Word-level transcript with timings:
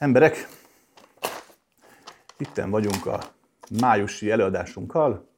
Emberek, 0.00 0.48
itten 2.38 2.70
vagyunk 2.70 3.06
a 3.06 3.20
májusi 3.80 4.30
előadásunkkal, 4.30 5.28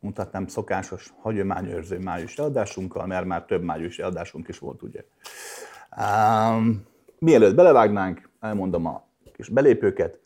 mutatnám 0.00 0.46
szokásos 0.46 1.12
hagyományőrző 1.20 1.98
májusi 1.98 2.34
előadásunkkal, 2.38 3.06
mert 3.06 3.26
már 3.26 3.44
több 3.44 3.62
májusi 3.62 4.02
előadásunk 4.02 4.48
is 4.48 4.58
volt, 4.58 4.82
ugye. 4.82 5.04
Um, 5.98 6.86
mielőtt 7.18 7.54
belevágnánk, 7.54 8.28
elmondom 8.40 8.86
a 8.86 9.06
kis 9.32 9.48
belépőket. 9.48 10.20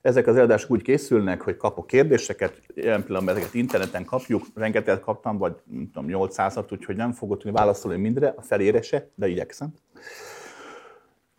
Ezek 0.00 0.26
az 0.26 0.36
előadások 0.36 0.70
úgy 0.70 0.82
készülnek, 0.82 1.40
hogy 1.40 1.56
kapok 1.56 1.86
kérdéseket, 1.86 2.62
jelen 2.74 3.04
pillanatban 3.04 3.36
ezeket 3.36 3.54
interneten 3.54 4.04
kapjuk, 4.04 4.46
rengeteget 4.54 5.00
kaptam, 5.00 5.38
vagy 5.38 5.56
nem 5.64 5.90
tudom, 5.92 6.28
800-at, 6.28 6.72
úgyhogy 6.72 6.96
nem 6.96 7.12
fogok 7.12 7.36
tudni 7.36 7.58
válaszolni 7.58 8.00
mindre, 8.00 8.34
a 8.36 8.42
felére 8.42 8.82
se, 8.82 9.08
de 9.14 9.28
igyekszem. 9.28 9.74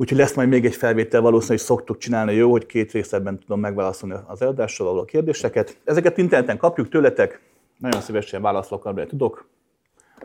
Úgyhogy 0.01 0.17
lesz 0.17 0.33
majd 0.33 0.49
még 0.49 0.65
egy 0.65 0.75
felvétel, 0.75 1.21
valószínűleg 1.21 1.59
szoktuk 1.59 1.97
csinálni, 1.97 2.33
jó, 2.33 2.51
hogy 2.51 2.65
két 2.65 2.91
részletben 2.91 3.39
tudom 3.39 3.59
megválaszolni 3.59 4.15
az 4.27 4.41
előadással 4.41 4.87
való 4.87 5.05
kérdéseket. 5.05 5.77
Ezeket 5.83 6.17
interneten 6.17 6.57
kapjuk 6.57 6.89
tőletek, 6.89 7.41
nagyon 7.77 8.01
szívesen 8.01 8.41
válaszolok, 8.41 8.85
amire 8.85 9.05
tudok, 9.05 9.47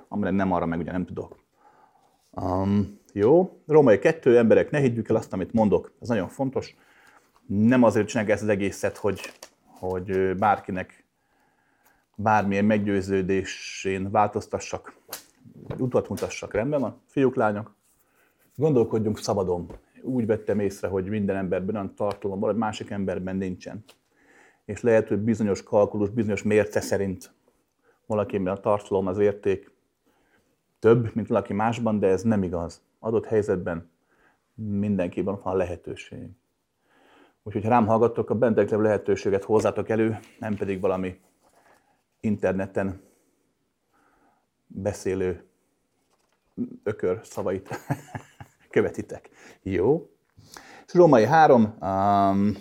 amire 0.08 0.30
nem 0.30 0.52
arra 0.52 0.66
meg 0.66 0.78
ugye 0.78 0.92
nem 0.92 1.04
tudok. 1.04 1.36
Um, 2.30 3.00
jó, 3.12 3.58
római 3.66 3.98
kettő 3.98 4.38
emberek, 4.38 4.70
ne 4.70 4.78
higgyük 4.78 5.08
el 5.08 5.16
azt, 5.16 5.32
amit 5.32 5.52
mondok, 5.52 5.92
ez 6.00 6.08
nagyon 6.08 6.28
fontos. 6.28 6.76
Nem 7.46 7.82
azért 7.82 8.08
csinálják 8.08 8.34
ezt 8.34 8.42
az 8.42 8.48
egészet, 8.48 8.96
hogy, 8.96 9.20
hogy 9.66 10.36
bárkinek 10.36 11.04
bármilyen 12.14 12.64
meggyőződésén 12.64 14.10
változtassak, 14.10 14.94
utat 15.78 16.08
mutassak, 16.08 16.54
rendben 16.54 16.80
van? 16.80 17.00
Fiúk, 17.06 17.34
lányok, 17.34 17.74
Gondolkodjunk 18.56 19.18
szabadon. 19.18 19.70
Úgy 20.02 20.26
vettem 20.26 20.58
észre, 20.58 20.88
hogy 20.88 21.08
minden 21.08 21.36
emberben 21.36 21.74
olyan 21.74 21.94
tartalom 21.94 22.40
van, 22.40 22.56
másik 22.56 22.90
emberben 22.90 23.36
nincsen. 23.36 23.84
És 24.64 24.80
lehet, 24.80 25.08
hogy 25.08 25.18
bizonyos 25.18 25.62
kalkulus, 25.62 26.10
bizonyos 26.10 26.42
mérce 26.42 26.80
szerint 26.80 27.34
valakiben 28.06 28.54
a 28.54 28.60
tartalom, 28.60 29.06
az 29.06 29.18
érték 29.18 29.70
több, 30.78 31.14
mint 31.14 31.26
valaki 31.26 31.52
másban, 31.52 31.98
de 31.98 32.06
ez 32.06 32.22
nem 32.22 32.42
igaz. 32.42 32.82
Adott 32.98 33.26
helyzetben 33.26 33.90
mindenkiben 34.54 35.40
van 35.42 35.56
lehetőség. 35.56 36.28
Úgyhogy 37.42 37.64
rám 37.64 37.86
hallgattok, 37.86 38.30
a 38.30 38.34
bentek 38.34 38.70
lehetőséget 38.70 39.44
hozzátok 39.44 39.88
elő, 39.88 40.18
nem 40.38 40.56
pedig 40.56 40.80
valami 40.80 41.20
interneten 42.20 43.00
beszélő 44.66 45.44
ökör 46.82 47.20
szavait. 47.22 47.68
követitek. 48.74 49.30
Jó. 49.62 50.10
És 50.86 50.94
Római 50.94 51.24
3, 51.24 51.74
um, 51.80 52.56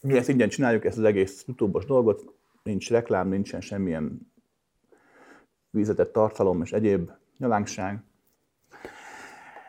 mi 0.00 0.16
ezt 0.16 0.28
ingyen 0.28 0.48
csináljuk, 0.48 0.84
ezt 0.84 0.98
az 0.98 1.04
egész 1.04 1.44
youtube 1.46 1.84
dolgot, 1.86 2.34
nincs 2.62 2.90
reklám, 2.90 3.28
nincsen 3.28 3.60
semmilyen 3.60 4.32
vízetett 5.70 6.12
tartalom 6.12 6.62
és 6.62 6.72
egyéb 6.72 7.10
nyalánkság. 7.38 8.02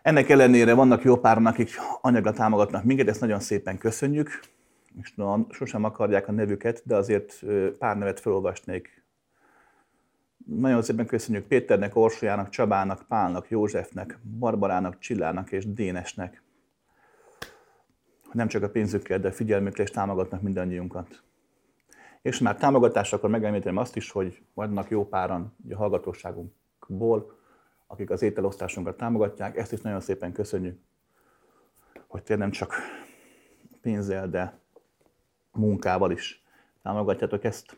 Ennek 0.02 0.30
ellenére 0.30 0.74
vannak 0.74 1.04
jó 1.04 1.18
páran, 1.18 1.46
akik 1.46 1.70
anyagra 2.02 2.32
támogatnak 2.32 2.84
minket, 2.84 3.08
ezt 3.08 3.22
nagyon 3.22 3.40
szépen 3.40 3.78
köszönjük, 3.78 4.40
és 5.02 5.14
no, 5.16 5.38
sosem 5.50 5.84
akarják 5.84 6.28
a 6.28 6.32
nevüket, 6.32 6.82
de 6.86 6.96
azért 6.96 7.44
pár 7.78 7.98
nevet 7.98 8.20
felolvasnék 8.20 9.01
nagyon 10.46 10.82
szépen 10.82 11.06
köszönjük 11.06 11.48
Péternek, 11.48 11.96
Orsolyának, 11.96 12.50
Csabának, 12.50 13.06
Pálnak, 13.08 13.50
Józsefnek, 13.50 14.20
Barbarának, 14.40 15.00
Csillának 15.00 15.52
és 15.52 15.74
Dénesnek, 15.74 16.44
hogy 18.26 18.36
nem 18.36 18.48
csak 18.48 18.64
a 18.64 18.70
pénzükkel, 18.70 19.20
de 19.20 19.32
figyelmükkel 19.32 19.86
is 19.86 19.92
támogatnak 19.92 20.42
mindannyiunkat. 20.42 21.24
És 22.22 22.40
már 22.40 22.56
támogatás, 22.56 23.14
akkor 23.14 23.30
megemlítem 23.30 23.78
azt 23.78 23.96
is, 23.96 24.12
hogy 24.12 24.42
vannak 24.54 24.90
jó 24.90 25.08
páran 25.08 25.56
a 25.70 25.76
hallgatóságunkból, 25.76 27.40
akik 27.88 28.10
az 28.10 28.22
ételosztásunkat 28.22 28.98
támogatják. 28.98 29.58
Ezt 29.58 29.72
is 29.72 29.82
nagyon 29.82 30.00
szépen 30.00 30.32
köszönjük, 30.32 30.80
hogy 32.08 32.24
tényleg 32.24 32.48
nem 32.48 32.56
csak 32.58 32.74
pénzzel, 33.82 34.30
de 34.30 34.60
munkával 35.52 36.12
is 36.12 36.44
támogatjátok 36.84 37.44
ezt. 37.44 37.78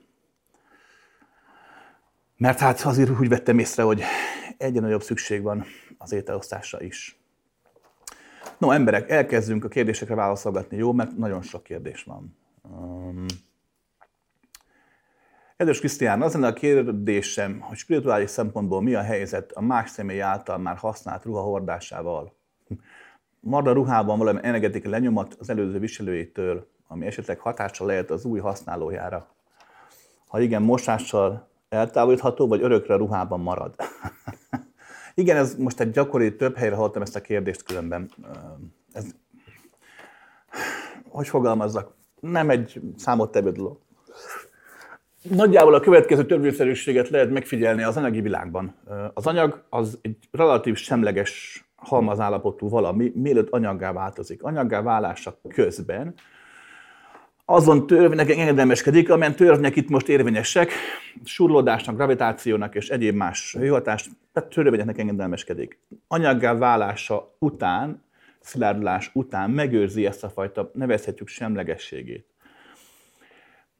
Mert 2.43 2.59
hát 2.59 2.81
azért 2.81 3.19
úgy 3.19 3.29
vettem 3.29 3.59
észre, 3.59 3.83
hogy 3.83 4.01
egyre 4.57 4.79
nagyobb 4.79 5.01
szükség 5.03 5.41
van 5.41 5.65
az 5.97 6.11
ételosztásra 6.11 6.81
is. 6.81 7.19
No, 8.57 8.71
emberek, 8.71 9.09
elkezdünk 9.09 9.63
a 9.63 9.67
kérdésekre 9.67 10.15
válaszolgatni, 10.15 10.77
jó? 10.77 10.93
Mert 10.93 11.17
nagyon 11.17 11.41
sok 11.41 11.63
kérdés 11.63 12.03
van. 12.03 12.37
Um, 12.61 13.25
Kedves 15.57 15.79
Krisztián, 15.79 16.21
az 16.21 16.33
lenne 16.33 16.47
a 16.47 16.53
kérdésem, 16.53 17.59
hogy 17.59 17.77
spirituális 17.77 18.29
szempontból 18.29 18.81
mi 18.81 18.93
a 18.93 19.01
helyzet 19.01 19.51
a 19.51 19.61
más 19.61 19.89
személy 19.89 20.21
által 20.21 20.57
már 20.57 20.77
használt 20.77 21.23
ruha 21.23 21.41
hordásával? 21.41 22.35
Marad 23.39 23.67
a 23.67 23.73
ruhában 23.73 24.17
valami 24.17 24.39
energetikai 24.41 24.91
lenyomat 24.91 25.35
az 25.39 25.49
előző 25.49 25.79
viselőjétől, 25.79 26.67
ami 26.87 27.05
esetleg 27.05 27.39
hatással 27.39 27.87
lehet 27.87 28.11
az 28.11 28.25
új 28.25 28.39
használójára? 28.39 29.35
Ha 30.27 30.41
igen, 30.41 30.61
mosással 30.61 31.51
eltávolítható, 31.73 32.47
vagy 32.47 32.61
örökre 32.61 32.95
ruhában 32.95 33.39
marad? 33.39 33.75
Igen, 35.15 35.37
ez 35.37 35.55
most 35.55 35.79
egy 35.79 35.91
gyakori, 35.91 36.35
több 36.35 36.57
helyre 36.57 36.75
hallottam 36.75 37.01
ezt 37.01 37.15
a 37.15 37.21
kérdést 37.21 37.63
különben. 37.63 38.09
Ez, 38.91 39.05
hogy 41.09 41.27
fogalmazzak? 41.27 41.93
Nem 42.19 42.49
egy 42.49 42.81
számottevő 42.97 43.51
dolog. 43.51 43.77
Nagyjából 45.21 45.73
a 45.73 45.79
következő 45.79 46.25
törvényszerűséget 46.25 47.09
lehet 47.09 47.29
megfigyelni 47.29 47.83
az 47.83 47.97
anyagi 47.97 48.21
világban. 48.21 48.75
Az 49.13 49.27
anyag 49.27 49.63
az 49.69 49.99
egy 50.01 50.17
relatív 50.31 50.75
semleges 50.75 51.63
halmazállapotú 51.75 52.69
valami, 52.69 53.11
mielőtt 53.15 53.49
anyaggá 53.49 53.91
változik. 53.91 54.43
Anyaggá 54.43 54.81
válása 54.81 55.39
közben 55.47 56.13
azon 57.45 57.87
törvénynek 57.87 58.29
engedelmeskedik, 58.29 59.09
amilyen 59.09 59.35
törvények 59.35 59.75
itt 59.75 59.89
most 59.89 60.09
érvényesek, 60.09 60.71
surlódásnak, 61.23 61.95
gravitációnak 61.95 62.75
és 62.75 62.89
egyéb 62.89 63.15
más 63.15 63.55
hőhatást, 63.59 64.09
tehát 64.33 64.49
törvényeknek 64.49 64.97
engedelmeskedik. 64.97 65.79
Anyaggá 66.07 66.53
válása 66.53 67.35
után, 67.39 68.03
szilárdulás 68.39 69.11
után 69.13 69.49
megőrzi 69.49 70.05
ezt 70.05 70.23
a 70.23 70.29
fajta, 70.29 70.71
nevezhetjük 70.73 71.27
semlegességét. 71.27 72.32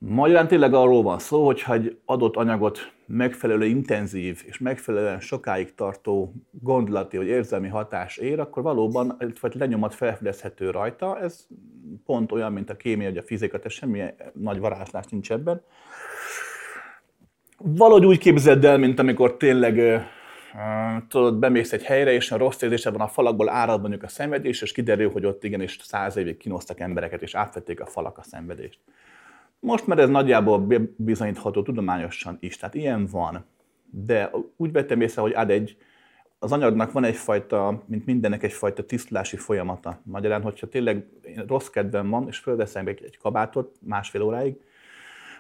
Magyarán 0.08 0.48
tényleg 0.48 0.74
arról 0.74 1.04
van 1.04 1.20
szó, 1.20 1.46
hogy 1.46 1.62
ha 1.62 1.74
egy 1.74 1.98
adott 2.06 2.36
anyagot 2.36 2.94
megfelelő 3.06 3.66
intenzív 3.66 4.44
és 4.46 4.58
megfelelően 4.58 5.20
sokáig 5.20 5.76
tartó 5.76 6.34
gondolati 6.52 7.18
vagy 7.18 7.28
érzelmi 7.28 7.68
hatás 7.68 8.18
ér, 8.18 8.40
akkor 8.40 8.64
valóban 8.64 9.16
egyfajta 9.20 9.58
lenyomat 9.58 9.94
felfedezhető 9.94 10.70
rajta. 10.70 11.20
Ez 11.20 11.48
pont 12.06 12.32
olyan, 12.32 12.52
mint 12.52 12.70
a 12.70 12.78
kémia 12.78 13.08
vagy 13.08 13.18
a 13.18 13.24
fizika, 13.24 13.58
tehát 13.58 13.72
semmi 13.72 14.04
nagy 14.34 14.60
varázslás 14.60 15.06
nincs 15.10 15.32
ebben. 15.32 15.62
Valahogy 17.58 18.06
úgy 18.06 18.18
képzeld 18.18 18.66
el, 18.66 18.78
mint 18.78 19.00
amikor 19.00 19.38
tényleg 19.38 20.06
tudod, 21.08 21.40
bemész 21.40 21.74
egy 21.74 21.84
helyre, 21.84 22.14
és 22.14 22.32
a 22.32 22.38
rossz 22.38 22.62
érzése 22.62 22.92
van 22.92 23.02
a 23.02 23.08
falakból 23.08 23.50
árad 23.50 23.82
mondjuk 23.82 24.04
a 24.04 24.08
szenvedés, 24.08 24.62
és 24.62 24.72
kiderül, 24.72 25.12
hogy 25.12 25.26
ott 25.26 25.44
igenis 25.44 25.78
száz 25.82 26.16
évig 26.16 26.38
kínoztak 26.38 26.80
embereket, 26.80 27.22
és 27.22 27.36
átvették 27.36 27.82
a 27.82 27.86
falak 27.86 28.18
a 28.18 28.24
szenvedést. 28.24 28.80
Most 29.64 29.88
már 29.88 30.00
ez 30.00 30.10
nagyjából 30.10 30.68
bizonyítható 30.96 31.62
tudományosan 31.62 32.38
is, 32.40 32.58
tehát 32.58 32.76
ilyen 32.76 33.06
van. 33.06 33.46
De 33.90 34.32
úgy 34.58 34.72
vettem 34.72 35.02
észre, 35.02 35.22
hogy 35.22 35.34
ad 35.34 35.50
egy, 35.50 35.78
az 36.40 36.52
anyagnak 36.52 36.92
van 36.92 37.04
egyfajta, 37.04 37.84
mint 37.86 38.06
mindennek 38.06 38.44
egyfajta 38.44 38.86
tisztulási 38.86 39.38
folyamata. 39.38 40.00
Magyarán, 40.04 40.42
hogyha 40.42 40.68
tényleg 40.68 41.08
rossz 41.48 41.68
kedvem 41.68 42.10
van, 42.10 42.28
és 42.28 42.38
fölveszem 42.38 42.88
egy, 42.88 43.04
egy 43.04 43.18
kabátot 43.18 43.76
másfél 43.82 44.22
óráig, 44.22 44.56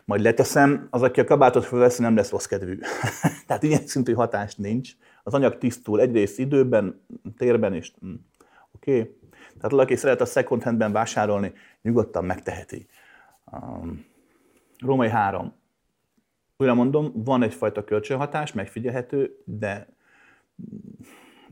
majd 0.05 0.21
leteszem, 0.21 0.87
az, 0.89 1.01
aki 1.01 1.19
a 1.19 1.23
kabátot 1.23 1.65
fölveszi, 1.65 2.01
nem 2.01 2.15
lesz 2.15 2.31
rossz 2.31 2.45
kedvű. 2.45 2.79
Tehát 3.47 3.63
ilyen 3.63 3.85
szintű 3.85 4.13
hatás 4.13 4.55
nincs. 4.55 4.91
Az 5.23 5.33
anyag 5.33 5.57
tisztul 5.57 6.01
egyrészt 6.01 6.39
időben, 6.39 7.01
térben 7.37 7.73
is. 7.73 7.93
Mm. 8.05 8.13
Oké? 8.71 8.99
Okay? 8.99 9.15
Tehát 9.55 9.71
valaki 9.71 9.95
szeret 9.95 10.21
a 10.21 10.25
second 10.25 10.63
handben 10.63 10.91
vásárolni, 10.91 11.53
nyugodtan 11.81 12.25
megteheti. 12.25 12.87
Um, 13.51 14.11
Római 14.77 15.09
3. 15.09 15.53
Újra 16.57 16.73
mondom, 16.73 17.11
van 17.15 17.43
egyfajta 17.43 17.83
kölcsönhatás, 17.83 18.53
megfigyelhető, 18.53 19.37
de 19.45 19.87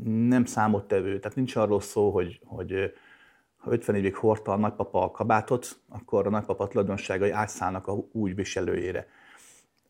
nem 0.04 0.46
számottevő. 0.46 1.20
Tehát 1.20 1.38
nincs 1.38 1.56
arról 1.56 1.82
szó, 1.82 2.12
hogy, 2.12 2.40
hogy 2.46 2.94
ha 3.58 3.72
50 3.72 3.96
évig 3.96 4.16
hordta 4.16 4.52
a 4.52 4.58
nagypapa 4.58 5.04
a 5.04 5.12
kabátot, 5.12 5.80
akkor 5.90 6.28
a 6.28 6.30
nagypapa 6.30 6.68
tulajdonságai 6.68 7.30
átszállnak 7.30 7.88
a 7.88 8.04
új 8.12 8.34
viselőjére. 8.34 9.08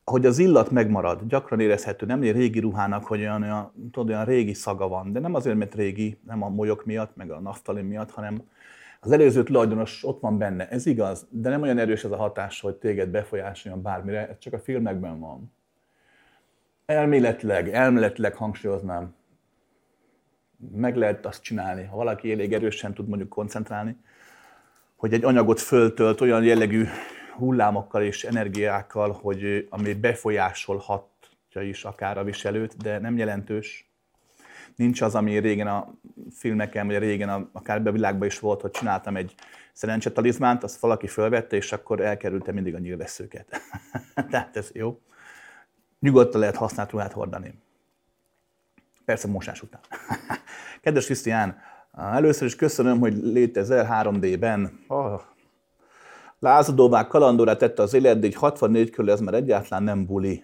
Hogy 0.04 0.26
az 0.26 0.40
illat 0.40 0.72
megmarad, 0.72 1.28
gyakran 1.28 1.60
érezhető, 1.60 2.06
nem 2.06 2.22
egy 2.22 2.32
régi 2.32 2.60
ruhának, 2.60 3.06
hogy 3.06 3.20
olyan, 3.20 3.42
olyan, 3.42 3.72
tudod, 3.92 4.10
olyan 4.10 4.26
régi 4.26 4.54
szaga 4.54 4.88
van, 4.88 5.12
de 5.12 5.20
nem 5.20 5.34
azért, 5.34 5.58
mert 5.58 5.76
régi, 5.76 6.20
nem 6.26 6.42
a 6.44 6.50
molyok 6.50 6.86
miatt, 6.86 7.16
meg 7.16 7.32
a 7.32 7.40
naftalin 7.40 7.86
miatt, 7.86 8.12
hanem 8.12 8.42
Az 9.04 9.12
előző 9.12 9.44
tulajdonos 9.44 10.04
ott 10.04 10.20
van 10.20 10.38
benne, 10.38 10.70
ez 10.70 10.86
igaz, 10.86 11.28
de 11.30 11.50
nem 11.50 11.62
olyan 11.62 11.78
erős 11.78 12.04
ez 12.04 12.12
a 12.12 12.16
hatás, 12.16 12.62
hogy 12.62 12.76
téged 12.76 13.10
befolyásoljon 13.10 13.82
bármire, 13.82 14.28
ez 14.28 14.38
csak 14.38 14.54
a 14.54 14.60
filmekben 14.60 15.20
van. 15.20 15.54
Elméletileg, 16.86 17.70
elméletileg 17.70 18.36
hangsúlyoznám, 18.36 19.16
meg 20.72 20.96
lehet 20.96 21.26
azt 21.26 21.42
csinálni, 21.42 21.84
ha 21.84 21.96
valaki 21.96 22.32
elég 22.32 22.54
erősen 22.54 22.94
tud 22.94 23.08
mondjuk 23.08 23.30
koncentrálni, 23.30 23.98
hogy 24.96 25.14
egy 25.14 25.24
anyagot 25.24 25.60
föltölt 25.60 26.22
olyan 26.22 26.44
jellegű 26.44 26.86
hullámokkal 27.36 28.02
és 28.02 28.24
energiákkal, 28.24 29.12
hogy 29.12 29.68
ami 29.70 29.94
befolyásolhatja 29.94 31.62
is 31.62 31.84
akár 31.84 32.18
a 32.18 32.24
viselőt, 32.24 32.78
de 32.78 33.00
nem 33.00 33.18
jelentős. 33.18 33.91
Nincs 34.76 35.02
az, 35.02 35.16
ami 35.16 35.38
régen 35.38 35.68
a 35.68 35.94
filmeken, 36.32 36.88
vagy 36.88 36.98
régen 36.98 37.30
a, 37.30 37.50
akár 37.52 37.92
világban 37.92 38.28
is 38.28 38.40
volt, 38.40 38.62
hogy 38.62 38.72
csináltam 38.72 39.16
egy 39.16 39.36
szerencsetalizmánt, 39.74 40.64
azt 40.64 40.80
valaki 40.80 41.08
fölvette, 41.08 41.56
és 41.56 41.72
akkor 41.72 42.00
elkerülte 42.00 42.52
mindig 42.52 42.76
a 42.76 42.80
nyilvesszőket. 42.80 43.62
Tehát 44.30 44.58
ez 44.58 44.70
jó. 44.74 45.00
Nyugodtan 46.00 46.40
lehet 46.40 46.56
használt 46.56 46.92
ruhát 46.92 47.12
hordani. 47.12 47.54
Persze 49.06 49.28
mosás 49.28 49.62
után. 49.62 49.82
Kedves 50.82 51.06
Krisztián, 51.06 51.58
először 51.94 52.48
is 52.48 52.56
köszönöm, 52.56 53.00
hogy 53.00 53.18
létezel 53.18 53.88
3D-ben. 53.92 54.80
Oh, 54.88 55.22
lázadóvá 56.40 57.08
kalandorá 57.08 57.56
tette 57.56 57.82
az 57.82 57.94
élet, 57.94 58.20
de 58.20 58.28
egy 58.28 58.36
64 58.36 58.90
körül 58.90 59.12
ez 59.12 59.20
már 59.20 59.34
egyáltalán 59.34 59.84
nem 59.84 60.06
buli. 60.06 60.44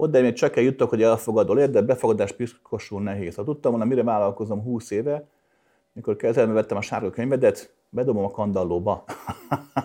Oda 0.00 0.20
még 0.20 0.32
csak 0.32 0.56
eljutok, 0.56 0.88
hogy 0.88 1.02
elfogadol 1.02 1.58
ér, 1.58 1.70
de 1.70 1.82
befogadás 1.82 2.32
piszkosul 2.32 3.02
nehéz. 3.02 3.34
Ha 3.34 3.44
tudtam 3.44 3.70
volna, 3.70 3.86
mire 3.86 4.02
vállalkozom 4.02 4.62
20 4.62 4.90
éve, 4.90 5.28
mikor 5.92 6.16
kezelme 6.16 6.52
vettem 6.52 6.76
a 6.76 6.80
sárga 6.80 7.10
könyvedet, 7.10 7.74
bedobom 7.88 8.24
a 8.24 8.30
kandallóba. 8.30 9.04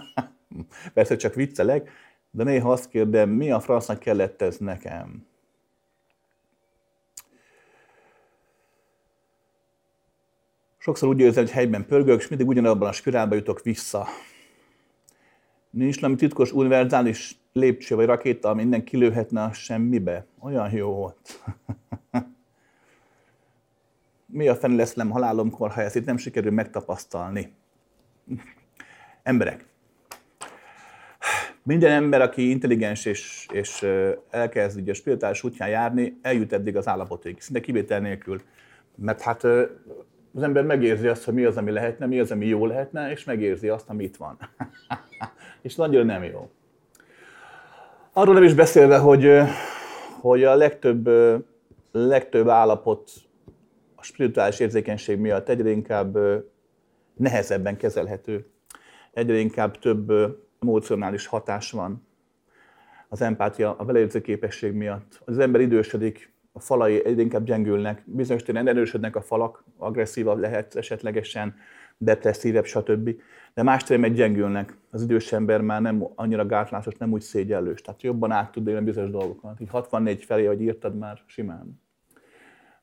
Persze 0.93 1.15
csak 1.15 1.33
viccelek, 1.33 1.89
de 2.31 2.43
néha 2.43 2.71
azt 2.71 2.89
kérdem, 2.89 3.29
mi 3.29 3.51
a 3.51 3.59
fransznak 3.59 3.99
kellett 3.99 4.41
ez 4.41 4.57
nekem? 4.57 5.27
Sokszor 10.77 11.09
úgy 11.09 11.19
érzem, 11.19 11.43
hogy 11.43 11.53
helyben 11.53 11.85
pörgök, 11.85 12.19
és 12.19 12.27
mindig 12.27 12.47
ugyanabban 12.47 12.87
a 12.87 12.91
spirálba 12.91 13.35
jutok 13.35 13.61
vissza. 13.61 14.07
Nincs 15.75 15.99
valami 15.99 16.17
titkos 16.17 16.51
univerzális 16.51 17.37
lépcső 17.53 17.95
vagy 17.95 18.05
rakéta, 18.05 18.53
minden 18.53 18.83
kilőhetne 18.83 19.43
a 19.43 19.53
semmibe. 19.53 20.25
Olyan 20.39 20.71
jó 20.71 20.91
volt. 20.91 21.43
Mi 24.25 24.47
a 24.47 24.55
fene 24.55 24.75
lesz 24.75 24.93
nem 24.93 25.09
halálomkor, 25.09 25.71
ha 25.71 25.81
ezt 25.81 25.95
itt 25.95 26.05
nem 26.05 26.17
sikerül 26.17 26.51
megtapasztalni? 26.51 27.53
Emberek. 29.23 29.65
Minden 31.63 31.91
ember, 31.91 32.21
aki 32.21 32.49
intelligens 32.49 33.05
és, 33.05 33.47
és 33.51 33.85
elkezd 34.29 34.79
ugye 34.79 34.93
spirituális 34.93 35.43
útján 35.43 35.69
járni, 35.69 36.19
eljut 36.21 36.53
eddig 36.53 36.77
az 36.77 36.87
állapotig, 36.87 37.41
szinte 37.41 37.59
kivétel 37.59 37.99
nélkül. 37.99 38.41
Mert 38.95 39.21
hát 39.21 39.47
az 40.35 40.43
ember 40.43 40.63
megérzi 40.63 41.07
azt, 41.07 41.23
hogy 41.23 41.33
mi 41.33 41.43
az, 41.43 41.57
ami 41.57 41.71
lehetne, 41.71 42.05
mi 42.05 42.19
az, 42.19 42.31
ami 42.31 42.45
jó 42.45 42.65
lehetne, 42.65 43.11
és 43.11 43.23
megérzi 43.23 43.69
azt, 43.69 43.89
ami 43.89 44.03
itt 44.03 44.15
van. 44.15 44.37
és 45.61 45.75
nagyon 45.75 46.05
nem 46.05 46.23
jó. 46.23 46.49
Arról 48.13 48.33
nem 48.33 48.43
is 48.43 48.53
beszélve, 48.53 48.97
hogy, 48.97 49.39
hogy 50.19 50.43
a 50.43 50.55
legtöbb, 50.55 51.09
legtöbb 51.91 52.47
állapot 52.47 53.11
a 53.95 54.03
spirituális 54.03 54.59
érzékenység 54.59 55.19
miatt 55.19 55.49
egyre 55.49 55.69
inkább 55.69 56.17
nehezebben 57.13 57.77
kezelhető. 57.77 58.45
Egyre 59.13 59.37
inkább 59.37 59.79
több 59.79 60.11
emocionális 60.61 61.27
hatás 61.27 61.71
van 61.71 62.07
az 63.09 63.21
empátia, 63.21 63.75
a 63.77 63.85
beleérző 63.85 64.21
képesség 64.21 64.73
miatt. 64.73 65.21
Az 65.25 65.39
ember 65.39 65.61
idősödik, 65.61 66.33
a 66.57 66.59
falai 66.59 67.05
egyre 67.05 67.21
inkább 67.21 67.45
gyengülnek, 67.45 68.03
bizonyos 68.05 68.43
téren 68.43 68.67
erősödnek 68.67 69.15
a 69.15 69.21
falak, 69.21 69.63
agresszívabb 69.77 70.39
lehet 70.39 70.75
esetlegesen, 70.75 71.55
depresszívebb, 71.97 72.65
stb. 72.65 73.09
De 73.53 73.63
más 73.63 73.83
téren 73.83 74.01
meg 74.01 74.13
gyengülnek. 74.13 74.77
Az 74.91 75.01
idős 75.01 75.31
ember 75.31 75.61
már 75.61 75.81
nem 75.81 76.07
annyira 76.15 76.45
gátlásos, 76.45 76.95
nem 76.95 77.11
úgy 77.11 77.21
szégyellős. 77.21 77.81
Tehát 77.81 78.03
jobban 78.03 78.31
át 78.31 78.51
tud 78.51 78.67
élni 78.67 78.85
bizonyos 78.85 79.09
dolgokat. 79.09 79.59
Így 79.59 79.69
64 79.69 80.23
felé, 80.23 80.45
hogy 80.45 80.61
írtad 80.61 80.97
már 80.97 81.21
simán. 81.25 81.81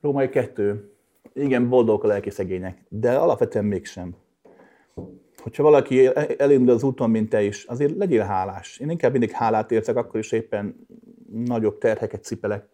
Római 0.00 0.28
kettő. 0.28 0.92
Igen, 1.34 1.68
boldog 1.68 2.04
a 2.04 2.06
lelki 2.06 2.30
szegények, 2.30 2.84
de 2.88 3.16
alapvetően 3.16 3.64
mégsem. 3.64 4.14
Hogyha 5.36 5.62
valaki 5.62 6.10
elindul 6.38 6.74
az 6.74 6.82
úton, 6.82 7.10
mint 7.10 7.28
te 7.28 7.42
is, 7.42 7.64
azért 7.64 7.96
legyél 7.96 8.22
hálás. 8.22 8.78
Én 8.78 8.90
inkább 8.90 9.10
mindig 9.10 9.30
hálát 9.30 9.70
érzek, 9.70 9.96
akkor 9.96 10.20
is 10.20 10.32
éppen 10.32 10.86
nagyobb 11.32 11.78
terheket 11.78 12.24
cipelek 12.24 12.71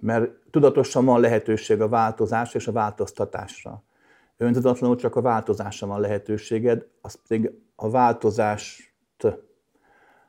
mert 0.00 0.30
tudatosan 0.50 1.04
van 1.04 1.20
lehetőség 1.20 1.80
a 1.80 1.88
változás 1.88 2.54
és 2.54 2.66
a 2.66 2.72
változtatásra. 2.72 3.82
Öntudatlanul 4.36 4.96
csak 4.96 5.16
a 5.16 5.20
változásra 5.20 5.86
van 5.86 6.00
lehetőséged, 6.00 6.86
az 7.00 7.18
pedig 7.28 7.52
a 7.74 7.90
változást 7.90 8.94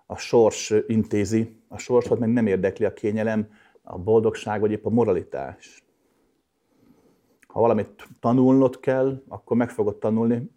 a 0.06 0.18
sors 0.18 0.74
intézi, 0.88 1.62
a 1.68 1.78
sorsot 1.78 2.20
meg 2.20 2.30
nem 2.30 2.48
érdekli 2.48 2.86
a 2.86 2.94
kényelem, 2.94 3.50
a 3.82 3.98
boldogság, 3.98 4.60
vagy 4.60 4.72
épp 4.72 4.86
a 4.86 4.90
moralitás. 4.90 5.84
Ha 7.48 7.60
valamit 7.60 8.08
tanulnod 8.20 8.80
kell, 8.80 9.24
akkor 9.28 9.58
meg 9.58 9.70
fogod 9.70 9.98
tanulni. 9.98 10.52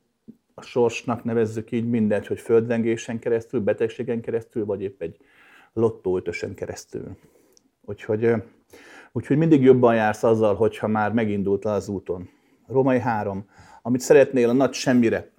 A 0.54 0.62
sorsnak 0.62 1.24
nevezzük 1.24 1.70
így 1.70 1.88
mindent, 1.88 2.26
hogy 2.26 2.40
földrengésen 2.40 3.18
keresztül, 3.18 3.60
betegségen 3.60 4.20
keresztül, 4.20 4.64
vagy 4.64 4.82
épp 4.82 5.02
egy 5.02 5.16
lottóötösen 5.72 6.54
keresztül. 6.54 7.16
Úgyhogy 7.80 8.34
Úgyhogy 9.12 9.36
mindig 9.36 9.62
jobban 9.62 9.94
jársz 9.94 10.22
azzal, 10.22 10.54
hogyha 10.54 10.86
már 10.86 11.12
megindult 11.12 11.64
az 11.64 11.88
úton. 11.88 12.28
Római 12.66 12.98
3. 12.98 13.44
Amit 13.82 14.00
szeretnél 14.00 14.48
a 14.48 14.52
nagy 14.52 14.72
semmire, 14.72 15.30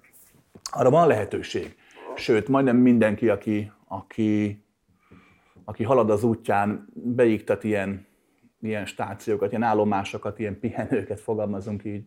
arra 0.70 0.90
van 0.90 1.06
lehetőség. 1.06 1.76
Sőt, 2.14 2.48
majdnem 2.48 2.76
mindenki, 2.76 3.28
aki, 3.28 3.72
aki, 3.88 4.62
aki 5.64 5.82
halad 5.84 6.10
az 6.10 6.24
útján, 6.24 6.88
beiktat 6.94 7.64
ilyen, 7.64 8.06
ilyen 8.60 8.86
stációkat, 8.86 9.50
ilyen 9.50 9.62
állomásokat, 9.62 10.38
ilyen 10.38 10.58
pihenőket, 10.60 11.20
fogalmazunk 11.20 11.84
így. 11.84 12.04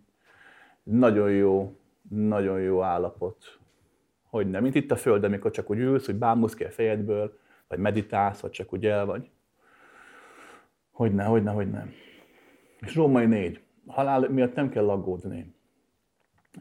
Nagyon 0.84 1.32
jó, 1.32 1.80
nagyon 2.10 2.60
jó 2.60 2.82
állapot. 2.82 3.60
Hogy 4.30 4.50
nem, 4.50 4.62
mint 4.62 4.76
itt 4.76 4.92
a 4.92 4.96
Föld, 4.96 5.24
amikor 5.24 5.52
csak 5.52 5.70
úgy 5.70 5.80
ülsz, 5.80 6.06
hogy 6.06 6.16
bámulsz 6.16 6.54
ki 6.54 6.64
a 6.64 6.72
fejedből, 6.72 7.38
vagy 7.68 7.80
meditálsz, 7.80 8.40
vagy 8.40 8.52
csak 8.52 8.74
úgy 8.74 8.86
el 8.86 9.06
vagy. 9.06 9.30
Hogyne, 10.96 11.24
hogyne, 11.24 11.52
hogyne. 11.52 11.88
És 12.80 12.96
Római 12.96 13.26
négy. 13.26 13.62
Halál 13.88 14.30
miatt 14.30 14.56
nem 14.56 14.70
kell 14.70 14.90
aggódni. 14.90 15.56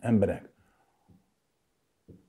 Emberek. 0.00 0.52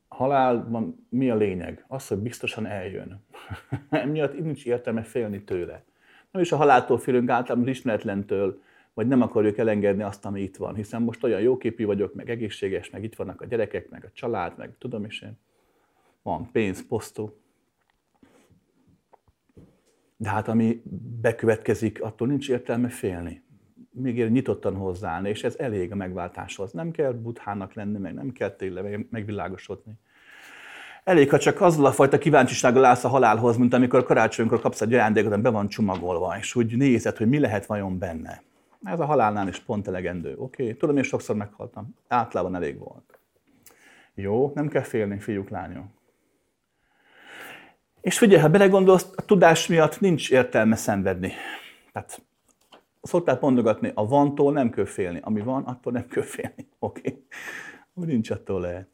Halálban 0.08 1.08
mi 1.10 1.30
a 1.30 1.36
lényeg? 1.36 1.86
Az, 1.88 2.08
hogy 2.08 2.18
biztosan 2.18 2.66
eljön. 2.66 3.26
Emiatt 3.90 4.40
nincs 4.40 4.66
értelme 4.66 5.04
félni 5.04 5.44
tőle. 5.44 5.84
Nem 6.32 6.42
is 6.42 6.52
a 6.52 6.56
haláltól 6.56 6.98
félünk 6.98 7.30
általában 7.30 7.68
ismeretlentől, 7.68 8.62
vagy 8.94 9.08
nem 9.08 9.22
akarjuk 9.22 9.58
elengedni 9.58 10.04
azt, 10.04 10.26
ami 10.26 10.42
itt 10.42 10.58
van, 10.58 10.76
hiszen 10.76 11.02
most 11.02 11.24
olyan 11.24 11.42
jóképű 11.42 11.86
vagyok, 11.86 12.14
meg 12.14 12.30
egészséges, 12.30 12.90
meg 12.90 13.04
itt 13.04 13.16
vannak 13.16 13.42
a 13.42 13.46
gyerekek, 13.46 13.90
meg 13.90 14.04
a 14.04 14.12
család, 14.12 14.58
meg 14.58 14.76
tudom 14.78 15.06
is 15.06 15.22
én. 15.22 15.40
Van 16.22 16.52
pénz, 16.52 16.88
posztó. 16.88 17.40
De 20.18 20.30
hát 20.30 20.48
ami 20.48 20.82
bekövetkezik, 21.22 22.04
attól 22.04 22.28
nincs 22.28 22.50
értelme 22.50 22.90
félni. 22.90 23.44
Még 23.92 24.30
nyitottan 24.30 24.76
hozzáállni, 24.76 25.30
és 25.30 25.44
ez 25.44 25.56
elég 25.58 25.92
a 25.92 25.96
megváltáshoz. 25.96 26.72
Nem 26.72 26.92
kell 26.92 27.12
buthának 27.12 27.74
lenni, 27.74 27.98
meg 27.98 28.14
nem 28.14 28.32
kell 28.32 28.56
tényleg 28.56 29.08
megvilágosodni. 29.10 29.94
Elég, 31.04 31.30
ha 31.30 31.38
csak 31.38 31.62
azzal 31.62 31.86
a 31.86 31.92
fajta 31.92 32.18
kíváncsisággal 32.18 32.86
állsz 32.86 33.04
a 33.04 33.08
halálhoz, 33.08 33.58
mint 33.58 33.74
amikor 33.74 34.04
karácsonykor 34.04 34.60
kapsz 34.60 34.82
egy 34.82 34.94
ajándékot, 34.94 35.42
be 35.42 35.50
van 35.50 35.68
csomagolva, 35.68 36.38
és 36.38 36.56
úgy 36.56 36.78
nézed, 36.78 37.18
hogy 37.18 37.28
mi 37.28 37.40
lehet 37.40 37.66
vajon 37.66 37.98
benne. 37.98 38.44
Ez 38.84 39.00
a 39.00 39.06
halálnál 39.06 39.48
is 39.48 39.60
pont 39.60 39.88
elegendő. 39.88 40.36
Oké, 40.38 40.64
okay. 40.64 40.76
tudom, 40.76 40.98
én 40.98 41.04
sokszor 41.04 41.36
meghaltam. 41.36 41.96
Általában 42.08 42.56
elég 42.56 42.80
volt. 42.80 43.20
Jó, 44.14 44.52
nem 44.56 44.68
kell 44.68 44.82
félni, 44.82 45.20
fiúk, 45.20 45.50
lányok. 45.50 45.86
És 48.06 48.18
figyelj, 48.18 48.42
ha 48.42 48.50
belegondolsz, 48.50 49.08
a 49.16 49.22
tudás 49.22 49.68
miatt 49.68 50.00
nincs 50.00 50.32
értelme 50.32 50.76
szenvedni. 50.76 51.32
Tehát 51.92 52.22
szokták 53.02 53.42
mondogatni, 53.42 53.92
a 53.94 54.08
vantól 54.08 54.54
nem 54.54 54.70
kell 54.70 54.86
félni. 54.86 55.20
Ami 55.24 55.42
van, 55.42 55.64
attól 55.64 55.94
nem 55.94 56.08
kell 56.08 56.24
félni. 56.24 56.68
Oké? 56.80 57.02
Okay? 57.94 58.08
Nincs 58.08 58.30
attól 58.30 58.62
lehet. 58.62 58.88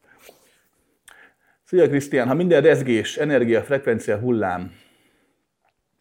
Szia 1.64 1.88
Krisztián, 1.88 2.28
ha 2.28 2.34
minden 2.34 2.62
rezgés, 2.62 3.18
energia, 3.18 3.64
frekvencia, 3.64 4.18
hullám, 4.18 4.72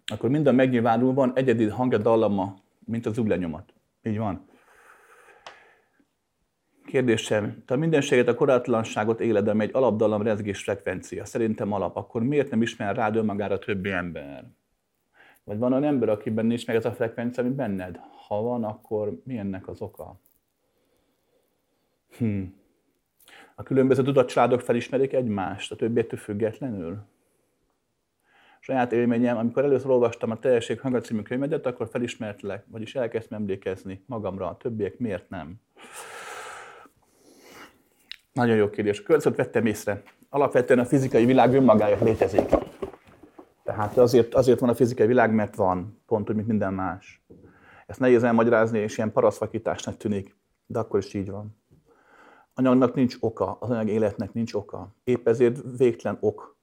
akkor 0.07 0.31
minden 0.31 0.55
megnyilvánul, 0.55 1.15
van 1.15 1.33
egyedi 1.35 1.69
hangja, 1.69 1.99
dallama, 1.99 2.55
mint 2.85 3.07
az 3.07 3.19
uglenyomat. 3.19 3.75
Így 4.03 4.19
van. 4.19 4.50
Kérdésem, 6.91 7.63
te 7.67 7.75
a 7.75 7.77
mindenséget, 7.77 8.29
a 8.29 8.35
korátlanságot 8.35 9.21
éled, 9.21 9.49
ami 9.49 9.63
egy 9.63 9.71
alapdalom 9.73 10.23
rezgés 10.23 10.63
frekvencia. 10.63 11.25
Szerintem 11.25 11.73
alap. 11.73 11.97
Akkor 11.97 12.23
miért 12.23 12.51
nem 12.51 12.63
ismer 12.63 12.97
rád 12.97 13.17
önmagára 13.17 13.59
többi 13.59 13.91
ember? 13.91 14.45
Vagy 15.45 15.59
van 15.59 15.73
olyan 15.73 15.85
ember, 15.85 16.09
akiben 16.09 16.47
nincs 16.47 16.67
meg 16.67 16.77
ez 16.77 16.85
a 16.85 16.93
frekvencia, 16.93 17.43
mint 17.43 17.55
benned? 17.55 18.01
Ha 18.27 18.43
van, 18.43 18.65
akkor 18.65 19.21
mi 19.25 19.39
ennek 19.39 19.69
az 19.69 19.81
oka? 19.81 20.21
Hm. 22.19 22.43
A 23.55 23.63
különböző 23.63 24.03
tudatcsaládok 24.03 24.61
felismerik 24.61 25.13
egymást, 25.13 25.73
a 25.73 25.77
többiettől 25.77 26.19
függetlenül? 26.19 26.99
Saját 28.61 28.93
élményem, 28.93 29.37
amikor 29.37 29.65
először 29.65 29.91
olvastam 29.91 30.31
a 30.31 30.39
Teljesség 30.39 30.81
Hanga 30.81 31.01
című 31.01 31.23
könyvedet, 31.23 31.67
akkor 31.67 31.89
felismertlek, 31.89 32.65
vagyis 32.69 32.95
elkezdtem 32.95 33.41
emlékezni 33.41 34.03
magamra, 34.07 34.49
a 34.49 34.57
többiek 34.57 34.99
miért 34.99 35.29
nem. 35.29 35.61
Nagyon 38.33 38.57
jó 38.57 38.71
kérdés. 38.71 39.03
Következőt 39.03 39.37
vettem 39.37 39.67
észre. 39.67 40.03
Alapvetően 40.29 40.79
a 40.79 40.85
fizikai 40.85 41.25
világ 41.25 41.55
önmagáért 41.55 42.01
létezik. 42.01 42.49
Tehát 43.65 43.99
azért, 43.99 44.35
azért 44.35 44.61
van 44.61 44.69
a 44.69 44.75
fizikai 44.75 45.07
világ, 45.07 45.33
mert 45.35 45.55
van, 45.55 46.03
pont 46.07 46.31
úgy, 46.31 46.37
mint 46.37 46.49
minden 46.49 46.75
más. 46.75 47.25
Ezt 47.87 48.01
nehéz 48.01 48.23
elmagyarázni, 48.23 48.79
és 48.79 48.97
ilyen 48.97 49.13
paraszvakításnak 49.13 49.97
tűnik, 49.97 50.37
de 50.67 50.79
akkor 50.79 50.99
is 50.99 51.15
így 51.15 51.31
van. 51.31 51.59
Anyagnak 52.55 52.95
nincs 52.95 53.17
oka, 53.21 53.57
az 53.61 53.71
anyag 53.71 53.89
életnek 53.89 54.33
nincs 54.33 54.55
oka. 54.55 54.95
Épp 55.05 55.29
ezért 55.29 55.59
végtelen 55.77 56.19
ok 56.21 56.57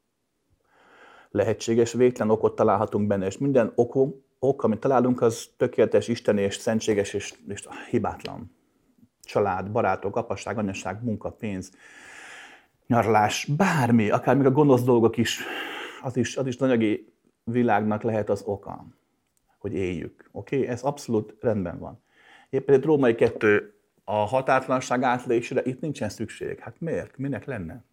lehetséges, 1.32 1.94
végtelen 1.94 2.32
okot 2.32 2.56
találhatunk 2.56 3.08
benne, 3.08 3.26
és 3.26 3.38
minden 3.38 3.72
ok, 3.76 3.96
ok 4.40 4.64
amit 4.64 4.80
találunk, 4.80 5.22
az 5.22 5.50
tökéletes, 5.58 6.08
isteni 6.08 6.42
és 6.42 6.56
szentséges 6.56 7.14
és, 7.14 7.34
és 7.48 7.68
hibátlan 7.90 8.57
család, 9.28 9.72
barátok, 9.72 10.16
apaság, 10.16 10.58
anyaság, 10.58 11.04
munka, 11.04 11.30
pénz, 11.30 11.72
nyarlás, 12.88 13.46
bármi, 13.58 14.10
akár 14.10 14.36
még 14.36 14.46
a 14.46 14.52
gonosz 14.52 14.84
dolgok 14.84 15.18
is, 15.18 15.40
az 16.02 16.18
is, 16.18 16.38
az 16.38 16.48
is 16.48 16.56
anyagi 16.56 17.14
világnak 17.44 18.04
lehet 18.04 18.30
az 18.30 18.44
oka, 18.46 18.86
hogy 19.58 19.74
éljük. 19.74 20.30
Oké? 20.32 20.56
Okay? 20.56 20.68
Ez 20.68 20.82
abszolút 20.82 21.36
rendben 21.42 21.80
van. 21.80 22.04
Éppen 22.50 22.76
egy 22.76 22.84
római 22.84 23.16
kettő 23.16 23.78
a 24.04 24.16
határtlanság 24.16 25.04
átlésére 25.04 25.62
itt 25.64 25.82
nincsen 25.82 26.10
szükség. 26.10 26.60
Hát 26.60 26.76
miért? 26.80 27.18
Minek 27.18 27.46
lenne? 27.46 27.84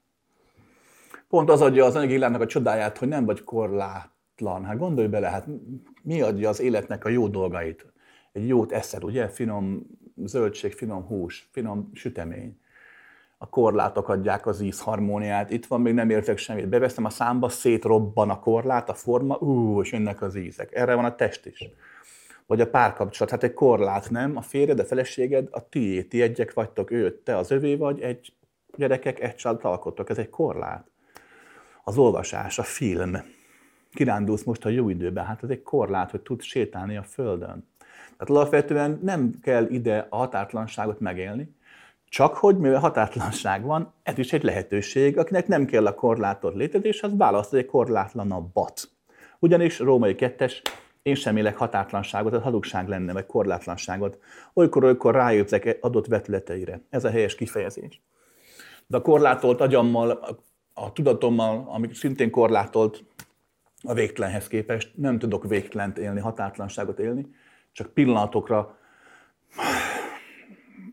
Pont 1.28 1.50
az 1.50 1.60
adja 1.60 1.84
az 1.84 1.96
anyagi 1.96 2.12
világnak 2.12 2.40
a 2.40 2.46
csodáját, 2.46 2.98
hogy 2.98 3.08
nem 3.08 3.24
vagy 3.24 3.44
korlátlan. 3.44 4.64
Hát 4.64 4.78
gondolj 4.78 5.06
bele, 5.06 5.28
hát 5.28 5.46
mi 6.02 6.20
adja 6.20 6.48
az 6.48 6.60
életnek 6.60 7.04
a 7.04 7.08
jó 7.08 7.28
dolgait? 7.28 7.92
Egy 8.32 8.48
jót 8.48 8.72
eszed, 8.72 9.04
ugye? 9.04 9.28
Finom 9.28 9.86
zöldség, 10.16 10.72
finom 10.72 11.02
hús, 11.06 11.48
finom 11.52 11.90
sütemény. 11.92 12.58
A 13.38 13.48
korlátok 13.48 14.08
adják 14.08 14.46
az 14.46 14.60
ízharmóniát. 14.60 15.50
Itt 15.50 15.66
van, 15.66 15.80
még 15.80 15.94
nem 15.94 16.10
értek 16.10 16.38
semmit. 16.38 16.68
Beveszem 16.68 17.04
a 17.04 17.10
számba, 17.10 17.48
szétrobban 17.48 18.30
a 18.30 18.38
korlát, 18.38 18.88
a 18.88 18.94
forma, 18.94 19.36
ú, 19.36 19.80
és 19.80 19.92
jönnek 19.92 20.22
az 20.22 20.36
ízek. 20.36 20.74
Erre 20.74 20.94
van 20.94 21.04
a 21.04 21.14
test 21.14 21.46
is. 21.46 21.70
Vagy 22.46 22.60
a 22.60 22.70
párkapcsolat. 22.70 23.32
Hát 23.32 23.42
egy 23.42 23.54
korlát, 23.54 24.10
nem? 24.10 24.36
A 24.36 24.40
férjed, 24.40 24.78
a 24.78 24.84
feleséged, 24.84 25.48
a 25.50 25.68
tié, 25.68 26.02
ti 26.02 26.22
egyek 26.22 26.52
vagytok, 26.52 26.90
ő, 26.90 27.22
te 27.22 27.36
az 27.36 27.50
övé 27.50 27.74
vagy, 27.74 28.00
egy 28.00 28.32
gyerekek, 28.76 29.20
egy 29.20 29.34
családot 29.34 29.64
alkottok. 29.64 30.10
Ez 30.10 30.18
egy 30.18 30.30
korlát. 30.30 30.86
Az 31.84 31.98
olvasás, 31.98 32.58
a 32.58 32.62
film. 32.62 33.16
Kirándulsz 33.92 34.42
most 34.42 34.64
a 34.64 34.68
jó 34.68 34.88
időben, 34.88 35.24
hát 35.24 35.42
ez 35.42 35.48
egy 35.48 35.62
korlát, 35.62 36.10
hogy 36.10 36.20
tudsz 36.20 36.44
sétálni 36.44 36.96
a 36.96 37.02
földön. 37.02 37.68
Tehát 38.16 38.30
alapvetően 38.30 38.98
nem 39.02 39.30
kell 39.42 39.66
ide 39.68 40.06
a 40.10 40.16
határtlanságot 40.16 41.00
megélni, 41.00 41.54
csak 42.08 42.34
hogy 42.34 42.58
mivel 42.58 42.80
határtlanság 42.80 43.62
van, 43.62 43.92
ez 44.02 44.18
is 44.18 44.32
egy 44.32 44.42
lehetőség, 44.42 45.18
akinek 45.18 45.46
nem 45.46 45.64
kell 45.64 45.86
a 45.86 45.94
korlátot 45.94 46.54
létezés, 46.54 47.02
az 47.02 47.16
választ 47.16 47.54
egy 47.54 47.66
korlátlanabbat. 47.66 48.90
Ugyanis 49.38 49.78
római 49.78 50.14
kettes, 50.14 50.62
én 51.02 51.14
sem 51.14 51.36
élek 51.36 51.56
határtlanságot, 51.56 52.34
ez 52.34 52.42
hazugság 52.42 52.88
lenne, 52.88 53.12
vagy 53.12 53.26
korlátlanságot. 53.26 54.18
Olykor-olykor 54.52 55.14
rájöttek 55.14 55.78
adott 55.80 56.06
vetületeire. 56.06 56.80
Ez 56.90 57.04
a 57.04 57.10
helyes 57.10 57.34
kifejezés. 57.34 58.02
De 58.86 58.96
a 58.96 59.02
korlátolt 59.02 59.60
agyammal, 59.60 60.10
a 60.74 60.92
tudatommal, 60.92 61.64
amik 61.68 61.94
szintén 61.94 62.30
korlátolt 62.30 63.04
a 63.82 63.94
végtelenhez 63.94 64.46
képest, 64.46 64.92
nem 64.96 65.18
tudok 65.18 65.48
végtelent 65.48 65.98
élni, 65.98 66.20
határtlanságot 66.20 66.98
élni, 66.98 67.26
csak 67.74 67.92
pillanatokra 67.92 68.78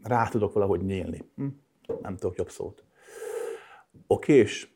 rá 0.03 0.27
tudok 0.27 0.53
valahogy 0.53 0.81
nyílni. 0.85 1.31
Hm? 1.35 1.47
Nem 2.01 2.15
tudok 2.15 2.38
jobb 2.38 2.50
szót. 2.50 2.83
Oké, 4.07 4.33
és 4.33 4.67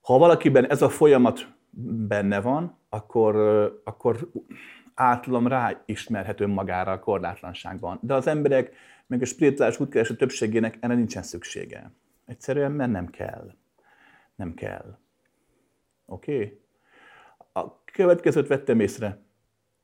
ha 0.00 0.18
valakiben 0.18 0.70
ez 0.70 0.82
a 0.82 0.88
folyamat 0.88 1.54
benne 2.08 2.40
van, 2.40 2.78
akkor, 2.88 3.36
akkor 3.84 4.30
általam 4.94 5.46
rá 5.46 5.82
ismerhető 5.86 6.46
magára 6.46 6.92
a 6.92 6.98
korlátlanságban. 6.98 7.98
De 8.02 8.14
az 8.14 8.26
emberek, 8.26 8.74
meg 9.06 9.22
a 9.22 9.24
spirituális 9.24 9.80
útkereső 9.80 10.16
többségének 10.16 10.76
erre 10.80 10.94
nincsen 10.94 11.22
szüksége. 11.22 11.92
Egyszerűen, 12.26 12.72
mert 12.72 12.90
nem 12.90 13.06
kell. 13.06 13.54
Nem 14.34 14.54
kell. 14.54 14.98
Oké? 16.06 16.60
A 17.52 17.84
következőt 17.84 18.46
vettem 18.46 18.80
észre 18.80 19.23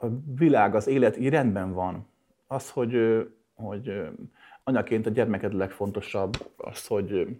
a 0.01 0.07
világ, 0.37 0.75
az 0.75 0.87
élet 0.87 1.17
így 1.17 1.29
rendben 1.29 1.73
van. 1.73 2.07
Az, 2.47 2.71
hogy, 2.71 3.27
hogy 3.55 3.93
anyaként 4.65 5.07
a 5.07 5.11
gyermeked 5.11 5.53
legfontosabb, 5.53 6.33
az, 6.57 6.87
hogy, 6.87 7.37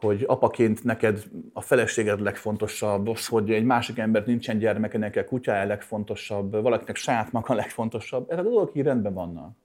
hogy 0.00 0.24
apaként 0.26 0.84
neked 0.84 1.24
a 1.52 1.60
feleséged 1.60 2.20
legfontosabb, 2.20 3.08
az, 3.08 3.26
hogy 3.26 3.50
egy 3.50 3.64
másik 3.64 3.98
ember 3.98 4.26
nincsen 4.26 4.58
gyermeke, 4.58 4.98
neked 4.98 5.24
kutyája 5.24 5.66
legfontosabb, 5.66 6.50
valakinek 6.50 6.96
saját 6.96 7.32
maga 7.32 7.54
legfontosabb. 7.54 8.30
Ezek 8.30 8.44
a 8.44 8.48
dolgok 8.48 8.74
így 8.74 8.84
rendben 8.84 9.14
vannak. 9.14 9.56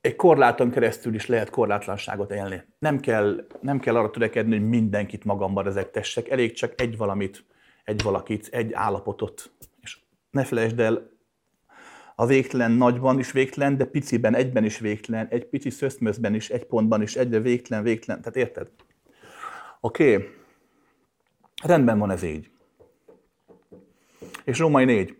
Egy 0.00 0.16
korláton 0.16 0.70
keresztül 0.70 1.14
is 1.14 1.26
lehet 1.26 1.50
korlátlanságot 1.50 2.30
élni. 2.30 2.62
Nem 2.78 3.00
kell, 3.00 3.46
nem 3.60 3.78
kell 3.78 3.96
arra 3.96 4.10
törekedni, 4.10 4.58
hogy 4.58 4.68
mindenkit 4.68 5.24
magamban 5.24 5.64
rezektessek, 5.64 6.28
elég 6.28 6.52
csak 6.52 6.80
egy 6.80 6.96
valamit 6.96 7.44
egy 7.88 8.02
valakit, 8.02 8.48
egy 8.50 8.72
állapotot. 8.72 9.50
És 9.80 9.98
ne 10.30 10.44
felejtsd 10.44 10.80
el, 10.80 11.10
a 12.14 12.26
végtelen 12.26 12.70
nagyban 12.70 13.18
is 13.18 13.32
végtelen, 13.32 13.76
de 13.76 13.84
piciben, 13.84 14.34
egyben 14.34 14.64
is 14.64 14.78
végtelen, 14.78 15.26
egy 15.30 15.46
pici 15.46 15.70
szöszmözben 15.70 16.34
is, 16.34 16.50
egy 16.50 16.64
pontban 16.64 17.02
is, 17.02 17.16
egyre 17.16 17.40
végtelen, 17.40 17.82
végtelen. 17.82 18.20
Tehát 18.20 18.36
érted? 18.36 18.68
Oké, 19.80 20.14
okay. 20.14 20.28
rendben 21.62 21.98
van 21.98 22.10
ez 22.10 22.22
így. 22.22 22.50
És 24.44 24.58
Római 24.58 24.84
4. 24.84 25.16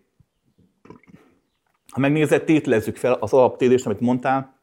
Ha 1.89 2.01
megnézed, 2.01 2.45
tételezzük 2.45 2.97
fel 2.97 3.13
az 3.13 3.33
alaptélést, 3.33 3.87
amit 3.87 4.01
mondtál, 4.01 4.59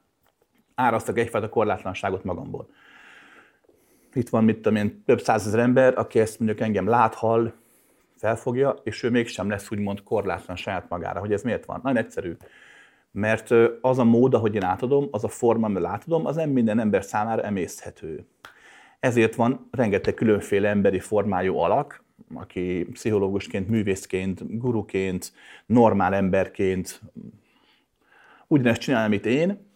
árasztak 0.76 1.18
egyfajta 1.18 1.50
korlátlanságot 1.50 2.24
magamból. 2.24 2.70
Itt 4.14 4.30
van, 4.30 4.44
mit 4.44 4.56
tudom 4.56 4.76
én, 4.76 5.04
több 5.06 5.22
százezer 5.22 5.60
ember, 5.60 5.98
aki 5.98 6.20
ezt 6.20 6.40
mondjuk 6.40 6.60
engem 6.60 6.88
lát, 6.88 7.14
hall, 7.16 7.54
felfogja, 8.26 8.76
és 8.84 9.04
ő 9.04 9.10
mégsem 9.10 9.50
lesz 9.50 9.72
úgymond 9.72 10.04
korlátlan 10.04 10.56
saját 10.56 10.90
magára. 10.90 11.20
Hogy 11.20 11.34
ez 11.34 11.42
miért 11.42 11.66
van? 11.66 11.80
Nagyon 11.84 12.04
egyszerű. 12.04 12.38
Mert 13.12 13.52
az 13.82 14.00
a 14.00 14.04
mód, 14.04 14.34
ahogy 14.34 14.56
én 14.56 14.64
átadom, 14.64 15.08
az 15.12 15.24
a 15.24 15.28
forma, 15.28 15.66
amivel 15.66 15.86
átadom, 15.86 16.26
az 16.26 16.36
nem 16.36 16.50
minden 16.50 16.80
ember 16.80 17.04
számára 17.04 17.42
emészhető. 17.42 18.26
Ezért 19.00 19.36
van 19.36 19.68
rengeteg 19.72 20.14
különféle 20.14 20.70
emberi 20.70 21.00
formájú 21.00 21.58
alak, 21.58 22.04
aki 22.34 22.88
pszichológusként, 22.92 23.70
művészként, 23.70 24.60
guruként, 24.60 25.32
normál 25.66 26.14
emberként 26.14 27.02
ugyanezt 28.48 28.82
csinál, 28.82 29.06
amit 29.06 29.26
én, 29.26 29.74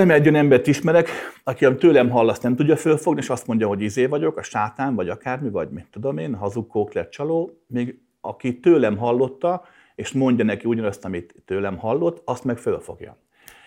nem 0.00 0.10
egy 0.10 0.28
olyan 0.28 0.34
embert 0.34 0.66
ismerek, 0.66 1.10
aki 1.44 1.74
tőlem 1.74 2.10
hall, 2.10 2.28
azt 2.28 2.42
nem 2.42 2.56
tudja 2.56 2.76
fölfogni, 2.76 3.20
és 3.20 3.30
azt 3.30 3.46
mondja, 3.46 3.66
hogy 3.66 3.82
izé 3.82 4.06
vagyok, 4.06 4.36
a 4.36 4.42
sátán, 4.42 4.94
vagy 4.94 5.08
akármi, 5.08 5.50
vagy 5.50 5.70
mit 5.70 5.86
tudom 5.90 6.18
én, 6.18 6.34
hazug, 6.34 6.66
kókler, 6.66 7.08
csaló, 7.08 7.62
még 7.66 8.00
aki 8.20 8.60
tőlem 8.60 8.96
hallotta, 8.96 9.64
és 9.94 10.12
mondja 10.12 10.44
neki 10.44 10.66
ugyanazt, 10.66 11.04
amit 11.04 11.34
tőlem 11.44 11.78
hallott, 11.78 12.22
azt 12.24 12.44
meg 12.44 12.58
fölfogja. 12.58 13.16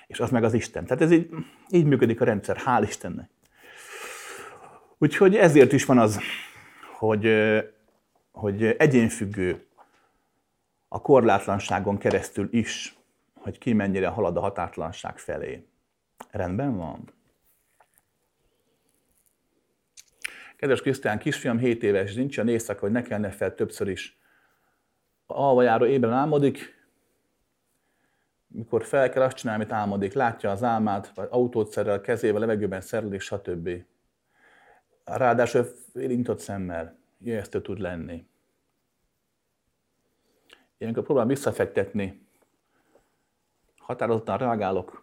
És 0.07 0.19
az 0.19 0.29
meg 0.29 0.43
az 0.43 0.53
Isten. 0.53 0.85
Tehát 0.85 1.03
ez 1.03 1.11
így, 1.11 1.29
így 1.69 1.85
működik 1.85 2.21
a 2.21 2.25
rendszer, 2.25 2.57
hál' 2.65 2.83
Istennek. 2.87 3.29
Úgyhogy 4.97 5.35
ezért 5.35 5.73
is 5.73 5.85
van 5.85 5.97
az, 5.97 6.19
hogy, 6.97 7.27
hogy 8.31 8.63
egyénfüggő 8.63 9.65
a 10.87 11.01
korlátlanságon 11.01 11.97
keresztül 11.97 12.47
is, 12.51 12.95
hogy 13.33 13.57
ki 13.57 13.73
mennyire 13.73 14.07
halad 14.07 14.37
a 14.37 14.39
határtlanság 14.39 15.17
felé. 15.17 15.63
Rendben 16.31 16.77
van? 16.77 17.13
Kedves 20.55 20.81
Krisztián, 20.81 21.17
kisfiam 21.17 21.57
7 21.57 21.83
éves, 21.83 22.13
nincs 22.13 22.37
a 22.37 22.43
éjszaka, 22.43 22.79
hogy 22.79 22.91
ne 22.91 23.01
kellene 23.01 23.29
fel 23.29 23.55
többször 23.55 23.87
is. 23.87 24.17
A 25.25 25.33
alvajáró 25.33 25.85
ébren 25.85 26.13
álmodik, 26.13 26.85
mikor 28.47 28.85
fel 28.85 29.09
kell 29.09 29.23
azt 29.23 29.37
csinálni, 29.37 29.63
amit 29.63 29.73
álmodik, 29.73 30.13
látja 30.13 30.51
az 30.51 30.63
álmát, 30.63 31.13
vagy 31.15 31.27
autót 31.31 31.71
szerel, 31.71 32.01
kezével, 32.01 32.39
levegőben 32.39 32.81
szerel, 32.81 33.13
és 33.13 33.23
stb. 33.23 33.69
Ráadásul 35.03 35.65
érintott 35.93 36.39
szemmel 36.39 36.97
ijesztő 37.23 37.61
tud 37.61 37.79
lenni. 37.79 38.27
Ilyenkor 40.77 41.03
próbálom 41.03 41.29
visszafektetni, 41.29 42.27
határozottan 43.77 44.37
reagálok, 44.37 45.02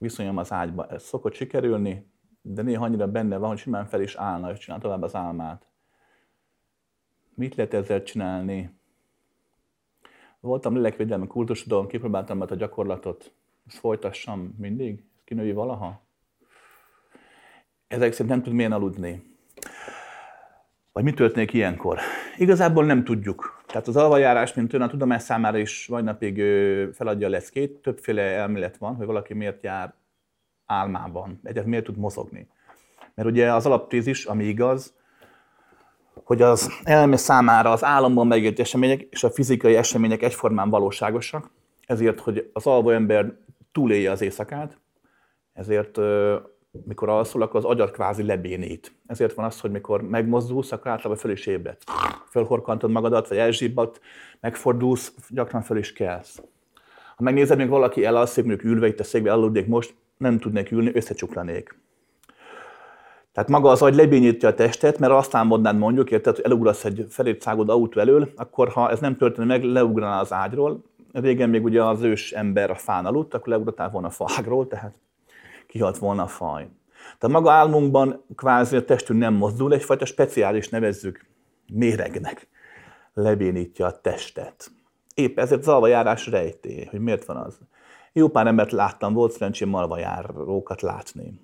viszonyom 0.00 0.36
az 0.36 0.52
ágyba. 0.52 0.86
Ez 0.86 1.02
szokott 1.02 1.34
sikerülni, 1.34 2.10
de 2.42 2.62
néha 2.62 2.84
annyira 2.84 3.08
benne 3.08 3.36
van, 3.36 3.48
hogy 3.48 3.58
simán 3.58 3.86
fel 3.86 4.00
is 4.00 4.14
állna, 4.14 4.50
és 4.50 4.58
csinál 4.58 4.80
tovább 4.80 5.02
az 5.02 5.14
álmát. 5.14 5.68
Mit 7.34 7.54
lehet 7.54 7.74
ezzel 7.74 8.02
csinálni? 8.02 8.78
Voltam 10.40 10.74
lélekvédelmi 10.74 11.26
kultusodon, 11.26 11.86
kipróbáltam 11.86 12.38
mert 12.38 12.50
a 12.50 12.54
gyakorlatot, 12.54 13.32
ezt 13.66 13.78
folytassam 13.78 14.54
mindig, 14.58 15.04
kinői 15.24 15.52
valaha. 15.52 16.02
Ezek 17.88 18.12
szerint 18.12 18.28
nem 18.28 18.42
tud 18.42 18.52
milyen 18.52 18.72
aludni. 18.72 19.29
Vagy 20.92 21.04
mi 21.04 21.12
történik 21.12 21.52
ilyenkor? 21.52 21.98
Igazából 22.36 22.84
nem 22.84 23.04
tudjuk. 23.04 23.62
Tehát 23.66 23.88
az 23.88 23.96
alvajárás, 23.96 24.54
mint 24.54 24.72
olyan 24.72 24.88
a 24.88 24.90
tudomás 24.90 25.22
számára 25.22 25.58
is 25.58 25.86
vagy 25.86 26.04
napig 26.04 26.42
feladja 26.92 27.26
a 27.26 27.30
leckét. 27.30 27.78
Többféle 27.82 28.22
elmélet 28.22 28.76
van, 28.76 28.94
hogy 28.94 29.06
valaki 29.06 29.34
miért 29.34 29.62
jár 29.62 29.94
álmában, 30.66 31.40
egyet 31.42 31.66
miért 31.66 31.84
tud 31.84 31.96
mozogni. 31.96 32.48
Mert 33.14 33.28
ugye 33.28 33.54
az 33.54 33.66
alaptézis, 33.66 34.24
ami 34.24 34.44
igaz, 34.44 34.94
hogy 36.24 36.42
az 36.42 36.70
elme 36.82 37.16
számára 37.16 37.70
az 37.70 37.84
álomban 37.84 38.26
megélt 38.26 38.60
események 38.60 39.00
és 39.00 39.24
a 39.24 39.30
fizikai 39.30 39.76
események 39.76 40.22
egyformán 40.22 40.70
valóságosak, 40.70 41.50
ezért, 41.86 42.20
hogy 42.20 42.50
az 42.52 42.66
alvó 42.66 42.90
ember 42.90 43.32
túlélje 43.72 44.10
az 44.10 44.20
éjszakát, 44.20 44.78
ezért 45.52 45.98
mikor 46.84 47.08
alszol, 47.08 47.42
akkor 47.42 47.56
az 47.56 47.64
agyat 47.64 47.90
kvázi 47.90 48.22
lebénít. 48.22 48.92
Ezért 49.06 49.34
van 49.34 49.44
az, 49.44 49.60
hogy 49.60 49.70
mikor 49.70 50.02
megmozdulsz, 50.02 50.72
akkor 50.72 50.90
általában 50.90 51.16
föl 51.16 51.30
is 51.30 51.46
ébred. 51.46 51.76
Fölhorkantod 52.30 52.90
magadat, 52.90 53.28
vagy 53.28 53.38
elzsibbat, 53.38 54.00
megfordulsz, 54.40 55.14
gyakran 55.28 55.62
föl 55.62 55.78
is 55.78 55.92
kelsz. 55.92 56.42
Ha 57.16 57.22
megnézed, 57.22 57.58
még 57.58 57.68
valaki 57.68 58.04
elalszik, 58.04 58.44
mondjuk 58.44 58.72
ülve 58.72 58.86
itt 58.86 59.00
a 59.00 59.04
székbe 59.04 59.32
aludnék 59.32 59.66
most, 59.66 59.94
nem 60.16 60.38
tudnék 60.38 60.70
ülni, 60.70 60.90
összecsuklanék. 60.94 61.78
Tehát 63.32 63.48
maga 63.48 63.70
az 63.70 63.82
agy 63.82 63.94
lebényítja 63.94 64.48
a 64.48 64.54
testet, 64.54 64.98
mert 64.98 65.12
azt 65.12 65.34
álmodnád 65.34 65.78
mondjuk, 65.78 66.10
érted, 66.10 66.34
hogy 66.34 66.44
elugrasz 66.44 66.84
egy 66.84 67.06
felétszágod 67.08 67.68
autó 67.68 68.00
elől, 68.00 68.28
akkor 68.36 68.68
ha 68.68 68.90
ez 68.90 69.00
nem 69.00 69.16
történik 69.16 69.48
meg, 69.48 69.62
leugraná 69.64 70.20
az 70.20 70.32
ágyról. 70.32 70.82
Régen 71.12 71.50
még 71.50 71.64
ugye 71.64 71.84
az 71.84 72.02
ős 72.02 72.32
ember 72.32 72.70
a 72.70 72.74
fán 72.74 73.06
aludt, 73.06 73.34
akkor 73.34 73.48
leugrottál 73.48 73.90
volna 73.90 74.06
a 74.06 74.10
fágról, 74.10 74.66
tehát 74.66 74.94
kihalt 75.70 75.98
volna 75.98 76.22
a 76.22 76.26
faj. 76.26 76.68
Tehát 77.18 77.36
maga 77.36 77.52
álmunkban 77.52 78.24
kvázi 78.36 78.76
a 78.76 78.84
testünk 78.84 79.20
nem 79.20 79.34
mozdul, 79.34 79.72
egyfajta 79.72 80.04
speciális 80.04 80.68
nevezzük 80.68 81.26
méregnek 81.72 82.48
lebénítja 83.14 83.86
a 83.86 84.00
testet. 84.00 84.70
Épp 85.14 85.38
ezért 85.38 85.60
az 85.60 85.68
alvajárás 85.68 86.26
rejté, 86.26 86.84
hogy 86.84 87.00
miért 87.00 87.24
van 87.24 87.36
az. 87.36 87.58
Jó 88.12 88.28
pár 88.28 88.46
embert 88.46 88.72
láttam, 88.72 89.12
volt 89.12 89.32
szerencsém 89.32 89.74
alvajárókat 89.74 90.82
látni. 90.82 91.40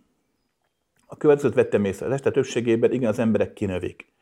A 1.07 1.17
következőt 1.17 1.55
vettem 1.55 1.85
észre, 1.85 2.07
az 2.07 2.13
este 2.13 2.31
többségében 2.31 2.93
igen, 2.93 3.09
az 3.09 3.19
emberek 3.19 3.53
kinövik. 3.53 4.13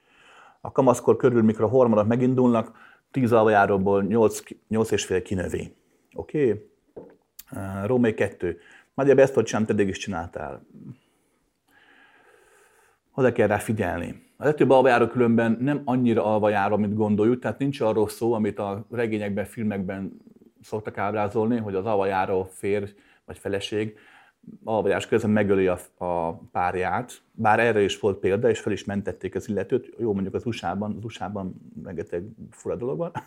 A 0.61 0.73
kamaszkor 0.73 1.17
körül, 1.17 1.43
mikor 1.43 1.65
a 1.65 1.69
hormonok 1.69 2.07
megindulnak, 2.07 2.77
10 3.11 3.33
alvajáróból 3.33 4.03
8, 4.03 4.41
8 4.69 4.91
és 4.91 5.05
fél 5.05 5.23
kinövi. 5.23 5.75
Oké? 6.15 6.47
Okay? 6.47 6.73
Római 7.87 8.15
2. 8.15 8.59
Nagyjából 8.95 9.23
ezt, 9.23 9.35
hogy 9.35 9.45
csináltam, 9.45 9.77
eddig 9.77 9.89
is 9.89 9.99
csináltál. 9.99 10.67
Oda 13.15 13.33
kell 13.33 13.47
rá 13.47 13.59
figyelni. 13.59 14.23
A 14.37 14.45
legtöbb 14.45 14.71
alvajáró 14.71 15.07
különben 15.07 15.57
nem 15.61 15.83
annyira 15.85 16.25
alvajáró, 16.25 16.77
mint 16.77 16.95
gondoljuk, 16.95 17.39
tehát 17.39 17.59
nincs 17.59 17.81
arról 17.81 18.09
szó, 18.09 18.33
amit 18.33 18.59
a 18.59 18.87
regényekben, 18.91 19.45
filmekben 19.45 20.21
szoktak 20.63 20.99
ábrázolni, 20.99 21.59
hogy 21.59 21.75
az 21.75 21.87
alvajáró 21.87 22.45
férj 22.45 22.95
vagy 23.25 23.39
feleség 23.39 23.99
alvajás 24.65 25.07
közben 25.07 25.31
megöli 25.31 25.67
a, 25.67 25.79
a 26.05 26.33
párját, 26.33 27.23
bár 27.33 27.61
erre 27.61 27.81
is 27.81 28.01
volt 28.01 28.19
példa, 28.19 28.49
és 28.51 28.61
fel 28.61 28.73
is 28.73 28.85
mentették 28.85 29.35
az 29.35 29.49
illetőt. 29.49 29.95
Jó, 29.99 30.13
mondjuk 30.13 30.35
az 30.35 30.47
USA-ban, 30.47 30.95
az 30.97 31.05
USA-ban 31.05 31.55
rengeteg 31.85 32.25
fura 32.51 32.77
dolog 32.77 32.99
van. 32.99 33.13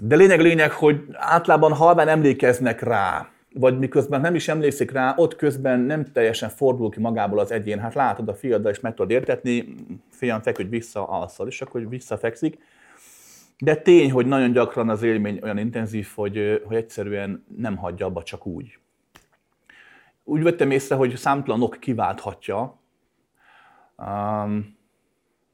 De 0.00 0.16
lényeg 0.16 0.40
lényeg, 0.40 0.72
hogy 0.72 1.04
általában 1.12 1.72
halván 1.72 2.08
emlékeznek 2.08 2.80
rá, 2.80 3.28
vagy 3.54 3.78
miközben 3.78 4.20
nem 4.20 4.34
is 4.34 4.48
emlékszik 4.48 4.90
rá, 4.90 5.14
ott 5.16 5.36
közben 5.36 5.80
nem 5.80 6.04
teljesen 6.04 6.48
fordul 6.48 6.90
ki 6.90 7.00
magából 7.00 7.38
az 7.38 7.50
egyén. 7.50 7.78
Hát 7.78 7.94
látod 7.94 8.28
a 8.28 8.34
fiaddal, 8.34 8.72
és 8.72 8.80
meg 8.80 8.94
tudod 8.94 9.10
értetni, 9.10 9.74
fiam, 10.10 10.42
feküdj 10.42 10.68
vissza, 10.68 11.08
alszol, 11.08 11.46
és 11.46 11.60
akkor 11.60 11.88
visszafekszik. 11.88 12.58
De 13.58 13.76
tény, 13.76 14.10
hogy 14.10 14.26
nagyon 14.26 14.52
gyakran 14.52 14.88
az 14.88 15.02
élmény 15.02 15.38
olyan 15.42 15.58
intenzív, 15.58 16.08
hogy, 16.14 16.62
hogy 16.64 16.76
egyszerűen 16.76 17.44
nem 17.56 17.76
hagyja 17.76 18.06
abba 18.06 18.22
csak 18.22 18.46
úgy. 18.46 18.78
Úgy 20.24 20.42
vettem 20.42 20.70
észre, 20.70 20.94
hogy 20.94 21.16
számtalanok 21.16 21.76
kiválthatja. 21.80 22.78
Um, 23.96 24.76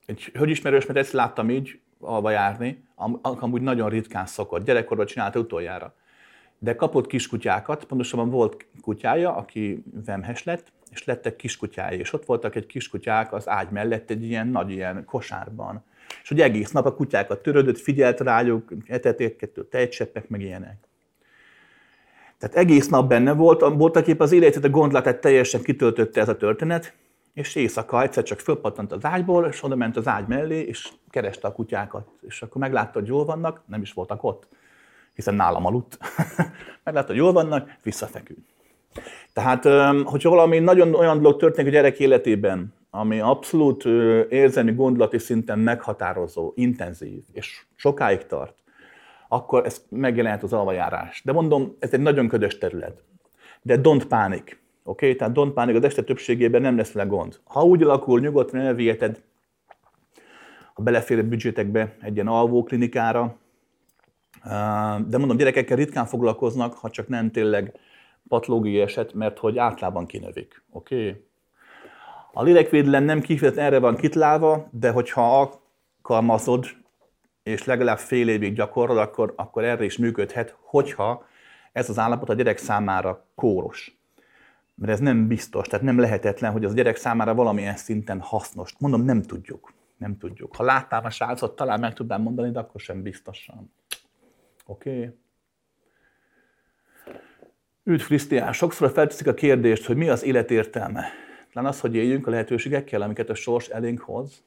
egy 0.07 0.31
hölgyismerős, 0.35 0.87
mert 0.87 0.99
ezt 0.99 1.13
láttam 1.13 1.51
így 1.51 1.81
alva 2.01 2.31
járni, 2.31 2.85
amúgy 3.23 3.63
nagyon 3.63 3.89
ritkán 3.89 4.27
szokott. 4.27 4.65
Gyerekkorban 4.65 5.07
csinálta 5.07 5.39
utoljára. 5.39 5.95
De 6.65 6.77
kapott 6.77 7.07
kiskutyákat, 7.07 7.85
pontosabban 7.85 8.31
volt 8.31 8.67
kutyája, 8.81 9.37
aki 9.37 9.85
vemhes 10.05 10.45
lett, 10.45 10.73
és 10.91 11.05
lettek 11.05 11.37
kiskutyái, 11.37 11.99
és 11.99 12.13
ott 12.13 12.25
voltak 12.25 12.55
egy 12.55 12.67
kiskutyák 12.67 13.33
az 13.33 13.49
ágy 13.49 13.71
mellett 13.71 14.11
egy 14.11 14.23
ilyen 14.23 14.49
nagy 14.49 14.71
ilyen 14.71 15.05
kosárban. 15.05 15.85
És 16.23 16.29
hogy 16.29 16.41
egész 16.41 16.71
nap 16.71 16.87
a 16.87 16.95
kutyákat 16.95 17.43
törődött, 17.43 17.79
figyelt 17.79 18.21
rájuk, 18.21 18.73
etették, 18.87 19.51
tejcseppek, 19.71 20.29
meg 20.29 20.41
ilyenek. 20.41 20.77
Tehát 22.39 22.57
egész 22.57 22.89
nap 22.89 23.09
benne 23.09 23.33
volt, 23.33 23.61
voltak 23.61 24.07
épp 24.07 24.21
az 24.21 24.33
életét, 24.33 24.65
a 24.65 24.69
gondlatát 24.69 25.21
teljesen 25.21 25.63
kitöltötte 25.63 26.21
ez 26.21 26.29
a 26.29 26.37
történet, 26.37 26.95
és 27.33 27.55
éjszaka 27.55 28.03
egyszer 28.03 28.23
csak 28.23 28.41
fölpattant 28.41 28.93
az 28.93 29.05
ágyból, 29.05 29.47
és 29.47 29.63
oda 29.63 29.77
ment 29.77 29.97
az 29.97 30.07
ágy 30.07 30.27
mellé, 30.27 30.61
és 30.61 30.89
kereste 31.11 31.49
a 31.49 31.53
kutyákat. 31.53 32.09
És 32.27 32.43
akkor 32.43 32.61
meglátta, 32.61 32.99
hogy 32.99 33.09
jól 33.09 33.25
vannak, 33.25 33.63
nem 33.67 33.83
is 33.83 33.93
voltak 33.93 34.25
ott, 34.25 34.49
hiszen 35.15 35.35
nálam 35.35 35.67
aludt. 35.67 35.99
meglátta, 36.85 37.07
hogy 37.07 37.17
jól 37.17 37.33
vannak, 37.33 37.71
visszafeküdt. 37.83 38.49
Tehát, 39.33 39.65
hogyha 40.05 40.31
valami 40.31 40.59
nagyon 40.59 40.95
olyan 40.95 41.23
dolog 41.23 41.39
történik 41.39 41.71
a 41.71 41.75
gyerek 41.75 41.99
életében, 41.99 42.75
ami 42.91 43.21
abszolút 43.21 43.85
érzelmi 44.29 44.73
gondolati 44.73 45.19
szinten 45.19 45.59
meghatározó, 45.59 46.53
intenzív, 46.57 47.23
és 47.33 47.65
sokáig 47.75 48.27
tart, 48.27 48.55
akkor 49.29 49.67
ez 49.67 49.85
megjelenhet 49.89 50.43
az 50.43 50.53
alvajárás. 50.53 51.23
De 51.25 51.33
mondom, 51.33 51.77
ez 51.79 51.93
egy 51.93 52.01
nagyon 52.01 52.29
ködös 52.29 52.59
terület. 52.59 53.03
De 53.63 53.79
don't 53.83 54.05
panic. 54.09 54.43
Oké? 54.43 54.57
Okay? 54.85 55.17
Tehát 55.17 55.35
don't 55.37 55.53
panic, 55.55 55.77
az 55.77 55.85
este 55.85 56.03
többségében 56.03 56.61
nem 56.61 56.77
lesz 56.77 56.93
vele 56.93 57.09
gond. 57.09 57.41
Ha 57.45 57.65
úgy 57.65 57.83
alakul, 57.83 58.21
nyugodtan 58.21 58.61
elviheted 58.61 59.23
a 60.75 60.83
belefér 60.83 61.19
a 61.19 61.23
büdzsétekbe 61.23 61.95
egy 62.01 62.15
ilyen 62.15 62.27
alvó 62.27 62.63
klinikára, 62.63 63.37
de 65.07 65.19
mondom, 65.19 65.37
gyerekekkel 65.37 65.77
ritkán 65.77 66.07
foglalkoznak, 66.07 66.75
ha 66.75 66.91
csak 66.91 67.09
nem 67.09 67.31
tényleg 67.31 67.79
patológiai 68.29 68.81
eset, 68.81 69.13
mert 69.13 69.39
hogy 69.39 69.59
általában 69.59 70.07
kinövik. 70.07 70.63
Oké? 70.71 71.09
Okay? 71.09 71.25
A 72.33 72.43
lélekvédelem 72.43 73.05
nem 73.05 73.21
kifejezetten 73.21 73.67
erre 73.67 73.79
van 73.79 73.97
kitlálva, 73.97 74.69
de 74.71 74.91
hogyha 74.91 75.51
alkalmazod 76.03 76.67
és 77.43 77.65
legalább 77.65 77.99
fél 77.99 78.29
évig 78.29 78.55
gyakorol, 78.55 78.99
akkor, 78.99 79.33
akkor 79.37 79.65
erre 79.65 79.85
is 79.85 79.99
működhet, 79.99 80.57
hogyha 80.61 81.27
ez 81.73 81.89
az 81.89 81.99
állapot 81.99 82.29
a 82.29 82.35
gyerek 82.35 82.59
számára 82.59 83.27
kóros. 83.35 83.99
Mert 84.75 84.93
ez 84.93 85.01
nem 85.01 85.27
biztos, 85.27 85.67
tehát 85.67 85.85
nem 85.85 85.99
lehetetlen, 85.99 86.53
hogy 86.53 86.65
az 86.65 86.75
gyerek 86.75 86.97
számára 86.97 87.35
valamilyen 87.35 87.77
szinten 87.77 88.21
hasznos. 88.21 88.75
Mondom, 88.79 89.03
nem 89.03 89.23
tudjuk. 89.23 89.73
Nem 89.97 90.19
tudjuk. 90.19 90.57
Ha 90.57 90.65
láttál 90.65 91.05
a 91.05 91.11
srácot, 91.11 91.57
talán 91.57 91.81
meg 91.81 91.93
tudnám 91.93 92.23
mondani, 92.23 92.51
de 92.51 92.59
akkor 92.59 92.81
sem 92.81 93.03
biztosan. 93.03 93.73
Oké? 94.65 94.91
Okay. 94.91 95.19
Üdv 97.87 98.05
Krisztián, 98.05 98.53
sokszor 98.53 98.91
felteszik 98.91 99.27
a 99.27 99.35
kérdést, 99.35 99.87
hogy 99.87 99.97
mi 99.97 100.09
az 100.09 100.23
élet 100.23 100.51
értelme. 100.51 101.05
Talán 101.53 101.69
az, 101.69 101.81
hogy 101.81 101.95
éljünk 101.95 102.27
a 102.27 102.31
lehetőségekkel, 102.31 103.03
amiket 103.03 103.31
a 103.31 103.35
sors 103.35 103.69
elénk 103.69 104.01
hoz, 104.01 104.45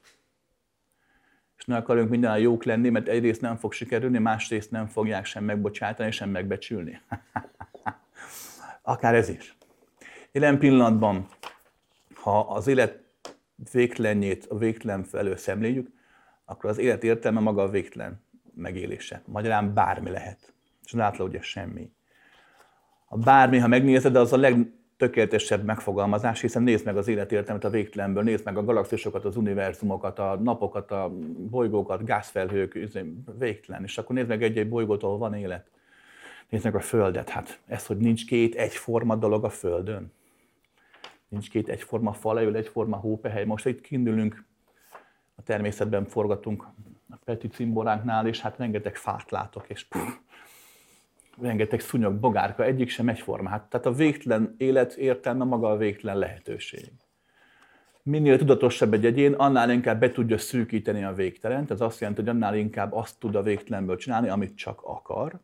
és 1.58 1.66
ne 1.66 1.76
akarunk 1.76 2.10
minden 2.10 2.40
jók 2.40 2.64
lenni, 2.64 2.90
mert 2.90 3.08
egyrészt 3.08 3.42
nem 3.42 3.58
fog 3.58 3.74
sikerülni, 3.74 4.18
másrészt 4.18 4.72
nem 4.72 4.88
fogják 4.88 5.26
sem 5.26 5.44
megbocsátani, 5.44 6.12
sem 6.12 6.30
megbecsülni. 6.30 7.02
Akár 8.82 9.16
ez 9.16 9.30
is. 9.30 9.58
Jelen 10.32 10.60
pillanatban, 10.60 11.28
ha 12.14 12.40
az 12.40 12.68
élet 12.68 13.04
végtelenjét 13.72 14.46
a 14.46 14.58
végtelen 14.58 15.04
felől 15.04 15.38
szemléljük, 15.38 15.90
akkor 16.46 16.70
az 16.70 16.78
élet 16.78 17.04
értelme 17.04 17.40
maga 17.40 17.62
a 17.62 17.70
végtelen 17.70 18.26
megélése. 18.58 19.22
Magyarán 19.26 19.74
bármi 19.74 20.10
lehet. 20.10 20.54
És 20.86 20.92
látod, 20.92 21.28
ugye 21.28 21.42
semmi. 21.42 21.92
A 23.06 23.18
bármi, 23.18 23.58
ha 23.58 23.68
megnézed, 23.68 24.16
az 24.16 24.34
a 24.34 24.38
legtökéletesebb 24.38 25.64
megfogalmazás, 25.64 26.42
hiszen 26.42 26.64
nézd 26.64 26.86
meg 26.86 26.98
az 26.98 27.08
életértelmet 27.08 27.64
a 27.64 27.70
végtelenből, 27.70 28.24
nézd 28.24 28.46
meg 28.46 28.58
a 28.58 28.64
galaxisokat, 28.64 29.26
az 29.26 29.38
univerzumokat, 29.38 30.20
a 30.20 30.36
napokat, 30.36 30.92
a 30.92 31.12
bolygókat, 31.50 32.06
gázfelhők, 32.06 32.76
izé, 32.76 33.14
végtelen. 33.40 33.84
És 33.84 33.98
akkor 33.98 34.16
nézd 34.16 34.28
meg 34.28 34.44
egy-egy 34.44 34.70
bolygót, 34.70 35.04
ahol 35.04 35.18
van 35.18 35.34
élet. 35.34 35.70
Nézd 36.50 36.64
meg 36.64 36.76
a 36.76 36.80
Földet. 36.80 37.30
Hát 37.30 37.60
ez, 37.66 37.86
hogy 37.86 37.98
nincs 37.98 38.26
két 38.26 38.56
egyforma 38.56 39.16
dolog 39.16 39.44
a 39.44 39.50
Földön. 39.50 40.12
Nincs 41.28 41.50
két 41.50 41.70
egyforma 41.70 42.14
falajul, 42.14 42.56
egyforma 42.56 42.98
hópehely. 42.98 43.46
Most 43.46 43.66
itt 43.66 43.82
kindülünk, 43.82 44.46
a 45.36 45.44
természetben 45.44 46.06
forgatunk 46.06 46.68
a 47.10 47.16
Peti 47.26 47.48
cimboránknál, 47.48 48.28
és 48.28 48.42
hát 48.42 48.58
rengeteg 48.58 48.96
fát 48.96 49.32
látok, 49.32 49.70
és 49.70 49.84
puh, 49.84 50.02
rengeteg 51.42 51.80
szúnyog, 51.80 52.14
bogárka, 52.14 52.64
egyik 52.64 52.90
sem 52.90 53.10
egyforma. 53.10 53.50
Hát, 53.50 53.70
tehát 53.70 53.86
a 53.86 53.92
végtelen 53.92 54.56
élet 54.58 54.94
értelme 54.94 55.44
maga 55.44 55.70
a 55.70 55.78
végtelen 55.78 56.18
lehetőség. 56.18 56.92
Minél 58.04 58.38
tudatosabb 58.38 58.94
egy 58.94 59.06
egyén, 59.06 59.34
annál 59.34 59.72
inkább 59.72 60.00
be 60.00 60.12
tudja 60.12 60.38
szűkíteni 60.38 61.04
a 61.04 61.14
végtelent. 61.14 61.72
Ez 61.72 61.82
azt 61.82 62.00
jelenti, 62.00 62.22
hogy 62.22 62.30
annál 62.30 62.56
inkább 62.56 62.94
azt 62.94 63.20
tud 63.20 63.36
a 63.36 63.42
végtelenből 63.42 63.98
csinálni, 63.98 64.30
amit 64.30 64.58
csak 64.58 64.82
akar. 64.84 65.40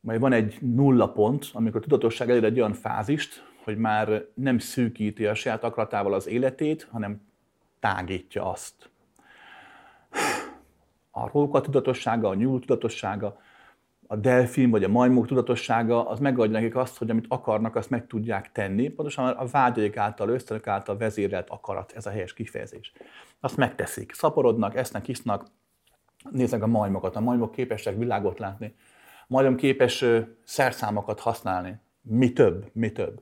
Majd 0.00 0.20
van 0.20 0.32
egy 0.32 0.56
nulla 0.60 1.12
pont, 1.12 1.50
amikor 1.52 1.80
a 1.80 1.82
tudatosság 1.82 2.30
elér 2.30 2.44
egy 2.44 2.58
olyan 2.58 2.72
fázist, 2.72 3.46
hogy 3.64 3.76
már 3.76 4.24
nem 4.34 4.58
szűkíti 4.58 5.26
a 5.26 5.34
saját 5.34 5.64
akaratával 5.64 6.14
az 6.14 6.26
életét, 6.26 6.88
hanem 6.90 7.27
tágítja 7.80 8.50
azt. 8.50 8.90
A 11.10 11.28
róka 11.32 11.60
tudatossága, 11.60 12.28
a 12.28 12.34
nyúl 12.34 12.60
tudatossága, 12.60 13.38
a 14.10 14.16
delfin 14.16 14.70
vagy 14.70 14.84
a 14.84 14.88
majmok 14.88 15.26
tudatossága, 15.26 16.08
az 16.08 16.18
megadja 16.18 16.58
nekik 16.58 16.76
azt, 16.76 16.98
hogy 16.98 17.10
amit 17.10 17.24
akarnak, 17.28 17.76
azt 17.76 17.90
meg 17.90 18.06
tudják 18.06 18.52
tenni. 18.52 18.88
Pontosan 18.88 19.28
a 19.28 19.46
vágyaik 19.46 19.96
által, 19.96 20.28
ösztönök 20.28 20.66
által 20.66 20.96
vezérelt 20.96 21.50
akarat, 21.50 21.92
ez 21.92 22.06
a 22.06 22.10
helyes 22.10 22.32
kifejezés. 22.32 22.92
Azt 23.40 23.56
megteszik. 23.56 24.12
Szaporodnak, 24.14 24.76
esznek, 24.76 25.08
isznak, 25.08 25.46
néznek 26.30 26.62
a 26.62 26.66
majmokat. 26.66 27.16
A 27.16 27.20
majmok 27.20 27.52
képesek 27.52 27.96
világot 27.96 28.38
látni. 28.38 28.74
Majom 29.26 29.56
képes 29.56 30.04
szerszámokat 30.44 31.20
használni. 31.20 31.80
Mi 32.00 32.32
több, 32.32 32.70
mi 32.72 32.92
több. 32.92 33.20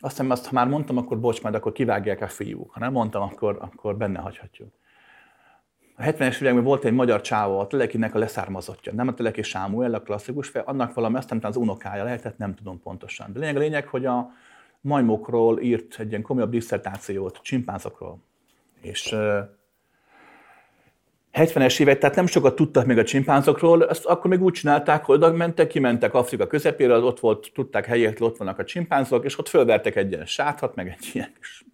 Azt 0.00 0.16
hiszem, 0.16 0.30
azt 0.30 0.46
ha 0.46 0.54
már 0.54 0.66
mondtam, 0.66 0.96
akkor 0.96 1.20
bocs, 1.20 1.42
majd 1.42 1.54
akkor 1.54 1.72
kivágják 1.72 2.20
a 2.20 2.28
fiúk. 2.28 2.72
Ha 2.72 2.80
nem 2.80 2.92
mondtam, 2.92 3.22
akkor, 3.22 3.58
akkor 3.60 3.96
benne 3.96 4.18
hagyhatjuk. 4.18 4.68
A 5.96 6.02
70-es 6.02 6.40
években 6.40 6.64
volt 6.64 6.84
egy 6.84 6.92
magyar 6.92 7.20
csávó, 7.20 7.58
a 7.58 7.66
Telekinek 7.66 8.14
a 8.14 8.18
leszármazottja. 8.18 8.92
Nem 8.92 9.08
a 9.08 9.14
Teleki 9.14 9.42
Sámuel, 9.42 9.94
a 9.94 10.00
klasszikus 10.00 10.48
fel, 10.48 10.62
annak 10.66 10.94
valami, 10.94 11.16
azt 11.16 11.30
nem 11.30 11.38
az 11.42 11.56
unokája 11.56 12.04
lehetett, 12.04 12.38
nem 12.38 12.54
tudom 12.54 12.80
pontosan. 12.80 13.32
De 13.32 13.38
lényeg, 13.38 13.56
a 13.56 13.58
lényeg, 13.58 13.86
hogy 13.86 14.06
a 14.06 14.30
majmokról 14.80 15.60
írt 15.60 15.98
egy 15.98 16.08
ilyen 16.08 16.22
komolyabb 16.22 16.50
diszertációt, 16.50 17.40
csimpánzokról. 17.42 18.22
És 18.80 19.16
70-es 21.32 21.80
évek, 21.80 21.98
tehát 21.98 22.16
nem 22.16 22.26
sokat 22.26 22.54
tudtak 22.54 22.86
még 22.86 22.98
a 22.98 23.04
csimpánzokról, 23.04 23.88
ezt 23.88 24.04
akkor 24.04 24.30
még 24.30 24.42
úgy 24.42 24.52
csinálták, 24.52 25.04
hogy 25.04 25.16
oda 25.16 25.32
mentek, 25.32 25.66
kimentek 25.66 26.14
Afrika 26.14 26.46
közepére, 26.46 26.96
ott 26.96 27.20
volt, 27.20 27.50
tudták 27.54 27.86
helyet, 27.86 28.20
ott 28.20 28.36
vannak 28.36 28.58
a 28.58 28.64
csimpánzok, 28.64 29.24
és 29.24 29.38
ott 29.38 29.48
fölvertek 29.48 29.96
egy 29.96 30.12
ilyen 30.12 30.26
sáthat, 30.26 30.74
meg 30.74 30.88
egy 30.88 31.10
ilyen 31.12 31.32
kis 31.38 31.64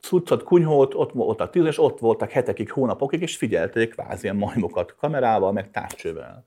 cuccot, 0.00 0.42
kunyhót, 0.42 0.94
ott, 0.94 1.14
ott 1.14 1.40
a 1.40 1.50
tíz, 1.50 1.64
és 1.64 1.78
ott 1.78 1.98
voltak 1.98 2.30
hetekig, 2.30 2.70
hónapokig, 2.70 3.20
és 3.22 3.36
figyelték 3.36 3.90
kvázi 3.90 4.22
ilyen 4.22 4.36
majmokat 4.36 4.94
kamerával, 4.94 5.52
meg 5.52 5.70
távcsővel. 5.70 6.46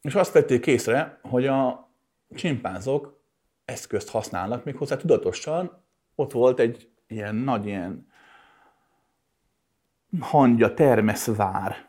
És 0.00 0.14
azt 0.14 0.32
vették 0.32 0.66
észre, 0.66 1.18
hogy 1.22 1.46
a 1.46 1.90
csimpánzok 2.34 3.20
eszközt 3.64 4.08
használnak, 4.08 4.64
méghozzá 4.64 4.96
tudatosan. 4.96 5.84
Ott 6.14 6.32
volt 6.32 6.58
egy 6.58 6.88
ilyen 7.06 7.34
nagy 7.34 7.66
ilyen 7.66 8.11
hangya, 10.20 10.74
termeszvár. 10.74 11.86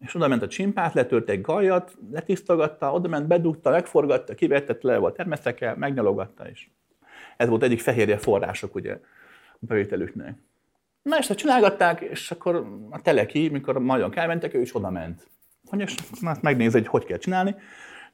És 0.00 0.14
oda 0.14 0.28
ment 0.28 0.42
a 0.42 0.48
csimpát, 0.48 0.94
letört 0.94 1.28
egy 1.28 1.40
gajat, 1.40 1.96
letisztogatta, 2.10 2.92
oda 2.92 3.08
ment, 3.08 3.26
bedugta, 3.26 3.70
megforgatta, 3.70 4.34
kivette, 4.34 4.76
le 4.80 4.98
volt 4.98 5.16
termeszekkel, 5.16 5.76
megnyalogatta 5.76 6.48
is. 6.48 6.70
Ez 7.36 7.48
volt 7.48 7.62
egyik 7.62 7.80
fehérje 7.80 8.18
források 8.18 8.74
ugye 8.74 8.92
a 9.52 9.58
bevételüknek. 9.58 10.38
Na 11.02 11.18
és 11.18 11.30
csinálgatták, 11.34 12.00
és 12.00 12.30
akkor 12.30 12.66
a 12.90 13.02
teleki, 13.02 13.48
mikor 13.48 13.82
nagyon 13.82 14.10
kelmentek, 14.10 14.54
ő 14.54 14.60
is 14.60 14.74
oda 14.74 14.90
ment. 14.90 15.26
Hogy 15.66 15.94
hát 16.24 16.42
megnéz, 16.42 16.72
hogy 16.72 16.86
hogy 16.86 17.04
kell 17.04 17.18
csinálni. 17.18 17.54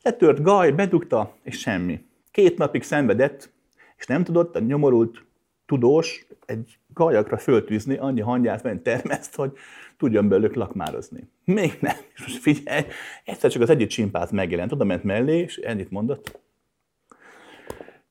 Letört 0.03 0.43
gaj, 0.43 0.71
bedugta, 0.71 1.37
és 1.43 1.59
semmi. 1.59 2.07
Két 2.31 2.59
napig 2.59 2.83
szenvedett, 2.83 3.53
és 3.97 4.07
nem 4.07 4.25
tudott 4.25 4.57
a 4.57 4.59
nyomorult 4.59 5.25
tudós 5.67 6.27
egy 6.47 6.79
gajakra 6.95 7.39
föltűzni, 7.39 7.97
annyi 7.97 8.21
hangyát 8.21 8.83
termeszt, 8.83 9.35
hogy 9.35 9.53
tudjon 9.99 10.29
belőlük 10.29 10.55
lakmározni. 10.55 11.29
Még 11.45 11.79
nem. 11.81 11.97
És 12.15 12.21
most 12.21 12.39
figyelj, 12.39 12.85
egyszer 13.25 13.51
csak 13.51 13.63
az 13.63 13.71
egyik 13.71 13.89
csimpáz 13.89 14.31
megjelent, 14.31 14.73
oda 14.73 14.85
ment 14.85 15.05
mellé, 15.05 15.39
és 15.39 15.57
ennyit 15.57 15.91
mondott. 15.91 16.43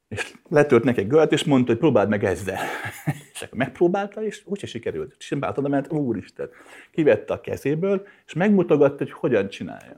És 0.08 0.34
letört 0.50 0.84
neki 0.84 1.00
egy 1.00 1.08
gölt, 1.08 1.32
és 1.32 1.44
mondta, 1.44 1.72
hogy 1.72 1.80
próbáld 1.80 2.10
meg 2.10 2.24
ezzel. 2.24 2.60
és 3.34 3.42
akkor 3.42 3.58
megpróbálta, 3.58 4.24
és 4.24 4.42
úgyse 4.46 4.68
sikerült. 4.68 5.18
Csimpáz 5.18 5.58
oda 5.58 5.68
ment, 5.68 5.92
úristen. 5.92 6.50
Kivette 6.92 7.34
a 7.34 7.42
kezéből, 7.42 8.08
és 8.26 8.34
megmutogatta, 8.34 8.98
hogy 8.98 9.12
hogyan 9.12 9.50
csinálja. 9.50 9.96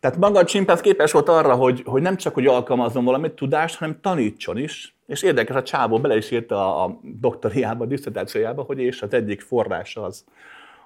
Tehát 0.00 0.16
maga 0.16 0.38
a 0.38 0.44
csimpánz 0.44 0.80
képes 0.80 1.12
volt 1.12 1.28
arra, 1.28 1.54
hogy, 1.54 1.82
hogy 1.84 2.02
nem 2.02 2.16
csak, 2.16 2.34
hogy 2.34 2.46
alkalmazzon 2.46 3.04
valamit, 3.04 3.32
tudást, 3.32 3.78
hanem 3.78 4.00
tanítson 4.00 4.58
is. 4.58 4.95
És 5.06 5.22
érdekes, 5.22 5.56
a 5.56 5.62
csábó 5.62 5.98
bele 5.98 6.16
is 6.16 6.30
írta 6.30 6.84
a 6.84 7.00
doktoriába, 7.02 7.84
a 7.84 7.86
diszertációjába, 7.86 8.62
hogy 8.62 8.78
és 8.78 9.02
az 9.02 9.12
egyik 9.12 9.40
forrása 9.40 10.02
az 10.02 10.24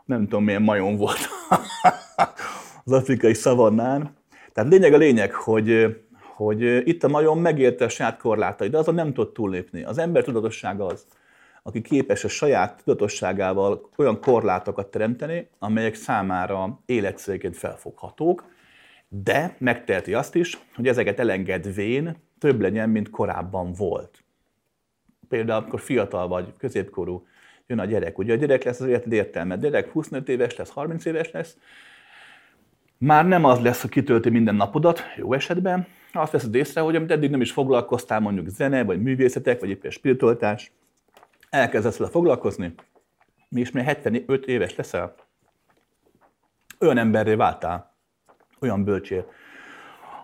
nem 0.04 0.22
tudom 0.22 0.44
milyen 0.44 0.62
majom 0.62 0.96
volt 0.96 1.18
az 2.84 2.92
afrikai 2.92 3.34
szavannán. 3.34 4.16
Tehát 4.52 4.70
lényeg 4.70 4.92
a 4.92 4.96
lényeg, 4.96 5.32
hogy, 5.34 5.96
hogy 6.34 6.62
itt 6.88 7.04
a 7.04 7.08
majom 7.08 7.40
megérte 7.40 7.84
a 7.84 7.88
saját 7.88 8.18
korlátait, 8.18 8.70
de 8.70 8.78
azon 8.78 8.94
nem 8.94 9.12
tud 9.12 9.32
túllépni. 9.32 9.82
Az 9.82 9.98
ember 9.98 10.22
tudatossága 10.22 10.86
az, 10.86 11.04
aki 11.62 11.80
képes 11.80 12.24
a 12.24 12.28
saját 12.28 12.82
tudatosságával 12.84 13.90
olyan 13.96 14.20
korlátokat 14.20 14.90
teremteni, 14.90 15.48
amelyek 15.58 15.94
számára 15.94 16.80
életszerűként 16.86 17.56
felfoghatók, 17.56 18.44
de 19.08 19.56
megteheti 19.58 20.14
azt 20.14 20.34
is, 20.34 20.58
hogy 20.74 20.88
ezeket 20.88 21.18
elengedvén 21.18 22.16
több 22.40 22.60
legyen, 22.60 22.90
mint 22.90 23.10
korábban 23.10 23.72
volt. 23.72 24.24
Például, 25.28 25.62
amikor 25.62 25.80
fiatal 25.80 26.28
vagy, 26.28 26.52
középkorú, 26.58 27.26
jön 27.66 27.78
a 27.78 27.84
gyerek. 27.84 28.18
Ugye 28.18 28.32
a 28.32 28.36
gyerek 28.36 28.62
lesz 28.62 28.80
az 28.80 28.86
életed 28.86 29.12
értelme. 29.12 29.54
A 29.54 29.56
gyerek 29.56 29.90
25 29.90 30.28
éves 30.28 30.56
lesz, 30.56 30.70
30 30.70 31.04
éves 31.04 31.30
lesz, 31.30 31.56
már 32.98 33.26
nem 33.26 33.44
az 33.44 33.60
lesz, 33.60 33.80
hogy 33.80 33.90
kitölti 33.90 34.30
minden 34.30 34.54
napodat, 34.54 35.00
jó 35.16 35.32
esetben, 35.32 35.86
azt 36.12 36.32
veszed 36.32 36.54
észre, 36.54 36.80
hogy 36.80 36.96
amit 36.96 37.10
eddig 37.10 37.30
nem 37.30 37.40
is 37.40 37.52
foglalkoztál, 37.52 38.20
mondjuk 38.20 38.48
zene, 38.48 38.84
vagy 38.84 39.02
művészetek, 39.02 39.60
vagy 39.60 39.68
éppen 39.68 39.90
spiritualitás, 39.90 40.72
elkezdesz 41.50 41.96
vele 41.96 42.10
foglalkozni, 42.10 42.74
és 43.50 43.70
még 43.70 43.84
75 43.84 44.46
éves 44.46 44.76
leszel, 44.76 45.14
olyan 46.80 46.98
emberré 46.98 47.34
váltál, 47.34 47.94
olyan 48.60 48.84
bölcsér, 48.84 49.24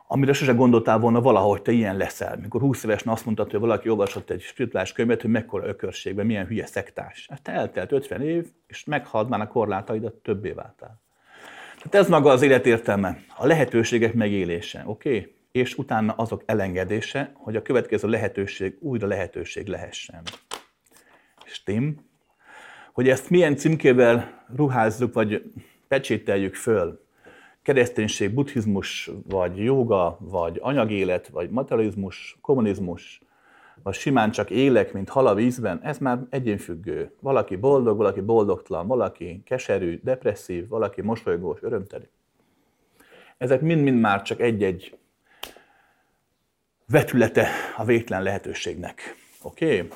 amire 0.07 0.33
sose 0.33 0.53
gondoltál 0.53 0.99
volna 0.99 1.21
valahogy 1.21 1.63
te 1.63 1.73
ilyen 1.73 1.97
leszel. 1.97 2.37
Mikor 2.37 2.61
20 2.61 2.85
évesen 2.85 3.13
azt 3.13 3.25
mondtad, 3.25 3.51
hogy 3.51 3.61
valaki 3.61 3.89
olvasott 3.89 4.31
egy 4.31 4.41
spirituális 4.41 4.93
könyvet, 4.93 5.21
hogy 5.21 5.31
mekkora 5.31 5.67
ökörségben, 5.67 6.27
milyen 6.27 6.47
hülye 6.47 6.67
szektás. 6.67 7.27
Hát 7.31 7.43
te 7.43 7.53
eltelt 7.53 7.93
50 7.93 8.21
év, 8.21 8.47
és 8.67 8.85
meghalt 8.85 9.29
már 9.29 9.41
a 9.41 9.49
korlátaidat, 9.49 10.15
többé 10.15 10.51
váltál. 10.51 11.03
Tehát 11.77 11.95
ez 11.95 12.09
maga 12.09 12.31
az 12.31 12.43
élet 12.43 12.67
értelme, 12.67 13.19
a 13.37 13.47
lehetőségek 13.47 14.15
megélése, 14.15 14.83
oké? 14.87 15.19
Okay? 15.19 15.35
És 15.53 15.79
utána 15.79 16.13
azok 16.13 16.43
elengedése, 16.47 17.33
hogy 17.35 17.57
a 17.57 17.63
következő 17.63 18.09
lehetőség 18.09 18.77
újra 18.81 19.07
lehetőség 19.07 19.67
lehessen. 19.67 20.23
És 21.45 21.63
hogy 22.93 23.09
ezt 23.09 23.31
milyen 23.31 23.57
címkével 23.57 24.45
ruházzuk, 24.57 25.13
vagy 25.15 25.43
pecsételjük 25.89 26.55
föl, 26.55 27.06
kereszténység, 27.67 28.35
buddhizmus, 28.35 29.11
vagy 29.29 29.65
joga, 29.65 30.19
vagy 30.21 30.59
anyagélet, 30.63 31.29
vagy 31.29 31.51
materializmus, 31.51 32.39
kommunizmus, 32.41 33.21
vagy 33.83 33.95
simán 33.95 34.31
csak 34.31 34.51
élek, 34.51 34.93
mint 34.93 35.09
hal 35.09 35.27
a 35.27 35.35
vízben, 35.35 35.81
ez 35.83 35.99
már 35.99 36.19
egyénfüggő. 36.31 37.13
Valaki 37.21 37.57
boldog, 37.57 37.97
valaki 37.97 38.21
boldogtalan, 38.21 38.87
valaki 38.87 39.43
keserű, 39.45 40.01
depresszív, 40.03 40.69
valaki 40.69 41.03
mosolygós, 41.03 41.59
örömteli. 41.63 42.09
Ezek 43.39 43.61
mind-mind 43.61 44.01
már 44.01 44.23
csak 44.23 44.41
egy-egy 44.41 44.99
vetülete 46.87 47.49
a 47.77 47.85
végtelen 47.85 48.23
lehetőségnek. 48.23 49.17
Oké? 49.43 49.81
Okay? 49.81 49.89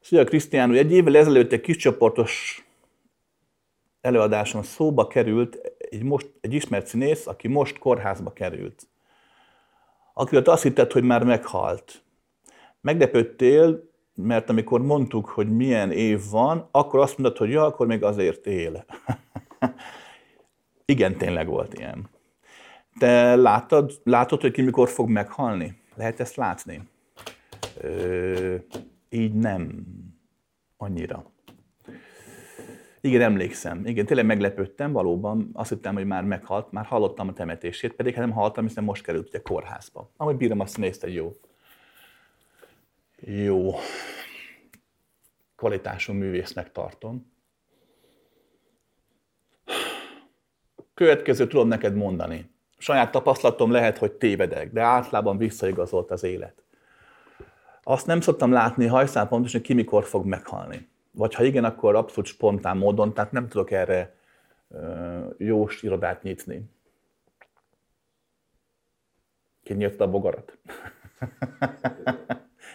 Szia 0.00 0.24
Krisztián, 0.24 0.74
egy 0.74 0.92
évvel 0.92 1.16
ezelőtt 1.16 1.52
egy 1.52 1.60
kis 1.60 1.76
csoportos 1.76 2.64
előadáson 4.04 4.62
szóba 4.62 5.06
került 5.06 5.58
egy, 5.90 6.02
most, 6.02 6.32
egy 6.40 6.54
ismert 6.54 6.86
színész, 6.86 7.26
aki 7.26 7.48
most 7.48 7.78
kórházba 7.78 8.32
került. 8.32 8.86
Aki 10.14 10.36
azt 10.36 10.62
hitted, 10.62 10.92
hogy 10.92 11.02
már 11.02 11.24
meghalt. 11.24 12.02
Meglepődtél, 12.80 13.90
mert 14.14 14.50
amikor 14.50 14.82
mondtuk, 14.82 15.28
hogy 15.28 15.56
milyen 15.56 15.90
év 15.90 16.20
van, 16.30 16.68
akkor 16.70 17.00
azt 17.00 17.18
mondod, 17.18 17.38
hogy 17.38 17.50
ja, 17.50 17.64
akkor 17.64 17.86
még 17.86 18.02
azért 18.02 18.46
él. 18.46 18.84
Igen, 20.84 21.16
tényleg 21.16 21.46
volt 21.46 21.78
ilyen. 21.78 22.08
Te 22.98 23.36
láttad, 23.36 23.92
látod, 24.02 24.40
hogy 24.40 24.52
ki 24.52 24.62
mikor 24.62 24.88
fog 24.88 25.08
meghalni? 25.08 25.80
Lehet 25.94 26.20
ezt 26.20 26.36
látni? 26.36 26.88
Ö, 27.80 28.54
így 29.08 29.34
nem 29.34 29.86
annyira. 30.76 31.32
Igen, 33.04 33.20
emlékszem. 33.20 33.86
Igen, 33.86 34.06
tényleg 34.06 34.26
meglepődtem, 34.26 34.92
valóban. 34.92 35.50
Azt 35.52 35.68
hittem, 35.68 35.94
hogy 35.94 36.06
már 36.06 36.24
meghalt, 36.24 36.72
már 36.72 36.84
hallottam 36.84 37.28
a 37.28 37.32
temetését, 37.32 37.92
pedig 37.92 38.14
hát 38.14 38.24
nem 38.24 38.34
hallottam, 38.34 38.66
hiszen 38.66 38.84
most 38.84 39.02
került 39.02 39.28
ugye 39.28 39.42
kórházba. 39.42 40.10
Ahogy 40.16 40.36
bírom, 40.36 40.60
azt 40.60 40.78
nézte, 40.78 41.08
jó. 41.08 41.32
Jó. 43.16 43.74
Kvalitású 45.56 46.12
művésznek 46.12 46.72
tartom. 46.72 47.32
Következő 50.94 51.46
tudom 51.46 51.68
neked 51.68 51.94
mondani. 51.94 52.50
Saját 52.78 53.10
tapasztalatom 53.10 53.70
lehet, 53.70 53.98
hogy 53.98 54.12
tévedek, 54.12 54.72
de 54.72 54.82
általában 54.82 55.36
visszaigazolt 55.36 56.10
az 56.10 56.22
élet. 56.22 56.62
Azt 57.82 58.06
nem 58.06 58.20
szoktam 58.20 58.52
látni 58.52 58.86
hajszál 58.86 59.28
pontosan, 59.28 59.60
hogy 59.60 59.68
ki 59.68 59.74
mikor 59.74 60.04
fog 60.04 60.26
meghalni. 60.26 60.92
Vagy 61.14 61.34
ha 61.34 61.44
igen, 61.44 61.64
akkor 61.64 61.94
abszolút 61.94 62.26
spontán 62.26 62.76
módon, 62.76 63.14
tehát 63.14 63.32
nem 63.32 63.48
tudok 63.48 63.70
erre 63.70 64.14
jó 65.38 65.66
irodát 65.80 66.22
nyitni. 66.22 66.70
Kinyírta 69.62 70.04
a 70.04 70.10
bogarat. 70.10 70.58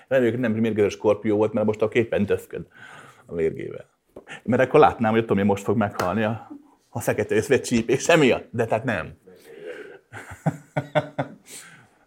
Reméljük, 0.08 0.40
nem 0.40 0.52
mérgező 0.52 0.90
skorpió 0.90 1.38
volt, 1.38 1.54
mert 1.54 1.66
most 1.66 1.82
a 1.82 1.88
képen 1.88 2.26
döfköd 2.26 2.68
a 3.26 3.34
mérgével. 3.34 3.86
Mert 4.44 4.62
akkor 4.62 4.80
látnám, 4.80 5.12
hogy 5.12 5.26
Tomi 5.26 5.44
most 5.44 5.64
fog 5.64 5.78
meghalni 5.78 6.24
a, 6.24 6.52
a 6.90 7.00
fekete 7.00 7.36
összvet 7.36 7.66
csípés 7.66 8.08
emiatt, 8.08 8.48
de 8.52 8.66
tehát 8.66 8.84
nem. 8.84 9.14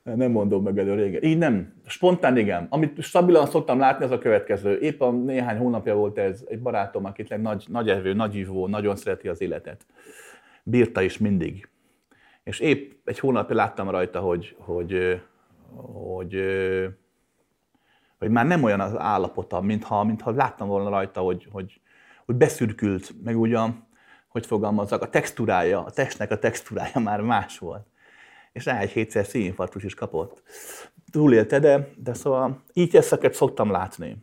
nem 0.03 0.31
mondom 0.31 0.63
meg 0.63 0.79
elő 0.79 0.95
régen. 0.95 1.23
Így 1.23 1.39
nem. 1.39 1.73
Spontán 1.87 2.37
igen. 2.37 2.67
Amit 2.71 3.03
stabilan 3.03 3.47
szoktam 3.47 3.79
látni, 3.79 4.05
az 4.05 4.11
a 4.11 4.19
következő. 4.19 4.79
Épp 4.79 5.01
a 5.01 5.11
néhány 5.11 5.57
hónapja 5.57 5.95
volt 5.95 6.19
ez 6.19 6.45
egy 6.49 6.61
barátom, 6.63 7.05
akit 7.05 7.43
nagy, 7.43 7.65
nagy 7.69 7.89
evő, 7.89 8.13
nagy 8.13 8.35
ivó, 8.35 8.67
nagyon 8.67 8.97
szereti 8.97 9.29
az 9.29 9.41
életet. 9.41 9.87
Bírta 10.63 11.03
is 11.03 11.19
mindig. 11.19 11.69
És 12.45 12.61
épp 12.61 12.93
egy 13.05 13.19
hónapja 13.19 13.57
láttam 13.57 13.91
rajta, 13.91 14.21
hogy, 14.21 14.57
hogy, 14.59 15.21
hogy, 15.93 16.37
hogy 18.19 18.31
már 18.31 18.47
nem 18.47 18.63
olyan 18.63 18.81
az 18.81 18.99
állapota, 18.99 19.61
mintha, 19.61 20.05
mintha 20.05 20.31
láttam 20.31 20.69
volna 20.69 20.89
rajta, 20.89 21.21
hogy, 21.21 21.49
hogy, 21.51 21.81
hogy 22.27 22.35
beszürkült, 22.35 23.15
meg 23.25 23.39
ugyan, 23.39 23.87
hogy 24.29 24.47
fogalmazzak, 24.47 25.03
a 25.03 25.09
textúrája, 25.09 25.85
a 25.85 25.91
testnek 25.91 26.31
a 26.31 26.39
textúrája 26.39 26.99
már 27.05 27.21
más 27.21 27.59
volt 27.59 27.87
és 28.53 28.65
rá 28.65 28.79
egy 28.79 28.91
hétszer 28.91 29.27
színinfarktus 29.27 29.83
is 29.83 29.95
kapott. 29.95 30.43
Túlélte, 31.11 31.59
de, 31.59 31.89
de 31.97 32.15
szóval 32.15 32.63
így 32.73 32.97
ezeket 32.97 33.35
szoktam 33.35 33.71
látni. 33.71 34.17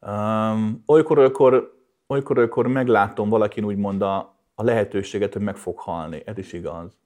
Um, 0.00 0.82
olykor, 0.86 1.18
olykor, 1.18 1.78
olykor, 2.06 2.38
olykor 2.38 2.66
meglátom 2.66 3.28
valakin 3.28 3.64
úgymond 3.64 4.02
a, 4.02 4.16
a 4.54 4.62
lehetőséget, 4.62 5.32
hogy 5.32 5.42
meg 5.42 5.56
fog 5.56 5.78
halni. 5.78 6.22
Ez 6.24 6.38
is 6.38 6.52
igaz. 6.52 6.98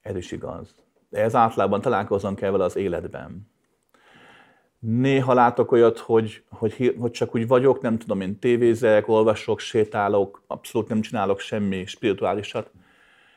Ez 0.00 0.16
is 0.16 0.32
igaz. 0.32 0.74
De 1.08 1.22
ez 1.22 1.34
általában 1.34 1.80
találkozom 1.80 2.34
kell 2.34 2.50
vele 2.50 2.64
az 2.64 2.76
életben. 2.76 3.50
Néha 4.78 5.34
látok 5.34 5.72
olyat, 5.72 5.98
hogy, 5.98 6.44
hogy, 6.50 6.94
hogy 6.98 7.10
csak 7.10 7.34
úgy 7.34 7.46
vagyok, 7.46 7.80
nem 7.80 7.98
tudom, 7.98 8.20
én 8.20 8.38
tévézek, 8.38 9.08
olvasok, 9.08 9.58
sétálok, 9.58 10.42
abszolút 10.46 10.88
nem 10.88 11.00
csinálok 11.00 11.40
semmi 11.40 11.86
spirituálisat, 11.86 12.70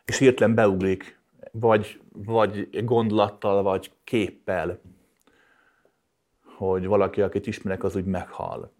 és 0.06 0.18
hirtelen 0.18 0.56
beugrik 0.56 1.21
vagy, 1.52 2.02
vagy 2.12 2.86
gondolattal, 2.86 3.64
vagy 3.64 3.92
képpel, 4.04 4.82
hogy 6.58 6.86
valaki, 6.86 7.22
akit 7.22 7.48
ismerek, 7.48 7.84
az 7.84 7.96
úgy 7.96 8.06
meghal. 8.06 8.74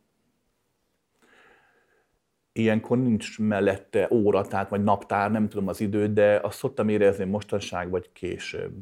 Ilyenkor 2.54 2.98
nincs 2.98 3.40
mellette 3.40 4.08
óra, 4.12 4.42
tehát 4.42 4.70
vagy 4.70 4.84
naptár, 4.84 5.32
nem 5.32 5.50
tudom 5.50 5.68
az 5.68 5.82
időt, 5.82 6.14
de 6.14 6.40
azt 6.44 6.58
szoktam 6.58 6.90
érezni 6.90 7.26
mostanság 7.26 7.90
vagy 7.90 8.12
később. 8.12 8.74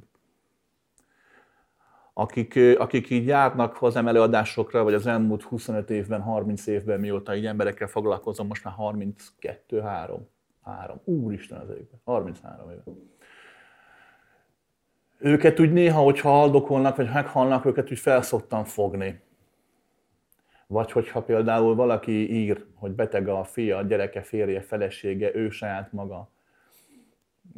Akik, 2.13 2.59
akik 2.77 3.09
így 3.09 3.25
járnak 3.25 3.75
hozzám 3.75 4.07
előadásokra, 4.07 4.83
vagy 4.83 4.93
az 4.93 5.07
elmúlt 5.07 5.43
25 5.43 5.89
évben, 5.89 6.21
30 6.21 6.67
évben, 6.67 6.99
mióta 6.99 7.35
így 7.35 7.45
emberekkel 7.45 7.87
foglalkozom, 7.87 8.47
most 8.47 8.63
már 8.63 8.73
32, 8.73 9.79
3, 9.79 10.27
3, 10.63 11.01
úristen 11.03 11.59
az 11.59 11.69
évben, 11.69 12.01
33 12.03 12.69
éve 12.69 12.83
őket 15.19 15.59
úgy 15.59 15.73
néha, 15.73 16.01
hogyha 16.01 16.29
haldokolnak, 16.29 16.95
vagy 16.95 17.09
meghalnak, 17.13 17.65
őket 17.65 17.91
úgy 17.91 17.99
felszoktam 17.99 18.63
fogni. 18.63 19.21
Vagy 20.67 20.91
hogyha 20.91 21.21
például 21.21 21.75
valaki 21.75 22.33
ír, 22.33 22.65
hogy 22.75 22.91
beteg 22.91 23.27
a 23.27 23.43
fia, 23.43 23.77
a 23.77 23.81
gyereke, 23.81 24.21
férje, 24.21 24.61
felesége, 24.61 25.35
ő 25.35 25.49
saját 25.49 25.91
maga, 25.91 26.29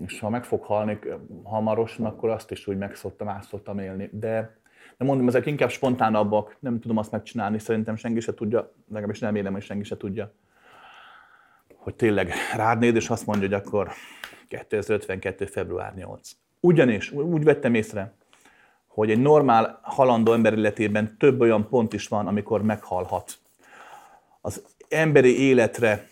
és 0.06 0.19
ha 0.19 0.30
meg 0.30 0.43
fog 0.43 0.63
halni 0.63 1.00
hamarosan, 1.43 2.06
akkor 2.06 2.30
azt 2.30 2.52
is 2.52 2.67
úgy 2.67 2.78
meg 2.78 2.95
szoktam, 2.95 3.28
át 3.28 3.43
szoktam 3.43 3.80
élni. 3.80 4.10
De, 4.12 4.58
de 4.97 5.06
mondom, 5.06 5.28
ezek 5.28 5.45
inkább 5.45 5.69
spontánabbak, 5.69 6.58
nem 6.60 6.80
tudom 6.80 6.97
azt 6.97 7.12
megcsinálni, 7.12 7.60
szerintem 7.60 7.95
senki 7.95 8.19
se 8.19 8.34
tudja, 8.34 8.74
legalábbis 8.89 9.19
nem 9.19 9.36
élem, 9.36 9.54
hogy 9.54 9.63
senki 9.63 9.84
se 9.84 9.97
tudja, 9.97 10.34
hogy 11.76 11.95
tényleg 11.95 12.32
rád 12.56 12.80
néz, 12.80 12.95
és 12.95 13.10
azt 13.10 13.26
mondja, 13.26 13.47
hogy 13.47 13.58
akkor 13.58 13.89
2052. 14.47 15.45
február 15.45 15.93
8. 15.93 16.32
Ugyanis 16.63 17.12
úgy 17.12 17.43
vettem 17.43 17.74
észre, 17.74 18.13
hogy 18.88 19.12
egy 19.12 19.21
normál 19.21 19.80
halandó 19.82 20.34
ember 20.34 20.58
életében 20.58 21.17
több 21.17 21.39
olyan 21.41 21.67
pont 21.67 21.93
is 21.93 22.08
van, 22.08 22.28
amikor 22.28 22.62
meghalhat. 22.62 23.39
Az 24.41 24.65
emberi 24.89 25.39
életre 25.39 26.08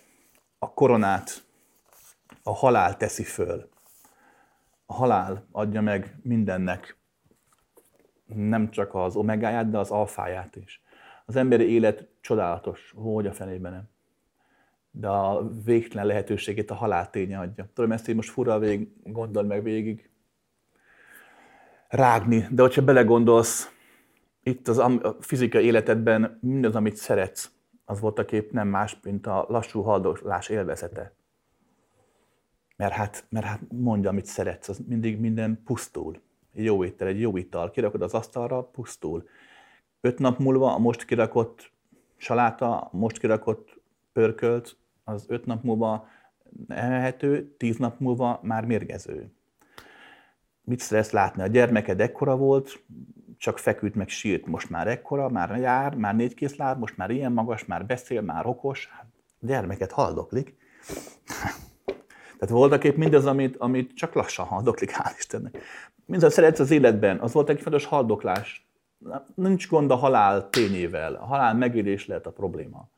a 0.58 0.72
koronát 0.72 1.42
a 2.42 2.54
halál 2.54 2.96
teszi 2.96 3.22
föl. 3.22 3.68
A 4.86 4.92
halál 4.92 5.46
adja 5.52 5.80
meg 5.80 6.16
mindennek, 6.22 6.96
nem 8.34 8.70
csak 8.70 8.94
az 8.94 9.16
omegáját, 9.16 9.70
de 9.70 9.78
az 9.78 9.90
alfáját 9.90 10.56
is. 10.56 10.82
Az 11.26 11.36
emberi 11.36 11.70
élet 11.72 12.08
csodálatos, 12.20 12.94
hogy 12.96 13.26
a 13.26 13.32
fenében 13.32 13.72
nem. 13.72 13.88
De 14.90 15.08
a 15.08 15.48
végtelen 15.64 16.06
lehetőségét 16.06 16.70
a 16.70 16.74
halál 16.74 17.10
ténye 17.10 17.38
adja. 17.38 17.68
Tudom, 17.74 17.92
ezt 17.92 18.08
én 18.08 18.14
most 18.14 18.30
fura 18.30 18.58
végig 18.58 18.88
gondol 19.04 19.42
meg 19.42 19.62
végig, 19.62 20.09
rágni. 21.90 22.46
De 22.50 22.62
hogyha 22.62 22.82
belegondolsz, 22.82 23.74
itt 24.42 24.68
az 24.68 24.78
a 24.78 25.16
fizikai 25.20 25.64
életedben 25.64 26.38
mindaz, 26.40 26.74
amit 26.74 26.96
szeretsz, 26.96 27.50
az 27.84 28.00
voltak 28.00 28.32
épp 28.32 28.50
nem 28.50 28.68
más, 28.68 28.98
mint 29.02 29.26
a 29.26 29.46
lassú 29.48 29.80
haldolás 29.82 30.48
élvezete. 30.48 31.14
Mert 32.76 32.92
hát, 32.92 33.24
mert 33.28 33.46
hát 33.46 33.60
mondja, 33.68 34.10
amit 34.10 34.24
szeretsz, 34.24 34.68
az 34.68 34.78
mindig 34.88 35.18
minden 35.18 35.62
pusztul. 35.64 36.20
Egy 36.54 36.64
jó 36.64 36.84
étel, 36.84 37.06
egy 37.06 37.20
jó 37.20 37.36
ital, 37.36 37.70
kirakod 37.70 38.02
az 38.02 38.14
asztalra, 38.14 38.62
pusztul. 38.62 39.28
Öt 40.00 40.18
nap 40.18 40.38
múlva 40.38 40.74
a 40.74 40.78
most 40.78 41.04
kirakott 41.04 41.72
saláta, 42.16 42.78
a 42.80 42.88
most 42.92 43.18
kirakott 43.18 43.80
pörkölt, 44.12 44.76
az 45.04 45.24
öt 45.28 45.46
nap 45.46 45.62
múlva 45.62 46.08
emelhető, 46.68 47.54
tíz 47.56 47.76
nap 47.76 47.98
múlva 47.98 48.40
már 48.42 48.64
mérgező 48.64 49.32
mit 50.70 50.80
szeretsz 50.80 51.10
látni? 51.10 51.42
A 51.42 51.46
gyermeked 51.46 52.00
ekkora 52.00 52.36
volt, 52.36 52.82
csak 53.38 53.58
feküdt 53.58 53.94
meg 53.94 54.08
sírt, 54.08 54.46
most 54.46 54.70
már 54.70 54.88
ekkora, 54.88 55.28
már 55.28 55.56
jár, 55.56 55.94
már 55.94 56.16
négy 56.16 56.34
készláb, 56.34 56.78
most 56.78 56.96
már 56.96 57.10
ilyen 57.10 57.32
magas, 57.32 57.64
már 57.64 57.86
beszél, 57.86 58.20
már 58.20 58.46
okos. 58.46 58.88
Hát, 58.92 59.06
a 59.40 59.46
gyermeket 59.46 59.92
haldoklik. 59.92 60.54
Tehát 62.38 62.54
voltak 62.54 62.84
épp 62.84 62.96
mindaz, 62.96 63.26
amit, 63.26 63.56
amit 63.56 63.94
csak 63.94 64.14
lassan 64.14 64.46
haldoklik, 64.46 64.90
hál' 64.94 65.14
Istennek. 65.18 65.58
Mindaz 66.06 66.32
szeretsz 66.32 66.58
az 66.58 66.70
életben, 66.70 67.18
az 67.18 67.32
volt 67.32 67.48
egy 67.48 67.60
fontos 67.60 67.84
haldoklás. 67.84 68.68
Nincs 69.34 69.68
gond 69.68 69.90
a 69.90 69.94
halál 69.94 70.50
tényével. 70.50 71.14
A 71.14 71.24
halál 71.24 71.54
megélés 71.54 72.06
lehet 72.06 72.26
a 72.26 72.32
probléma. 72.32 72.88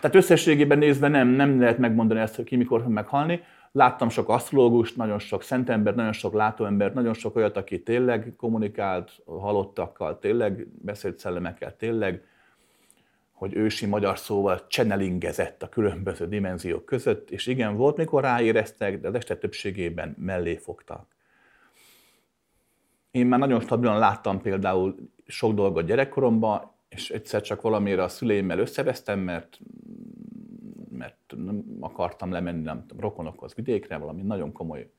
Tehát 0.00 0.14
összességében 0.14 0.78
nézve 0.78 1.08
nem, 1.08 1.28
nem 1.28 1.60
lehet 1.60 1.78
megmondani 1.78 2.20
ezt, 2.20 2.34
hogy 2.34 2.44
ki 2.44 2.56
mikor 2.56 2.82
fog 2.82 2.92
meghalni. 2.92 3.40
Láttam 3.76 4.08
sok 4.08 4.28
asztrológust, 4.28 4.96
nagyon 4.96 5.18
sok 5.18 5.42
szentember, 5.42 5.94
nagyon 5.94 6.12
sok 6.12 6.34
látóember, 6.34 6.92
nagyon 6.92 7.14
sok 7.14 7.36
olyat, 7.36 7.56
aki 7.56 7.82
tényleg 7.82 8.34
kommunikált 8.36 9.22
halottakkal, 9.24 10.18
tényleg 10.18 10.66
beszélt 10.82 11.18
szellemekkel, 11.18 11.76
tényleg, 11.76 12.24
hogy 13.32 13.54
ősi 13.54 13.86
magyar 13.86 14.18
szóval 14.18 14.66
channelingezett 14.68 15.62
a 15.62 15.68
különböző 15.68 16.28
dimenziók 16.28 16.84
között, 16.84 17.30
és 17.30 17.46
igen, 17.46 17.76
volt, 17.76 17.96
mikor 17.96 18.22
ráéreztek, 18.22 19.00
de 19.00 19.08
az 19.08 19.14
este 19.14 19.36
többségében 19.36 20.14
mellé 20.18 20.56
fogtak. 20.56 21.06
Én 23.10 23.26
már 23.26 23.38
nagyon 23.38 23.60
stabilan 23.60 23.98
láttam 23.98 24.40
például 24.40 24.96
sok 25.26 25.54
dolgot 25.54 25.86
gyerekkoromban, 25.86 26.70
és 26.88 27.10
egyszer 27.10 27.40
csak 27.42 27.60
valamire 27.60 28.02
a 28.02 28.08
szüleimmel 28.08 28.58
összevesztem, 28.58 29.18
mert, 29.18 29.58
mert 30.96 31.16
nem 31.36 31.64
akartam 31.80 32.30
lemenni 32.30 32.62
nem 32.62 32.80
tudom, 32.80 33.00
rokonokhoz 33.00 33.54
vidékre, 33.54 33.96
valami 33.96 34.22
nagyon 34.22 34.52
komoly 34.52 34.90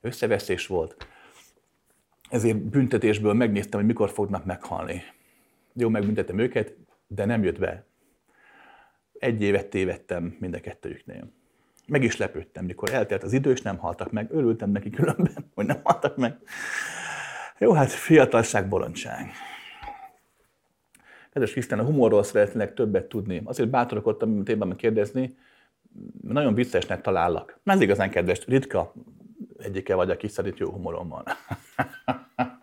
összeveszés 0.00 0.66
volt. 0.66 1.06
Ezért 2.30 2.56
büntetésből 2.56 3.32
megnéztem, 3.32 3.78
hogy 3.78 3.88
mikor 3.88 4.10
fognak 4.10 4.44
meghalni. 4.44 5.02
Jó, 5.72 5.88
megbüntetem 5.88 6.38
őket, 6.38 6.76
de 7.06 7.24
nem 7.24 7.42
jött 7.42 7.58
be. 7.58 7.86
Egy 9.18 9.42
évet 9.42 9.66
tévedtem 9.66 10.36
mind 10.40 10.54
a 10.54 10.60
kettőjüknél. 10.60 11.32
Meg 11.86 12.02
is 12.02 12.16
lepődtem, 12.16 12.64
mikor 12.64 12.90
eltelt 12.90 13.22
az 13.22 13.32
idő, 13.32 13.50
és 13.50 13.62
nem 13.62 13.78
haltak 13.78 14.12
meg. 14.12 14.32
Örültem 14.32 14.70
neki 14.70 14.90
különben, 14.90 15.50
hogy 15.54 15.66
nem 15.66 15.80
haltak 15.82 16.16
meg. 16.16 16.38
Jó, 17.58 17.72
hát 17.72 17.90
fiatalság, 17.90 18.68
bolondság. 18.68 19.30
Kedves 21.32 21.52
Krisztán, 21.52 21.78
a 21.78 21.84
humorról 21.84 22.22
szeretnék 22.22 22.74
többet 22.74 23.08
tudni. 23.08 23.42
Azért 23.44 23.68
bátorkodtam 23.68 24.38
a 24.38 24.42
témában 24.42 24.76
kérdezni, 24.76 25.36
nagyon 26.22 26.54
viccesnek 26.54 27.00
talállak. 27.00 27.58
Ez 27.64 27.80
igazán 27.80 28.10
kedves, 28.10 28.46
ritka 28.46 28.92
egyike 29.58 29.94
vagy, 29.94 30.10
aki 30.10 30.28
szerint 30.28 30.58
jó 30.58 30.70
humorom 30.70 31.08
van. 31.08 31.24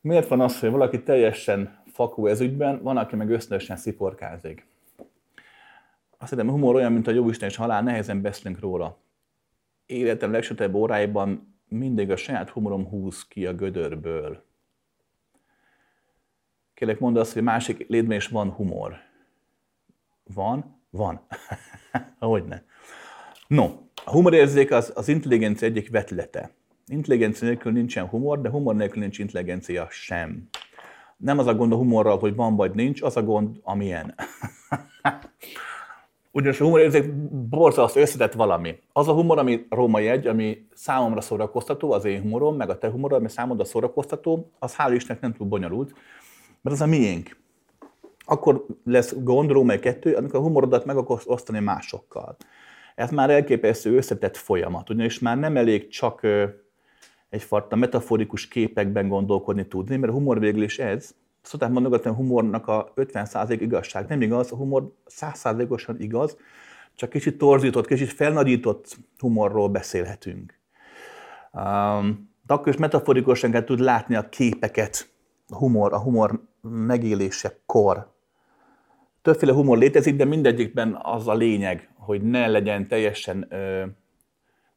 Miért 0.00 0.28
van 0.28 0.40
az, 0.40 0.60
hogy 0.60 0.70
valaki 0.70 1.02
teljesen 1.02 1.82
fakú 1.92 2.26
ez 2.26 2.40
ügyben, 2.40 2.82
van, 2.82 2.96
aki 2.96 3.16
meg 3.16 3.30
ösztönösen 3.30 3.76
sziporkázik? 3.76 4.66
Azt 6.18 6.30
hiszem, 6.30 6.50
humor 6.50 6.74
olyan, 6.74 6.92
mint 6.92 7.06
a 7.06 7.10
jóisten 7.10 7.48
és 7.48 7.56
halál, 7.56 7.82
nehezen 7.82 8.22
beszélünk 8.22 8.60
róla. 8.60 8.98
Életem 9.86 10.32
legsötebb 10.32 10.74
óráiban 10.74 11.56
mindig 11.68 12.10
a 12.10 12.16
saját 12.16 12.50
humorom 12.50 12.86
húz 12.86 13.28
ki 13.28 13.46
a 13.46 13.54
gödörből. 13.54 14.45
Kérlek, 16.76 16.98
mondd 16.98 17.18
azt, 17.18 17.32
hogy 17.32 17.42
másik 17.42 17.88
létben 17.88 18.16
is 18.16 18.28
van 18.28 18.50
humor. 18.50 18.94
Van? 20.34 20.80
Van. 20.90 21.20
Hogyne. 22.18 22.64
No, 23.46 23.64
a 24.04 24.10
humorérzék 24.10 24.70
az, 24.70 24.92
az 24.94 25.08
intelligencia 25.08 25.66
egyik 25.68 25.90
vetlete. 25.90 26.50
Intelligencia 26.86 27.48
nélkül 27.48 27.72
nincsen 27.72 28.06
humor, 28.06 28.40
de 28.40 28.50
humor 28.50 28.74
nélkül 28.74 29.00
nincs 29.00 29.18
intelligencia 29.18 29.86
sem. 29.90 30.48
Nem 31.16 31.38
az 31.38 31.46
a 31.46 31.54
gond 31.54 31.72
a 31.72 31.76
humorral, 31.76 32.18
hogy 32.18 32.34
van 32.34 32.56
vagy 32.56 32.74
nincs, 32.74 33.02
az 33.02 33.16
a 33.16 33.22
gond, 33.22 33.56
amilyen. 33.62 34.14
Ugyanis 36.32 36.60
a 36.60 36.64
humorérzék 36.64 37.12
borzasztó 37.48 38.00
összetett 38.00 38.32
valami. 38.32 38.78
Az 38.92 39.08
a 39.08 39.12
humor, 39.12 39.38
ami 39.38 39.66
római 39.70 40.08
egy, 40.08 40.26
ami 40.26 40.66
számomra 40.74 41.20
szórakoztató, 41.20 41.92
az 41.92 42.04
én 42.04 42.20
humorom, 42.20 42.56
meg 42.56 42.70
a 42.70 42.78
te 42.78 42.90
humorod, 42.90 43.18
ami 43.18 43.28
számodra 43.28 43.64
szórakoztató, 43.64 44.50
az 44.58 44.74
hál' 44.78 44.92
Istennek 44.94 45.22
nem 45.22 45.32
túl 45.32 45.46
bonyolult, 45.46 45.94
mert 46.66 46.80
az 46.80 46.86
a 46.86 46.90
miénk. 46.90 47.36
Akkor 48.24 48.66
lesz 48.84 49.14
gond 49.18 49.50
római 49.50 49.78
kettő, 49.78 50.14
amikor 50.14 50.40
a 50.40 50.42
humorodat 50.42 50.84
meg 50.84 50.96
akarsz 50.96 51.26
osztani 51.26 51.58
másokkal. 51.58 52.36
Ez 52.94 53.10
már 53.10 53.30
elképesztő 53.30 53.96
összetett 53.96 54.36
folyamat, 54.36 54.90
ugyanis 54.90 55.18
már 55.18 55.38
nem 55.38 55.56
elég 55.56 55.88
csak 55.88 56.26
egyfajta 57.28 57.76
metaforikus 57.76 58.48
képekben 58.48 59.08
gondolkodni 59.08 59.66
tudni, 59.66 59.96
mert 59.96 60.12
a 60.12 60.14
humor 60.14 60.40
végül 60.40 60.62
is 60.62 60.78
ez, 60.78 61.14
szokták 61.42 61.70
mondogatni, 61.70 62.10
a 62.10 62.14
humornak 62.14 62.68
a 62.68 62.92
50% 62.96 63.56
igazság. 63.60 64.08
Nem 64.08 64.22
igaz, 64.22 64.52
a 64.52 64.56
humor 64.56 64.92
100%-osan 65.20 66.00
igaz, 66.00 66.36
csak 66.94 67.10
kicsit 67.10 67.38
torzított, 67.38 67.86
kicsit 67.86 68.12
felnagyított 68.12 68.96
humorról 69.18 69.68
beszélhetünk. 69.68 70.58
Um, 71.52 72.30
de 72.46 72.54
akkor 72.54 72.68
is 72.68 72.76
metaforikusan 72.76 73.50
kell 73.50 73.64
tud 73.64 73.80
látni 73.80 74.14
a 74.14 74.28
képeket, 74.28 75.14
a 75.48 75.56
humor, 75.56 75.92
a 75.92 76.00
humor 76.00 76.40
megélésekor. 76.70 78.14
Többféle 79.22 79.52
humor 79.52 79.78
létezik, 79.78 80.16
de 80.16 80.24
mindegyikben 80.24 80.98
az 81.02 81.28
a 81.28 81.34
lényeg, 81.34 81.90
hogy 81.94 82.22
ne 82.22 82.46
legyen 82.46 82.88
teljesen 82.88 83.46
ö, 83.48 83.84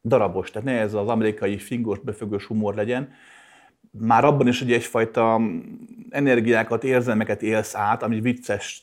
darabos, 0.04 0.50
tehát 0.50 0.68
ne 0.68 0.78
ez 0.78 0.94
az 0.94 1.08
amerikai 1.08 1.58
fingos, 1.58 1.98
befögős 1.98 2.44
humor 2.44 2.74
legyen, 2.74 3.12
már 3.90 4.24
abban 4.24 4.48
is 4.48 4.58
hogy 4.58 4.72
egyfajta 4.72 5.40
energiákat, 6.10 6.84
érzelmeket 6.84 7.42
élsz 7.42 7.74
át, 7.74 8.02
ami 8.02 8.20
vicces, 8.20 8.82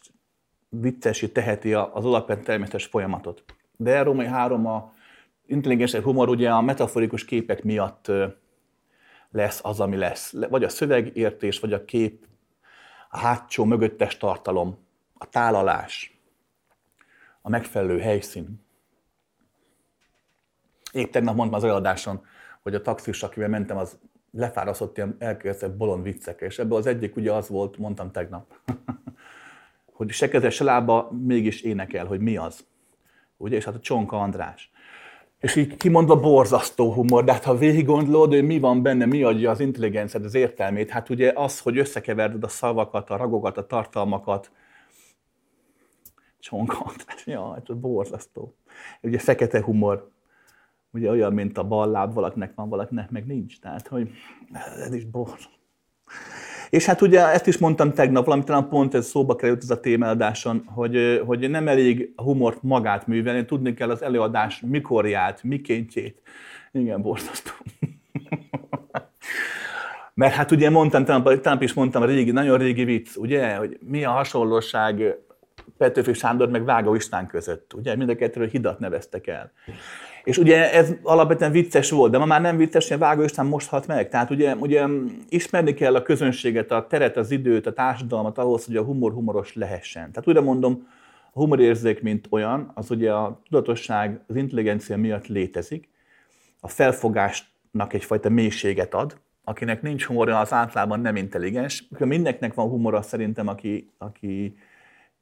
viccesi 0.70 1.32
teheti 1.32 1.74
az 1.74 2.06
alapvetően 2.06 2.46
természetes 2.46 2.86
folyamatot. 2.86 3.44
De 3.78 4.00
a 4.00 4.04
római 4.04 4.26
három 4.26 4.66
a 4.66 4.94
intelligens 5.46 5.96
humor 5.96 6.30
ugye 6.30 6.50
a 6.50 6.62
metaforikus 6.62 7.26
képek 7.26 7.64
miatt 7.64 8.12
lesz 9.32 9.60
az, 9.64 9.80
ami 9.80 9.96
lesz. 9.96 10.34
Vagy 10.50 10.64
a 10.64 10.70
szövegértés, 10.70 11.60
vagy 11.60 11.74
a 11.74 11.86
kép, 11.86 12.26
a 13.10 13.18
hátsó, 13.18 13.66
mögöttes 13.66 14.18
tartalom, 14.18 14.78
a 15.18 15.30
tálalás, 15.30 16.22
a 17.42 17.50
megfelelő 17.50 18.00
helyszín. 18.00 18.66
Épp 20.92 21.12
tegnap 21.12 21.36
mondtam 21.36 21.58
az 21.58 21.64
előadáson, 21.64 22.26
hogy 22.62 22.76
a 22.76 22.82
taxis, 22.82 23.24
akivel 23.24 23.50
mentem, 23.50 23.78
az 23.78 23.98
lefárasztott 24.32 24.98
ilyen 24.98 25.16
elkezdett 25.20 25.76
bolond 25.76 26.04
viccek, 26.04 26.42
és 26.42 26.60
ebből 26.60 26.78
az 26.78 26.86
egyik 26.86 27.16
ugye 27.16 27.34
az 27.34 27.50
volt, 27.50 27.78
mondtam 27.78 28.12
tegnap, 28.12 28.60
hogy 29.98 30.12
se 30.12 30.28
keze, 30.30 30.50
se 30.50 30.64
lába 30.64 31.12
mégis 31.12 31.62
énekel, 31.62 32.06
hogy 32.06 32.20
mi 32.20 32.38
az. 32.38 32.66
Ugye, 33.38 33.56
és 33.56 33.66
hát 33.66 33.76
a 33.76 33.80
Csonka 33.80 34.20
András. 34.20 34.72
És 35.40 35.56
így 35.56 35.78
kimondva 35.78 36.20
borzasztó 36.20 36.94
humor, 36.94 37.24
de 37.24 37.34
hát 37.34 37.44
ha 37.44 37.58
végig 37.58 37.86
gondolod, 37.86 38.30
hogy 38.34 38.46
mi 38.46 38.60
van 38.60 38.82
benne, 38.82 39.06
mi 39.06 39.24
adja 39.24 39.52
az 39.52 39.60
intelligenciát, 39.60 40.24
az 40.24 40.36
értelmét, 40.36 40.90
hát 40.90 41.10
ugye 41.10 41.32
az, 41.36 41.60
hogy 41.60 41.78
összekeverded 41.78 42.44
a 42.44 42.48
szavakat, 42.48 43.10
a 43.10 43.18
ragokat, 43.18 43.58
a 43.58 43.66
tartalmakat, 43.66 44.52
Csonka 46.40 46.78
András, 46.80 47.28
jaj, 47.36 47.60
ez 47.68 47.76
borzasztó. 47.76 48.56
Ugye 49.02 49.20
fekete 49.20 49.64
humor, 49.64 50.12
ugye 50.92 51.10
olyan, 51.10 51.34
mint 51.34 51.58
a 51.58 51.64
bal 51.64 51.92
láb, 51.92 52.14
valakinek 52.14 52.56
van, 52.56 52.70
valakinek 52.70 53.10
meg 53.10 53.26
nincs. 53.26 53.60
Tehát, 53.60 53.88
hogy 53.88 54.10
ez 54.78 54.94
is 54.94 55.06
bor. 55.06 55.38
És 56.70 56.86
hát 56.86 57.02
ugye 57.02 57.28
ezt 57.28 57.48
is 57.48 57.58
mondtam 57.58 57.94
tegnap, 57.94 58.26
valamit 58.26 58.46
talán 58.46 58.70
pont 58.70 58.94
ez 58.94 59.08
szóba 59.08 59.36
került 59.36 59.64
ez 59.64 59.70
a 59.70 59.80
témeldáson, 59.80 60.64
hogy, 60.66 61.22
hogy 61.26 61.50
nem 61.50 61.68
elég 61.68 62.14
a 62.16 62.22
humort 62.22 62.64
magát 62.64 63.08
művelni, 63.08 63.46
tudni 63.46 63.74
kell 63.74 63.90
az 63.90 64.02
előadás 64.02 64.62
mikorját, 64.66 65.44
mikéntjét. 65.44 66.22
Igen, 66.72 67.02
borzasztó. 67.02 67.52
Mert 70.14 70.34
hát 70.34 70.52
ugye 70.52 70.70
mondtam, 70.70 71.06
talán 71.06 71.62
is 71.62 71.74
mondtam, 71.74 72.04
régi, 72.04 72.32
nagyon 72.32 72.58
régi 72.58 72.84
vicc, 72.84 73.16
ugye, 73.16 73.56
hogy 73.56 73.78
mi 73.82 74.04
a 74.04 74.12
hasonlóság 74.12 75.18
Petőfi 75.78 76.14
Sándor 76.14 76.50
meg 76.50 76.66
Vágó 76.66 76.96
István 76.96 77.28
között. 77.28 77.74
Ugye 77.74 77.96
mind 77.96 78.10
a 78.10 78.16
kettőről 78.16 78.50
hidat 78.50 78.80
neveztek 78.80 79.28
el. 79.28 79.52
És 80.28 80.38
ugye 80.38 80.74
ez 80.74 80.94
alapvetően 81.04 81.52
vicces 81.52 81.90
volt, 81.90 82.12
de 82.12 82.18
ma 82.18 82.26
már 82.26 82.42
nem 82.42 82.58
vicces, 82.58 82.90
hogy 82.90 82.98
Vágó 82.98 83.24
István 83.24 83.46
most 83.46 83.70
halt 83.70 83.88
meg. 83.88 84.10
Tehát 84.10 84.30
ugye, 84.30 84.56
ugye 84.56 84.86
ismerni 85.30 85.74
kell 85.74 85.96
a 85.96 86.02
közönséget, 86.02 86.72
a 86.72 86.88
teret, 86.88 87.18
az 87.18 87.32
időt, 87.32 87.66
a 87.66 87.74
társadalmat 87.74 88.38
ahhoz, 88.38 88.66
hogy 88.66 88.76
a 88.76 88.84
humor 88.84 89.12
humoros 89.12 89.54
lehessen. 89.54 90.12
Tehát 90.12 90.28
újra 90.28 90.42
mondom, 90.42 90.88
a 91.34 91.40
humorérzék, 91.40 92.02
mint 92.02 92.28
olyan, 92.30 92.72
az 92.74 92.92
ugye 92.92 93.12
a 93.14 93.42
tudatosság, 93.50 94.20
az 94.28 94.36
intelligencia 94.36 94.98
miatt 94.98 95.28
létezik, 95.28 95.90
a 96.60 96.68
felfogásnak 96.68 97.94
egyfajta 97.94 98.30
mélységet 98.30 98.94
ad, 98.94 99.18
akinek 99.44 99.82
nincs 99.82 100.06
humorja, 100.06 100.40
az 100.40 100.54
általában 100.54 101.00
nem 101.00 101.16
intelligens. 101.16 101.88
Mindenkinek 102.00 102.54
van 102.54 102.70
humora 102.70 103.02
szerintem, 103.02 103.48
aki, 103.48 103.92
aki 103.98 104.58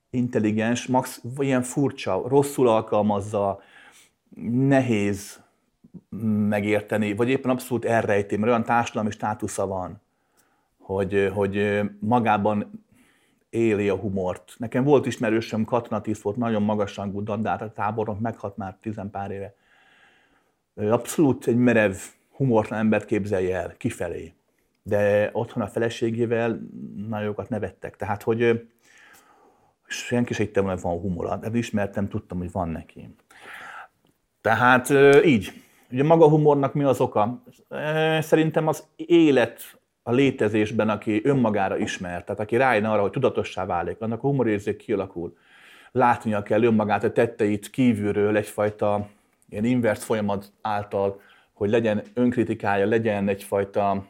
intelligens, 0.09 0.88
max 0.88 1.21
ilyen 1.38 1.63
furcsa, 1.63 2.23
rosszul 2.27 2.67
alkalmazza, 2.67 3.59
nehéz 4.43 5.43
megérteni, 6.49 7.13
vagy 7.13 7.29
éppen 7.29 7.51
abszolút 7.51 7.86
elrejti, 7.86 8.36
mert 8.36 8.47
olyan 8.47 8.63
társadalmi 8.63 9.11
státusza 9.11 9.67
van, 9.67 10.01
hogy, 10.77 11.31
hogy 11.33 11.81
magában 11.99 12.86
éli 13.49 13.89
a 13.89 13.95
humort. 13.95 14.55
Nekem 14.57 14.83
volt 14.83 15.05
ismerősöm, 15.05 15.65
katonatiszt 15.65 16.21
volt, 16.21 16.36
nagyon 16.36 16.63
magas 16.63 16.95
rangú 16.95 17.23
dandár, 17.23 17.61
a 17.61 17.73
táboron 17.73 18.17
meghat 18.21 18.57
már 18.57 18.77
tizen 18.81 19.09
pár 19.09 19.31
éve. 19.31 19.55
Abszolút 20.75 21.47
egy 21.47 21.55
merev, 21.55 21.95
humortlan 22.31 22.79
embert 22.79 23.05
képzelje 23.05 23.57
el 23.57 23.73
kifelé. 23.77 24.33
De 24.83 25.29
otthon 25.33 25.63
a 25.63 25.67
feleségével 25.67 26.59
nagyokat 27.07 27.49
nevettek. 27.49 27.95
Tehát, 27.95 28.23
hogy 28.23 28.67
senki 29.88 30.33
se 30.33 30.43
hittem, 30.43 30.65
hogy 30.65 30.81
van 30.81 30.99
humora. 30.99 31.36
De 31.36 31.57
ismertem, 31.57 32.07
tudtam, 32.07 32.38
hogy 32.38 32.51
van 32.51 32.69
neki. 32.69 33.15
Tehát 34.45 34.89
így. 35.25 35.51
Ugye 35.91 36.03
maga 36.03 36.29
humornak 36.29 36.73
mi 36.73 36.83
az 36.83 36.99
oka? 36.99 37.43
Szerintem 38.19 38.67
az 38.67 38.83
élet 38.95 39.61
a 40.03 40.11
létezésben, 40.11 40.89
aki 40.89 41.21
önmagára 41.23 41.77
ismer, 41.77 42.23
tehát 42.23 42.41
aki 42.41 42.57
rájön 42.57 42.85
arra, 42.85 43.01
hogy 43.01 43.11
tudatossá 43.11 43.65
válik, 43.65 44.01
annak 44.01 44.23
a 44.23 44.27
humorérzék 44.27 44.77
kialakul. 44.77 45.37
Látnia 45.91 46.43
kell 46.43 46.63
önmagát, 46.63 47.03
a 47.03 47.11
tetteit 47.11 47.69
kívülről 47.69 48.37
egyfajta 48.37 49.09
ilyen 49.49 49.65
invers 49.65 50.03
folyamat 50.03 50.51
által, 50.61 51.21
hogy 51.53 51.69
legyen 51.69 52.03
önkritikája, 52.13 52.85
legyen 52.85 53.27
egyfajta 53.27 54.05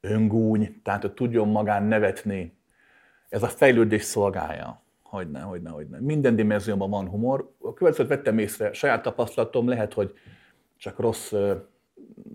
öngúny, 0.00 0.80
tehát 0.82 1.02
hogy 1.02 1.12
tudjon 1.12 1.48
magán 1.48 1.82
nevetni. 1.82 2.56
Ez 3.28 3.42
a 3.42 3.48
fejlődés 3.48 4.02
szolgálja. 4.02 4.81
Hogyne, 5.12 5.40
hogyne, 5.40 5.70
hogyne. 5.70 6.00
Minden 6.00 6.36
dimenzióban 6.36 6.90
van 6.90 7.08
humor. 7.08 7.54
A 7.60 7.72
következőt 7.72 8.08
vettem 8.08 8.38
észre, 8.38 8.72
saját 8.72 9.02
tapasztalatom, 9.02 9.68
lehet, 9.68 9.92
hogy 9.92 10.12
csak 10.76 10.98
rossz 10.98 11.32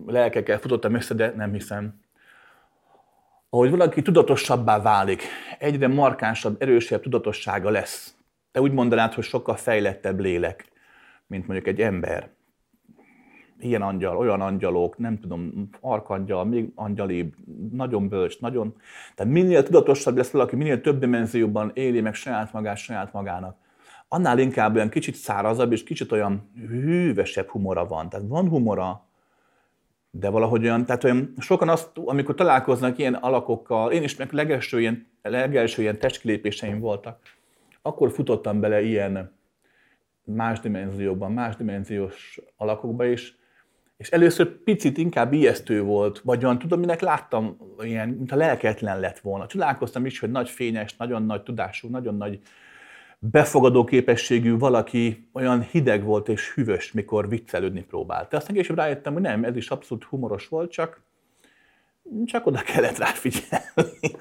lelkekkel 0.06 0.58
futottam 0.58 0.94
össze, 0.94 1.14
de 1.14 1.32
nem 1.36 1.52
hiszem. 1.52 2.00
Ahogy 3.50 3.70
valaki 3.70 4.02
tudatosabbá 4.02 4.80
válik, 4.80 5.22
egyre 5.58 5.88
markánsabb, 5.88 6.62
erősebb 6.62 7.02
tudatossága 7.02 7.70
lesz. 7.70 8.14
Te 8.52 8.60
úgy 8.60 8.72
mondanád, 8.72 9.12
hogy 9.12 9.24
sokkal 9.24 9.56
fejlettebb 9.56 10.20
lélek, 10.20 10.64
mint 11.26 11.46
mondjuk 11.46 11.68
egy 11.68 11.80
ember 11.80 12.30
ilyen 13.60 13.82
angyal, 13.82 14.16
olyan 14.16 14.40
angyalok, 14.40 14.98
nem 14.98 15.18
tudom, 15.18 15.68
arkangyal, 15.80 16.44
még 16.44 16.72
angyalibb, 16.74 17.34
nagyon 17.72 18.08
bölcs, 18.08 18.40
nagyon... 18.40 18.74
Tehát 19.14 19.32
minél 19.32 19.62
tudatosabb 19.62 20.16
lesz 20.16 20.30
valaki, 20.30 20.56
minél 20.56 20.80
több 20.80 20.98
dimenzióban 20.98 21.70
éli 21.74 22.00
meg 22.00 22.14
saját 22.14 22.52
magát 22.52 22.76
saját 22.76 23.12
magának, 23.12 23.56
annál 24.08 24.38
inkább 24.38 24.74
olyan 24.74 24.88
kicsit 24.88 25.14
szárazabb 25.14 25.72
és 25.72 25.84
kicsit 25.84 26.12
olyan 26.12 26.50
hűvösebb 26.68 27.48
humora 27.48 27.86
van. 27.86 28.08
Tehát 28.08 28.26
van 28.28 28.48
humora, 28.48 29.06
de 30.10 30.28
valahogy 30.28 30.64
olyan, 30.64 30.84
tehát 30.84 31.04
olyan, 31.04 31.34
sokan 31.38 31.68
azt, 31.68 31.90
amikor 31.94 32.34
találkoznak 32.34 32.98
ilyen 32.98 33.14
alakokkal, 33.14 33.92
én 33.92 34.02
is 34.02 34.16
meg 34.16 34.32
legelső 34.32 34.80
ilyen, 34.80 35.06
legelső 35.22 35.82
ilyen 35.82 35.98
testkilépéseim 35.98 36.80
voltak, 36.80 37.18
akkor 37.82 38.10
futottam 38.10 38.60
bele 38.60 38.82
ilyen 38.82 39.36
más 40.24 40.60
dimenziókban, 40.60 41.32
más 41.32 41.56
dimenziós 41.56 42.40
alakokba 42.56 43.04
is, 43.04 43.37
és 43.98 44.10
először 44.10 44.62
picit 44.62 44.98
inkább 44.98 45.32
ijesztő 45.32 45.82
volt, 45.82 46.20
vagy 46.20 46.44
olyan, 46.44 46.58
tudom, 46.58 46.80
minek 46.80 47.00
láttam, 47.00 47.56
ilyen, 47.78 48.08
mintha 48.08 48.36
lelketlen 48.36 49.00
lett 49.00 49.18
volna. 49.18 49.46
Csodálkoztam 49.46 50.06
is, 50.06 50.18
hogy 50.18 50.30
nagy 50.30 50.48
fényes, 50.48 50.96
nagyon 50.96 51.22
nagy 51.22 51.42
tudású, 51.42 51.88
nagyon 51.88 52.16
nagy 52.16 52.40
befogadó 53.18 53.84
képességű 53.84 54.58
valaki 54.58 55.28
olyan 55.32 55.62
hideg 55.62 56.04
volt 56.04 56.28
és 56.28 56.54
hűvös, 56.54 56.92
mikor 56.92 57.28
viccelődni 57.28 57.82
próbált. 57.82 58.34
Aztán 58.34 58.56
később 58.56 58.76
rájöttem, 58.76 59.12
hogy 59.12 59.22
nem, 59.22 59.44
ez 59.44 59.56
is 59.56 59.68
abszolút 59.70 60.04
humoros 60.04 60.48
volt, 60.48 60.70
csak, 60.70 61.02
csak 62.24 62.46
oda 62.46 62.60
kellett 62.60 62.98
rá 62.98 63.06
figyelni. 63.06 64.00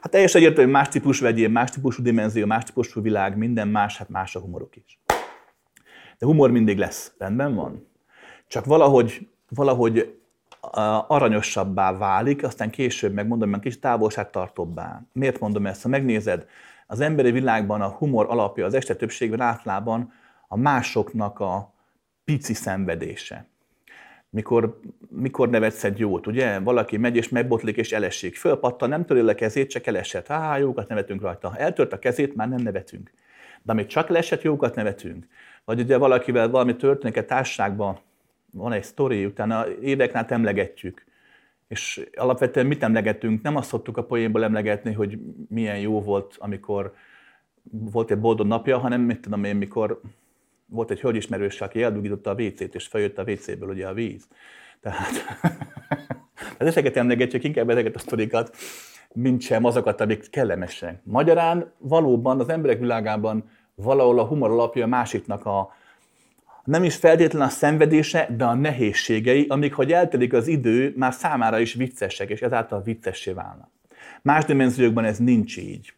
Hát 0.00 0.10
teljesen 0.10 0.40
egyértelmű, 0.40 0.70
más 0.70 0.88
típus 0.88 1.20
vegyél, 1.20 1.48
más 1.48 1.70
típusú 1.70 2.02
dimenzió, 2.02 2.46
más 2.46 2.64
típusú 2.64 3.02
világ, 3.02 3.36
minden 3.36 3.68
más, 3.68 3.96
hát 3.96 4.08
más 4.08 4.36
a 4.36 4.40
humorok 4.40 4.76
is. 4.76 5.00
De 6.18 6.26
humor 6.26 6.50
mindig 6.50 6.78
lesz, 6.78 7.14
rendben 7.18 7.54
van? 7.54 7.86
Csak 8.48 8.64
valahogy, 8.64 9.28
valahogy 9.48 10.18
aranyosabbá 11.06 11.96
válik, 11.96 12.44
aztán 12.44 12.70
később 12.70 13.12
megmondom, 13.12 13.50
hogy 13.50 13.60
kis 13.60 13.78
távolságtartóbbá. 13.78 15.02
Miért 15.12 15.38
mondom 15.38 15.66
ezt? 15.66 15.82
Ha 15.82 15.88
megnézed, 15.88 16.46
az 16.86 17.00
emberi 17.00 17.30
világban 17.30 17.80
a 17.80 17.88
humor 17.88 18.26
alapja 18.28 18.66
az 18.66 18.74
este 18.74 18.94
többségben 18.94 19.40
általában 19.40 20.12
a 20.48 20.56
másoknak 20.56 21.40
a 21.40 21.72
pici 22.24 22.54
szenvedése. 22.54 23.46
Mikor, 24.30 24.80
mikor 25.08 25.48
nevetsz 25.48 25.84
egy 25.84 25.98
jót, 25.98 26.26
ugye? 26.26 26.58
Valaki 26.58 26.96
megy 26.96 27.16
és 27.16 27.28
megbotlik 27.28 27.76
és 27.76 27.92
elesik. 27.92 28.36
Fölpattan, 28.36 28.88
nem 28.88 29.04
töri 29.04 29.28
a 29.28 29.34
kezét, 29.34 29.70
csak 29.70 29.86
elesett. 29.86 30.26
Há, 30.26 30.58
jókat 30.58 30.88
nevetünk 30.88 31.22
rajta. 31.22 31.56
Eltört 31.56 31.92
a 31.92 31.98
kezét, 31.98 32.34
már 32.34 32.48
nem 32.48 32.62
nevetünk. 32.62 33.12
De 33.62 33.72
amit 33.72 33.88
csak 33.88 34.08
lesett, 34.08 34.42
jókat 34.42 34.74
nevetünk. 34.74 35.26
Vagy 35.64 35.80
ugye 35.80 35.96
valakivel 35.96 36.48
valami 36.50 36.76
történik 36.76 37.16
a 37.16 37.24
társaságban, 37.24 37.98
van 38.52 38.72
egy 38.72 38.82
sztori, 38.82 39.24
utána 39.24 39.66
éveknál 39.80 40.26
emlegetjük. 40.28 41.04
És 41.68 42.08
alapvetően 42.16 42.66
mit 42.66 42.82
emlegetünk? 42.82 43.42
Nem 43.42 43.56
azt 43.56 43.68
szoktuk 43.68 43.96
a 43.96 44.04
poénból 44.04 44.44
emlegetni, 44.44 44.92
hogy 44.92 45.18
milyen 45.48 45.78
jó 45.78 46.02
volt, 46.02 46.36
amikor 46.38 46.94
volt 47.70 48.10
egy 48.10 48.20
boldog 48.20 48.46
napja, 48.46 48.78
hanem 48.78 49.00
mit 49.00 49.20
tudom 49.20 49.44
én, 49.44 49.56
mikor 49.56 50.00
volt 50.66 50.90
egy 50.90 51.00
hölgyismerős, 51.00 51.60
aki 51.60 51.82
eldugította 51.82 52.30
a 52.30 52.42
WC-t, 52.42 52.74
és 52.74 52.86
feljött 52.86 53.18
a 53.18 53.22
WC-ből 53.22 53.68
ugye 53.68 53.86
a 53.86 53.92
víz. 53.92 54.28
Tehát, 54.80 55.12
hát 56.34 56.62
ezeket 56.62 56.96
emlegetjük, 56.96 57.44
inkább 57.44 57.70
ezeket 57.70 57.94
a 57.94 57.98
sztorikat, 57.98 58.56
mint 59.12 59.40
sem 59.40 59.64
azokat, 59.64 60.00
amik 60.00 60.30
kellemesek. 60.30 61.00
Magyarán 61.04 61.72
valóban 61.78 62.40
az 62.40 62.48
emberek 62.48 62.78
világában 62.78 63.50
valahol 63.74 64.18
a 64.18 64.24
humor 64.24 64.50
alapja 64.50 64.84
a 64.84 64.88
másiknak 64.88 65.46
a, 65.46 65.72
nem 66.68 66.84
is 66.84 66.96
feltétlen 66.96 67.42
a 67.42 67.48
szenvedése, 67.48 68.28
de 68.36 68.44
a 68.44 68.54
nehézségei, 68.54 69.46
amik, 69.48 69.74
hogy 69.74 69.92
eltelik 69.92 70.32
az 70.32 70.46
idő, 70.46 70.92
már 70.96 71.12
számára 71.12 71.58
is 71.58 71.74
viccesek, 71.74 72.30
és 72.30 72.40
ezáltal 72.40 72.82
viccessé 72.82 73.32
válnak. 73.32 73.70
Más 74.22 74.44
dimenziókban 74.44 75.04
ez 75.04 75.18
nincs 75.18 75.56
így. 75.56 75.92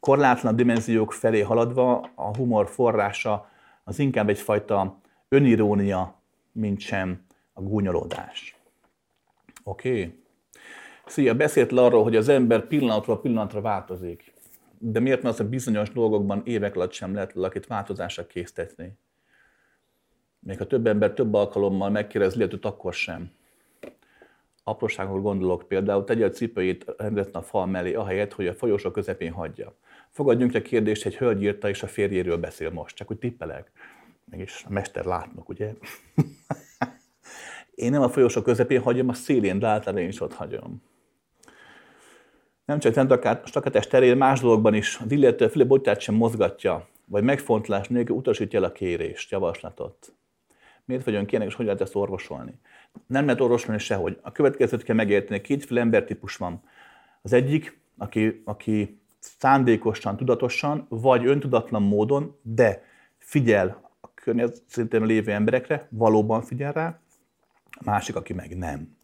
Korlátlan 0.00 0.56
dimenziók 0.56 1.12
felé 1.12 1.40
haladva 1.40 2.10
a 2.14 2.36
humor 2.36 2.68
forrása 2.68 3.50
az 3.84 3.98
inkább 3.98 4.28
egyfajta 4.28 5.00
önirónia, 5.28 6.20
mint 6.52 6.80
sem 6.80 7.24
a 7.52 7.62
gúnyolódás. 7.62 8.56
Oké? 9.62 9.90
Okay. 9.90 10.22
Szia, 11.06 11.34
beszélt 11.34 11.72
arról, 11.72 12.02
hogy 12.02 12.16
az 12.16 12.28
ember 12.28 12.66
pillanatról 12.66 13.20
pillanatra 13.20 13.60
változik. 13.60 14.32
De 14.78 15.00
miért 15.00 15.22
mert 15.22 15.34
az 15.34 15.46
a 15.46 15.48
bizonyos 15.48 15.90
dolgokban 15.90 16.42
évek 16.44 16.76
alatt 16.76 16.92
sem 16.92 17.14
lehet 17.14 17.32
valakit 17.32 17.66
változásra 17.66 18.26
késztetni? 18.26 18.98
Még 20.40 20.58
ha 20.58 20.66
több 20.66 20.86
ember 20.86 21.12
több 21.12 21.34
alkalommal 21.34 21.90
megkérdez 21.90 22.36
illetőt, 22.36 22.64
akkor 22.64 22.94
sem. 22.94 23.30
Apróságról 24.64 25.20
gondolok 25.20 25.68
például, 25.68 26.04
tegye 26.04 26.24
a 26.24 26.30
cipőjét 26.30 26.84
rendetlen 26.96 27.42
a 27.42 27.46
fal 27.46 27.66
mellé, 27.66 27.94
ahelyett, 27.94 28.32
hogy 28.32 28.46
a 28.46 28.54
folyosó 28.54 28.90
közepén 28.90 29.32
hagyja. 29.32 29.76
Fogadjunk 30.10 30.54
egy 30.54 30.62
kérdést, 30.62 31.06
egy 31.06 31.16
hölgy 31.16 31.42
írta, 31.42 31.68
és 31.68 31.82
a 31.82 31.86
férjéről 31.86 32.36
beszél 32.36 32.70
most, 32.70 32.96
csak 32.96 33.06
hogy 33.06 33.18
tippelek. 33.18 33.70
Mégis 34.24 34.64
a 34.68 34.72
mester 34.72 35.04
látnok, 35.04 35.48
ugye? 35.48 35.74
én 37.74 37.90
nem 37.90 38.02
a 38.02 38.08
folyosó 38.08 38.42
közepén 38.42 38.80
hagyom, 38.80 39.08
a 39.08 39.12
szélén, 39.12 39.58
de 39.58 39.66
általában 39.66 40.02
én 40.02 40.08
is 40.08 40.20
ott 40.20 40.34
hagyom. 40.34 40.82
Nem 42.64 42.78
csak 42.78 42.94
rendakátás 42.94 43.86
terén, 43.86 44.16
más 44.16 44.40
dologban 44.40 44.74
is 44.74 44.98
az 45.04 45.12
illető 45.12 45.48
főle 45.48 45.98
sem 45.98 46.14
mozgatja, 46.14 46.88
vagy 47.06 47.22
megfontolás 47.22 47.88
nélkül 47.88 48.16
utasítja 48.16 48.58
el 48.58 48.64
a 48.64 48.72
kérést, 48.72 49.30
javaslatot 49.30 50.14
miért 50.90 51.04
vagyunk 51.04 51.30
ilyenek, 51.30 51.48
és 51.48 51.54
hogy 51.54 51.64
lehet 51.64 51.80
ezt 51.80 51.94
orvosolni. 51.94 52.54
Nem 53.06 53.24
lehet 53.24 53.40
orvosolni 53.40 53.78
sehogy. 53.78 54.18
A 54.22 54.32
következőt 54.32 54.82
kell 54.82 54.96
megérteni, 54.96 55.40
kétféle 55.40 55.80
embertípus 55.80 56.36
van. 56.36 56.62
Az 57.22 57.32
egyik, 57.32 57.80
aki, 57.96 58.42
aki 58.44 59.00
szándékosan, 59.18 60.16
tudatosan, 60.16 60.86
vagy 60.88 61.26
öntudatlan 61.26 61.82
módon, 61.82 62.38
de 62.42 62.82
figyel 63.18 63.90
a 64.00 64.14
környezetében 64.14 65.06
lévő 65.06 65.32
emberekre, 65.32 65.86
valóban 65.90 66.42
figyel 66.42 66.72
rá, 66.72 67.00
a 67.70 67.82
másik, 67.84 68.16
aki 68.16 68.32
meg 68.32 68.56
nem. 68.56 68.96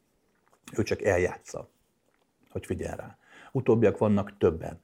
Ő 0.79 0.83
csak 0.83 1.03
eljátsza, 1.03 1.69
hogy 2.51 2.67
figyel 2.67 2.97
rá. 2.97 3.19
Utóbbiak 3.53 3.99
vannak 3.99 4.39
többen. 4.39 4.81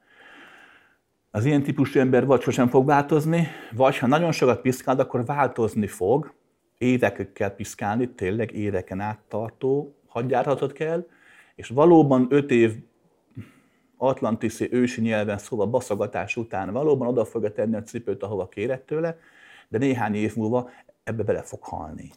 Az 1.31 1.45
ilyen 1.45 1.63
típusú 1.63 1.99
ember 1.99 2.25
vagy 2.25 2.41
sosem 2.41 2.67
fog 2.67 2.85
változni, 2.85 3.47
vagy 3.71 3.97
ha 3.97 4.07
nagyon 4.07 4.31
sokat 4.31 4.61
piszkál, 4.61 4.99
akkor 4.99 5.25
változni 5.25 5.87
fog, 5.87 6.33
évekkel 6.83 7.49
piszkálni, 7.49 8.09
tényleg 8.09 8.51
éveken 8.51 8.99
át 8.99 9.19
tartó 9.27 9.95
hadjárhatot 10.07 10.71
kell, 10.71 11.07
és 11.55 11.67
valóban 11.67 12.27
öt 12.29 12.51
év 12.51 12.75
atlantiszi 13.97 14.67
ősi 14.71 15.01
nyelven 15.01 15.37
szóval 15.37 15.67
baszogatás 15.67 16.37
után 16.37 16.71
valóban 16.71 17.07
oda 17.07 17.25
fogja 17.25 17.51
tenni 17.51 17.75
a 17.75 17.83
cipőt, 17.83 18.23
ahova 18.23 18.47
kérett 18.47 18.85
tőle, 18.85 19.17
de 19.67 19.77
néhány 19.77 20.15
év 20.15 20.35
múlva 20.35 20.69
ebbe 21.03 21.23
bele 21.23 21.41
fog 21.41 21.63
halni. 21.63 22.11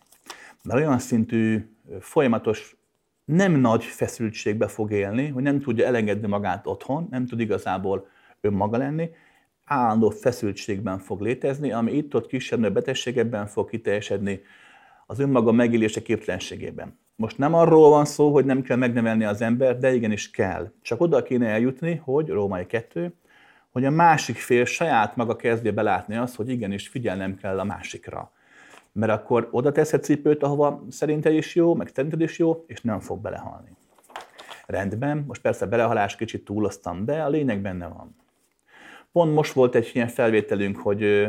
Mert 0.62 0.78
olyan 0.78 0.98
szintű 0.98 1.68
folyamatos, 2.00 2.76
nem 3.24 3.52
nagy 3.52 3.84
feszültségbe 3.84 4.68
fog 4.68 4.92
élni, 4.92 5.28
hogy 5.28 5.42
nem 5.42 5.60
tudja 5.60 5.86
elengedni 5.86 6.28
magát 6.28 6.66
otthon, 6.66 7.06
nem 7.10 7.26
tud 7.26 7.40
igazából 7.40 8.08
önmaga 8.40 8.76
lenni, 8.76 9.10
állandó 9.66 10.10
feszültségben 10.10 10.98
fog 10.98 11.20
létezni, 11.20 11.72
ami 11.72 11.92
itt-ott 11.92 12.26
kisebb 12.26 12.72
betegségekben 12.72 13.46
fog 13.46 13.70
kiteljesedni, 13.70 14.40
az 15.06 15.18
önmaga 15.18 15.52
megélése 15.52 16.02
képtelenségében. 16.02 16.98
Most 17.16 17.38
nem 17.38 17.54
arról 17.54 17.90
van 17.90 18.04
szó, 18.04 18.32
hogy 18.32 18.44
nem 18.44 18.62
kell 18.62 18.76
megnevelni 18.76 19.24
az 19.24 19.40
ember, 19.40 19.78
de 19.78 19.94
igenis 19.94 20.30
kell. 20.30 20.72
Csak 20.82 21.00
oda 21.00 21.22
kéne 21.22 21.48
eljutni, 21.48 22.00
hogy 22.04 22.28
Római 22.28 22.66
2, 22.66 23.14
hogy 23.70 23.84
a 23.84 23.90
másik 23.90 24.36
fél 24.36 24.64
saját 24.64 25.16
maga 25.16 25.36
kezdje 25.36 25.72
belátni 25.72 26.16
azt, 26.16 26.36
hogy 26.36 26.48
igenis 26.48 26.88
figyelnem 26.88 27.36
kell 27.36 27.58
a 27.58 27.64
másikra. 27.64 28.32
Mert 28.92 29.12
akkor 29.12 29.48
oda 29.50 29.72
teszed 29.72 30.04
cipőt, 30.04 30.42
ahova 30.42 30.84
szerinted 30.90 31.32
is 31.32 31.54
jó, 31.54 31.74
meg 31.74 31.90
szerinted 31.94 32.20
is 32.20 32.38
jó, 32.38 32.64
és 32.66 32.80
nem 32.80 33.00
fog 33.00 33.20
belehalni. 33.20 33.70
Rendben, 34.66 35.24
most 35.26 35.40
persze 35.40 35.66
belehalás 35.66 36.16
kicsit 36.16 36.44
túloztam, 36.44 37.04
de 37.04 37.22
a 37.22 37.28
lényeg 37.28 37.60
benne 37.60 37.86
van. 37.86 38.16
Pont 39.16 39.34
most 39.34 39.52
volt 39.52 39.74
egy 39.74 39.90
ilyen 39.92 40.08
felvételünk, 40.08 40.76
hogy 40.76 41.26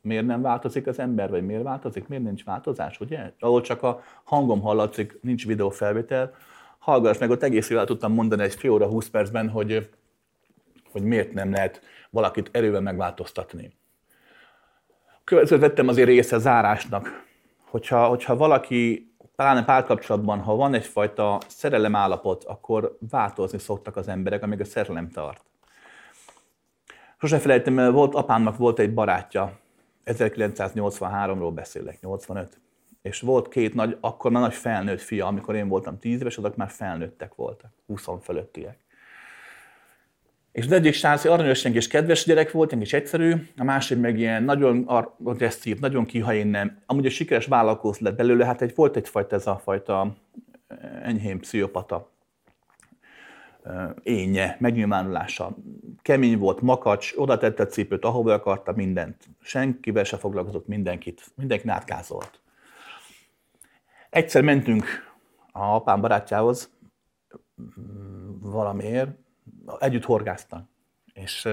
miért 0.00 0.26
nem 0.26 0.42
változik 0.42 0.86
az 0.86 0.98
ember, 0.98 1.30
vagy 1.30 1.46
miért 1.46 1.62
változik, 1.62 2.08
miért 2.08 2.24
nincs 2.24 2.44
változás, 2.44 3.00
ugye? 3.00 3.32
Ahol 3.38 3.60
csak 3.60 3.82
a 3.82 4.02
hangom 4.24 4.60
hallatszik, 4.60 5.18
nincs 5.22 5.46
videófelvétel. 5.46 6.34
Hallgass 6.78 7.18
meg, 7.18 7.30
ott 7.30 7.42
egész 7.42 7.70
jól 7.70 7.84
tudtam 7.84 8.12
mondani 8.12 8.42
egy 8.42 8.54
fél 8.54 8.70
óra, 8.70 8.86
20 8.86 9.08
percben, 9.08 9.48
hogy, 9.48 9.88
hogy 10.92 11.02
miért 11.02 11.32
nem 11.32 11.52
lehet 11.52 11.82
valakit 12.10 12.48
erővel 12.52 12.80
megváltoztatni. 12.80 13.72
Következőt 15.24 15.60
vettem 15.60 15.88
azért 15.88 16.08
része 16.08 16.38
zárásnak, 16.38 17.26
hogyha, 17.64 18.06
hogyha 18.06 18.36
valaki, 18.36 19.12
pláne 19.36 19.64
párkapcsolatban, 19.64 20.38
ha 20.38 20.54
van 20.54 20.74
egyfajta 20.74 21.38
szerelem 21.46 21.94
állapot, 21.94 22.44
akkor 22.44 22.96
változni 23.10 23.58
szoktak 23.58 23.96
az 23.96 24.08
emberek, 24.08 24.42
amíg 24.42 24.60
a 24.60 24.64
szerelem 24.64 25.08
tart. 25.08 25.49
Sose 27.20 27.38
felejtem, 27.38 27.74
mert 27.74 27.92
volt, 27.92 28.14
apámnak 28.14 28.56
volt 28.56 28.78
egy 28.78 28.94
barátja, 28.94 29.58
1983-ról 30.06 31.50
beszélek, 31.54 32.00
85. 32.00 32.60
És 33.02 33.20
volt 33.20 33.48
két 33.48 33.74
nagy, 33.74 33.96
akkor 34.00 34.30
már 34.30 34.42
nagy 34.42 34.54
felnőtt 34.54 35.00
fia, 35.00 35.26
amikor 35.26 35.54
én 35.54 35.68
voltam 35.68 35.98
10 35.98 36.20
éves, 36.20 36.38
azok 36.38 36.56
már 36.56 36.70
felnőttek 36.70 37.34
voltak, 37.34 37.70
20 37.86 38.08
fölöttiek. 38.22 38.78
És 40.52 40.64
az 40.64 40.72
egyik 40.72 40.94
srác 40.94 41.24
aranyos 41.24 41.64
és 41.64 41.86
kedves 41.86 42.24
gyerek 42.24 42.50
volt, 42.50 42.72
és 42.72 42.92
egyszerű, 42.92 43.34
a 43.56 43.64
másik 43.64 43.98
meg 43.98 44.18
ilyen 44.18 44.42
nagyon 44.42 44.82
agresszív, 45.24 45.78
nagyon 45.78 46.06
nem. 46.46 46.78
Amúgy 46.86 47.06
a 47.06 47.10
sikeres 47.10 47.46
vállalkozó 47.46 47.98
lett 48.04 48.16
belőle, 48.16 48.44
hát 48.44 48.62
egy, 48.62 48.72
volt 48.74 48.96
egyfajta 48.96 49.36
ez 49.36 49.46
a 49.46 49.60
fajta 49.64 50.16
enyhén 51.02 51.38
pszichopata 51.38 52.10
énje, 54.02 54.56
megnyilvánulása. 54.60 55.56
Kemény 56.02 56.38
volt, 56.38 56.60
makacs, 56.60 57.12
oda 57.16 57.38
tette 57.38 57.62
a 57.62 57.66
cipőt, 57.66 58.04
ahova 58.04 58.32
akarta 58.32 58.72
mindent. 58.72 59.28
Senkivel 59.42 60.04
se 60.04 60.16
foglalkozott 60.16 60.66
mindenkit, 60.66 61.26
mindenki 61.34 61.68
átkázolt. 61.68 62.40
Egyszer 64.10 64.42
mentünk 64.42 64.84
a 65.52 65.62
apám 65.62 66.00
barátjához 66.00 66.70
valamiért, 68.40 69.10
együtt 69.78 70.04
horgáztak. 70.04 70.68
És 71.12 71.44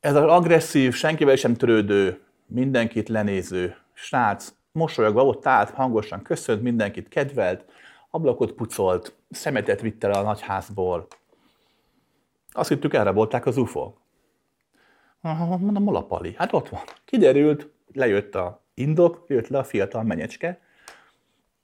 ez 0.00 0.14
az 0.14 0.24
agresszív, 0.24 0.94
senkivel 0.94 1.36
sem 1.36 1.54
törődő, 1.54 2.20
mindenkit 2.46 3.08
lenéző 3.08 3.76
srác 3.92 4.54
mosolyogva 4.72 5.24
ott 5.24 5.46
állt, 5.46 5.70
hangosan 5.70 6.22
köszönt, 6.22 6.62
mindenkit 6.62 7.08
kedvelt, 7.08 7.64
ablakot 8.14 8.52
pucolt, 8.52 9.16
szemetet 9.30 9.80
vitt 9.80 10.04
el 10.04 10.12
a 10.12 10.22
nagyházból. 10.22 11.06
Azt 12.50 12.68
hittük, 12.68 12.94
erre 12.94 13.10
volták 13.10 13.46
az 13.46 13.56
ufo 13.56 13.92
Mondom, 15.20 15.84
hol 15.84 15.96
a 15.96 16.04
pali? 16.06 16.34
Hát 16.36 16.52
ott 16.52 16.68
van. 16.68 16.80
Kiderült, 17.04 17.70
lejött 17.92 18.34
a 18.34 18.64
indok, 18.74 19.24
jött 19.26 19.48
le 19.48 19.58
a 19.58 19.64
fiatal 19.64 20.02
menyecske. 20.02 20.60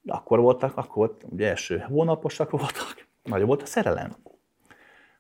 Akkor 0.06 0.40
voltak, 0.40 0.76
akkor 0.76 1.16
ugye 1.22 1.48
első 1.48 1.78
hónaposak 1.78 2.50
voltak. 2.50 3.06
Nagy 3.22 3.44
volt 3.44 3.62
a 3.62 3.66
szerelem. 3.66 4.16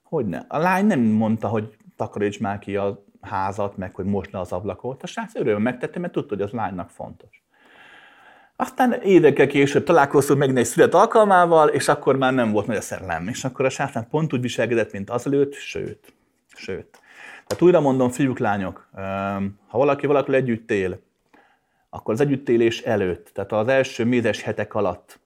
Hogyne. 0.02 0.44
A 0.48 0.58
lány 0.58 0.86
nem 0.86 1.00
mondta, 1.00 1.48
hogy 1.48 1.76
takaríts 1.96 2.40
már 2.40 2.58
ki 2.58 2.76
a 2.76 3.04
házat, 3.20 3.76
meg 3.76 3.94
hogy 3.94 4.04
most 4.04 4.34
az 4.34 4.52
ablakot. 4.52 5.02
A 5.02 5.06
srác 5.06 5.34
örömmel 5.34 5.58
megtette, 5.58 5.98
mert 5.98 6.12
tudta, 6.12 6.34
hogy 6.34 6.44
az 6.44 6.50
lánynak 6.50 6.90
fontos. 6.90 7.39
Aztán 8.60 8.92
évekkel 8.92 9.46
később 9.46 9.84
találkoztunk 9.84 10.38
meg 10.38 10.56
egy 10.56 10.64
szület 10.64 10.94
alkalmával, 10.94 11.68
és 11.68 11.88
akkor 11.88 12.16
már 12.16 12.32
nem 12.32 12.50
volt 12.52 12.66
nagy 12.66 12.76
a 12.76 12.80
szerelem. 12.80 13.28
És 13.28 13.44
akkor 13.44 13.64
a 13.64 13.68
sátán 13.68 14.08
pont 14.08 14.32
úgy 14.32 14.40
viselkedett, 14.40 14.92
mint 14.92 15.10
azelőtt, 15.10 15.54
sőt, 15.54 16.12
sőt. 16.54 17.00
Tehát 17.46 17.62
újra 17.62 17.80
mondom, 17.80 18.10
fiúk, 18.10 18.38
lányok, 18.38 18.88
ha 19.68 19.78
valaki 19.78 20.06
valakivel 20.06 20.40
együtt 20.40 20.70
él, 20.70 21.00
akkor 21.90 22.14
az 22.14 22.20
együttélés 22.20 22.80
előtt, 22.80 23.30
tehát 23.34 23.52
az 23.52 23.68
első 23.68 24.04
mézes 24.04 24.42
hetek 24.42 24.74
alatt 24.74 25.20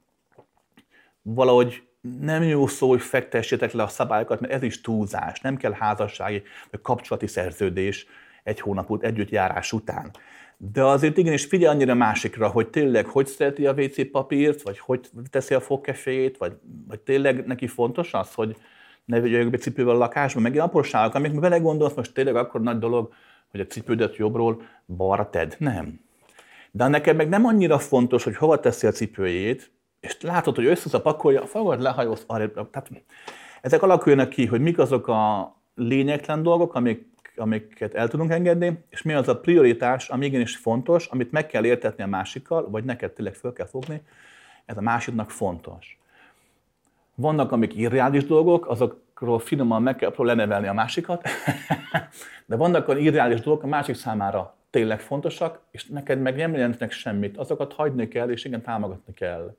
valahogy 1.23 1.83
nem 2.21 2.43
jó 2.43 2.67
szó, 2.67 2.89
hogy 2.89 3.01
fektessétek 3.01 3.73
le 3.73 3.83
a 3.83 3.89
szabályokat, 3.89 4.41
mert 4.41 4.53
ez 4.53 4.63
is 4.63 4.81
túlzás. 4.81 5.41
Nem 5.41 5.57
kell 5.57 5.73
házassági 5.73 6.43
vagy 6.71 6.81
kapcsolati 6.81 7.27
szerződés 7.27 8.07
egy 8.43 8.61
hónap 8.61 8.91
ut- 8.91 9.05
együttjárás 9.05 9.73
után. 9.73 10.11
De 10.57 10.85
azért 10.85 11.17
igenis 11.17 11.45
figyelj 11.45 11.75
annyira 11.75 11.95
másikra, 11.95 12.49
hogy 12.49 12.69
tényleg 12.69 13.07
hogy 13.07 13.27
szereti 13.27 13.67
a 13.67 13.73
WC 13.73 14.11
papírt, 14.11 14.63
vagy 14.63 14.79
hogy 14.79 15.01
teszi 15.31 15.55
a 15.55 15.61
fogkeféjét, 15.61 16.37
vagy, 16.37 16.53
vagy 16.89 17.01
tényleg 17.01 17.47
neki 17.47 17.67
fontos 17.67 18.13
az, 18.13 18.35
hogy 18.35 18.57
ne 19.05 19.21
vegyek 19.21 19.51
be 19.51 19.57
cipővel 19.57 19.95
a 19.95 19.99
lakásba, 19.99 20.41
meg 20.41 20.53
ilyen 20.53 20.67
apróságok, 20.67 21.15
amik 21.15 21.41
vele 21.41 21.59
gondolsz, 21.59 21.95
most 21.95 22.15
tényleg 22.15 22.37
akkor 22.37 22.61
nagy 22.61 22.79
dolog, 22.79 23.13
hogy 23.51 23.61
a 23.61 23.67
cipődet 23.67 24.17
jobbról 24.17 24.63
balra 24.87 25.31
tedd. 25.31 25.51
Nem. 25.59 26.01
De 26.71 26.89
neked 26.89 27.17
meg 27.17 27.29
nem 27.29 27.45
annyira 27.45 27.79
fontos, 27.79 28.25
hogy 28.25 28.37
hova 28.37 28.61
teszi 28.61 28.87
a 28.87 28.91
cipőjét, 28.91 29.71
és 30.01 30.21
látod, 30.21 30.55
hogy 30.55 30.67
össze 30.67 30.97
a 30.97 31.01
pakolja, 31.01 31.47
fogod, 31.47 31.81
lehajolsz 31.81 32.25
arra. 32.27 32.51
Tehát 32.51 32.91
ezek 33.61 33.83
alakuljanak 33.83 34.29
ki, 34.29 34.47
hogy 34.47 34.61
mik 34.61 34.79
azok 34.79 35.09
a 35.09 35.55
lényegtelen 35.75 36.43
dolgok, 36.43 36.75
amik 36.75 37.14
amiket 37.37 37.95
el 37.95 38.09
tudunk 38.09 38.31
engedni, 38.31 38.85
és 38.89 39.03
mi 39.03 39.13
az 39.13 39.29
a 39.29 39.41
prioritás, 39.41 40.09
ami 40.09 40.27
igenis 40.27 40.57
fontos, 40.57 41.07
amit 41.07 41.33
meg 41.33 41.47
kell 41.47 41.65
értetni 41.65 42.03
a 42.03 42.07
másikkal, 42.07 42.71
vagy 42.71 42.85
neked 42.85 43.13
tényleg 43.13 43.35
föl 43.35 43.53
kell 43.53 43.67
fogni, 43.67 44.03
ez 44.65 44.77
a 44.77 44.81
másiknak 44.81 45.31
fontos. 45.31 45.99
Vannak, 47.15 47.53
amik 47.53 47.75
irreális 47.75 48.25
dolgok, 48.25 48.67
azokról 48.67 49.39
finoman 49.39 49.83
meg 49.83 49.97
kell 49.97 50.13
lenevelni 50.17 50.67
a 50.67 50.73
másikat, 50.73 51.29
de 52.47 52.57
vannak 52.57 52.89
olyan 52.89 53.01
irreális 53.01 53.41
dolgok 53.41 53.63
a 53.63 53.67
másik 53.67 53.95
számára 53.95 54.55
tényleg 54.71 55.01
fontosak, 55.01 55.61
és 55.71 55.87
neked 55.87 56.21
meg 56.21 56.37
nem 56.37 56.53
jelentenek 56.53 56.93
semmit. 56.93 57.37
Azokat 57.37 57.73
hagyni 57.73 58.09
kell, 58.09 58.31
és 58.31 58.45
igen, 58.45 58.63
támogatni 58.63 59.15
kell. 59.15 59.57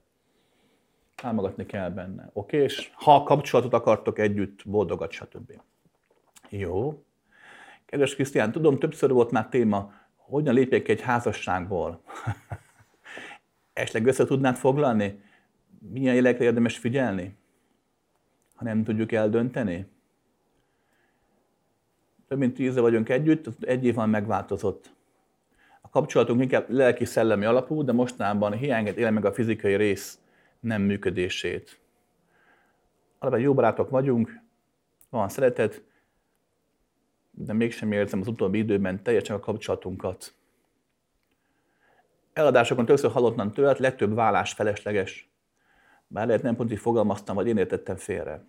Támogatni 1.16 1.66
kell 1.66 1.90
benne. 1.90 2.30
Oké? 2.34 2.64
És 2.64 2.92
ha 2.94 3.24
kapcsolatot 3.24 3.74
akartok 3.74 4.20
együtt, 4.20 4.60
boldogat, 4.66 5.12
stb. 5.12 5.52
Jó. 6.50 7.04
Kedves 7.86 8.16
Krisztián, 8.16 8.52
tudom, 8.52 8.80
többször 8.80 9.12
volt 9.12 9.32
már 9.32 9.50
téma, 9.50 9.94
hogyan 10.16 10.54
lépjek 10.54 10.88
egy 10.88 11.02
házasságból. 11.02 12.02
Esleg 13.74 14.06
össze 14.06 14.26
tudnád 14.26 14.56
foglalni? 14.56 15.24
Milyen 15.80 16.16
jelekre 16.16 16.44
érdemes 16.44 16.78
figyelni? 16.78 17.38
Ha 18.56 18.64
nem 18.64 18.84
tudjuk 18.84 19.12
eldönteni? 19.12 19.88
Több 22.28 22.38
mint 22.38 22.54
tíz 22.54 22.76
vagyunk 22.76 23.10
együtt, 23.10 23.64
egy 23.64 23.86
év 23.86 23.96
van 23.96 24.10
megváltozott. 24.10 24.94
A 25.82 25.90
kapcsolatunk 25.90 26.42
inkább 26.42 26.70
lelki-szellemi 26.70 27.46
alapú, 27.46 27.84
de 27.84 27.92
mostanában 27.92 28.54
hiányát 28.54 28.98
éle 28.98 29.10
meg 29.10 29.26
a 29.26 29.34
fizikai 29.34 29.76
rész 29.76 30.20
nem 30.60 30.82
működését. 30.82 31.80
Alapvetően 33.20 33.50
jó 33.50 33.54
barátok 33.54 33.90
vagyunk, 33.90 34.40
van 35.10 35.30
szeretet, 35.30 35.84
de 37.36 37.54
mégsem 37.54 37.92
érzem 37.92 38.20
az 38.20 38.28
utóbbi 38.28 38.58
időben 38.58 39.04
teljesen 39.04 39.36
a 39.36 39.40
kapcsolatunkat. 39.40 40.34
Eladásokon 42.34 42.86
többször 42.86 43.12
hallottam 43.12 43.52
tőled, 43.52 43.80
legtöbb 43.80 44.14
vállás 44.14 44.54
felesleges. 44.54 45.30
Bár 46.08 46.28
lehet 46.28 46.42
nem 46.42 46.56
pont 46.56 46.72
így 46.72 46.80
fogalmaztam, 46.80 47.36
vagy 47.36 47.48
én 47.48 47.58
értettem 47.58 47.96
félre. 47.96 48.46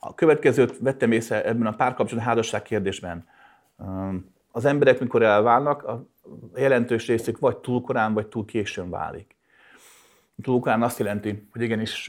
A 0.00 0.14
következőt 0.14 0.78
vettem 0.78 1.12
észre 1.12 1.44
ebben 1.44 1.66
a 1.66 1.74
párkapcsolat 1.74 2.24
házasság 2.24 2.62
kérdésben. 2.62 3.28
Az 4.50 4.64
emberek, 4.64 5.00
mikor 5.00 5.22
elválnak, 5.22 5.82
a 5.82 6.06
jelentős 6.54 7.06
részük 7.06 7.38
vagy 7.38 7.56
túl 7.56 7.80
korán, 7.80 8.14
vagy 8.14 8.26
túl 8.26 8.44
későn 8.44 8.90
válik. 8.90 9.36
Túl 10.42 10.60
korán 10.60 10.82
azt 10.82 10.98
jelenti, 10.98 11.48
hogy 11.52 11.62
igenis 11.62 12.08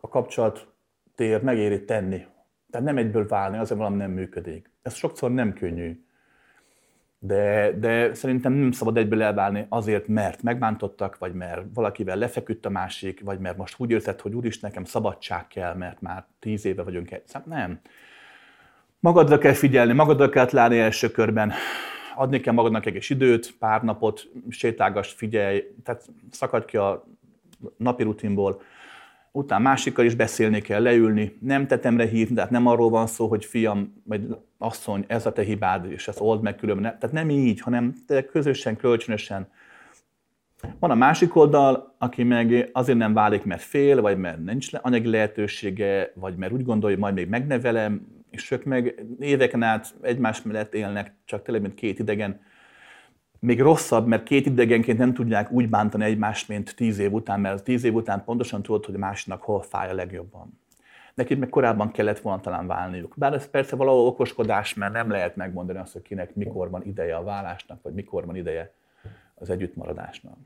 a 0.00 0.08
kapcsolat 0.08 0.66
tér 1.14 1.42
megéri 1.42 1.84
tenni, 1.84 2.26
tehát 2.72 2.86
nem 2.86 2.96
egyből 2.96 3.26
válni, 3.26 3.58
azért 3.58 3.78
valami 3.78 3.96
nem 3.96 4.10
működik. 4.10 4.70
Ez 4.82 4.94
sokszor 4.94 5.30
nem 5.30 5.52
könnyű. 5.52 6.04
De, 7.18 7.72
de 7.78 8.14
szerintem 8.14 8.52
nem 8.52 8.72
szabad 8.72 8.96
egyből 8.96 9.22
elválni 9.22 9.66
azért, 9.68 10.06
mert 10.06 10.42
megbántottak, 10.42 11.18
vagy 11.18 11.34
mert 11.34 11.62
valakivel 11.74 12.16
lefeküdt 12.16 12.66
a 12.66 12.70
másik, 12.70 13.20
vagy 13.24 13.38
mert 13.38 13.56
most 13.56 13.74
úgy 13.78 13.90
érzed, 13.90 14.20
hogy 14.20 14.34
úris 14.34 14.60
nekem 14.60 14.84
szabadság 14.84 15.46
kell, 15.46 15.74
mert 15.74 16.00
már 16.00 16.24
tíz 16.38 16.64
éve 16.64 16.82
vagyunk 16.82 17.10
egy. 17.10 17.22
Szóval 17.26 17.58
nem. 17.58 17.80
Magadra 19.00 19.38
kell 19.38 19.52
figyelni, 19.52 19.92
magadra 19.92 20.28
kell 20.28 20.48
látni 20.50 20.78
első 20.78 21.10
körben, 21.10 21.52
adni 22.16 22.40
kell 22.40 22.54
magadnak 22.54 22.86
egy 22.86 23.06
időt, 23.08 23.54
pár 23.58 23.82
napot, 23.82 24.28
sétálgass, 24.48 25.12
figyelj, 25.12 25.74
tehát 25.84 26.04
szakadj 26.30 26.66
ki 26.66 26.76
a 26.76 27.04
napi 27.76 28.02
rutinból, 28.02 28.62
utána 29.32 29.62
másikkal 29.62 30.04
is 30.04 30.14
beszélni 30.14 30.60
kell, 30.60 30.82
leülni, 30.82 31.36
nem 31.40 31.66
tetemre 31.66 32.06
hívni, 32.06 32.34
tehát 32.34 32.50
nem 32.50 32.66
arról 32.66 32.90
van 32.90 33.06
szó, 33.06 33.26
hogy 33.26 33.44
fiam, 33.44 34.02
vagy 34.04 34.36
asszony, 34.58 35.04
ez 35.06 35.26
a 35.26 35.32
te 35.32 35.42
hibád, 35.42 35.90
és 35.90 36.08
ez 36.08 36.20
old 36.20 36.42
meg 36.42 36.56
különben. 36.56 36.98
Tehát 36.98 37.12
nem 37.14 37.30
így, 37.30 37.60
hanem 37.60 37.94
közösen, 38.30 38.76
kölcsönösen. 38.76 39.48
Van 40.78 40.90
a 40.90 40.94
másik 40.94 41.36
oldal, 41.36 41.94
aki 41.98 42.22
meg 42.22 42.70
azért 42.72 42.98
nem 42.98 43.12
válik, 43.12 43.44
mert 43.44 43.62
fél, 43.62 44.00
vagy 44.00 44.18
mert 44.18 44.44
nincs 44.44 44.68
anyagi 44.80 45.10
lehetősége, 45.10 46.12
vagy 46.14 46.36
mert 46.36 46.52
úgy 46.52 46.64
gondolja, 46.64 46.96
hogy 46.96 47.04
majd 47.04 47.14
még 47.14 47.28
megnevelem, 47.28 48.06
és 48.30 48.50
ők 48.50 48.64
meg 48.64 49.04
éveken 49.18 49.62
át 49.62 49.94
egymás 50.00 50.42
mellett 50.42 50.74
élnek, 50.74 51.14
csak 51.24 51.42
tényleg, 51.42 51.62
mint 51.62 51.74
két 51.74 51.98
idegen, 51.98 52.40
még 53.42 53.60
rosszabb, 53.60 54.06
mert 54.06 54.22
két 54.22 54.46
idegenként 54.46 54.98
nem 54.98 55.14
tudják 55.14 55.50
úgy 55.50 55.68
bántani 55.68 56.04
egymást, 56.04 56.48
mint 56.48 56.76
tíz 56.76 56.98
év 56.98 57.12
után, 57.12 57.40
mert 57.40 57.64
tíz 57.64 57.84
év 57.84 57.94
után 57.94 58.24
pontosan 58.24 58.62
tudod, 58.62 58.84
hogy 58.84 58.94
másnak 58.94 59.42
hol 59.42 59.62
fáj 59.62 59.90
a 59.90 59.94
legjobban. 59.94 60.60
Nekik 61.14 61.38
meg 61.38 61.48
korábban 61.48 61.90
kellett 61.90 62.18
volna 62.18 62.40
talán 62.40 62.66
válniuk. 62.66 63.14
Bár 63.16 63.32
ez 63.32 63.50
persze 63.50 63.76
valahol 63.76 64.06
okoskodás, 64.06 64.74
mert 64.74 64.92
nem 64.92 65.10
lehet 65.10 65.36
megmondani 65.36 65.78
azt, 65.78 65.92
hogy 65.92 66.02
kinek 66.02 66.34
mikor 66.34 66.70
van 66.70 66.82
ideje 66.84 67.16
a 67.16 67.22
vállásnak, 67.22 67.82
vagy 67.82 67.92
mikor 67.92 68.26
van 68.26 68.36
ideje 68.36 68.72
az 69.34 69.50
együttmaradásnak. 69.50 70.36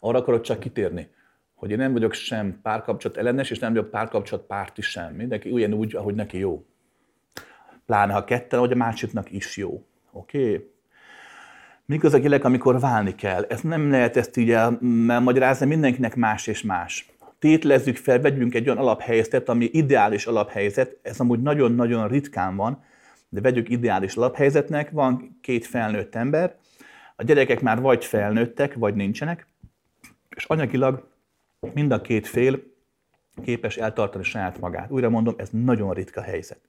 Arra 0.00 0.18
akarok 0.18 0.40
csak 0.40 0.60
kitérni, 0.60 1.08
hogy 1.54 1.70
én 1.70 1.78
nem 1.78 1.92
vagyok 1.92 2.12
sem 2.12 2.60
párkapcsolat 2.62 3.16
ellenes, 3.16 3.50
és 3.50 3.58
nem 3.58 3.72
vagyok 3.72 3.90
párkapcsolat 3.90 4.46
párti 4.46 4.82
sem. 4.82 5.14
Mindenki 5.14 5.50
ugyanúgy, 5.50 5.94
ahogy 5.94 6.14
neki 6.14 6.38
jó. 6.38 6.64
Pláne 7.86 8.12
ha 8.12 8.24
ketten, 8.24 8.58
hogy 8.58 8.72
a 8.72 8.76
másiknak 8.76 9.30
is 9.30 9.56
jó. 9.56 9.86
Oké? 10.12 10.54
Okay? 10.54 10.78
Mik 11.90 12.04
az 12.04 12.14
a 12.14 12.18
jelek, 12.22 12.44
amikor 12.44 12.80
válni 12.80 13.14
kell? 13.14 13.44
Ez 13.48 13.60
nem 13.60 13.90
lehet 13.90 14.16
ezt 14.16 14.36
így 14.36 14.50
elmagyarázni, 14.50 15.66
mindenkinek 15.66 16.16
más 16.16 16.46
és 16.46 16.62
más. 16.62 17.10
Tétlezzük 17.38 17.96
fel, 17.96 18.20
vegyünk 18.20 18.54
egy 18.54 18.66
olyan 18.66 18.78
alaphelyzetet, 18.78 19.48
ami 19.48 19.68
ideális 19.72 20.26
alaphelyzet, 20.26 20.98
ez 21.02 21.20
amúgy 21.20 21.42
nagyon-nagyon 21.42 22.08
ritkán 22.08 22.56
van, 22.56 22.82
de 23.28 23.40
vegyük 23.40 23.68
ideális 23.68 24.16
alaphelyzetnek, 24.16 24.90
van 24.90 25.38
két 25.42 25.66
felnőtt 25.66 26.14
ember, 26.14 26.54
a 27.16 27.22
gyerekek 27.22 27.60
már 27.60 27.80
vagy 27.80 28.04
felnőttek, 28.04 28.74
vagy 28.74 28.94
nincsenek, 28.94 29.46
és 30.36 30.44
anyagilag 30.44 31.08
mind 31.74 31.92
a 31.92 32.00
két 32.00 32.26
fél 32.26 32.62
képes 33.44 33.76
eltartani 33.76 34.24
saját 34.24 34.60
magát. 34.60 34.90
Újra 34.90 35.10
mondom, 35.10 35.34
ez 35.38 35.48
nagyon 35.50 35.94
ritka 35.94 36.22
helyzet. 36.22 36.60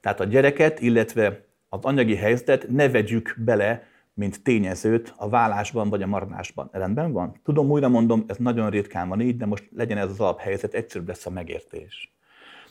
Tehát 0.00 0.20
a 0.20 0.24
gyereket, 0.24 0.80
illetve 0.80 1.44
az 1.68 1.84
anyagi 1.84 2.16
helyzetet 2.16 2.68
ne 2.68 2.88
vegyük 2.88 3.34
bele 3.38 3.96
mint 4.18 4.42
tényezőt 4.42 5.14
a 5.16 5.28
vállásban 5.28 5.88
vagy 5.88 6.02
a 6.02 6.06
maradásban. 6.06 6.68
Rendben 6.72 7.12
van? 7.12 7.40
Tudom, 7.44 7.70
újra 7.70 7.88
mondom, 7.88 8.24
ez 8.26 8.36
nagyon 8.36 8.70
ritkán 8.70 9.08
van 9.08 9.20
így, 9.20 9.36
de 9.36 9.46
most 9.46 9.68
legyen 9.76 9.98
ez 9.98 10.10
az 10.10 10.20
alaphelyzet, 10.20 10.74
egyszerűbb 10.74 11.08
lesz 11.08 11.26
a 11.26 11.30
megértés. 11.30 12.12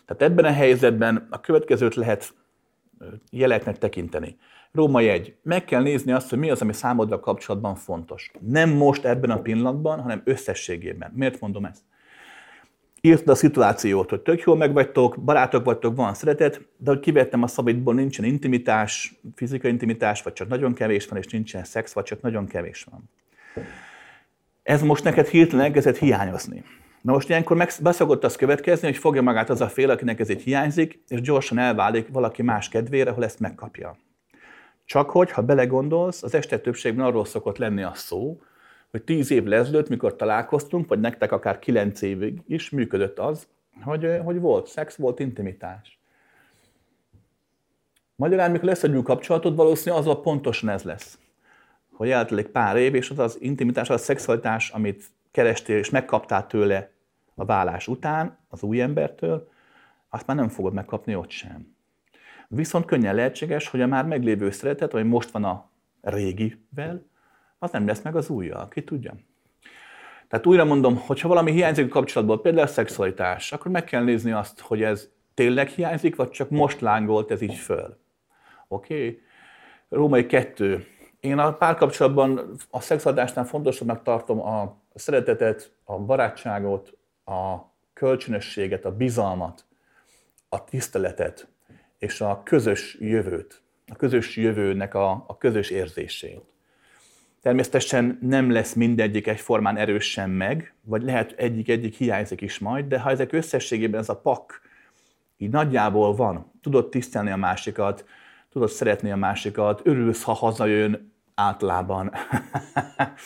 Tehát 0.06 0.22
ebben 0.22 0.46
a 0.46 0.52
helyzetben 0.52 1.28
a 1.30 1.40
következőt 1.40 1.96
lehet 1.96 2.34
jeleknek 3.32 3.78
tekinteni. 3.78 4.38
Róma 4.72 5.00
egy. 5.00 5.36
Meg 5.44 5.66
kell 5.66 5.82
nézni 5.82 6.12
azt, 6.12 6.30
hogy 6.30 6.40
mi 6.40 6.50
az, 6.50 6.62
ami 6.62 6.74
számodra 6.74 7.20
kapcsolatban 7.20 7.76
fontos. 7.76 8.32
Nem 8.40 8.70
most 8.70 9.06
ebben 9.06 9.30
a 9.30 9.42
pillanatban, 9.42 10.02
hanem 10.02 10.22
összességében. 10.24 11.12
Miért 11.16 11.40
mondom 11.40 11.66
ezt? 11.66 11.82
Írtad 13.08 13.28
a 13.28 13.36
szituációt, 13.36 14.10
hogy 14.10 14.22
tök 14.22 14.42
jól 14.42 14.58
megvagytok, 14.58 15.18
barátok 15.24 15.66
vagytok, 15.66 15.96
van 15.96 16.14
szeretet, 16.14 16.62
de 16.78 16.90
hogy 16.90 17.00
kivettem 17.00 17.44
a 17.44 17.48
szabadból, 17.48 17.94
nincsen 17.94 18.26
intimitás, 18.26 19.20
fizikai 19.36 19.72
intimitás, 19.72 20.22
vagy 20.22 20.34
csak 20.34 20.48
nagyon 20.48 20.74
kevés 20.74 21.08
van, 21.08 21.20
és 21.20 21.28
nincsen 21.28 21.64
szex, 21.64 21.94
vagy 21.94 22.04
csak 22.04 22.22
nagyon 22.22 22.48
kevés 22.48 22.88
van. 22.92 23.10
Ez 24.64 24.82
most 24.82 25.04
neked 25.04 25.28
hirtelen 25.28 25.66
elkezdett 25.66 25.98
hiányozni. 25.98 26.64
Na 27.02 27.12
most 27.12 27.30
ilyenkor 27.30 27.58
meg 27.58 27.72
beszokott 27.82 28.24
az 28.24 28.36
következni, 28.36 28.88
hogy 28.88 28.98
fogja 28.98 29.22
magát 29.22 29.50
az 29.50 29.62
a 29.62 29.68
fél, 29.68 29.90
akinek 29.90 30.20
ez 30.20 30.30
így 30.30 30.42
hiányzik, 30.42 31.04
és 31.08 31.22
gyorsan 31.22 31.58
elválik 31.58 32.08
valaki 32.08 32.42
más 32.42 32.70
kedvére, 32.70 33.10
ahol 33.10 33.24
ezt 33.24 33.40
megkapja. 33.40 33.98
Csak 34.86 35.10
hogy, 35.10 35.32
ha 35.32 35.42
belegondolsz, 35.42 36.24
az 36.24 36.34
este 36.34 36.60
többségben 36.60 37.06
arról 37.06 37.26
szokott 37.26 37.58
lenni 37.58 37.84
a 37.84 37.92
szó, 37.94 38.42
hogy 38.92 39.04
tíz 39.04 39.32
év 39.32 39.44
lezelőtt, 39.44 39.90
mikor 39.90 40.16
találkoztunk, 40.16 40.88
vagy 40.88 41.00
nektek 41.00 41.32
akár 41.32 41.60
kilenc 41.60 42.02
évig 42.02 42.42
is 42.48 42.70
működött 42.70 43.20
az, 43.20 43.48
hogy, 43.82 44.20
hogy 44.24 44.40
volt 44.40 44.68
szex, 44.68 44.96
volt 44.96 45.20
intimitás. 45.20 46.00
Magyarán, 48.16 48.52
mikor 48.52 48.68
lesz 48.68 48.84
egy 48.84 48.96
új 48.96 49.02
kapcsolatod, 49.02 49.56
valószínűleg 49.56 50.04
az 50.04 50.10
a 50.10 50.20
pontosan 50.20 50.70
ez 50.70 50.84
lesz. 50.84 51.20
Hogy 51.92 52.10
eltelik 52.10 52.48
pár 52.48 52.76
év, 52.76 52.96
és 52.96 53.10
az 53.10 53.20
az 53.20 53.38
intimitás, 53.40 53.90
az 53.90 54.02
a 54.02 54.04
szexualitás, 54.04 54.70
amit 54.70 55.04
kerestél 55.32 55.78
és 55.78 55.90
megkaptál 55.90 56.48
tőle 56.48 56.92
a 57.36 57.46
vállás 57.46 57.88
után, 57.88 58.38
az 58.50 58.64
új 58.64 58.82
embertől, 58.82 59.50
azt 60.10 60.28
már 60.28 60.38
nem 60.38 60.50
fogod 60.50 60.74
megkapni 60.74 61.16
ott 61.16 61.30
sem. 61.30 61.76
Viszont 62.48 62.86
könnyen 62.86 63.16
lehetséges, 63.16 63.68
hogy 63.68 63.82
a 63.82 63.88
már 63.88 64.06
meglévő 64.06 64.50
szeretet, 64.50 64.92
vagy 64.92 65.06
most 65.06 65.32
van 65.32 65.44
a 65.44 65.70
régivel, 66.02 67.06
az 67.60 67.72
nem 67.72 67.88
lesz 67.88 68.02
meg 68.02 68.16
az 68.16 68.30
újjal, 68.30 68.68
ki 68.68 68.84
tudja. 68.84 69.14
Tehát 70.28 70.46
újra 70.46 70.66
mondom, 70.66 70.96
hogyha 70.96 71.28
valami 71.28 71.52
hiányzik 71.52 71.86
a 71.86 71.90
kapcsolatból, 71.90 72.42
például 72.42 72.68
a 72.68 72.70
szexualitás, 72.70 73.52
akkor 73.52 73.72
meg 73.72 73.84
kell 73.84 74.04
nézni 74.04 74.32
azt, 74.32 74.60
hogy 74.60 74.84
ez 74.84 75.10
tényleg 75.34 75.68
hiányzik, 75.68 76.16
vagy 76.16 76.30
csak 76.30 76.50
most 76.50 76.82
lángolt 76.82 77.32
ez 77.32 77.42
így 77.42 77.56
föl. 77.56 77.98
Oké? 78.68 78.94
Okay? 78.94 79.22
Római 79.90 80.26
kettő. 80.26 80.86
Én 81.20 81.38
a 81.38 81.54
párkapcsolatban 81.54 82.56
a 82.70 82.82
szexualitásnál 82.82 83.46
fontosabbnak 83.46 84.04
tartom 84.04 84.42
a 84.42 84.82
szeretetet, 84.94 85.72
a 85.84 86.00
barátságot, 86.00 86.98
a 87.26 87.56
kölcsönösséget, 87.94 88.86
a 88.86 88.96
bizalmat, 88.96 89.66
a 90.50 90.64
tiszteletet 90.64 91.48
és 91.98 92.22
a 92.22 92.42
közös 92.44 92.98
jövőt, 93.00 93.62
a 93.88 93.96
közös 93.96 94.36
jövőnek 94.36 94.94
a, 94.94 95.24
a 95.28 95.38
közös 95.38 95.70
érzését. 95.70 96.57
Természetesen 97.42 98.18
nem 98.22 98.52
lesz 98.52 98.74
mindegyik 98.74 99.28
egyformán 99.28 99.78
erősen 99.78 100.30
meg, 100.30 100.74
vagy 100.84 101.02
lehet 101.02 101.32
egyik-egyik 101.32 101.96
hiányzik 101.96 102.42
is 102.42 102.60
majd, 102.60 102.86
de 102.86 103.00
ha 103.00 103.10
ezek 103.10 103.34
összességében 103.34 104.00
ez 104.00 104.10
a 104.10 104.20
pak 104.20 104.62
így 105.38 105.50
nagyjából 105.50 106.16
van, 106.16 106.52
tudod 106.62 106.90
tisztelni 106.90 107.32
a 107.32 107.36
másikat, 107.36 108.06
tudod 108.50 108.70
szeretni 108.70 109.12
a 109.12 109.16
másikat, 109.16 109.82
örülsz, 109.84 110.24
ha 110.24 110.34
hazajön 110.34 111.12
általában. 111.36 112.12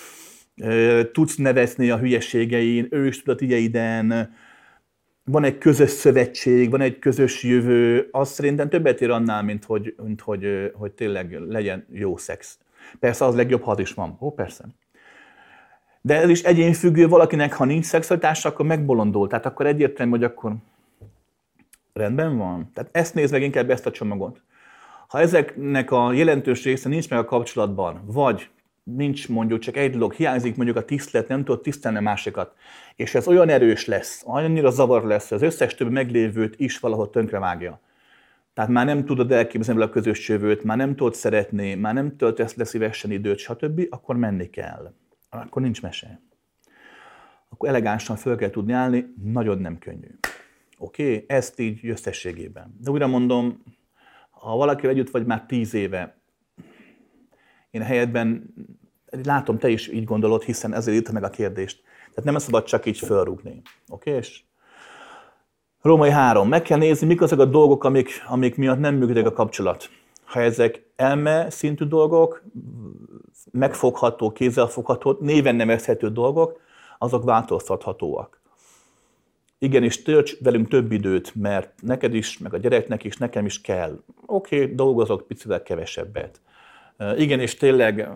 Tudsz 1.13 1.35
nevezni 1.35 1.89
a 1.89 1.97
hülyeségein, 1.97 2.87
ő 2.89 3.05
is 3.05 3.21
tud 3.21 3.33
a 3.33 3.35
tiéden, 3.35 4.33
van 5.23 5.43
egy 5.43 5.57
közös 5.57 5.89
szövetség, 5.89 6.69
van 6.69 6.81
egy 6.81 6.99
közös 6.99 7.43
jövő, 7.43 8.07
az 8.11 8.29
szerintem 8.29 8.69
többet 8.69 9.01
ér 9.01 9.09
annál, 9.09 9.43
mint 9.43 9.65
hogy, 9.65 9.95
mint 10.03 10.21
hogy, 10.21 10.71
hogy 10.73 10.91
tényleg 10.91 11.39
legyen 11.47 11.85
jó 11.91 12.17
szex. 12.17 12.57
Persze 12.99 13.25
az 13.25 13.35
legjobb, 13.35 13.61
ha 13.61 13.71
az 13.71 13.79
is 13.79 13.93
van. 13.93 14.17
Ó, 14.19 14.33
persze. 14.33 14.65
De 16.01 16.21
ez 16.21 16.29
is 16.29 16.43
egyénfüggő, 16.43 17.07
valakinek, 17.07 17.53
ha 17.53 17.65
nincs 17.65 17.85
szexualitása, 17.85 18.49
akkor 18.49 18.65
megbolondul. 18.65 19.27
Tehát 19.27 19.45
akkor 19.45 19.65
egyértelmű, 19.65 20.11
hogy 20.11 20.23
akkor 20.23 20.53
rendben 21.93 22.37
van. 22.37 22.69
Tehát 22.73 22.89
ezt 22.91 23.13
nézd 23.13 23.31
meg 23.31 23.41
inkább 23.41 23.69
ezt 23.69 23.85
a 23.85 23.91
csomagot. 23.91 24.41
Ha 25.07 25.19
ezeknek 25.19 25.91
a 25.91 26.13
jelentős 26.13 26.63
része 26.63 26.89
nincs 26.89 27.09
meg 27.09 27.19
a 27.19 27.25
kapcsolatban, 27.25 28.01
vagy 28.05 28.49
nincs 28.83 29.29
mondjuk 29.29 29.59
csak 29.59 29.77
egy 29.77 29.91
dolog, 29.91 30.13
hiányzik 30.13 30.55
mondjuk 30.55 30.77
a 30.77 30.85
tisztelet, 30.85 31.27
nem 31.27 31.43
tudod 31.43 31.61
tisztelni 31.61 31.99
másikat, 31.99 32.53
és 32.95 33.15
ez 33.15 33.27
olyan 33.27 33.49
erős 33.49 33.85
lesz, 33.85 34.23
annyira 34.25 34.69
zavar 34.69 35.03
lesz, 35.03 35.31
az 35.31 35.41
összes 35.41 35.75
többi 35.75 35.91
meglévőt 35.91 36.59
is 36.59 36.79
valahol 36.79 37.09
tönkrevágja, 37.09 37.79
tehát 38.53 38.69
már 38.69 38.85
nem 38.85 39.05
tudod 39.05 39.31
elképzelni 39.31 39.81
a 39.81 39.89
közös 39.89 40.29
jövőt, 40.29 40.63
már 40.63 40.77
nem 40.77 40.95
tudod 40.95 41.15
szeretni, 41.15 41.73
már 41.73 41.93
nem 41.93 42.17
töltesz 42.17 42.55
le 42.55 42.63
szívesen 42.63 43.11
időt, 43.11 43.37
stb., 43.37 43.81
akkor 43.89 44.15
menni 44.15 44.49
kell. 44.49 44.93
Akkor 45.29 45.61
nincs 45.61 45.81
mese. 45.81 46.21
Akkor 47.49 47.69
elegánsan 47.69 48.15
föl 48.15 48.35
kell 48.35 48.49
tudni 48.49 48.73
állni, 48.73 49.13
nagyon 49.23 49.57
nem 49.57 49.77
könnyű. 49.77 50.17
Oké? 50.77 51.03
Okay? 51.03 51.25
Ezt 51.27 51.59
így 51.59 51.87
összességében. 51.87 52.77
De 52.79 52.91
újra 52.91 53.07
mondom, 53.07 53.63
ha 54.29 54.55
valaki 54.55 54.87
együtt 54.87 55.09
vagy 55.09 55.25
már 55.25 55.45
tíz 55.45 55.73
éve, 55.73 56.21
én 57.71 57.81
helyetben 57.81 58.53
látom, 59.23 59.57
te 59.57 59.69
is 59.69 59.87
így 59.87 60.03
gondolod, 60.03 60.43
hiszen 60.43 60.73
ezért 60.73 60.97
írta 60.97 61.11
meg 61.11 61.23
a 61.23 61.29
kérdést. 61.29 61.81
Tehát 62.09 62.23
nem 62.23 62.37
szabad 62.37 62.63
csak 62.63 62.85
így 62.85 62.97
fölrúgni. 62.97 63.61
Oké? 63.87 64.09
Okay? 64.09 64.13
És 64.13 64.43
Római 65.81 66.09
3. 66.09 66.47
Meg 66.47 66.61
kell 66.61 66.77
nézni, 66.77 67.07
mik 67.07 67.21
azok 67.21 67.39
a 67.39 67.45
dolgok, 67.45 67.83
amik, 67.83 68.09
amik 68.27 68.55
miatt 68.55 68.79
nem 68.79 68.95
működik 68.95 69.25
a 69.25 69.31
kapcsolat. 69.31 69.89
Ha 70.23 70.41
ezek 70.41 70.83
elme 70.95 71.49
szintű 71.49 71.85
dolgok, 71.85 72.43
megfogható, 73.51 74.31
kézzelfogható, 74.31 75.17
néven 75.19 75.55
nevezhető 75.55 76.09
dolgok, 76.09 76.59
azok 76.97 77.23
változtathatóak. 77.23 78.41
Igenis, 79.59 80.01
tölts 80.01 80.37
velünk 80.39 80.67
több 80.67 80.91
időt, 80.91 81.35
mert 81.35 81.73
neked 81.81 82.13
is, 82.13 82.37
meg 82.37 82.53
a 82.53 82.57
gyereknek 82.57 83.03
is, 83.03 83.17
nekem 83.17 83.45
is 83.45 83.61
kell. 83.61 83.99
Oké, 84.25 84.61
okay, 84.61 84.75
dolgozok 84.75 85.27
picivel 85.27 85.63
kevesebbet. 85.63 86.41
Igen, 87.17 87.39
és 87.39 87.55
tényleg 87.55 88.09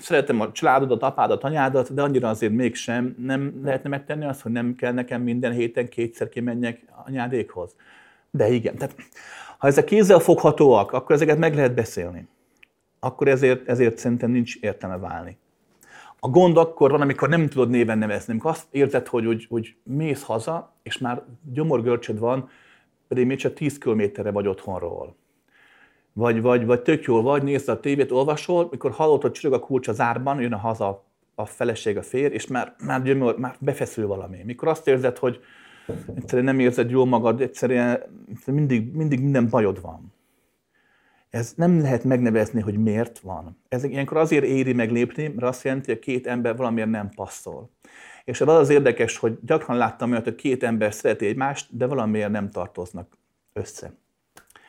szeretem 0.00 0.40
a 0.40 0.52
családodat, 0.52 1.02
apádat, 1.02 1.44
anyádat, 1.44 1.94
de 1.94 2.02
annyira 2.02 2.28
azért 2.28 2.52
mégsem 2.52 3.14
nem 3.18 3.60
lehetne 3.64 3.88
megtenni 3.88 4.24
azt, 4.24 4.40
hogy 4.40 4.52
nem 4.52 4.74
kell 4.74 4.92
nekem 4.92 5.22
minden 5.22 5.52
héten 5.52 5.88
kétszer 5.88 6.28
kimenjek 6.28 6.84
anyádékhoz. 7.06 7.76
De 8.30 8.48
igen, 8.48 8.76
tehát 8.76 8.96
ha 9.58 9.66
ezek 9.66 9.84
kézzel 9.84 10.18
foghatóak, 10.18 10.92
akkor 10.92 11.14
ezeket 11.14 11.38
meg 11.38 11.54
lehet 11.54 11.74
beszélni. 11.74 12.28
Akkor 13.00 13.28
ezért, 13.28 13.68
ezért 13.68 13.98
szerintem 13.98 14.30
nincs 14.30 14.56
értelme 14.56 14.96
válni. 14.96 15.38
A 16.20 16.28
gond 16.28 16.56
akkor 16.56 16.90
van, 16.90 17.00
amikor 17.00 17.28
nem 17.28 17.48
tudod 17.48 17.70
néven 17.70 17.98
nevezni, 17.98 18.32
amikor 18.32 18.50
azt 18.50 18.66
érzed, 18.70 19.06
hogy, 19.06 19.24
hogy, 19.24 19.46
hogy 19.48 19.76
mész 19.82 20.22
haza, 20.22 20.74
és 20.82 20.98
már 20.98 21.22
gyomorgörcsöd 21.52 22.18
van, 22.18 22.48
pedig 23.08 23.26
még 23.26 23.38
csak 23.38 23.54
10 23.54 23.78
kilométerre 23.78 24.30
vagy 24.30 24.48
otthonról. 24.48 25.16
Vagy, 26.16 26.40
vagy, 26.40 26.66
vagy 26.66 26.82
tök 26.82 27.04
jól 27.04 27.22
vagy, 27.22 27.42
nézd 27.42 27.68
a 27.68 27.80
tévét, 27.80 28.12
olvasol, 28.12 28.68
mikor 28.70 28.90
hallod, 28.90 29.22
hogy 29.22 29.32
csörög 29.32 29.60
a 29.60 29.64
kulcs 29.64 29.88
az 29.88 30.00
árban, 30.00 30.40
jön 30.40 30.52
a 30.52 30.56
haza 30.56 31.04
a 31.34 31.44
feleség, 31.44 31.96
a 31.96 32.02
fér, 32.02 32.32
és 32.32 32.46
már, 32.46 32.74
már, 32.84 33.02
gyömör, 33.02 33.36
már 33.36 33.56
befeszül 33.58 34.06
valami. 34.06 34.42
Mikor 34.44 34.68
azt 34.68 34.88
érzed, 34.88 35.18
hogy 35.18 35.40
egyszerűen 36.14 36.44
nem 36.44 36.58
érzed 36.58 36.90
jól 36.90 37.06
magad, 37.06 37.40
egyszerűen 37.40 38.02
mindig, 38.46 38.92
mindig 38.92 39.20
minden 39.20 39.48
bajod 39.48 39.80
van. 39.80 40.12
Ez 41.30 41.52
nem 41.56 41.80
lehet 41.80 42.04
megnevezni, 42.04 42.60
hogy 42.60 42.76
miért 42.76 43.18
van. 43.18 43.58
Ez 43.68 43.84
ilyenkor 43.84 44.16
azért 44.16 44.44
éri 44.44 44.72
meg 44.72 44.90
lépni, 44.90 45.22
mert 45.22 45.42
azt 45.42 45.64
jelenti, 45.64 45.86
hogy 45.86 46.00
a 46.00 46.04
két 46.04 46.26
ember 46.26 46.56
valamiért 46.56 46.90
nem 46.90 47.08
passzol. 47.08 47.70
És 48.24 48.40
az 48.40 48.48
az 48.48 48.70
érdekes, 48.70 49.16
hogy 49.16 49.38
gyakran 49.42 49.76
láttam 49.76 50.10
olyat, 50.10 50.24
hogy 50.24 50.34
két 50.34 50.62
ember 50.62 50.94
szereti 50.94 51.26
egymást, 51.26 51.76
de 51.76 51.86
valamiért 51.86 52.30
nem 52.30 52.50
tartoznak 52.50 53.18
össze. 53.52 53.94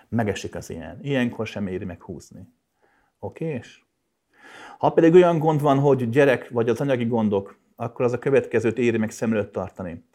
Megesik 0.09 0.55
az 0.55 0.69
ilyen. 0.69 0.99
Ilyenkor 1.01 1.47
sem 1.47 1.67
éri 1.67 1.85
meg 1.85 2.01
húzni. 2.01 2.47
Oké? 3.19 3.61
Ha 4.77 4.89
pedig 4.89 5.13
olyan 5.13 5.39
gond 5.39 5.61
van, 5.61 5.79
hogy 5.79 6.09
gyerek 6.09 6.49
vagy 6.49 6.69
az 6.69 6.81
anyagi 6.81 7.05
gondok, 7.05 7.59
akkor 7.75 8.05
az 8.05 8.13
a 8.13 8.19
következőt 8.19 8.77
éri 8.77 8.97
meg 8.97 9.11
szem 9.11 9.31
előtt 9.31 9.51
tartani. 9.51 10.05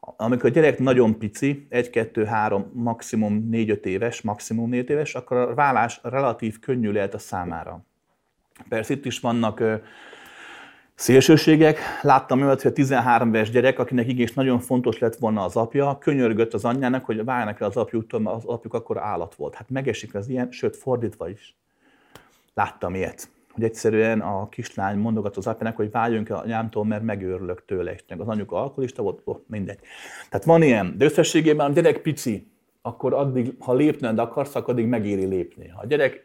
Amikor 0.00 0.50
a 0.50 0.52
gyerek 0.52 0.78
nagyon 0.78 1.18
pici, 1.18 1.66
1, 1.68 1.90
2, 1.90 2.24
3, 2.24 2.70
maximum 2.72 3.48
4-5 3.52 3.84
éves, 3.84 4.20
maximum 4.20 4.68
4 4.68 4.90
éves, 4.90 5.14
akkor 5.14 5.36
a 5.36 5.54
vállás 5.54 6.00
relatív 6.02 6.58
könnyű 6.58 6.90
lehet 6.90 7.14
a 7.14 7.18
számára. 7.18 7.84
Persze 8.68 8.92
itt 8.94 9.04
is 9.04 9.20
vannak 9.20 9.62
szélsőségek. 11.00 11.78
Láttam 12.02 12.42
olyat, 12.42 12.62
hogy 12.62 12.70
a 12.70 12.74
13 12.74 13.34
éves 13.34 13.50
gyerek, 13.50 13.78
akinek 13.78 14.08
igény 14.08 14.28
nagyon 14.34 14.58
fontos 14.58 14.98
lett 14.98 15.16
volna 15.16 15.44
az 15.44 15.56
apja, 15.56 15.98
könyörgött 15.98 16.54
az 16.54 16.64
anyjának, 16.64 17.04
hogy 17.04 17.24
váljanak 17.24 17.60
el 17.60 17.68
az 17.68 17.76
apjuktól, 17.76 18.20
mert 18.20 18.36
az 18.36 18.44
apjuk 18.44 18.74
akkor 18.74 18.98
állat 18.98 19.34
volt. 19.34 19.54
Hát 19.54 19.70
megesik 19.70 20.14
az 20.14 20.28
ilyen, 20.28 20.48
sőt 20.50 20.76
fordítva 20.76 21.28
is. 21.28 21.56
Láttam 22.54 22.94
ilyet 22.94 23.28
hogy 23.54 23.64
egyszerűen 23.64 24.20
a 24.20 24.48
kislány 24.48 24.98
mondogat 24.98 25.36
az 25.36 25.46
apjának, 25.46 25.76
hogy 25.76 25.90
váljunk 25.90 26.28
el 26.28 26.36
anyámtól, 26.36 26.84
mert 26.84 27.02
megőrülök 27.02 27.64
tőle. 27.64 27.92
És 27.92 28.04
az 28.18 28.28
anyuka 28.28 28.62
alkoholista 28.62 29.02
volt, 29.02 29.20
oh, 29.24 29.38
mindegy. 29.46 29.78
Tehát 30.28 30.46
van 30.46 30.62
ilyen, 30.62 30.94
de 30.98 31.04
összességében 31.04 31.70
a 31.70 31.72
gyerek 31.72 31.98
pici, 31.98 32.46
akkor 32.82 33.14
addig, 33.14 33.54
ha 33.58 33.74
lépned 33.74 34.18
akarsz, 34.18 34.54
akkor 34.54 34.74
addig 34.74 34.86
megéri 34.86 35.24
lépni. 35.24 35.68
Ha 35.68 35.80
a 35.80 35.86
gyerek 35.86 36.24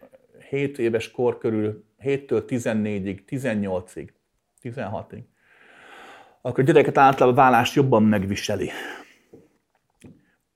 7 0.49 0.79
éves 0.79 1.11
kor 1.11 1.37
körül, 1.37 1.83
7-től 2.03 2.43
14-ig, 2.47 3.19
18-ig, 3.29 4.07
16-ig, 4.65 5.23
akkor 6.41 6.59
a 6.59 6.67
gyereket 6.67 6.97
általában 6.97 7.39
a 7.39 7.41
vállást 7.41 7.75
jobban 7.75 8.03
megviseli. 8.03 8.69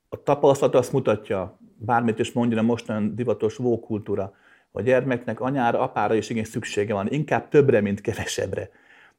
A 0.09 0.23
tapasztalat 0.23 0.75
azt 0.75 0.91
mutatja, 0.91 1.59
bármit 1.77 2.19
is 2.19 2.31
mondja 2.31 2.59
a 2.59 2.61
mostani 2.61 3.13
divatos 3.13 3.55
vókultúra, 3.55 4.33
a 4.71 4.81
gyermeknek 4.81 5.39
anyára, 5.39 5.79
apára 5.79 6.13
is 6.13 6.29
igen 6.29 6.43
szüksége 6.43 6.93
van, 6.93 7.07
inkább 7.11 7.49
többre, 7.49 7.81
mint 7.81 8.01
kevesebbre. 8.01 8.69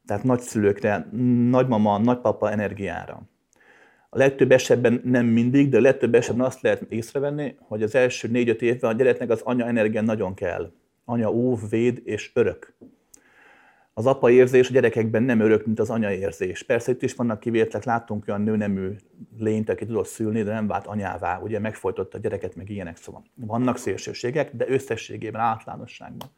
Tehát 0.06 0.24
nagyszülőkre, 0.24 1.08
nagymama, 1.50 1.98
nagypapa 1.98 2.50
energiára. 2.50 3.22
A 4.10 4.18
legtöbb 4.18 4.50
esetben 4.50 5.00
nem 5.04 5.26
mindig, 5.26 5.68
de 5.68 5.76
a 5.76 5.80
legtöbb 5.80 6.14
esetben 6.14 6.46
azt 6.46 6.60
lehet 6.60 6.82
észrevenni, 6.88 7.56
hogy 7.58 7.82
az 7.82 7.94
első 7.94 8.28
négy-öt 8.28 8.62
évben 8.62 8.90
a 8.90 8.94
gyereknek 8.94 9.30
az 9.30 9.40
anya 9.40 9.66
energia 9.66 10.00
nagyon 10.00 10.34
kell. 10.34 10.72
Anya 11.04 11.30
óv, 11.32 11.60
véd 11.70 12.00
és 12.04 12.30
örök 12.34 12.74
az 13.94 14.06
apa 14.06 14.30
érzés 14.30 14.68
a 14.68 14.72
gyerekekben 14.72 15.22
nem 15.22 15.40
örök, 15.40 15.66
mint 15.66 15.80
az 15.80 15.90
anya 15.90 16.12
érzés. 16.12 16.62
Persze 16.62 16.92
itt 16.92 17.02
is 17.02 17.14
vannak 17.14 17.40
kivételek, 17.40 17.84
láttunk 17.84 18.24
olyan 18.28 18.40
nőnemű 18.40 18.96
lényt, 19.38 19.68
aki 19.68 19.86
tudott 19.86 20.06
szülni, 20.06 20.42
de 20.42 20.52
nem 20.52 20.66
vált 20.66 20.86
anyává, 20.86 21.38
ugye 21.38 21.58
megfojtotta 21.58 22.18
a 22.18 22.20
gyereket, 22.20 22.56
meg 22.56 22.70
ilyenek, 22.70 22.96
szóval 22.96 23.22
vannak 23.34 23.76
szélsőségek, 23.76 24.56
de 24.56 24.68
összességében, 24.68 25.40
általánosságban. 25.40 26.28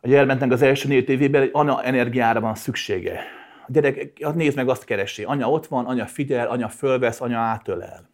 A 0.00 0.08
gyermeknek 0.08 0.52
az 0.52 0.62
első 0.62 0.88
négy 0.88 1.08
évében 1.08 1.42
egy 1.42 1.50
anya 1.52 1.82
energiára 1.82 2.40
van 2.40 2.54
szüksége. 2.54 3.20
A 3.66 3.70
gyerek, 3.70 4.12
nézd 4.34 4.56
meg, 4.56 4.68
azt 4.68 4.84
keresi. 4.84 5.24
Anya 5.24 5.50
ott 5.50 5.66
van, 5.66 5.86
anya 5.86 6.06
figyel, 6.06 6.48
anya 6.48 6.68
fölvesz, 6.68 7.20
anya 7.20 7.38
átölel. 7.38 8.08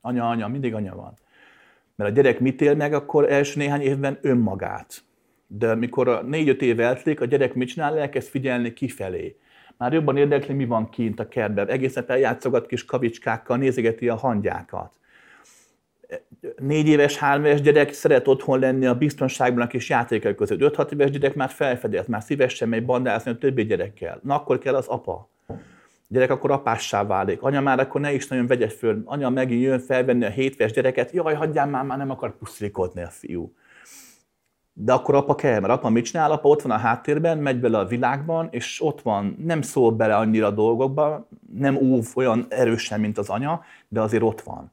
Anya, 0.00 0.28
anya, 0.28 0.48
mindig 0.48 0.74
anya 0.74 0.94
van. 0.94 1.14
Mert 1.96 2.10
a 2.10 2.14
gyerek 2.14 2.40
mit 2.40 2.60
él 2.60 2.74
meg, 2.74 2.92
akkor 2.92 3.32
első 3.32 3.58
néhány 3.58 3.80
évben 3.80 4.18
önmagát 4.20 5.04
de 5.58 5.74
mikor 5.74 6.08
a 6.08 6.22
négy-öt 6.22 6.62
év 6.62 6.80
eltelik, 6.80 7.20
a 7.20 7.24
gyerek 7.24 7.54
mit 7.54 7.68
csinál, 7.68 7.98
elkezd 7.98 8.28
figyelni 8.28 8.72
kifelé. 8.72 9.36
Már 9.76 9.92
jobban 9.92 10.16
érdekli, 10.16 10.54
mi 10.54 10.64
van 10.64 10.88
kint 10.88 11.20
a 11.20 11.28
kertben. 11.28 11.68
Egészen 11.68 12.04
eljátszogat 12.06 12.66
kis 12.66 12.84
kavicskákkal, 12.84 13.56
nézegeti 13.56 14.08
a 14.08 14.14
hangyákat. 14.14 14.92
Négy 16.56 16.88
éves, 16.88 17.18
három 17.18 17.44
éves 17.44 17.60
gyerek 17.60 17.92
szeret 17.92 18.28
otthon 18.28 18.58
lenni 18.58 18.86
a 18.86 18.94
biztonságban 18.94 19.62
a 19.62 19.66
kis 19.66 19.88
játékok 19.88 20.36
között. 20.36 20.58
5-6 20.60 20.92
éves 20.92 21.10
gyerek 21.10 21.34
már 21.34 21.50
felfedez, 21.50 22.06
már 22.06 22.22
szívesen 22.22 22.68
megy 22.68 22.84
bandázni 22.84 23.30
a 23.30 23.38
többi 23.38 23.64
gyerekkel. 23.64 24.20
Na 24.22 24.34
akkor 24.34 24.58
kell 24.58 24.74
az 24.74 24.86
apa. 24.86 25.28
A 25.48 25.54
gyerek 26.08 26.30
akkor 26.30 26.50
apássá 26.50 27.04
válik. 27.04 27.42
Anya 27.42 27.60
már 27.60 27.80
akkor 27.80 28.00
ne 28.00 28.12
is 28.12 28.28
nagyon 28.28 28.46
vegye 28.46 28.68
föl. 28.68 29.02
Anya 29.04 29.30
megint 29.30 29.62
jön 29.62 29.78
felvenni 29.78 30.24
a 30.24 30.28
hétves 30.28 30.72
gyereket. 30.72 31.10
Jaj, 31.10 31.34
hagyjál 31.34 31.66
már, 31.66 31.84
már 31.84 31.98
nem 31.98 32.10
akar 32.10 32.36
pusztilikodni 32.36 33.02
a 33.02 33.08
fiú. 33.08 33.52
De 34.74 34.92
akkor 34.92 35.14
apa 35.14 35.34
kell, 35.34 35.60
mert 35.60 35.72
apa 35.72 35.88
mit 35.88 36.04
csinál? 36.04 36.32
Apa 36.32 36.48
ott 36.48 36.62
van 36.62 36.72
a 36.72 36.76
háttérben, 36.76 37.38
megy 37.38 37.60
bele 37.60 37.78
a 37.78 37.84
világban, 37.84 38.48
és 38.50 38.82
ott 38.82 39.02
van, 39.02 39.36
nem 39.44 39.62
szól 39.62 39.92
bele 39.92 40.16
annyira 40.16 40.46
a 40.46 40.50
dolgokba, 40.50 41.28
nem 41.54 41.76
óv 41.76 42.06
olyan 42.14 42.46
erősen, 42.48 43.00
mint 43.00 43.18
az 43.18 43.28
anya, 43.28 43.62
de 43.88 44.00
azért 44.00 44.22
ott 44.22 44.40
van. 44.40 44.72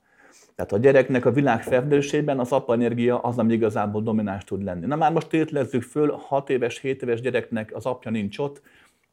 Tehát 0.55 0.71
a 0.71 0.77
gyereknek 0.77 1.25
a 1.25 1.31
világ 1.31 1.63
felfedezésében 1.63 2.39
az 2.39 2.51
apa 2.51 2.73
energia 2.73 3.19
az, 3.19 3.37
ami 3.37 3.53
igazából 3.53 4.01
domináns 4.01 4.43
tud 4.43 4.63
lenni. 4.63 4.85
Na 4.85 4.95
már 4.95 5.11
most 5.11 5.27
tételezzük 5.29 5.83
föl, 5.83 6.19
6 6.27 6.49
éves, 6.49 6.79
7 6.79 7.01
éves 7.01 7.21
gyereknek 7.21 7.75
az 7.75 7.85
apja 7.85 8.11
nincs 8.11 8.37
ott, 8.37 8.61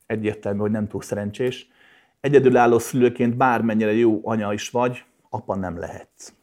egyértelmű, 0.06 0.58
hogy 0.58 0.70
nem 0.70 0.88
túl 0.88 1.02
szerencsés. 1.02 1.68
Egyedülálló 2.20 2.78
szülőként 2.78 3.36
bármennyire 3.36 3.92
jó 3.92 4.20
anya 4.24 4.52
is 4.52 4.70
vagy, 4.70 5.04
apa 5.30 5.56
nem 5.56 5.78
lehet. 5.78 6.34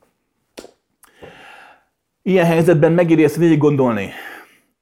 Ilyen 2.21 2.45
helyzetben 2.45 2.91
megéri 2.91 3.23
ezt 3.23 3.35
végig 3.35 3.57
gondolni 3.57 4.09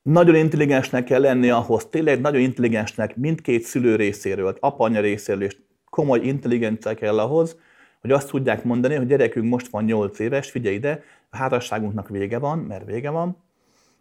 nagyon 0.02 0.36
intelligensnek 0.36 1.04
kell 1.04 1.22
lenni 1.22 1.50
ahhoz, 1.50 1.86
tényleg 1.86 2.22
nagyon 2.22 2.42
intelligensnek 2.42 3.16
mindkét 3.16 3.64
szülő 3.64 3.96
részéről, 3.96 4.58
apa-anya 4.60 5.00
részéről, 5.00 5.44
és 5.44 5.58
komoly 5.90 6.20
intelligencia 6.20 6.94
kell 6.94 7.20
ahhoz, 7.20 7.58
hogy 8.02 8.12
azt 8.12 8.30
tudják 8.30 8.64
mondani, 8.64 8.96
hogy 8.96 9.08
gyerekünk 9.08 9.50
most 9.50 9.68
van 9.68 9.84
8 9.84 10.20
éves, 10.20 10.50
figyelj 10.52 10.76
ide, 10.76 11.04
a 11.30 11.38
házasságunknak 11.38 12.10
vége 12.10 12.40
van, 12.40 12.60
mert 12.60 12.86
vége 12.86 13.10
van, 13.10 13.38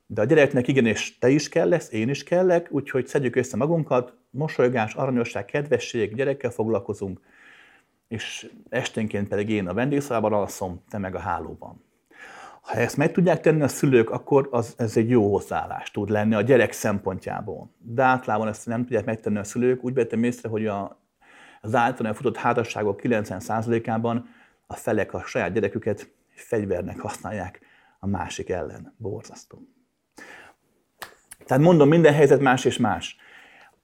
de 0.06 0.20
a 0.20 0.24
gyereknek 0.24 0.68
igenis 0.68 1.18
te 1.18 1.28
is 1.28 1.48
kell 1.48 1.68
lesz, 1.68 1.92
én 1.92 2.08
is 2.08 2.22
kellek, 2.22 2.68
úgyhogy 2.70 3.06
szedjük 3.06 3.36
össze 3.36 3.56
magunkat, 3.56 4.14
mosolygás, 4.30 4.94
aranyosság, 4.94 5.44
kedvesség, 5.44 6.14
gyerekkel 6.14 6.50
foglalkozunk, 6.50 7.20
és 8.08 8.50
esténként 8.68 9.28
pedig 9.28 9.50
én 9.50 9.68
a 9.68 9.74
vendégszobában 9.74 10.32
alszom, 10.32 10.82
te 10.88 10.98
meg 10.98 11.14
a 11.14 11.18
hálóban. 11.18 11.82
Ha 12.60 12.76
ezt 12.76 12.96
meg 12.96 13.12
tudják 13.12 13.40
tenni 13.40 13.62
a 13.62 13.68
szülők, 13.68 14.10
akkor 14.10 14.48
az, 14.50 14.74
ez 14.76 14.96
egy 14.96 15.10
jó 15.10 15.32
hozzáállás 15.32 15.90
tud 15.90 16.10
lenni 16.10 16.34
a 16.34 16.40
gyerek 16.40 16.72
szempontjából. 16.72 17.70
De 17.78 18.02
általában 18.02 18.48
ezt 18.48 18.66
nem 18.66 18.80
tudják 18.80 19.04
megtenni 19.04 19.38
a 19.38 19.44
szülők. 19.44 19.84
Úgy 19.84 19.94
vettem 19.94 20.22
észre, 20.22 20.48
hogy 20.48 20.66
a, 20.66 21.00
az 21.60 21.74
általán 21.74 22.14
futott 22.14 22.36
házasságok 22.36 23.00
90%-ában 23.02 24.28
a 24.66 24.74
felek 24.74 25.14
a 25.14 25.22
saját 25.24 25.52
gyereküket 25.52 26.10
fegyvernek 26.34 27.00
használják 27.00 27.60
a 27.98 28.06
másik 28.06 28.48
ellen. 28.48 28.94
Borzasztó. 28.96 29.62
Tehát 31.46 31.62
mondom, 31.62 31.88
minden 31.88 32.14
helyzet 32.14 32.40
más 32.40 32.64
és 32.64 32.76
más. 32.76 33.16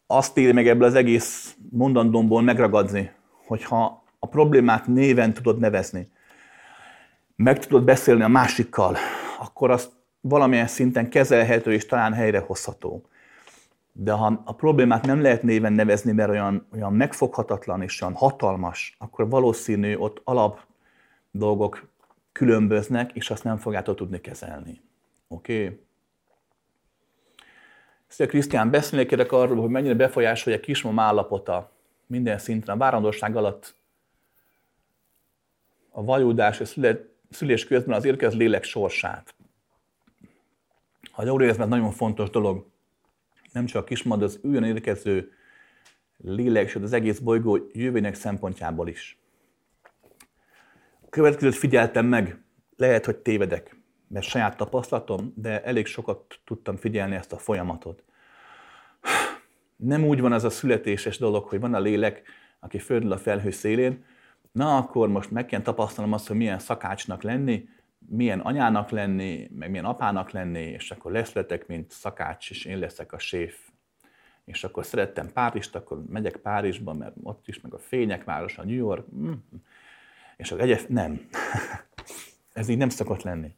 Azt 0.06 0.36
éri 0.36 0.52
meg 0.52 0.68
ebből 0.68 0.86
az 0.86 0.94
egész 0.94 1.56
mondandómból 1.70 2.42
megragadni, 2.42 3.10
hogyha 3.46 4.04
a 4.18 4.28
problémát 4.28 4.86
néven 4.86 5.32
tudod 5.32 5.58
nevezni, 5.58 6.10
meg 7.36 7.58
tudod 7.58 7.84
beszélni 7.84 8.22
a 8.22 8.28
másikkal, 8.28 8.96
akkor 9.38 9.70
az 9.70 9.90
valamilyen 10.20 10.66
szinten 10.66 11.08
kezelhető 11.08 11.72
és 11.72 11.86
talán 11.86 12.12
helyrehozható. 12.12 13.08
De 13.92 14.12
ha 14.12 14.42
a 14.44 14.54
problémát 14.54 15.06
nem 15.06 15.22
lehet 15.22 15.42
néven 15.42 15.72
nevezni, 15.72 16.12
mert 16.12 16.30
olyan, 16.30 16.66
olyan 16.72 16.92
megfoghatatlan 16.92 17.82
és 17.82 18.00
olyan 18.00 18.14
hatalmas, 18.14 18.96
akkor 18.98 19.28
valószínű 19.28 19.96
ott 19.96 20.20
alap 20.24 20.60
dolgok 21.30 21.88
különböznek, 22.32 23.12
és 23.12 23.30
azt 23.30 23.44
nem 23.44 23.56
fogjátok 23.56 23.96
tudni 23.96 24.20
kezelni. 24.20 24.80
Oké? 25.28 25.64
Okay? 25.64 25.84
Szia 28.06 28.26
Krisztián, 28.26 28.70
beszélni 28.70 29.06
kérek 29.06 29.32
arról, 29.32 29.60
hogy 29.60 29.70
mennyire 29.70 29.94
befolyásolja 29.94 30.58
a 30.58 30.62
kismam 30.62 30.98
állapota 30.98 31.70
minden 32.06 32.38
szinten, 32.38 32.74
a 32.74 32.78
várandóság 32.78 33.36
alatt, 33.36 33.74
a 35.90 36.04
vajúdás 36.04 36.60
és 36.60 36.74
szülés 37.30 37.66
közben 37.66 37.96
az 37.96 38.04
érkező 38.04 38.36
lélek 38.36 38.64
sorsát. 38.64 39.34
Jól 41.18 41.42
érzem, 41.42 41.68
nagyon 41.68 41.90
fontos 41.90 42.30
dolog, 42.30 42.66
nem 43.52 43.66
csak 43.66 43.82
a 43.82 43.84
kismad, 43.84 44.22
az 44.22 44.38
újon 44.42 44.64
érkező 44.64 45.32
lélek, 46.16 46.68
sőt 46.68 46.82
az 46.82 46.92
egész 46.92 47.18
bolygó 47.18 47.58
jövőnek 47.72 48.14
szempontjából 48.14 48.88
is. 48.88 49.18
A 51.00 51.08
következőt 51.08 51.54
figyeltem 51.54 52.06
meg, 52.06 52.40
lehet, 52.76 53.04
hogy 53.04 53.16
tévedek, 53.16 53.76
mert 54.08 54.26
saját 54.26 54.56
tapasztalatom, 54.56 55.32
de 55.36 55.62
elég 55.62 55.86
sokat 55.86 56.40
tudtam 56.44 56.76
figyelni 56.76 57.14
ezt 57.14 57.32
a 57.32 57.38
folyamatot. 57.38 58.02
Nem 59.76 60.04
úgy 60.04 60.20
van 60.20 60.32
ez 60.32 60.44
a 60.44 60.50
születéses 60.50 61.18
dolog, 61.18 61.44
hogy 61.44 61.60
van 61.60 61.74
a 61.74 61.80
lélek, 61.80 62.22
aki 62.60 62.78
földül 62.78 63.12
a 63.12 63.18
felhő 63.18 63.50
szélén, 63.50 64.04
na 64.56 64.76
akkor 64.76 65.08
most 65.08 65.30
meg 65.30 65.46
kell 65.46 65.60
tapasztalnom 65.60 66.12
azt, 66.12 66.26
hogy 66.26 66.36
milyen 66.36 66.58
szakácsnak 66.58 67.22
lenni, 67.22 67.68
milyen 67.98 68.40
anyának 68.40 68.90
lenni, 68.90 69.50
meg 69.54 69.70
milyen 69.70 69.84
apának 69.84 70.30
lenni, 70.30 70.60
és 70.60 70.90
akkor 70.90 71.12
leszletek, 71.12 71.66
mint 71.66 71.90
szakács, 71.90 72.50
és 72.50 72.64
én 72.64 72.78
leszek 72.78 73.12
a 73.12 73.18
séf. 73.18 73.58
És 74.44 74.64
akkor 74.64 74.84
szerettem 74.84 75.32
Párizst, 75.32 75.74
akkor 75.74 76.02
megyek 76.08 76.36
Párizsba, 76.36 76.92
mert 76.92 77.14
ott 77.22 77.48
is, 77.48 77.60
meg 77.60 77.74
a 77.74 77.78
fények 77.78 78.24
városa, 78.24 78.64
New 78.64 78.74
York, 78.74 79.06
mm. 79.14 79.32
és 80.36 80.50
akkor 80.50 80.64
egyes, 80.64 80.84
nem. 80.88 81.28
Ez 82.52 82.68
így 82.68 82.78
nem 82.78 82.88
szokott 82.88 83.22
lenni. 83.22 83.54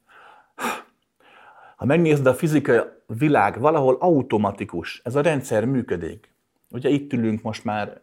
Ha 1.77 1.85
megnézed 1.85 2.27
a 2.27 2.35
fizikai 2.35 2.81
világ, 3.07 3.59
valahol 3.59 3.97
automatikus, 4.01 5.01
ez 5.05 5.15
a 5.15 5.21
rendszer 5.21 5.65
működik. 5.65 6.33
Ugye 6.71 6.89
itt 6.89 7.13
ülünk 7.13 7.43
most 7.43 7.65
már 7.65 8.01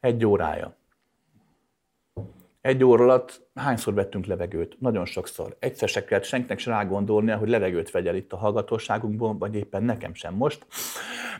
egy 0.00 0.24
órája. 0.24 0.76
Egy 2.66 2.84
óra 2.84 3.04
alatt 3.04 3.40
hányszor 3.54 3.94
vettünk 3.94 4.26
levegőt? 4.26 4.76
Nagyon 4.80 5.04
sokszor. 5.04 5.56
Egyszer 5.58 5.88
se 5.88 6.04
kellett 6.04 6.24
senkinek 6.24 6.58
se 6.58 6.70
rágondolnia, 6.70 7.36
hogy 7.36 7.48
levegőt 7.48 7.90
vegyel 7.90 8.14
itt 8.14 8.32
a 8.32 8.36
hallgatóságunkból, 8.36 9.38
vagy 9.38 9.54
éppen 9.54 9.82
nekem 9.82 10.14
sem 10.14 10.34
most. 10.34 10.66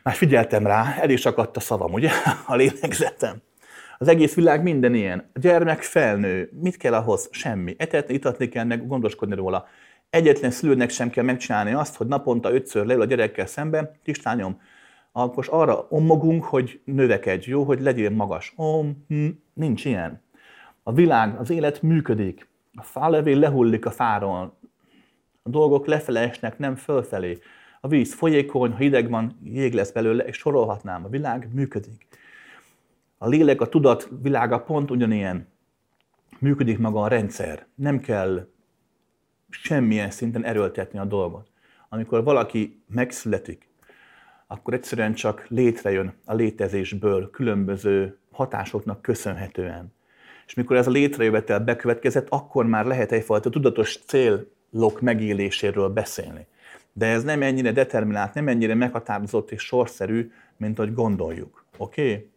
Már 0.02 0.14
figyeltem 0.14 0.66
rá, 0.66 0.94
el 1.00 1.10
is 1.10 1.26
akadt 1.26 1.56
a 1.56 1.60
szavam, 1.60 1.92
ugye? 1.92 2.10
A 2.46 2.54
lélegzetem. 2.54 3.36
Az 3.98 4.08
egész 4.08 4.34
világ 4.34 4.62
minden 4.62 4.94
ilyen. 4.94 5.30
Gyermek 5.34 5.82
felnő. 5.82 6.50
Mit 6.60 6.76
kell 6.76 6.94
ahhoz? 6.94 7.28
Semmi. 7.30 7.74
Etetni, 7.78 8.14
itatni 8.14 8.48
kell, 8.48 8.64
meg 8.64 8.86
gondoskodni 8.86 9.34
róla. 9.34 9.66
Egyetlen 10.10 10.50
szülőnek 10.50 10.90
sem 10.90 11.10
kell 11.10 11.24
megcsinálni 11.24 11.72
azt, 11.72 11.96
hogy 11.96 12.06
naponta 12.06 12.52
ötször 12.52 12.86
leül 12.86 13.00
a 13.00 13.04
gyerekkel 13.04 13.46
szemben, 13.46 13.90
Kislányom, 14.02 14.60
akkor 15.12 15.46
arra 15.50 15.86
omogunk, 15.88 16.44
hogy 16.44 16.80
növekedj, 16.84 17.50
jó, 17.50 17.62
hogy 17.62 17.80
legyél 17.80 18.10
magas. 18.10 18.52
Om, 18.56 19.04
hm, 19.08 19.28
nincs 19.54 19.84
ilyen. 19.84 20.24
A 20.88 20.92
világ, 20.92 21.38
az 21.38 21.50
élet 21.50 21.82
működik. 21.82 22.48
A 22.74 22.82
fálevél 22.82 23.38
lehullik 23.38 23.86
a 23.86 23.90
fáról. 23.90 24.58
A 25.42 25.48
dolgok 25.48 25.86
lefele 25.86 26.20
esnek, 26.20 26.58
nem 26.58 26.74
fölfelé. 26.74 27.38
A 27.80 27.88
víz 27.88 28.14
folyékony, 28.14 28.70
ha 28.70 28.76
hideg 28.76 29.10
van, 29.10 29.38
jég 29.42 29.74
lesz 29.74 29.90
belőle, 29.90 30.24
és 30.24 30.36
sorolhatnám. 30.36 31.04
A 31.04 31.08
világ 31.08 31.48
működik. 31.52 32.06
A 33.18 33.28
lélek, 33.28 33.60
a 33.60 33.68
tudat 33.68 34.08
világa 34.22 34.58
pont 34.58 34.90
ugyanilyen. 34.90 35.48
Működik 36.38 36.78
maga 36.78 37.00
a 37.00 37.08
rendszer. 37.08 37.66
Nem 37.74 38.00
kell 38.00 38.48
semmilyen 39.48 40.10
szinten 40.10 40.44
erőltetni 40.44 40.98
a 40.98 41.04
dolgot. 41.04 41.50
Amikor 41.88 42.24
valaki 42.24 42.82
megszületik, 42.88 43.68
akkor 44.46 44.74
egyszerűen 44.74 45.14
csak 45.14 45.46
létrejön 45.48 46.14
a 46.24 46.34
létezésből 46.34 47.30
különböző 47.30 48.18
hatásoknak 48.30 49.02
köszönhetően. 49.02 49.94
És 50.46 50.54
mikor 50.54 50.76
ez 50.76 50.86
a 50.86 50.90
létrejövetel 50.90 51.60
bekövetkezett, 51.60 52.26
akkor 52.28 52.66
már 52.66 52.84
lehet 52.84 53.12
egyfajta 53.12 53.50
tudatos 53.50 53.98
célok 54.06 55.00
megéléséről 55.00 55.88
beszélni. 55.88 56.46
De 56.92 57.06
ez 57.06 57.24
nem 57.24 57.42
ennyire 57.42 57.72
determinált, 57.72 58.34
nem 58.34 58.48
ennyire 58.48 58.74
meghatározott 58.74 59.50
és 59.50 59.62
sorszerű, 59.62 60.30
mint 60.56 60.78
ahogy 60.78 60.94
gondoljuk. 60.94 61.64
Oké? 61.76 62.10
Okay? 62.10 62.30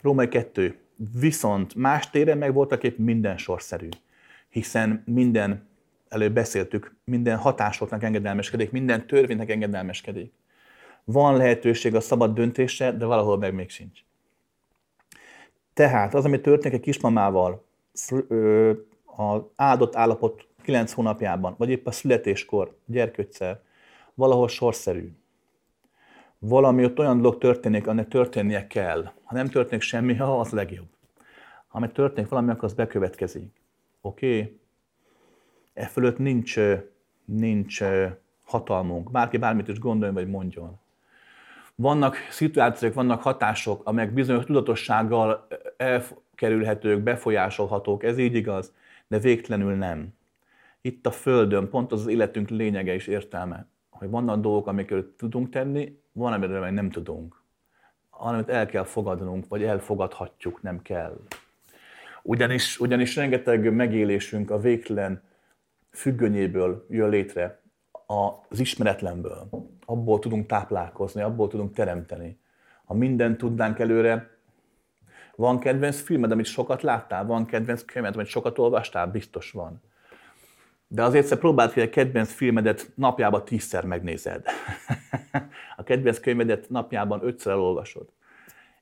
Római 0.00 0.28
2. 0.28 0.78
Viszont 1.20 1.74
más 1.74 2.10
téren 2.10 2.38
meg 2.38 2.54
voltak 2.54 2.82
épp 2.82 2.98
minden 2.98 3.36
sorszerű. 3.36 3.88
Hiszen 4.48 5.02
minden, 5.06 5.68
előbb 6.08 6.32
beszéltük, 6.32 6.94
minden 7.04 7.36
hatásoknak 7.36 8.02
engedelmeskedik, 8.02 8.70
minden 8.70 9.06
törvénynek 9.06 9.50
engedelmeskedik. 9.50 10.32
Van 11.04 11.36
lehetőség 11.36 11.94
a 11.94 12.00
szabad 12.00 12.34
döntésre, 12.34 12.92
de 12.92 13.04
valahol 13.04 13.38
meg 13.38 13.54
még 13.54 13.70
sincs. 13.70 14.00
Tehát 15.80 16.14
az, 16.14 16.24
ami 16.24 16.40
történik 16.40 16.76
egy 16.76 16.84
kismamával 16.84 17.64
az 19.04 19.42
áldott 19.56 19.96
állapot 19.96 20.46
9 20.62 20.92
hónapjában, 20.92 21.54
vagy 21.58 21.70
épp 21.70 21.86
a 21.86 21.90
születéskor, 21.90 22.76
gyerkőccel, 22.86 23.62
valahol 24.14 24.48
sorszerű. 24.48 25.12
Valami 26.38 26.84
ott 26.84 26.98
olyan 26.98 27.16
dolog 27.16 27.38
történik, 27.38 27.86
aminek 27.86 28.08
történnie 28.08 28.66
kell. 28.66 29.12
Ha 29.22 29.34
nem 29.34 29.48
történik 29.48 29.82
semmi, 29.82 30.14
ha 30.14 30.40
az 30.40 30.50
legjobb. 30.50 30.88
Ha 31.68 31.78
meg 31.78 31.92
történik 31.92 32.30
valami, 32.30 32.50
akkor 32.50 32.64
az 32.64 32.74
bekövetkezik. 32.74 33.52
Oké? 34.00 34.38
Okay? 34.38 34.60
E 35.74 35.86
fölött 35.86 36.18
nincs, 36.18 36.58
nincs 37.24 37.82
hatalmunk. 38.44 39.10
Bárki 39.10 39.36
bármit 39.36 39.68
is 39.68 39.78
gondoljon, 39.78 40.14
vagy 40.14 40.28
mondjon. 40.28 40.79
Vannak 41.74 42.16
szituációk, 42.30 42.94
vannak 42.94 43.22
hatások, 43.22 43.86
amelyek 43.86 44.12
bizonyos 44.12 44.44
tudatossággal 44.44 45.46
elkerülhetők, 45.76 47.02
befolyásolhatók, 47.02 48.04
ez 48.04 48.18
így 48.18 48.34
igaz, 48.34 48.72
de 49.08 49.18
végtelenül 49.18 49.74
nem. 49.74 50.08
Itt 50.80 51.06
a 51.06 51.10
Földön 51.10 51.68
pont 51.68 51.92
az 51.92 52.00
az 52.00 52.06
életünk 52.06 52.48
lényege 52.48 52.94
és 52.94 53.06
értelme, 53.06 53.66
hogy 53.90 54.10
vannak 54.10 54.40
dolgok, 54.40 54.66
amiket 54.66 55.04
tudunk 55.04 55.50
tenni, 55.50 55.98
van, 56.12 56.32
amiről 56.32 56.70
nem 56.70 56.90
tudunk. 56.90 57.42
Amit 58.10 58.48
el 58.48 58.66
kell 58.66 58.84
fogadnunk, 58.84 59.48
vagy 59.48 59.62
elfogadhatjuk, 59.62 60.62
nem 60.62 60.82
kell. 60.82 61.20
Ugyanis, 62.22 62.80
ugyanis 62.80 63.16
rengeteg 63.16 63.72
megélésünk 63.72 64.50
a 64.50 64.60
végtelen 64.60 65.22
függönyéből 65.90 66.86
jön 66.88 67.08
létre, 67.08 67.60
az 68.48 68.60
ismeretlenből. 68.60 69.48
Abból 69.90 70.18
tudunk 70.18 70.46
táplálkozni, 70.46 71.22
abból 71.22 71.48
tudunk 71.48 71.74
teremteni. 71.74 72.38
Ha 72.84 72.94
mindent 72.94 73.38
tudnánk 73.38 73.78
előre, 73.78 74.30
van 75.36 75.58
kedvenc 75.58 76.00
filmed, 76.00 76.30
amit 76.30 76.44
sokat 76.46 76.82
láttál? 76.82 77.24
Van 77.26 77.46
kedvenc 77.46 77.84
könyved, 77.84 78.14
amit 78.14 78.26
sokat 78.26 78.58
olvastál? 78.58 79.06
Biztos 79.06 79.50
van. 79.50 79.80
De 80.86 81.02
azért 81.02 81.22
egyszer 81.22 81.38
próbáld 81.38 81.72
ki, 81.72 81.80
a 81.80 81.90
kedvenc 81.90 82.32
filmedet 82.32 82.92
napjában 82.94 83.44
tízszer 83.44 83.84
megnézed. 83.84 84.44
a 85.76 85.82
kedvenc 85.82 86.20
könyvedet 86.20 86.68
napjában 86.68 87.24
ötször 87.24 87.52
elolvasod. 87.52 88.08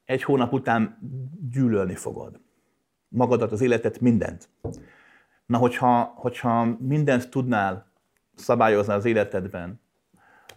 Egy 0.05 0.23
hónap 0.23 0.53
után 0.53 0.99
gyűlölni 1.51 1.95
fogod. 1.95 2.41
Magadat, 3.09 3.53
az 3.53 3.61
életet, 3.61 4.01
mindent. 4.01 4.49
Na, 5.47 5.59
hogyha, 5.59 6.13
hogyha 6.17 6.77
mindent 6.79 7.31
tudnál 7.31 7.93
szabályozni 8.35 8.93
az 8.93 9.05
életedben, 9.05 9.81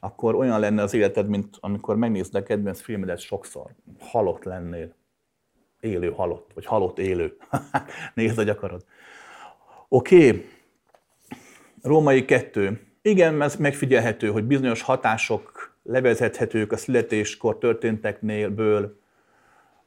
akkor 0.03 0.35
olyan 0.35 0.59
lenne 0.59 0.81
az 0.81 0.93
életed, 0.93 1.27
mint 1.27 1.57
amikor 1.59 1.95
megnézed 1.95 2.35
a 2.35 2.43
kedvenc 2.43 2.81
filmedet 2.81 3.19
sokszor. 3.19 3.71
Halott 3.99 4.43
lennél. 4.43 4.95
Élő 5.79 6.11
halott, 6.11 6.51
vagy 6.53 6.65
halott 6.65 6.99
élő. 6.99 7.37
Nézd, 8.13 8.35
hogy 8.35 8.49
akarod. 8.49 8.85
Oké. 9.87 10.45
Római 11.81 12.25
kettő. 12.25 12.81
Igen, 13.01 13.41
ez 13.41 13.55
megfigyelhető, 13.55 14.27
hogy 14.27 14.43
bizonyos 14.43 14.81
hatások 14.81 15.75
levezethetők 15.83 16.71
a 16.71 16.77
születéskor 16.77 17.57
történteknél, 17.57 18.49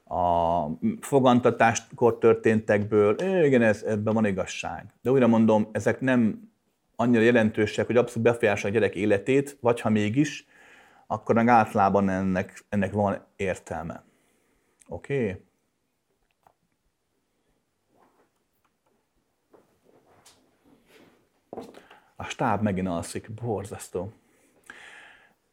a 0.05 0.67
fogantatáskor 1.01 2.19
történtekből. 2.19 3.17
Igen, 3.45 3.62
ez, 3.62 3.83
ebben 3.83 4.15
van 4.15 4.27
igazság. 4.27 4.87
De 5.03 5.11
újra 5.11 5.27
mondom, 5.27 5.69
ezek 5.73 6.01
nem 6.01 6.53
annyira 6.97 7.23
jelentősek, 7.23 7.87
hogy 7.87 7.97
abszolút 7.97 8.23
befolyásolják 8.23 8.77
a 8.77 8.81
gyerek 8.81 8.97
életét, 8.97 9.57
vagy 9.61 9.81
ha 9.81 9.89
mégis, 9.89 10.47
akkor 11.07 11.35
meg 11.35 11.49
általában 11.49 12.09
ennek, 12.09 12.65
ennek 12.69 12.93
van 12.93 13.27
értelme. 13.37 14.05
Oké? 14.89 15.15
Okay? 15.15 15.43
A 22.17 22.25
stáb 22.25 22.63
megint 22.63 22.89
alszik, 22.89 23.31
borzasztó. 23.31 24.13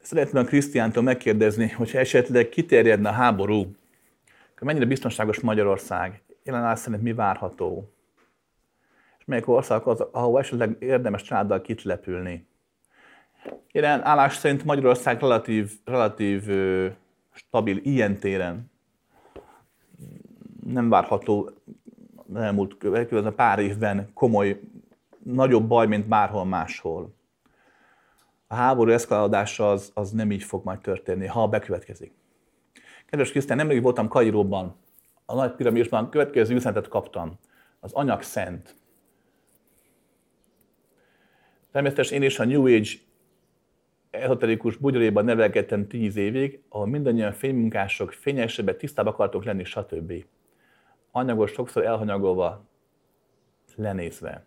Szeretném 0.02 0.44
a 0.44 0.46
Krisztiántól 0.46 1.04
megkérdezni, 1.04 1.70
hogyha 1.70 2.00
esetleg 2.00 2.50
kiterjedne 2.50 3.10
a 3.10 3.12
háború, 3.12 3.60
akkor 4.52 4.68
mennyire 4.68 4.86
biztonságos 4.86 5.40
Magyarország? 5.40 6.24
Jelen 6.44 6.76
szerint 6.76 7.04
mi 7.04 7.14
várható? 7.14 7.94
És 9.22 9.28
melyik 9.28 9.48
ország 9.48 9.88
az, 9.88 10.04
ahol 10.12 10.40
esetleg 10.40 10.76
érdemes 10.80 11.22
családdal 11.22 11.62
kitlepülni? 11.62 12.48
Jelen 13.72 14.04
állás 14.04 14.36
szerint 14.36 14.64
Magyarország 14.64 15.20
relatív, 15.20 15.72
relatív 15.86 16.44
stabil 17.34 17.78
ilyen 17.78 18.18
téren. 18.20 18.72
Nem 20.66 20.90
várható 20.90 21.50
elmúlt 22.36 22.78
következő 22.78 23.30
pár 23.30 23.60
évben 23.60 24.10
komoly, 24.14 24.60
nagyobb 25.24 25.68
baj, 25.68 25.88
mint 25.88 26.08
bárhol 26.08 26.46
máshol. 26.46 27.14
A 28.48 28.56
háború 28.56 28.92
eszkalálódása 28.92 29.72
az, 29.72 29.92
az 29.94 30.12
nem 30.12 30.32
így 30.32 30.44
fog 30.44 30.64
majd 30.64 30.80
történni, 30.80 31.26
ha 31.26 31.48
bekövetkezik. 31.48 32.14
Kedves 33.06 33.32
Krisztián, 33.32 33.58
nemrég 33.58 33.82
voltam 33.82 34.08
Kairóban, 34.08 34.76
a 35.26 35.36
nagy 35.36 35.52
piramisban, 35.52 36.10
következő 36.10 36.56
üzenetet 36.56 36.88
kaptam. 36.88 37.40
Az 37.80 37.94
anyag 37.94 38.22
szent. 38.22 38.81
Természetesen 41.72 42.22
én 42.22 42.24
is 42.24 42.40
a 42.40 42.46
New 42.46 42.66
Age 42.66 42.90
ezoterikus 44.10 44.76
bugyoréban 44.76 45.26
nevelkedtem 45.26 45.88
tíz 45.88 46.16
évig, 46.16 46.62
ahol 46.70 46.88
mindannyian 46.88 47.32
fénymunkások 47.32 48.12
fényesebbek, 48.12 48.78
tisztább 48.78 49.06
akartok 49.06 49.44
lenni, 49.44 49.64
stb. 49.64 50.14
Anyagos, 51.12 51.52
sokszor 51.52 51.86
elhanyagolva, 51.86 52.66
lenézve. 53.76 54.46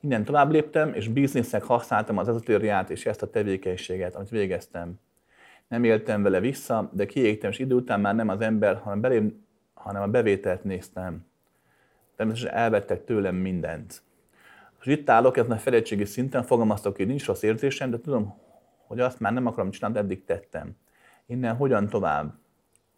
Innen 0.00 0.24
tovább 0.24 0.50
léptem, 0.50 0.94
és 0.94 1.08
biznisznek 1.08 1.62
használtam 1.62 2.18
az 2.18 2.28
ezotériát 2.28 2.90
és 2.90 3.06
ezt 3.06 3.22
a 3.22 3.30
tevékenységet, 3.30 4.14
amit 4.14 4.28
végeztem. 4.28 4.94
Nem 5.68 5.84
éltem 5.84 6.22
vele 6.22 6.40
vissza, 6.40 6.90
de 6.92 7.06
kiégtem, 7.06 7.50
és 7.50 7.58
idő 7.58 7.74
után 7.74 8.00
már 8.00 8.14
nem 8.14 8.28
az 8.28 8.40
ember, 8.40 8.76
hanem, 8.76 9.00
belém, 9.00 9.46
hanem 9.74 10.02
a 10.02 10.06
bevételt 10.06 10.64
néztem. 10.64 11.26
Természetesen 12.16 12.56
elvettek 12.56 13.04
tőlem 13.04 13.34
mindent. 13.34 14.02
És 14.84 14.90
itt 14.90 15.10
állok 15.10 15.36
ezen 15.36 15.50
a 15.50 15.58
felettségi 15.58 16.04
szinten, 16.04 16.42
fogalmaztok, 16.42 16.96
hogy 16.96 17.06
nincs 17.06 17.26
rossz 17.26 17.42
érzésem, 17.42 17.90
de 17.90 18.00
tudom, 18.00 18.38
hogy 18.86 19.00
azt 19.00 19.20
már 19.20 19.32
nem 19.32 19.46
akarom 19.46 19.70
csinálni, 19.70 19.98
eddig 19.98 20.24
tettem. 20.24 20.76
Innen 21.26 21.56
hogyan 21.56 21.88
tovább? 21.88 22.34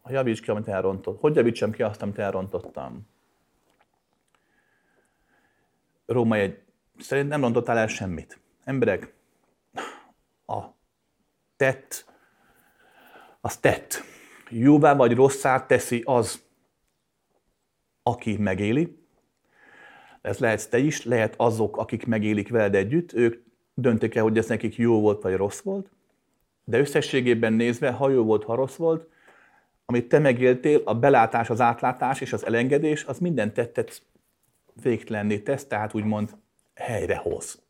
Ha 0.02 0.10
javíts 0.10 0.40
ki, 0.40 0.50
amit 0.50 0.68
elrontott. 0.68 1.20
Hogy 1.20 1.34
javítsam 1.34 1.70
ki 1.70 1.82
azt, 1.82 2.02
amit 2.02 2.18
elrontottam? 2.18 3.08
Róma 6.06 6.36
egy 6.36 6.62
szerint 6.98 7.28
nem 7.28 7.40
rontottál 7.40 7.78
el 7.78 7.86
semmit. 7.86 8.40
Emberek, 8.64 9.14
a 10.46 10.62
tett, 11.56 12.12
az 13.40 13.56
tett. 13.56 14.02
Jóvá 14.50 14.94
vagy 14.94 15.14
rosszá 15.14 15.66
teszi 15.66 16.02
az, 16.04 16.42
aki 18.02 18.36
megéli, 18.36 19.05
ez 20.26 20.38
lehet 20.38 20.70
te 20.70 20.78
is, 20.78 21.04
lehet 21.04 21.34
azok, 21.36 21.76
akik 21.76 22.06
megélik 22.06 22.48
veled 22.48 22.74
együtt, 22.74 23.12
ők 23.12 23.44
döntik 23.74 24.14
el, 24.14 24.22
hogy 24.22 24.38
ez 24.38 24.46
nekik 24.48 24.76
jó 24.76 25.00
volt 25.00 25.22
vagy 25.22 25.34
rossz 25.34 25.60
volt, 25.60 25.90
de 26.64 26.78
összességében 26.78 27.52
nézve, 27.52 27.90
ha 27.90 28.10
jó 28.10 28.24
volt, 28.24 28.44
ha 28.44 28.54
rossz 28.54 28.76
volt, 28.76 29.08
amit 29.84 30.08
te 30.08 30.18
megéltél, 30.18 30.80
a 30.84 30.94
belátás, 30.94 31.50
az 31.50 31.60
átlátás 31.60 32.20
és 32.20 32.32
az 32.32 32.46
elengedés, 32.46 33.04
az 33.04 33.18
minden 33.18 33.52
tettet 33.54 34.02
végtelenné 34.82 35.38
tesz, 35.38 35.66
tehát 35.66 35.94
úgymond 35.94 36.36
helyrehoz. 36.74 37.62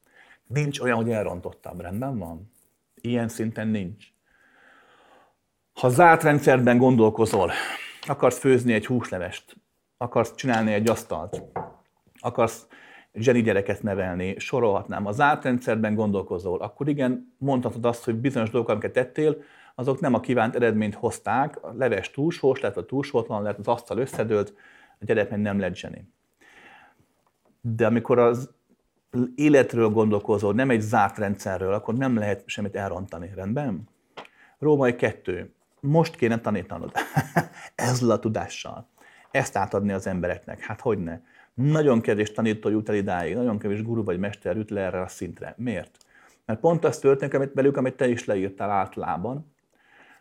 Nincs 0.47 0.81
olyan, 0.81 0.97
hogy 0.97 1.11
elrontottam, 1.11 1.81
rendben 1.81 2.19
van? 2.19 2.53
Ilyen 3.01 3.29
szinten 3.29 3.69
nincs. 3.69 4.05
Ha 5.73 5.89
zárt 5.89 6.23
rendszerben 6.23 6.79
gondolkozol, 6.79 7.51
akarsz 8.07 8.39
főzni 8.39 8.73
egy 8.73 8.87
húslevest, 8.87 9.57
akarsz 9.97 10.35
csinálni 10.35 10.73
egy 10.73 10.89
asztalt, 10.89 11.43
akarsz 12.27 12.67
zseni 13.15 13.43
gyereket 13.43 13.83
nevelni, 13.83 14.39
sorolhatnám. 14.39 15.07
A 15.07 15.13
zárt 15.13 15.45
rendszerben 15.45 15.95
gondolkozol, 15.95 16.61
akkor 16.61 16.89
igen, 16.89 17.35
mondhatod 17.39 17.85
azt, 17.85 18.05
hogy 18.05 18.15
bizonyos 18.15 18.51
dolgok, 18.51 18.71
amiket 18.71 18.93
tettél, 18.93 19.37
azok 19.75 20.01
nem 20.01 20.15
a 20.15 20.21
kívánt 20.21 20.55
eredményt 20.55 20.95
hozták, 20.95 21.65
a 21.65 21.73
leves 21.73 22.11
túlsós 22.11 22.61
lett, 22.61 22.77
a 22.77 22.85
túlsótlan 22.85 23.43
lett, 23.43 23.59
az 23.59 23.69
asztal 23.69 23.99
összedőlt, 23.99 24.55
a 25.01 25.05
gyerek 25.05 25.31
meg 25.31 25.41
nem 25.41 25.59
lett 25.59 25.75
zseni. 25.75 26.09
De 27.61 27.87
amikor 27.87 28.19
az 28.19 28.51
életről 29.35 29.89
gondolkozol, 29.89 30.55
nem 30.55 30.71
egy 30.71 30.81
zárt 30.81 31.19
rendszerről, 31.19 31.73
akkor 31.73 31.95
nem 31.95 32.17
lehet 32.17 32.43
semmit 32.47 32.77
elrontani, 32.77 33.31
rendben? 33.35 33.89
Római 34.59 34.95
kettő. 34.95 35.55
Most 35.81 36.17
kéne 36.17 36.41
tanítanod. 36.41 36.93
Ezzel 37.75 38.11
a 38.11 38.19
tudással. 38.19 38.89
Ezt 39.31 39.57
átadni 39.57 39.93
az 39.93 40.07
embereknek. 40.07 40.61
Hát 40.61 40.81
hogy 40.81 40.99
ne? 40.99 41.21
Nagyon 41.63 42.01
kevés 42.01 42.33
tanító 42.33 42.69
jut 42.69 42.89
el 42.89 42.95
idáig, 42.95 43.35
nagyon 43.35 43.59
kevés 43.59 43.83
guru 43.83 44.05
vagy 44.05 44.19
mester 44.19 44.57
jut 44.57 44.71
le 44.71 44.81
erre 44.81 45.01
a 45.01 45.09
szintre. 45.09 45.55
Miért? 45.57 45.97
Mert 46.45 46.61
pont 46.61 46.85
az 46.85 46.99
történik 46.99 47.35
amit 47.35 47.53
velük, 47.55 47.77
amit 47.77 47.95
te 47.95 48.09
is 48.09 48.25
leírtál 48.25 48.71
általában, 48.71 49.55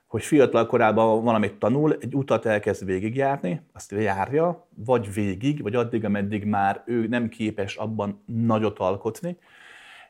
hogy 0.07 0.23
fiatal 0.23 0.65
korában 0.65 1.23
valamit 1.23 1.53
tanul, 1.53 1.97
egy 1.99 2.15
utat 2.15 2.45
elkezd 2.45 2.85
végigjárni, 2.85 3.61
azt 3.73 3.91
járja, 3.91 4.67
vagy 4.75 5.13
végig, 5.13 5.61
vagy 5.61 5.75
addig, 5.75 6.05
ameddig 6.05 6.45
már 6.45 6.83
ő 6.85 7.07
nem 7.07 7.29
képes 7.29 7.75
abban 7.75 8.23
nagyot 8.25 8.79
alkotni. 8.79 9.37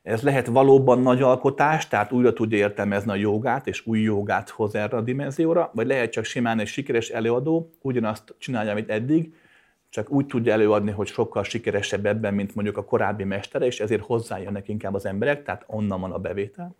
Ez 0.04 0.22
lehet 0.22 0.48
valóban 0.48 1.02
nagy 1.02 1.22
alkotás, 1.22 1.88
tehát 1.88 2.12
újra 2.12 2.34
tudja 2.34 2.58
értelmezni 2.58 3.12
a 3.12 3.16
jogát, 3.16 3.68
és 3.68 3.86
új 3.86 4.00
jogát 4.00 4.50
hoz 4.50 4.76
erre 4.76 4.98
a 4.98 5.02
dimenzióra, 5.02 5.72
vagy 5.74 5.88
lehet 5.88 6.12
csak 6.12 6.24
simán 6.24 6.60
egy 6.60 6.68
sikeres 6.68 7.10
előadó, 7.10 7.70
ugyanazt 7.82 8.36
csinálja, 8.38 8.72
amit 8.72 8.90
eddig, 8.90 9.34
csak 9.90 10.10
úgy 10.10 10.26
tudja 10.26 10.54
előadni, 10.54 10.92
hogy 10.92 11.08
sokkal 11.08 11.44
sikeresebb 11.44 12.06
ebben, 12.06 12.34
mint 12.34 12.56
mondjuk 12.56 12.78
a 12.78 12.86
korábbi 12.86 13.24
mestere, 13.24 13.66
és 13.66 13.80
ezért 13.80 14.06
hozzájönnek 14.06 14.68
inkább 14.68 14.94
az 14.94 15.06
emberek, 15.06 15.44
tehát 15.44 15.64
onnan 15.68 16.02
van 16.02 16.12
a 16.12 16.18
bevétel. 16.18 16.76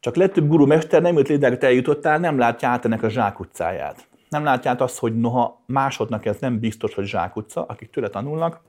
Csak 0.00 0.16
legtöbb 0.16 0.48
guru 0.48 0.66
mester 0.66 1.02
nem 1.02 1.16
jut 1.16 1.28
létre, 1.28 1.56
te 1.56 1.66
eljutottál, 1.66 2.18
nem 2.18 2.38
látja 2.38 2.68
át 2.68 2.84
ennek 2.84 3.02
a 3.02 3.08
zsákutcáját. 3.08 4.08
Nem 4.28 4.44
látja 4.44 4.70
át 4.70 4.80
azt, 4.80 4.98
hogy 4.98 5.20
noha 5.20 5.62
másodnak 5.66 6.26
ez 6.26 6.36
nem 6.40 6.58
biztos, 6.58 6.94
hogy 6.94 7.06
zsákutca, 7.06 7.64
akik 7.64 7.90
tőle 7.90 8.08
tanulnak, 8.08 8.60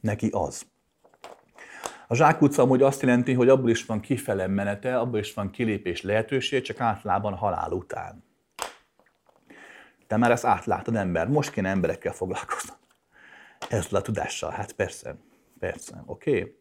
neki 0.00 0.28
az. 0.32 0.66
A 2.08 2.14
zsákutca 2.14 2.62
amúgy 2.62 2.82
azt 2.82 3.02
jelenti, 3.02 3.32
hogy 3.32 3.48
abból 3.48 3.70
is 3.70 3.86
van 3.86 4.00
kifele 4.00 4.46
menete, 4.46 4.98
abból 4.98 5.18
is 5.18 5.34
van 5.34 5.50
kilépés 5.50 6.02
lehetőség, 6.02 6.62
csak 6.62 6.80
általában 6.80 7.34
halál 7.34 7.70
után. 7.70 8.24
Te 10.12 10.18
már 10.18 10.30
ezt 10.30 10.44
átlátod 10.44 10.96
ember, 10.96 11.28
most 11.28 11.50
kéne 11.50 11.68
emberekkel 11.68 12.12
foglalkozni. 12.12 12.74
Ez 13.68 13.92
a 13.92 14.02
tudással, 14.02 14.50
hát 14.50 14.72
persze, 14.72 15.16
persze, 15.58 16.02
oké. 16.06 16.30
Okay. 16.30 16.56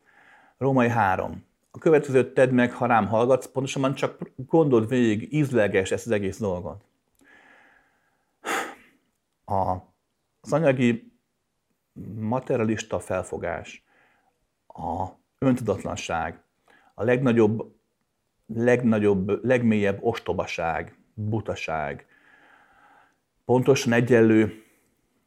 Római 0.58 0.89
3. 0.89 1.45
A 1.72 1.78
következőt 1.78 2.34
tedd 2.34 2.49
meg, 2.49 2.74
ha 2.74 2.86
rám 2.86 3.08
hallgatsz, 3.08 3.52
pontosan 3.52 3.93
csak 3.93 4.32
gondold 4.36 4.89
végig, 4.89 5.34
ízleges 5.34 5.91
ezt 5.91 6.06
az 6.06 6.12
egész 6.12 6.38
dolgot. 6.39 6.86
A, 9.45 9.72
az 10.41 10.54
anyagi 10.54 11.14
materialista 12.16 12.99
felfogás, 12.99 13.84
a 14.68 15.08
öntudatlanság, 15.38 16.43
a 16.93 17.04
legnagyobb, 17.04 17.76
legnagyobb, 18.45 19.45
legmélyebb 19.45 20.04
ostobaság, 20.04 20.97
butaság, 21.14 22.11
pontosan 23.52 23.93
egyenlő 23.93 24.64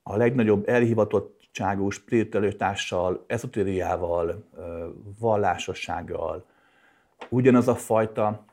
a 0.02 0.16
legnagyobb 0.16 0.68
elhivatottságú 0.68 1.90
spiritualitással, 1.90 3.24
ezotériával, 3.26 4.48
vallásossággal. 5.18 6.46
Ugyanaz 7.28 7.68
a 7.68 7.74
fajta 7.74 8.44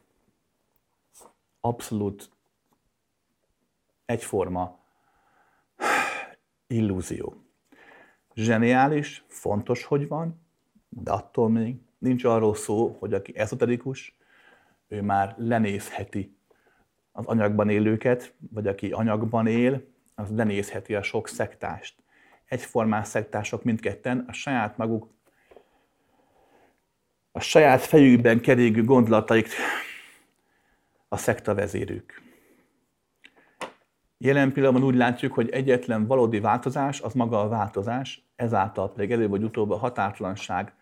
abszolút 1.60 2.30
egyforma 4.06 4.80
illúzió. 6.68 7.44
Zseniális, 8.34 9.24
fontos, 9.28 9.84
hogy 9.84 10.08
van, 10.08 10.42
de 10.90 11.12
attól 11.12 11.50
még 11.50 11.76
nincs 11.98 12.24
arról 12.24 12.56
szó, 12.56 12.98
hogy 13.00 13.14
aki 13.14 13.38
ezoterikus, 13.38 14.18
ő 14.88 15.02
már 15.02 15.36
lenézheti 15.38 16.36
az 17.12 17.26
anyagban 17.26 17.70
élőket, 17.70 18.34
vagy 18.52 18.68
aki 18.68 18.92
anyagban 18.92 19.48
él, 19.48 19.84
az 20.16 20.36
lenézheti 20.36 20.96
a 20.96 21.04
sok 21.04 21.28
szektást. 21.28 21.96
Egyformás 22.46 23.08
szektások 23.08 23.64
mindketten 23.64 24.26
a 24.28 24.34
saját 24.34 24.78
maguk, 24.78 25.10
a 27.32 27.40
saját 27.40 27.82
fejükben 27.82 28.40
keringő 28.40 28.84
gondolataik 28.84 29.48
a 31.08 31.18
szekta 31.18 31.56
vezérük. 31.56 32.22
Jelen 34.18 34.52
pillanatban 34.52 34.84
úgy 34.84 34.96
látjuk, 34.96 35.34
hogy 35.34 35.50
egyetlen 35.50 36.08
valódi 36.08 36.40
változás 36.40 37.02
az 37.02 37.14
maga 37.14 37.42
a 37.42 37.48
változás, 37.48 38.24
ezáltal 38.36 38.92
pedig 38.92 39.12
előbb 39.12 39.30
vagy 39.30 39.44
utóbb 39.44 39.72
a 39.72 39.78
határtlansággal 39.78 40.74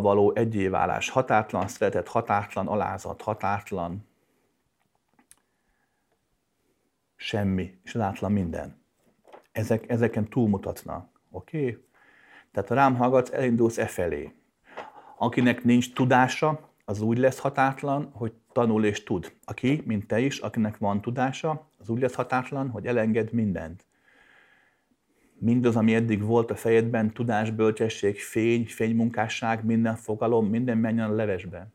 való 0.00 0.32
egyéválás. 0.34 1.08
Határtlan 1.08 1.68
szeretet, 1.68 2.08
határtlan 2.08 2.66
alázat, 2.66 3.22
határtlan 3.22 4.06
semmi, 7.22 7.78
és 7.84 7.92
látlan 7.92 8.32
minden. 8.32 8.80
Ezek, 9.52 9.88
ezeken 9.88 10.28
túlmutatnak. 10.28 11.08
Oké? 11.30 11.58
Okay? 11.58 11.84
Tehát 12.52 12.68
ha 12.68 12.74
rám 12.74 12.94
hallgatsz, 12.94 13.32
elindulsz 13.32 13.78
e 13.78 13.86
felé. 13.86 14.32
Akinek 15.16 15.64
nincs 15.64 15.92
tudása, 15.92 16.70
az 16.84 17.00
úgy 17.00 17.18
lesz 17.18 17.38
hatátlan, 17.38 18.10
hogy 18.12 18.32
tanul 18.52 18.84
és 18.84 19.02
tud. 19.02 19.32
Aki, 19.44 19.82
mint 19.84 20.06
te 20.06 20.20
is, 20.20 20.38
akinek 20.38 20.78
van 20.78 21.00
tudása, 21.00 21.70
az 21.78 21.88
úgy 21.88 22.00
lesz 22.00 22.14
hatátlan, 22.14 22.68
hogy 22.68 22.86
elenged 22.86 23.32
mindent. 23.32 23.86
Mindaz, 25.38 25.76
ami 25.76 25.94
eddig 25.94 26.22
volt 26.22 26.50
a 26.50 26.56
fejedben, 26.56 27.12
tudás, 27.12 27.50
bölcsesség, 27.50 28.20
fény, 28.20 28.66
fénymunkásság, 28.66 29.64
minden 29.64 29.96
fogalom, 29.96 30.46
minden 30.46 30.78
menjen 30.78 31.10
a 31.10 31.14
levesbe. 31.14 31.72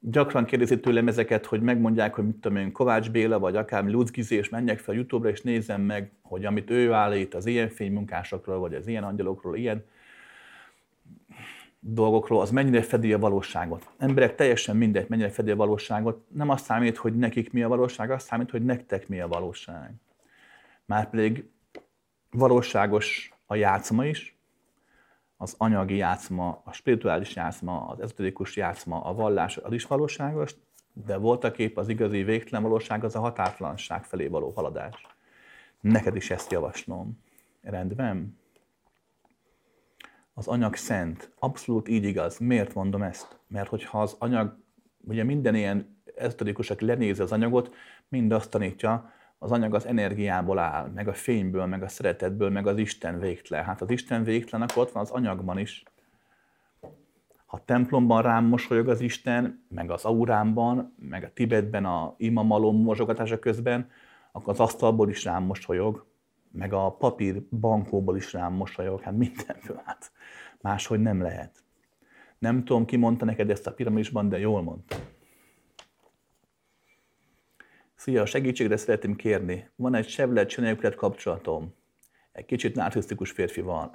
Gyakran 0.00 0.44
kérdezi 0.44 0.80
tőlem 0.80 1.08
ezeket, 1.08 1.46
hogy 1.46 1.60
megmondják, 1.60 2.14
hogy 2.14 2.24
mit 2.24 2.36
tudom 2.36 2.56
én, 2.56 2.72
Kovács 2.72 3.10
Béla, 3.10 3.38
vagy 3.38 3.56
akár 3.56 3.84
Lutz 3.84 4.10
Gizi, 4.10 4.36
és 4.36 4.48
menjek 4.48 4.78
fel 4.78 4.94
YouTube-ra, 4.94 5.30
és 5.30 5.42
nézem 5.42 5.80
meg, 5.80 6.12
hogy 6.22 6.44
amit 6.44 6.70
ő 6.70 6.92
állít 6.92 7.34
az 7.34 7.46
ilyen 7.46 7.68
fénymunkásokról, 7.68 8.58
vagy 8.58 8.74
az 8.74 8.86
ilyen 8.86 9.04
angyalokról, 9.04 9.56
ilyen 9.56 9.84
dolgokról, 11.80 12.40
az 12.40 12.50
mennyire 12.50 12.82
fedi 12.82 13.12
a 13.12 13.18
valóságot. 13.18 13.90
Emberek 13.98 14.34
teljesen 14.34 14.76
mindegy, 14.76 15.08
mennyire 15.08 15.30
fedi 15.30 15.50
a 15.50 15.56
valóságot. 15.56 16.24
Nem 16.28 16.48
azt 16.48 16.64
számít, 16.64 16.96
hogy 16.96 17.16
nekik 17.16 17.52
mi 17.52 17.62
a 17.62 17.68
valóság, 17.68 18.10
azt 18.10 18.26
számít, 18.26 18.50
hogy 18.50 18.64
nektek 18.64 19.08
mi 19.08 19.20
a 19.20 19.28
valóság. 19.28 19.94
Márpedig 20.84 21.50
valóságos 22.30 23.32
a 23.46 23.54
játszma 23.54 24.06
is, 24.06 24.37
az 25.40 25.54
anyagi 25.58 25.96
játszma, 25.96 26.62
a 26.64 26.72
spirituális 26.72 27.34
játszma, 27.36 27.86
az 27.86 28.00
ezoterikus 28.00 28.56
játszma, 28.56 29.00
a 29.00 29.14
vallás 29.14 29.56
az 29.56 29.72
is 29.72 29.86
valóságos, 29.86 30.54
de 30.92 31.16
voltak 31.16 31.58
épp 31.58 31.76
az 31.76 31.88
igazi 31.88 32.22
végtelen 32.22 32.62
valóság 32.62 33.04
az 33.04 33.14
a 33.14 33.20
határtlanság 33.20 34.04
felé 34.04 34.26
való 34.26 34.50
haladás. 34.50 35.06
Neked 35.80 36.16
is 36.16 36.30
ezt 36.30 36.52
javaslom. 36.52 37.22
Rendben? 37.62 38.38
az 40.38 40.46
anyag 40.46 40.74
szent. 40.74 41.32
Abszolút 41.38 41.88
így 41.88 42.04
igaz. 42.04 42.38
Miért 42.38 42.74
mondom 42.74 43.02
ezt? 43.02 43.40
Mert 43.46 43.68
hogyha 43.68 44.00
az 44.00 44.16
anyag, 44.18 44.58
ugye 45.00 45.24
minden 45.24 45.54
ilyen 45.54 46.02
ezoterikus, 46.16 46.70
aki 46.70 46.84
lenézi 46.84 47.22
az 47.22 47.32
anyagot, 47.32 47.74
mind 48.08 48.32
azt 48.32 48.50
tanítja, 48.50 49.12
az 49.38 49.52
anyag 49.52 49.74
az 49.74 49.86
energiából 49.86 50.58
áll, 50.58 50.90
meg 50.94 51.08
a 51.08 51.12
fényből, 51.12 51.66
meg 51.66 51.82
a 51.82 51.88
szeretetből, 51.88 52.50
meg 52.50 52.66
az 52.66 52.78
Isten 52.78 53.18
végtelen. 53.18 53.64
Hát 53.64 53.80
az 53.80 53.90
Isten 53.90 54.24
végtelen, 54.24 54.68
akkor 54.68 54.82
ott 54.82 54.92
van 54.92 55.02
az 55.02 55.10
anyagban 55.10 55.58
is. 55.58 55.82
Ha 57.46 57.62
templomban 57.64 58.22
rám 58.22 58.44
mosolyog 58.44 58.88
az 58.88 59.00
Isten, 59.00 59.64
meg 59.68 59.90
az 59.90 60.04
aurámban, 60.04 60.94
meg 60.98 61.24
a 61.24 61.32
Tibetben 61.32 61.84
a 61.84 62.14
imamalom 62.16 62.82
mosogatása 62.82 63.38
közben, 63.38 63.90
akkor 64.32 64.52
az 64.52 64.60
asztalból 64.60 65.08
is 65.08 65.24
rám 65.24 65.42
mosolyog, 65.42 66.06
meg 66.50 66.72
a 66.72 66.90
papír 66.90 67.42
bankóból 67.60 68.16
is 68.16 68.32
rám 68.32 68.52
mosolyog, 68.52 69.00
hát 69.00 69.16
mindenből, 69.16 69.82
hát 69.84 70.12
máshogy 70.60 71.00
nem 71.00 71.22
lehet. 71.22 71.62
Nem 72.38 72.64
tudom, 72.64 72.84
ki 72.84 72.96
mondta 72.96 73.24
neked 73.24 73.50
ezt 73.50 73.66
a 73.66 73.72
piramisban, 73.72 74.28
de 74.28 74.38
jól 74.38 74.62
mondta. 74.62 74.96
Szia, 77.98 78.26
segítségre 78.26 78.76
szeretném 78.76 79.16
kérni. 79.16 79.70
Van 79.76 79.94
egy 79.94 80.06
Chevrolet 80.06 80.48
csináljuk 80.48 80.94
kapcsolatom. 80.94 81.74
Egy 82.32 82.44
kicsit 82.44 82.74
narcisztikus 82.74 83.30
férfi 83.30 83.60
van. 83.60 83.90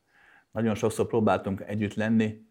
Nagyon 0.52 0.74
sokszor 0.74 1.06
próbáltunk 1.06 1.60
együtt 1.60 1.94
lenni, 1.94 2.46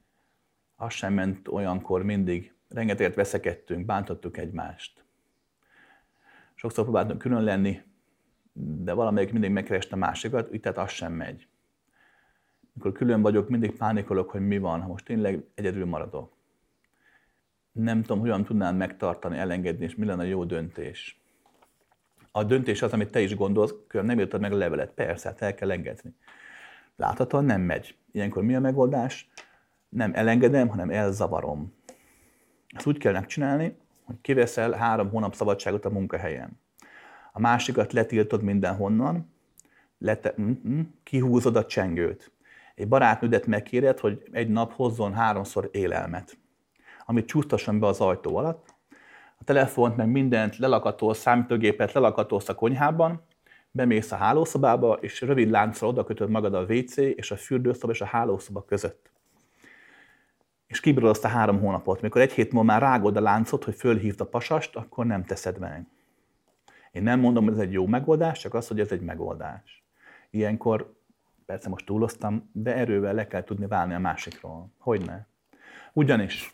az 0.75 0.93
sem 0.93 1.13
ment 1.13 1.47
olyankor 1.47 2.03
mindig. 2.03 2.53
Rengeteget 2.69 3.15
veszekedtünk, 3.15 3.85
bántottuk 3.85 4.37
egymást. 4.37 5.05
Sokszor 6.55 6.83
próbáltunk 6.83 7.19
külön 7.19 7.43
lenni, 7.43 7.81
de 8.53 8.93
valamelyik 8.93 9.31
mindig 9.31 9.51
megkereste 9.51 9.95
a 9.95 9.99
másikat, 9.99 10.51
úgy 10.51 10.59
tehát 10.59 10.77
az 10.77 10.89
sem 10.89 11.13
megy. 11.13 11.47
Mikor 12.73 12.91
külön 12.91 13.21
vagyok, 13.21 13.49
mindig 13.49 13.77
pánikolok, 13.77 14.29
hogy 14.29 14.47
mi 14.47 14.57
van, 14.57 14.81
ha 14.81 14.87
most 14.87 15.05
tényleg 15.05 15.43
egyedül 15.55 15.85
maradok. 15.85 16.36
Nem 17.77 18.01
tudom, 18.01 18.19
hogyan 18.19 18.43
tudnám 18.43 18.75
megtartani, 18.75 19.37
elengedni, 19.37 19.85
és 19.85 19.95
mi 19.95 20.05
lenne 20.05 20.21
a 20.21 20.25
jó 20.25 20.43
döntés. 20.43 21.21
A 22.31 22.43
döntés 22.43 22.81
az, 22.81 22.93
amit 22.93 23.11
te 23.11 23.19
is 23.19 23.35
gondolsz, 23.35 23.73
nem 23.91 24.19
írtad 24.19 24.41
meg 24.41 24.51
a 24.51 24.57
levelet. 24.57 24.91
Persze, 24.91 25.29
hát 25.29 25.41
el 25.41 25.53
kell 25.53 25.71
engedni. 25.71 26.15
Láthatóan 26.95 27.45
nem 27.45 27.61
megy. 27.61 27.95
Ilyenkor 28.11 28.43
mi 28.43 28.55
a 28.55 28.59
megoldás? 28.59 29.29
Nem 29.89 30.11
elengedem, 30.13 30.67
hanem 30.67 30.89
elzavarom. 30.89 31.73
Ezt 32.67 32.87
úgy 32.87 32.97
kell 32.97 33.13
megcsinálni, 33.13 33.77
hogy 34.03 34.15
kiveszel 34.21 34.71
három 34.71 35.09
hónap 35.09 35.35
szabadságot 35.35 35.85
a 35.85 35.89
munkahelyen 35.89 36.59
a 37.37 37.39
másikat 37.39 37.93
letiltod 37.93 38.41
mindenhonnan, 38.41 39.33
lete, 39.97 40.33
mm-hmm, 40.41 40.81
kihúzod 41.03 41.55
a 41.55 41.65
csengőt. 41.65 42.31
Egy 42.75 42.87
barátnődet 42.87 43.45
megkéred, 43.45 43.99
hogy 43.99 44.23
egy 44.31 44.49
nap 44.49 44.73
hozzon 44.73 45.13
háromszor 45.13 45.69
élelmet, 45.71 46.37
amit 47.09 47.25
csúsztasson 47.25 47.79
be 47.79 47.87
az 47.87 47.99
ajtó 47.99 48.35
alatt. 48.35 48.75
A 49.39 49.43
telefont, 49.43 49.95
meg 49.95 50.07
mindent 50.07 50.57
lelakatolsz, 50.57 51.19
számítógépet 51.19 51.91
lelakatolsz 51.91 52.49
a 52.49 52.55
konyhában, 52.55 53.21
bemész 53.71 54.11
a 54.11 54.15
hálószobába, 54.15 54.93
és 54.93 55.21
rövid 55.21 55.49
láncra 55.49 55.87
oda 55.87 56.03
kötöd 56.03 56.29
magad 56.29 56.53
a 56.53 56.61
WC 56.61 56.97
és 56.97 57.31
a 57.31 57.35
fürdőszoba 57.35 57.93
és 57.93 58.01
a 58.01 58.05
hálószoba 58.05 58.65
között. 58.65 59.11
És 60.67 60.79
kibírod 60.79 61.09
azt 61.09 61.25
a 61.25 61.27
három 61.27 61.59
hónapot. 61.59 62.01
Mikor 62.01 62.21
egy 62.21 62.31
hét 62.31 62.51
múlva 62.51 62.71
már 62.71 62.81
rágod 62.81 63.17
a 63.17 63.21
láncot, 63.21 63.63
hogy 63.63 63.75
fölhívd 63.75 64.21
a 64.21 64.25
pasast, 64.25 64.75
akkor 64.75 65.05
nem 65.05 65.23
teszed 65.23 65.59
meg. 65.59 65.87
Én 66.91 67.03
nem 67.03 67.19
mondom, 67.19 67.43
hogy 67.43 67.53
ez 67.53 67.59
egy 67.59 67.71
jó 67.71 67.85
megoldás, 67.85 68.39
csak 68.39 68.53
az, 68.53 68.67
hogy 68.67 68.79
ez 68.79 68.91
egy 68.91 69.01
megoldás. 69.01 69.83
Ilyenkor, 70.29 70.95
persze 71.45 71.69
most 71.69 71.85
túloztam, 71.85 72.49
de 72.53 72.75
erővel 72.75 73.13
le 73.13 73.27
kell 73.27 73.43
tudni 73.43 73.67
válni 73.67 73.93
a 73.93 73.99
másikról. 73.99 74.71
Hogy 74.77 75.05
ne? 75.05 75.25
Ugyanis, 75.93 76.51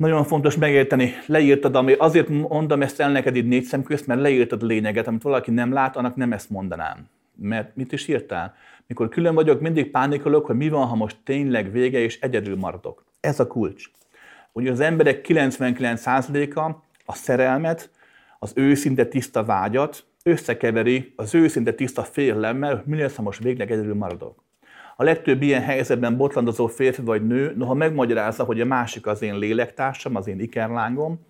nagyon 0.00 0.24
fontos 0.24 0.56
megérteni, 0.56 1.12
leírtad, 1.26 1.76
ami, 1.76 1.92
azért 1.92 2.28
mondom 2.28 2.82
ezt 2.82 3.00
el 3.00 3.10
neked 3.10 3.36
itt 3.36 3.46
négy 3.46 3.64
szem 3.64 3.82
közt, 3.82 4.06
mert 4.06 4.20
leírtad 4.20 4.62
a 4.62 4.66
lényeget, 4.66 5.06
amit 5.06 5.22
valaki 5.22 5.50
nem 5.50 5.72
lát, 5.72 5.96
annak 5.96 6.16
nem 6.16 6.32
ezt 6.32 6.50
mondanám. 6.50 7.08
Mert 7.36 7.76
mit 7.76 7.92
is 7.92 8.08
írtál? 8.08 8.54
Mikor 8.86 9.08
külön 9.08 9.34
vagyok, 9.34 9.60
mindig 9.60 9.90
pánikolok, 9.90 10.46
hogy 10.46 10.56
mi 10.56 10.68
van, 10.68 10.86
ha 10.86 10.94
most 10.94 11.16
tényleg 11.24 11.72
vége, 11.72 11.98
és 11.98 12.20
egyedül 12.20 12.56
maradok. 12.56 13.04
Ez 13.20 13.40
a 13.40 13.46
kulcs. 13.46 13.90
Ugye 14.52 14.70
az 14.70 14.80
emberek 14.80 15.26
99%-a 15.28 16.60
a 17.04 17.14
szerelmet 17.14 17.90
az 18.38 18.52
őszinte 18.54 19.04
tiszta 19.04 19.44
vágyat 19.44 20.04
összekeveri 20.22 21.12
az 21.16 21.34
őszinte 21.34 21.72
tiszta 21.72 22.02
félelemmel, 22.02 22.82
mi 22.86 22.96
lesz, 22.96 23.16
ha 23.16 23.22
most 23.22 23.42
végleg 23.42 23.70
egyedül 23.70 23.94
maradok. 23.94 24.42
A 25.00 25.04
legtöbb 25.04 25.42
ilyen 25.42 25.62
helyzetben 25.62 26.16
botlandozó 26.16 26.66
férfi 26.66 27.02
vagy 27.02 27.26
nő, 27.26 27.54
noha 27.56 27.74
megmagyarázza, 27.74 28.44
hogy 28.44 28.60
a 28.60 28.64
másik 28.64 29.06
az 29.06 29.22
én 29.22 29.38
lélektársam, 29.38 30.16
az 30.16 30.26
én 30.26 30.40
ikerlángom, 30.40 31.20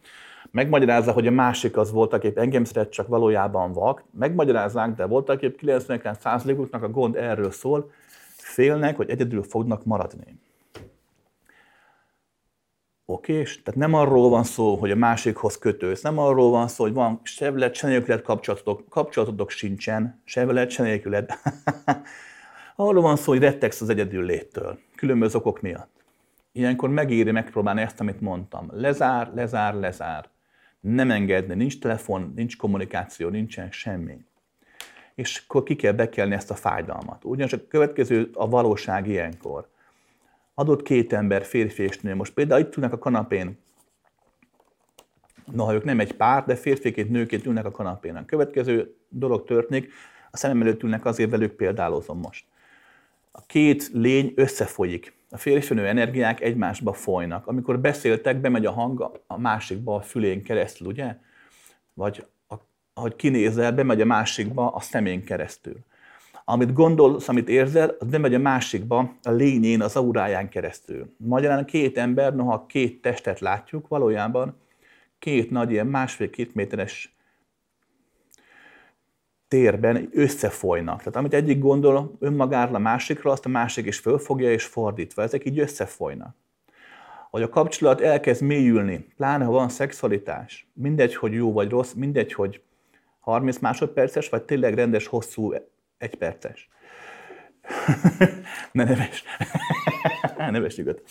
megmagyarázza, 0.51 1.13
hogy 1.13 1.27
a 1.27 1.31
másik 1.31 1.77
az 1.77 1.91
voltak 1.91 2.25
épp 2.25 2.39
engem 2.39 2.65
szeret, 2.65 2.91
csak 2.91 3.09
valójában 3.09 3.73
vak, 3.73 4.05
megmagyarázzák, 4.19 4.95
de 4.95 5.05
voltak 5.05 5.43
épp 5.43 5.59
99%-uknak 5.63 6.83
a 6.83 6.89
gond 6.89 7.17
erről 7.17 7.51
szól, 7.51 7.91
félnek, 8.37 8.97
hogy 8.97 9.11
egyedül 9.11 9.43
fognak 9.43 9.85
maradni. 9.85 10.39
Okés? 13.05 13.63
Tehát 13.63 13.81
nem 13.81 13.95
arról 13.95 14.29
van 14.29 14.45
szó, 14.45 14.75
hogy 14.75 14.91
a 14.91 14.97
másikhoz 14.97 15.59
kötősz, 15.59 16.03
nem 16.03 16.19
arról 16.19 16.51
van 16.51 16.69
szó, 16.69 16.85
hogy 16.85 16.93
van 16.93 17.21
se 17.23 17.51
veled, 17.51 17.75
se 17.75 17.87
nélküled 17.87 18.23
kapcsolatotok, 18.23 18.89
kapcsolatotok 18.89 19.51
sincsen, 19.51 20.23
se 20.25 20.45
veled, 20.45 20.71
se. 20.71 21.01
arról 22.91 23.03
van 23.03 23.17
szó, 23.17 23.33
hogy 23.33 23.41
rettegsz 23.41 23.81
az 23.81 23.89
egyedül 23.89 24.25
léttől, 24.25 24.79
különböző 24.95 25.39
okok 25.39 25.61
miatt. 25.61 26.05
Ilyenkor 26.53 26.89
megéri 26.89 27.31
megpróbálni 27.31 27.81
ezt, 27.81 28.01
amit 28.01 28.21
mondtam. 28.21 28.69
Lezár, 28.73 29.31
lezár, 29.35 29.75
lezár. 29.75 30.29
Nem 30.81 31.11
engedni, 31.11 31.55
nincs 31.55 31.79
telefon, 31.79 32.33
nincs 32.37 32.57
kommunikáció, 32.57 33.29
nincsen 33.29 33.71
semmi. 33.71 34.25
És 35.15 35.43
akkor 35.47 35.63
ki 35.63 35.77
kell 35.77 35.93
bekelni 35.93 36.35
ezt 36.35 36.51
a 36.51 36.55
fájdalmat. 36.55 37.25
Ugyanis 37.25 37.53
a 37.53 37.67
következő 37.69 38.31
a 38.33 38.49
valóság 38.49 39.09
ilyenkor 39.09 39.69
adott 40.55 40.83
két 40.83 41.13
ember, 41.13 41.45
férfi 41.45 41.83
és 41.83 42.01
nő, 42.01 42.15
most 42.15 42.33
például 42.33 42.61
itt 42.61 42.77
ülnek 42.77 42.93
a 42.93 42.99
kanapén, 42.99 43.59
noha 45.53 45.75
ők 45.75 45.85
nem 45.85 46.01
egy 46.01 46.13
pár, 46.13 46.45
de 46.45 46.55
férfiként, 46.55 47.11
nőként 47.11 47.47
ülnek 47.47 47.65
a 47.65 47.71
kanapén. 47.71 48.17
A 48.17 48.25
következő 48.25 48.97
dolog 49.09 49.45
történik, 49.45 49.93
a 50.31 50.37
szemem 50.37 50.61
előtt 50.61 50.83
ülnek, 50.83 51.05
azért 51.05 51.31
velük 51.31 51.53
példálozom 51.53 52.19
most. 52.19 52.45
A 53.31 53.47
két 53.47 53.91
lény 53.93 54.33
összefolyik. 54.37 55.19
A 55.31 55.37
férfi 55.37 55.75
nő 55.75 55.87
energiák 55.87 56.41
egymásba 56.41 56.93
folynak. 56.93 57.47
Amikor 57.47 57.81
beszéltek, 57.81 58.41
bemegy 58.41 58.67
a 58.67 58.71
hang 58.71 59.21
a 59.27 59.39
másikba 59.39 59.95
a 59.95 60.01
fülén 60.01 60.43
keresztül, 60.43 60.87
ugye? 60.87 61.17
Vagy 61.95 62.27
a, 62.49 62.55
ahogy 62.95 63.17
kinézel, 63.17 63.73
bemegy 63.73 64.01
a 64.01 64.05
másikba 64.05 64.71
a 64.71 64.81
szemén 64.81 65.25
keresztül 65.25 65.77
amit 66.51 66.73
gondolsz, 66.73 67.29
amit 67.29 67.49
érzel, 67.49 67.97
az 67.99 68.07
nem 68.11 68.21
megy 68.21 68.35
a 68.35 68.39
másikba, 68.39 69.15
a 69.23 69.31
lényén, 69.31 69.83
az 69.83 69.97
auráján 69.97 70.49
keresztül. 70.49 71.15
Magyarán 71.17 71.65
két 71.65 71.99
ember, 71.99 72.35
noha 72.35 72.67
két 72.67 73.03
testet 73.03 73.41
látjuk, 73.41 73.89
valójában 73.89 74.57
két 75.19 75.51
nagy, 75.51 75.71
ilyen 75.71 75.87
másfél-két 75.87 76.55
méteres 76.55 77.17
térben 79.51 80.09
összefolynak. 80.13 80.99
Tehát 80.99 81.17
amit 81.17 81.35
egyik 81.35 81.59
gondol 81.59 82.17
önmagáról 82.19 82.75
a 82.75 82.79
másikra, 82.79 83.31
azt 83.31 83.47
a 83.47 83.49
másik 83.49 83.87
is 83.87 83.99
fölfogja 83.99 84.53
és 84.53 84.65
fordítva. 84.65 85.23
Ezek 85.23 85.45
így 85.45 85.59
összefolynak. 85.59 86.37
Hogy 87.31 87.43
a 87.43 87.49
kapcsolat 87.49 88.01
elkezd 88.01 88.43
mélyülni, 88.43 89.07
pláne 89.17 89.45
ha 89.45 89.51
van 89.51 89.69
szexualitás, 89.69 90.71
mindegy, 90.73 91.15
hogy 91.15 91.33
jó 91.33 91.53
vagy 91.53 91.71
rossz, 91.71 91.93
mindegy, 91.93 92.33
hogy 92.33 92.61
30 93.21 93.59
másodperces, 93.59 94.29
vagy 94.29 94.43
tényleg 94.43 94.75
rendes, 94.75 95.07
hosszú, 95.07 95.55
egyperces. 95.99 96.69
ne 98.73 98.85
neves. 98.85 99.25
neves 100.51 100.77
nyugodt. 100.77 101.11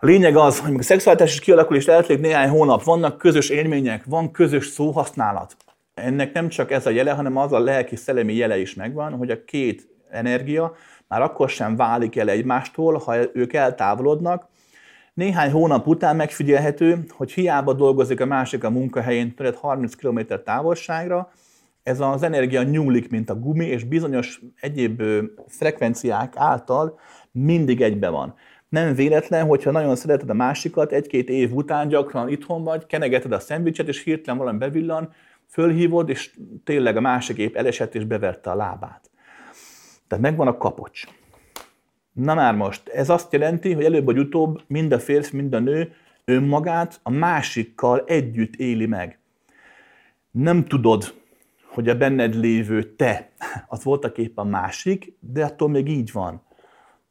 Lényeg 0.00 0.36
az, 0.36 0.60
hogy 0.60 0.74
a 0.78 0.82
szexualitás 0.82 1.40
és 1.68 1.86
eltelik 1.86 2.22
néhány 2.22 2.48
hónap, 2.48 2.82
vannak 2.82 3.18
közös 3.18 3.48
élmények, 3.48 4.04
van 4.04 4.30
közös 4.30 4.66
szóhasználat. 4.66 5.56
Ennek 6.00 6.32
nem 6.32 6.48
csak 6.48 6.70
ez 6.70 6.86
a 6.86 6.90
jele, 6.90 7.10
hanem 7.10 7.36
az 7.36 7.52
a 7.52 7.58
lelki-szellemi 7.58 8.34
jele 8.34 8.58
is 8.58 8.74
megvan, 8.74 9.12
hogy 9.12 9.30
a 9.30 9.44
két 9.44 9.88
energia 10.10 10.74
már 11.08 11.22
akkor 11.22 11.48
sem 11.48 11.76
válik 11.76 12.16
el 12.16 12.28
egymástól, 12.28 12.98
ha 12.98 13.16
ők 13.32 13.52
eltávolodnak. 13.52 14.48
Néhány 15.14 15.50
hónap 15.50 15.86
után 15.86 16.16
megfigyelhető, 16.16 17.04
hogy 17.08 17.32
hiába 17.32 17.72
dolgozik 17.72 18.20
a 18.20 18.26
másik 18.26 18.64
a 18.64 18.70
munkahelyén 18.70 19.34
tőled 19.34 19.54
30 19.54 19.94
km 19.94 20.20
távolságra, 20.44 21.30
ez 21.82 22.00
az 22.00 22.22
energia 22.22 22.62
nyúlik, 22.62 23.10
mint 23.10 23.30
a 23.30 23.34
gumi, 23.34 23.66
és 23.66 23.84
bizonyos 23.84 24.40
egyéb 24.60 25.02
frekvenciák 25.46 26.32
által 26.36 26.98
mindig 27.32 27.80
egybe 27.80 28.08
van. 28.08 28.34
Nem 28.68 28.94
véletlen, 28.94 29.46
hogyha 29.46 29.70
nagyon 29.70 29.96
szereted 29.96 30.30
a 30.30 30.34
másikat, 30.34 30.92
egy-két 30.92 31.28
év 31.28 31.52
után 31.54 31.88
gyakran 31.88 32.28
itthon 32.28 32.64
vagy, 32.64 32.86
kenegeted 32.86 33.32
a 33.32 33.38
szendvicset, 33.38 33.88
és 33.88 34.02
hirtelen 34.02 34.38
valami 34.38 34.58
bevillan, 34.58 35.12
fölhívod, 35.50 36.08
és 36.08 36.36
tényleg 36.64 36.96
a 36.96 37.00
másik 37.00 37.36
épp 37.36 37.56
elesett, 37.56 37.94
és 37.94 38.04
beverte 38.04 38.50
a 38.50 38.54
lábát. 38.54 39.10
Tehát 40.06 40.24
megvan 40.24 40.46
a 40.46 40.56
kapocs. 40.56 41.04
Na 42.12 42.34
már 42.34 42.54
most, 42.54 42.88
ez 42.88 43.10
azt 43.10 43.32
jelenti, 43.32 43.72
hogy 43.72 43.84
előbb 43.84 44.04
vagy 44.04 44.18
utóbb 44.18 44.62
mind 44.66 44.92
a 44.92 44.98
férfi, 44.98 45.36
mind 45.36 45.54
a 45.54 45.58
nő 45.58 45.92
önmagát 46.24 47.00
a 47.02 47.10
másikkal 47.10 48.04
együtt 48.06 48.54
éli 48.54 48.86
meg. 48.86 49.18
Nem 50.30 50.64
tudod, 50.64 51.14
hogy 51.64 51.88
a 51.88 51.96
benned 51.96 52.34
lévő 52.34 52.82
te, 52.82 53.30
az 53.68 53.84
voltak 53.84 54.18
épp 54.18 54.38
a 54.38 54.44
másik, 54.44 55.12
de 55.20 55.44
attól 55.44 55.68
még 55.68 55.88
így 55.88 56.12
van. 56.12 56.42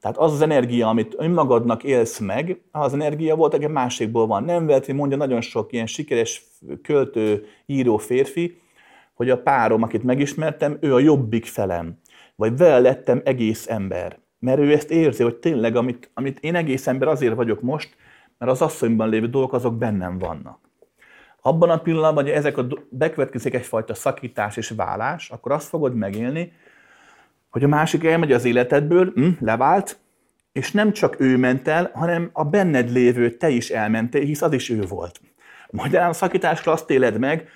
Tehát 0.01 0.17
az 0.17 0.33
az 0.33 0.41
energia, 0.41 0.87
amit 0.87 1.15
önmagadnak 1.17 1.83
élsz 1.83 2.19
meg, 2.19 2.61
az 2.71 2.93
energia 2.93 3.35
volt, 3.35 3.53
aki 3.53 3.67
másikból 3.67 4.27
van. 4.27 4.43
Nem 4.43 4.67
hogy 4.67 4.93
mondja 4.93 5.17
nagyon 5.17 5.41
sok 5.41 5.73
ilyen 5.73 5.85
sikeres 5.85 6.43
költő, 6.81 7.45
író 7.65 7.97
férfi, 7.97 8.61
hogy 9.13 9.29
a 9.29 9.41
párom, 9.41 9.83
akit 9.83 10.03
megismertem, 10.03 10.77
ő 10.81 10.93
a 10.93 10.99
jobbik 10.99 11.45
felem. 11.45 11.99
Vagy 12.35 12.57
vele 12.57 12.79
lettem 12.79 13.21
egész 13.25 13.67
ember. 13.67 14.19
Mert 14.39 14.59
ő 14.59 14.73
ezt 14.73 14.91
érzi, 14.91 15.23
hogy 15.23 15.35
tényleg, 15.35 15.75
amit, 15.75 16.11
amit 16.13 16.39
én 16.39 16.55
egész 16.55 16.87
ember 16.87 17.07
azért 17.07 17.35
vagyok 17.35 17.61
most, 17.61 17.95
mert 18.37 18.51
az 18.51 18.61
asszonyban 18.61 19.09
lévő 19.09 19.27
dolgok 19.27 19.53
azok 19.53 19.77
bennem 19.77 20.17
vannak. 20.17 20.59
Abban 21.41 21.69
a 21.69 21.77
pillanatban, 21.77 22.23
hogy 22.23 22.33
ezek 22.33 22.57
a 22.57 22.67
bekövetkezik 22.89 23.53
egyfajta 23.53 23.93
szakítás 23.93 24.57
és 24.57 24.69
válás, 24.69 25.29
akkor 25.29 25.51
azt 25.51 25.67
fogod 25.67 25.95
megélni, 25.95 26.51
hogy 27.49 27.63
a 27.63 27.67
másik 27.67 28.03
elmegy 28.03 28.31
az 28.31 28.45
életedből, 28.45 29.11
hm, 29.15 29.29
levált, 29.39 29.99
és 30.51 30.71
nem 30.71 30.91
csak 30.91 31.19
ő 31.19 31.37
ment 31.37 31.67
el, 31.67 31.91
hanem 31.93 32.29
a 32.33 32.43
benned 32.43 32.91
lévő 32.91 33.37
te 33.37 33.49
is 33.49 33.69
elmentél, 33.69 34.21
hisz 34.21 34.41
az 34.41 34.53
is 34.53 34.69
ő 34.69 34.81
volt. 34.81 35.21
Magyarán 35.71 36.09
a 36.09 36.13
szakításra 36.13 36.71
azt 36.71 36.89
éled 36.89 37.19
meg, 37.19 37.49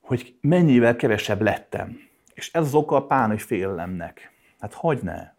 hogy 0.00 0.34
mennyivel 0.40 0.96
kevesebb 0.96 1.42
lettem. 1.42 1.98
És 2.34 2.52
ez 2.52 2.64
az 2.64 2.74
oka 2.74 2.96
a 2.96 3.06
páni 3.06 3.38
félelemnek. 3.38 4.32
Hát 4.60 4.74
hogy 4.74 4.98
ne? 5.02 5.32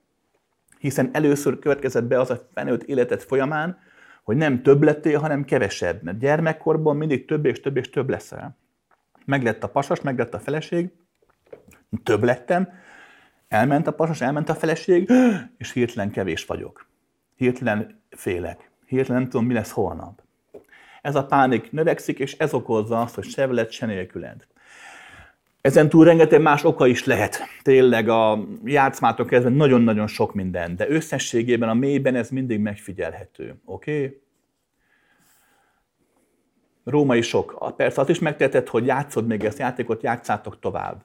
Hiszen 0.80 1.10
először 1.14 1.60
következett 1.60 2.04
be 2.04 2.20
az 2.20 2.30
a 2.30 2.50
felnőtt 2.54 2.84
életed 2.84 3.22
folyamán, 3.22 3.78
hogy 4.24 4.36
nem 4.36 4.62
több 4.62 4.84
lettél, 4.84 5.20
hanem 5.20 5.44
kevesebb. 5.44 6.04
Mert 6.04 6.20
gyermekkorban 6.20 6.96
mindig 6.96 7.26
több 7.26 7.46
és 7.46 7.60
több 7.60 7.78
és 7.78 7.90
több 7.90 8.10
leszel. 8.10 8.58
Meglett 9.26 9.64
a 9.64 9.70
pasas, 9.70 10.02
meglett 10.02 10.34
a 10.34 10.40
feleség, 10.40 10.92
több 12.04 12.24
lettem, 12.24 12.70
elment 13.56 13.88
a 13.88 13.92
pasas, 13.92 14.22
elment 14.22 14.50
a 14.50 14.56
feleség, 14.56 15.12
és 15.58 15.72
hirtelen 15.72 16.12
kevés 16.12 16.46
vagyok. 16.46 16.88
Hirtelen 17.36 18.02
félek. 18.10 18.70
Hirtelen 18.86 19.22
nem 19.22 19.30
tudom, 19.30 19.46
mi 19.46 19.54
lesz 19.54 19.72
holnap. 19.72 20.22
Ez 21.02 21.16
a 21.16 21.26
pánik 21.26 21.72
növekszik, 21.72 22.20
és 22.20 22.34
ez 22.38 22.54
okozza 22.54 23.02
azt, 23.02 23.16
hogy 23.16 23.24
se 23.24 23.48
veled, 23.48 23.72
se 23.72 23.86
nélküled. 23.86 24.48
Ezen 25.62 25.90
túl 25.90 26.06
rengeteg 26.06 26.42
más 26.42 26.64
oka 26.64 26.88
is 26.88 27.06
lehet. 27.06 27.40
Tényleg 27.62 28.10
a 28.10 28.48
játszmától 28.64 29.26
kezdve 29.26 29.50
nagyon-nagyon 29.50 30.08
sok 30.08 30.34
minden, 30.34 30.76
de 30.76 30.90
összességében 30.90 31.70
a 31.70 31.74
mélyben 31.74 32.16
ez 32.16 32.30
mindig 32.30 32.60
megfigyelhető. 32.60 33.62
Oké? 33.66 34.04
Okay? 34.04 34.22
Római 36.84 37.22
sok. 37.22 37.74
Persze 37.78 38.02
azt 38.02 38.10
is 38.10 38.20
megteheted, 38.20 38.68
hogy 38.68 38.86
játszod 38.86 39.28
még 39.28 39.44
ezt 39.44 39.60
játékot, 39.60 40.04
játszátok 40.04 40.60
tovább. 40.60 41.04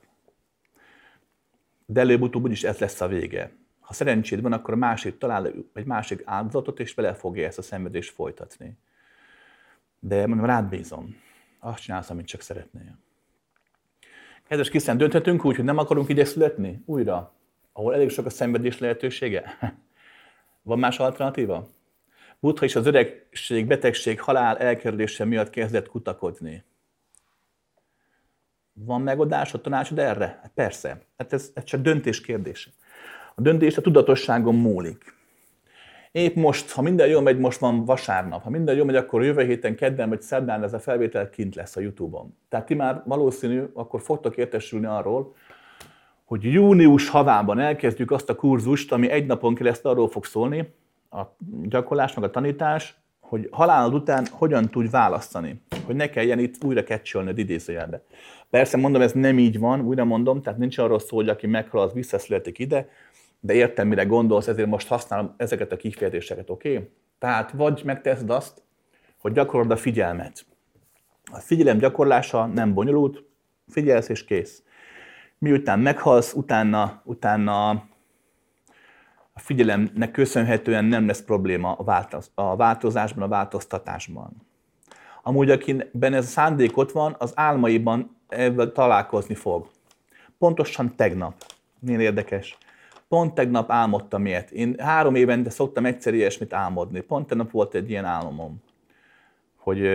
De 1.93 2.01
előbb-utóbb 2.01 2.45
úgyis 2.45 2.63
ez 2.63 2.79
lesz 2.79 3.01
a 3.01 3.07
vége. 3.07 3.53
Ha 3.81 3.93
szerencséd 3.93 4.43
van, 4.43 4.53
akkor 4.53 4.75
másik 4.75 5.19
talál 5.19 5.53
egy 5.75 5.85
másik 5.85 6.23
áldozatot, 6.25 6.81
és 6.81 6.95
vele 6.95 7.15
fogja 7.15 7.47
ezt 7.47 7.59
a 7.59 7.63
szenvedést 7.63 8.13
folytatni. 8.13 8.79
De 9.99 10.27
mondom, 10.27 10.47
rád 10.47 10.69
bízom. 10.69 11.17
Azt 11.59 11.83
csinálsz, 11.83 12.11
amit 12.11 12.27
csak 12.27 12.41
szeretnél. 12.41 12.99
Kedves 14.49 14.69
Krisztián, 14.69 14.97
dönthetünk 14.97 15.45
úgy, 15.45 15.57
hogy 15.57 15.65
nem 15.65 15.79
akarunk 15.79 16.09
ide 16.09 16.25
születni 16.25 16.83
újra, 16.87 17.35
ahol 17.73 17.95
elég 17.95 18.11
sok 18.11 18.27
a 18.27 18.31
szenvedés 18.31 18.79
lehetősége? 18.79 19.59
Van 20.63 20.79
más 20.79 20.99
alternatíva? 20.99 21.69
Buddha 22.41 22.65
is 22.65 22.77
az 22.77 22.87
öregség, 22.87 23.67
betegség, 23.67 24.21
halál 24.21 24.59
elkerülése 24.59 25.25
miatt 25.25 25.51
kezdett 25.51 25.89
kutakodni. 25.89 26.65
Van 28.73 29.01
megoldás, 29.01 29.55
a 29.55 29.61
tanácsod 29.61 29.99
erre? 29.99 30.39
Hát 30.43 30.51
persze. 30.55 31.01
Hát 31.17 31.33
ez, 31.33 31.51
ez 31.55 31.65
csak 31.65 31.81
döntés 31.81 32.21
kérdése. 32.21 32.71
A 33.35 33.41
döntés 33.41 33.77
a 33.77 33.81
tudatosságon 33.81 34.55
múlik. 34.55 35.19
Épp 36.13 36.35
most, 36.35 36.71
ha 36.71 36.83
minden 36.83 37.09
jól 37.09 37.23
megy, 37.23 37.39
most 37.39 37.59
van 37.59 37.85
vasárnap. 37.85 38.43
Ha 38.43 38.51
minden 38.51 38.75
jól 38.75 38.85
megy, 38.85 38.97
akkor 38.97 39.25
jövő 39.25 39.45
héten, 39.45 39.77
kedden 39.77 40.09
vagy 40.09 40.23
szerdán 40.23 40.63
ez 40.63 40.73
a 40.73 40.79
felvétel 40.79 41.31
kint 41.31 41.55
lesz 41.55 41.77
a 41.77 41.81
Youtube-on. 41.81 42.37
Tehát 42.49 42.67
ti 42.67 42.75
már 42.75 43.03
valószínű, 43.07 43.63
akkor 43.75 44.01
fogtok 44.01 44.37
értesülni 44.37 44.87
arról, 44.87 45.35
hogy 46.25 46.53
június 46.53 47.09
havában 47.09 47.59
elkezdjük 47.59 48.11
azt 48.11 48.31
a 48.31 48.35
kurzust, 48.35 48.93
ami 48.93 49.11
egy 49.11 49.27
napon 49.27 49.55
keresztül 49.55 49.91
arról 49.91 50.09
fog 50.09 50.25
szólni, 50.25 50.75
a 51.11 51.23
gyakorlás, 51.63 52.15
meg 52.15 52.25
a 52.25 52.31
tanítás, 52.31 53.01
hogy 53.31 53.49
halálod 53.51 53.95
után 53.95 54.27
hogyan 54.31 54.69
tudj 54.69 54.89
választani, 54.89 55.61
hogy 55.85 55.95
ne 55.95 56.09
kelljen 56.11 56.39
itt 56.39 56.65
újra 56.65 56.83
kecsölnöd 56.83 57.39
idézőjelbe. 57.39 58.03
Persze 58.51 58.77
mondom, 58.77 59.03
ez 59.03 59.13
nem 59.13 59.39
így 59.39 59.59
van, 59.59 59.81
újra 59.81 60.05
mondom, 60.05 60.43
tehát 60.43 60.59
nincs 60.59 60.79
arról 60.79 60.99
szó, 60.99 61.17
hogy 61.17 61.29
aki 61.29 61.47
meghal, 61.47 61.83
az 61.83 61.93
visszaszületik 61.93 62.59
ide, 62.59 62.89
de 63.41 63.55
értem, 63.55 63.89
mire 63.89 64.05
gondolsz, 64.05 64.47
ezért 64.47 64.69
most 64.69 64.89
használom 64.89 65.35
ezeket 65.37 65.73
a 65.73 65.77
kifejezéseket, 65.77 66.51
oké? 66.51 66.73
Okay? 66.73 66.89
Tehát 67.19 67.51
vagy 67.51 67.83
megteszed 67.85 68.31
azt, 68.31 68.63
hogy 69.19 69.33
gyakorolod 69.33 69.71
a 69.71 69.77
figyelmet. 69.77 70.47
A 71.33 71.39
figyelem 71.39 71.79
gyakorlása 71.79 72.47
nem 72.47 72.75
bonyolult, 72.75 73.25
figyelsz 73.69 74.09
és 74.09 74.25
kész. 74.25 74.63
Miután 75.39 75.79
meghalsz, 75.79 76.33
utána, 76.33 77.03
utána 77.05 77.85
a 79.41 79.43
figyelemnek 79.43 80.11
köszönhetően 80.11 80.85
nem 80.85 81.07
lesz 81.07 81.23
probléma 81.23 81.73
a 82.35 82.57
változásban, 82.57 83.25
a 83.25 83.29
változtatásban. 83.29 84.33
Amúgy, 85.23 85.51
akiben 85.51 86.15
ez 86.15 86.25
a 86.25 86.29
szándék 86.29 86.77
ott 86.77 86.93
van, 86.93 87.17
az 87.19 87.33
álmaiban 87.35 88.17
ebben 88.29 88.73
találkozni 88.73 89.35
fog. 89.35 89.69
Pontosan 90.39 90.97
tegnap. 90.97 91.35
Milyen 91.79 92.01
érdekes. 92.01 92.59
Pont 93.09 93.35
tegnap 93.35 93.71
álmodtam 93.71 94.27
ilyet. 94.27 94.51
Én 94.51 94.75
három 94.79 95.15
évente 95.15 95.51
szoktam 95.51 95.87
egyszer 95.87 96.15
ilyesmit 96.15 96.53
álmodni. 96.53 97.01
Pont 97.01 97.27
tegnap 97.27 97.51
volt 97.51 97.75
egy 97.75 97.91
ilyen 97.91 98.05
álmomom, 98.05 98.63
hogy 99.57 99.89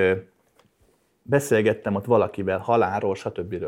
beszélgettem 1.21 1.95
ott 1.95 2.05
valakivel 2.05 2.59
halálról, 2.59 3.15
stb. 3.15 3.65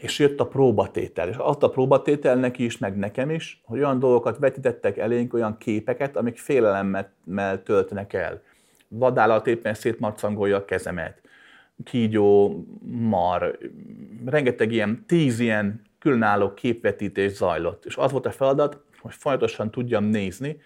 És 0.00 0.18
jött 0.18 0.40
a 0.40 0.46
próbatétel. 0.46 1.28
És 1.28 1.36
azt 1.36 1.62
a 1.62 1.70
próbatétel 1.70 2.36
neki 2.36 2.64
is, 2.64 2.78
meg 2.78 2.96
nekem 2.96 3.30
is, 3.30 3.60
hogy 3.64 3.78
olyan 3.78 3.98
dolgokat 3.98 4.38
vetítettek 4.38 4.98
elénk, 4.98 5.34
olyan 5.34 5.58
képeket, 5.58 6.16
amik 6.16 6.38
félelemmel 6.38 7.62
töltenek 7.64 8.12
el. 8.12 8.42
Vadállat 8.88 9.46
éppen 9.46 9.74
szétmarcangolja 9.74 10.56
a 10.56 10.64
kezemet. 10.64 11.20
Kígyó, 11.84 12.64
mar, 12.90 13.58
rengeteg 14.26 14.72
ilyen, 14.72 15.04
tíz 15.06 15.40
ilyen 15.40 15.82
különálló 15.98 16.54
képvetítés 16.54 17.32
zajlott. 17.32 17.84
És 17.84 17.96
az 17.96 18.10
volt 18.12 18.26
a 18.26 18.30
feladat, 18.30 18.80
hogy 19.00 19.14
folyamatosan 19.14 19.70
tudjam 19.70 20.04
nézni, 20.04 20.60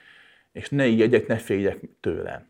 és 0.52 0.68
ne 0.68 0.86
igyek, 0.86 1.26
ne 1.26 1.36
féljek 1.36 1.80
tőle. 2.00 2.46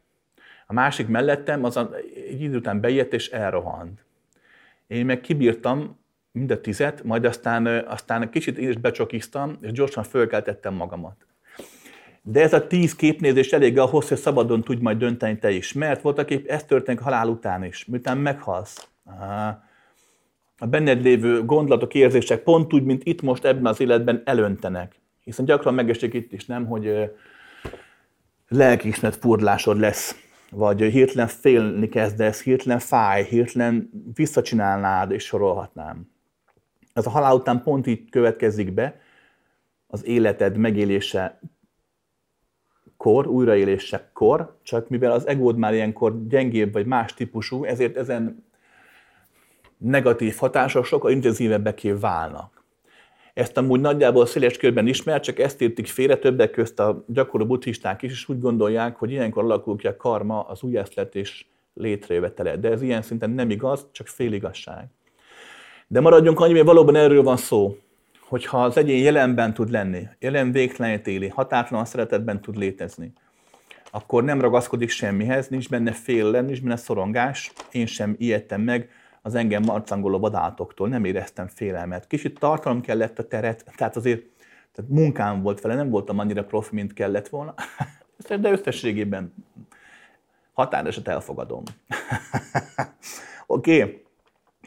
A 0.67 0.73
másik 0.73 1.09
mellettem 1.09 1.65
az 1.65 1.77
egy 1.77 2.41
idő 2.41 2.57
után 2.57 2.81
bejött 2.81 3.13
és 3.13 3.31
elrohant. 3.31 4.05
Én 4.87 5.05
meg 5.05 5.21
kibírtam 5.21 6.01
mind 6.33 6.51
a 6.51 6.61
tizet, 6.61 7.05
majd 7.05 7.25
aztán, 7.25 7.67
aztán 7.67 8.31
kicsit 8.31 8.59
én 8.59 8.69
is 8.69 8.77
becsokiztam, 8.77 9.59
és 9.61 9.73
gyorsan 9.73 10.05
fölkeltettem 10.05 10.75
magamat. 10.75 11.27
De 12.23 12.41
ez 12.41 12.53
a 12.53 12.67
tíz 12.67 12.95
képnézés 12.95 13.53
elég 13.53 13.79
ahhoz, 13.79 14.09
hogy 14.09 14.19
szabadon 14.19 14.63
tudj 14.63 14.83
majd 14.83 14.99
dönteni 14.99 15.39
te 15.39 15.51
is. 15.51 15.73
Mert 15.73 16.03
voltak 16.03 16.31
épp 16.31 16.47
ez 16.47 16.65
történik 16.65 17.01
halál 17.01 17.29
után 17.29 17.65
is, 17.65 17.85
miután 17.85 18.19
meghalsz. 18.19 18.89
A 20.59 20.67
benned 20.67 21.03
lévő 21.03 21.45
gondolatok, 21.45 21.95
érzések 21.95 22.43
pont 22.43 22.73
úgy, 22.73 22.85
mint 22.85 23.05
itt 23.05 23.23
most 23.23 23.45
ebben 23.45 23.67
az 23.67 23.81
életben 23.81 24.23
elöntenek. 24.25 25.01
Hiszen 25.25 25.45
gyakran 25.45 25.75
megesik 25.75 26.15
itt 26.15 26.33
is, 26.33 26.47
nem, 26.47 26.67
hogy 26.67 27.11
lelkiismeret 28.49 29.17
furdalásod 29.17 29.79
lesz, 29.79 30.17
vagy 30.51 30.83
hirtelen 30.83 31.29
félni 31.29 31.89
kezdesz, 31.89 32.43
hirtelen 32.43 32.79
fáj, 32.79 33.25
hirtelen 33.25 33.91
visszacsinálnád, 34.15 35.11
és 35.11 35.25
sorolhatnám. 35.25 36.12
Ez 36.93 37.07
a 37.07 37.11
halál 37.11 37.35
után 37.35 37.63
pont 37.63 37.87
így 37.87 38.11
következik 38.11 38.73
be, 38.73 39.01
az 39.87 40.07
életed 40.07 40.57
megélése 40.57 41.41
kor, 42.97 43.27
újraélésekor, 43.27 44.59
csak 44.63 44.89
mivel 44.89 45.13
az 45.13 45.27
egód 45.27 45.57
már 45.57 45.75
ilyenkor 45.75 46.27
gyengébb 46.27 46.73
vagy 46.73 46.87
más 46.87 47.15
típusú, 47.15 47.65
ezért 47.65 47.97
ezen 47.97 48.45
negatív 49.77 50.37
hatások 50.37 50.85
sokkal 50.85 51.11
intenzívebbeké 51.11 51.93
válnak. 51.93 52.65
Ezt 53.35 53.57
amúgy 53.57 53.81
nagyjából 53.81 54.27
széles 54.27 54.57
körben 54.57 54.87
ismer, 54.87 55.21
csak 55.21 55.39
ezt 55.39 55.61
értik 55.61 55.87
félre 55.87 56.17
többek 56.17 56.51
közt 56.51 56.81
a 56.81 57.05
gyakorló 57.09 57.47
buddhisták 57.47 58.03
is, 58.03 58.13
és 58.13 58.29
úgy 58.29 58.41
gondolják, 58.41 58.97
hogy 58.97 59.11
ilyenkor 59.11 59.45
alakul 59.45 59.77
ki 59.77 59.87
a 59.87 59.97
karma, 59.97 60.41
az 60.41 60.63
újjászletés 60.63 61.51
létrejövetele. 61.75 62.57
De 62.57 62.71
ez 62.71 62.83
ilyen 62.83 63.03
szinten 63.03 63.31
nem 63.31 63.51
igaz, 63.51 63.87
csak 63.93 64.07
féligazság. 64.07 64.89
De 65.93 66.01
maradjunk 66.01 66.41
annyi, 66.41 66.53
hogy 66.53 66.65
valóban 66.65 66.97
erről 66.97 67.23
van 67.23 67.37
szó, 67.37 67.77
hogyha 68.29 68.65
az 68.65 68.77
egyén 68.77 69.03
jelenben 69.03 69.55
tud 69.55 69.71
lenni, 69.71 70.09
jelen 70.19 70.53
végtelenét 70.53 71.07
éli, 71.07 71.29
határtalan 71.29 71.85
szeretetben 71.85 72.41
tud 72.41 72.57
létezni, 72.57 73.13
akkor 73.91 74.25
nem 74.25 74.41
ragaszkodik 74.41 74.89
semmihez, 74.91 75.49
nincs 75.49 75.69
benne 75.69 75.93
félelem, 75.93 76.45
nincs 76.45 76.63
benne 76.63 76.77
szorongás, 76.77 77.53
én 77.73 77.87
sem 77.87 78.15
ijedtem 78.19 78.61
meg 78.61 78.91
az 79.23 79.35
engem 79.35 79.63
marcangoló 79.63 80.19
vadátoktól, 80.19 80.89
nem 80.89 81.05
éreztem 81.05 81.49
félelmet. 81.49 82.07
Kicsit 82.07 82.39
tartalom 82.39 82.81
kellett 82.81 83.19
a 83.19 83.27
teret, 83.29 83.65
tehát 83.77 83.97
azért 83.97 84.23
tehát 84.73 84.91
munkám 84.91 85.43
volt 85.43 85.61
vele, 85.61 85.75
nem 85.75 85.91
voltam 85.91 86.19
annyira 86.19 86.45
profi, 86.45 86.75
mint 86.75 86.93
kellett 86.93 87.29
volna, 87.29 87.55
de 88.41 88.51
összességében 88.51 89.35
határeset 90.53 91.09
elfogadom. 91.09 91.63
Oké, 93.47 93.83
okay. 93.83 94.02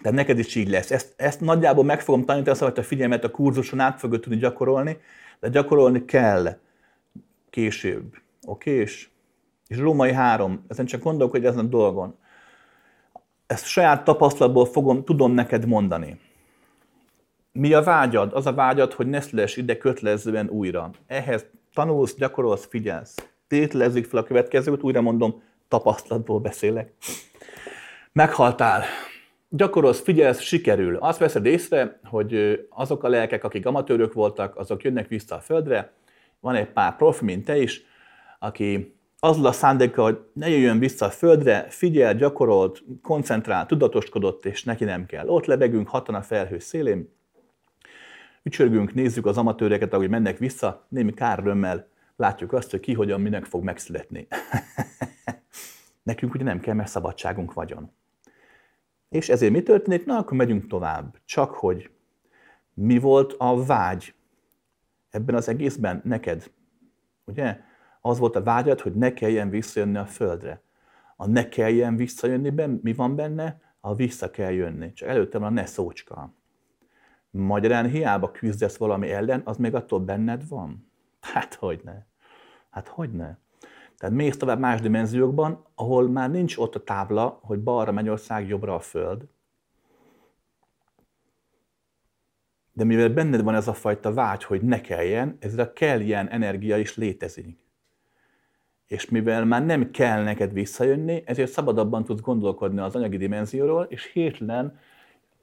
Tehát 0.02 0.18
neked 0.18 0.40
is 0.40 0.56
így 0.56 0.70
lesz. 0.70 0.92
Ezt, 0.92 1.14
ezt 1.18 1.42
nagyjából 1.42 1.84
meg 1.84 2.02
fogom 2.02 2.26
tanítani, 2.26 2.58
azt 2.60 2.78
a 2.78 2.84
figyelmet 2.84 3.24
a 3.24 3.32
kurzuson 3.32 3.80
át 3.80 4.00
fogod 4.00 4.20
tudni 4.20 4.38
gyakorolni, 4.38 4.98
de 5.40 5.50
gyakorolni 5.50 6.06
kell 6.06 6.58
később. 7.50 8.16
Oké? 8.48 8.72
És, 8.72 9.10
és 9.68 9.78
Római 9.78 10.12
három, 10.12 10.66
ezen 10.68 10.86
csak 10.86 11.04
gondolkodj 11.04 11.46
ezen 11.46 11.66
a 11.66 11.68
dolgon. 11.68 12.16
Ezt 13.48 13.66
saját 13.66 14.04
tapasztalatból 14.04 14.66
fogom, 14.66 15.04
tudom 15.04 15.32
neked 15.32 15.66
mondani. 15.66 16.20
Mi 17.52 17.74
a 17.74 17.84
vágyad? 17.84 18.34
Az 18.34 18.46
a 18.46 18.54
vágyad, 18.54 18.94
hogy 18.94 19.08
ne 19.08 19.22
szüless 19.22 19.58
ide 19.58 19.78
kötelezően 19.78 20.50
újra. 20.50 20.90
Ehhez 21.08 21.46
tanulsz, 21.74 22.16
gyakorolsz, 22.16 22.68
figyelsz. 22.70 23.16
Tételezzük 23.48 24.06
fel 24.06 24.20
a 24.20 24.24
következőt, 24.24 24.84
újra 24.84 25.02
mondom, 25.02 25.42
tapasztalatból 25.68 26.40
beszélek. 26.40 26.94
Meghaltál 28.12 28.84
gyakorolsz, 29.56 30.02
figyelsz, 30.02 30.40
sikerül. 30.40 30.96
Azt 30.96 31.20
veszed 31.20 31.46
észre, 31.46 32.00
hogy 32.04 32.60
azok 32.70 33.04
a 33.04 33.08
lelkek, 33.08 33.44
akik 33.44 33.66
amatőrök 33.66 34.14
voltak, 34.14 34.56
azok 34.56 34.84
jönnek 34.84 35.08
vissza 35.08 35.36
a 35.36 35.40
földre. 35.40 35.94
Van 36.40 36.56
egy 36.56 36.68
pár 36.68 36.96
profi, 36.96 37.24
mint 37.24 37.46
te 37.46 37.58
is, 37.58 37.86
aki 38.40 38.96
azzal 39.20 39.46
a 39.46 39.52
szándéka, 39.52 40.04
hogy 40.04 40.20
ne 40.34 40.50
jöjjön 40.50 40.80
vissza 40.80 41.06
a 41.06 41.10
földre, 41.10 41.66
figyel, 41.70 42.16
gyakorolt, 42.16 42.84
koncentrál, 43.02 43.66
tudatoskodott, 43.66 44.46
és 44.46 44.64
neki 44.64 44.84
nem 44.84 45.06
kell. 45.06 45.28
Ott 45.28 45.46
lebegünk 45.46 45.88
hatan 45.88 46.16
a 46.16 46.22
felhő 46.22 46.60
szélén, 46.60 47.14
ücsörgünk, 48.44 48.94
nézzük 48.94 49.26
az 49.26 49.38
amatőreket, 49.38 49.94
ahogy 49.94 50.10
mennek 50.10 50.38
vissza, 50.38 50.86
némi 50.90 51.14
kárrömmel 51.14 51.88
látjuk 52.16 52.54
azt, 52.54 52.72
hogy 52.72 52.80
ki 52.80 52.94
hogyan 52.94 53.22
minek 53.22 53.46
fog 53.46 53.64
megszületni. 53.64 54.28
Nekünk 56.04 56.34
ugye 56.34 56.44
nem 56.44 56.60
kell, 56.60 56.74
mert 56.74 56.90
szabadságunk 56.90 57.54
vagyon. 57.54 57.92
És 59.16 59.30
ezért 59.30 59.52
mi 59.52 59.64
történik? 59.64 60.06
Na, 60.06 60.18
akkor 60.18 60.38
megyünk 60.38 60.68
tovább. 60.68 61.20
Csak 61.26 61.54
hogy 61.54 61.90
mi 62.74 63.00
volt 63.00 63.36
a 63.38 63.66
vágy 63.66 64.14
ebben 65.10 65.36
az 65.36 65.48
egészben 65.48 66.02
neked? 66.04 66.52
Ugye? 67.26 67.60
Az 68.02 68.20
volt 68.20 68.36
a 68.36 68.44
vágyad, 68.44 68.80
hogy 68.80 68.96
ne 68.96 69.14
kelljen 69.14 69.50
visszajönni 69.50 69.98
a 69.98 70.06
földre. 70.06 70.62
A 71.16 71.28
ne 71.28 71.50
kelljen 71.50 71.96
visszajönni, 71.96 72.80
mi 72.82 72.94
van 72.94 73.16
benne? 73.16 73.62
A 73.80 73.96
vissza 73.96 74.32
kell 74.32 74.52
jönni. 74.52 74.94
Csak 74.94 75.10
előtte 75.10 75.38
van 75.38 75.48
a 75.48 75.54
ne 75.54 75.66
szócska. 75.66 76.34
Magyarán 77.30 77.90
hiába 77.90 78.32
küzdesz 78.32 78.78
valami 78.78 79.12
ellen, 79.12 79.42
az 79.46 79.58
még 79.58 79.76
attól 79.76 80.00
benned 80.00 80.48
van? 80.48 80.92
Hát 81.20 81.54
hogy 81.54 81.82
ne? 81.84 82.04
Hát 82.70 82.88
hogy 82.88 83.12
ne? 83.12 83.36
Tehát 83.98 84.16
mész 84.16 84.38
tovább 84.38 84.60
más 84.60 84.82
dimenziókban, 84.82 85.66
ahol 85.76 86.10
már 86.10 86.32
nincs 86.32 86.58
ott 86.58 86.76
a 86.76 86.84
tábla, 86.84 87.40
hogy 87.42 87.60
balra 87.60 87.92
Mennyország, 87.92 88.48
jobbra 88.48 88.76
a 88.76 88.80
Föld. 88.80 89.24
De 92.74 92.84
mivel 92.84 93.10
benned 93.10 93.44
van 93.44 93.56
ez 93.56 93.68
a 93.68 93.74
fajta 93.74 94.14
vágy, 94.14 94.44
hogy 94.44 94.62
ne 94.62 94.82
kelljen, 94.82 95.38
ezért 95.40 95.60
a 95.60 95.74
kell 95.74 96.00
ilyen 96.00 96.30
energia 96.30 96.78
is 96.78 96.96
létezik. 96.96 97.64
És 98.86 99.10
mivel 99.10 99.46
már 99.46 99.66
nem 99.66 99.92
kell 99.92 100.24
neked 100.24 100.54
visszajönni, 100.54 101.24
ezért 101.26 101.52
szabadabban 101.52 102.04
tudsz 102.04 102.22
gondolkodni 102.22 102.80
az 102.80 102.96
anyagi 102.96 103.18
dimenzióról, 103.18 103.86
és 103.90 104.12
hirtelen, 104.12 104.80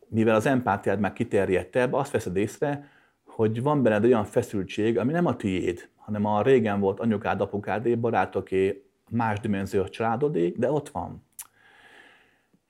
mivel 0.08 0.34
az 0.34 0.46
empátiád 0.46 1.00
már 1.00 1.12
kiterjedtebb, 1.12 1.92
azt 1.92 2.10
veszed 2.10 2.36
észre, 2.36 2.88
hogy 3.24 3.62
van 3.62 3.82
benned 3.82 4.04
olyan 4.04 4.24
feszültség, 4.24 4.98
ami 4.98 5.12
nem 5.12 5.26
a 5.26 5.36
tiéd, 5.36 5.88
hanem 6.04 6.24
a 6.24 6.42
régen 6.42 6.80
volt 6.80 7.00
anyukád, 7.00 7.40
apukádé, 7.40 7.94
barátoké, 7.94 8.84
más 9.10 9.40
dimenziós 9.40 9.90
családodé, 9.90 10.54
de 10.56 10.70
ott 10.70 10.88
van. 10.88 11.26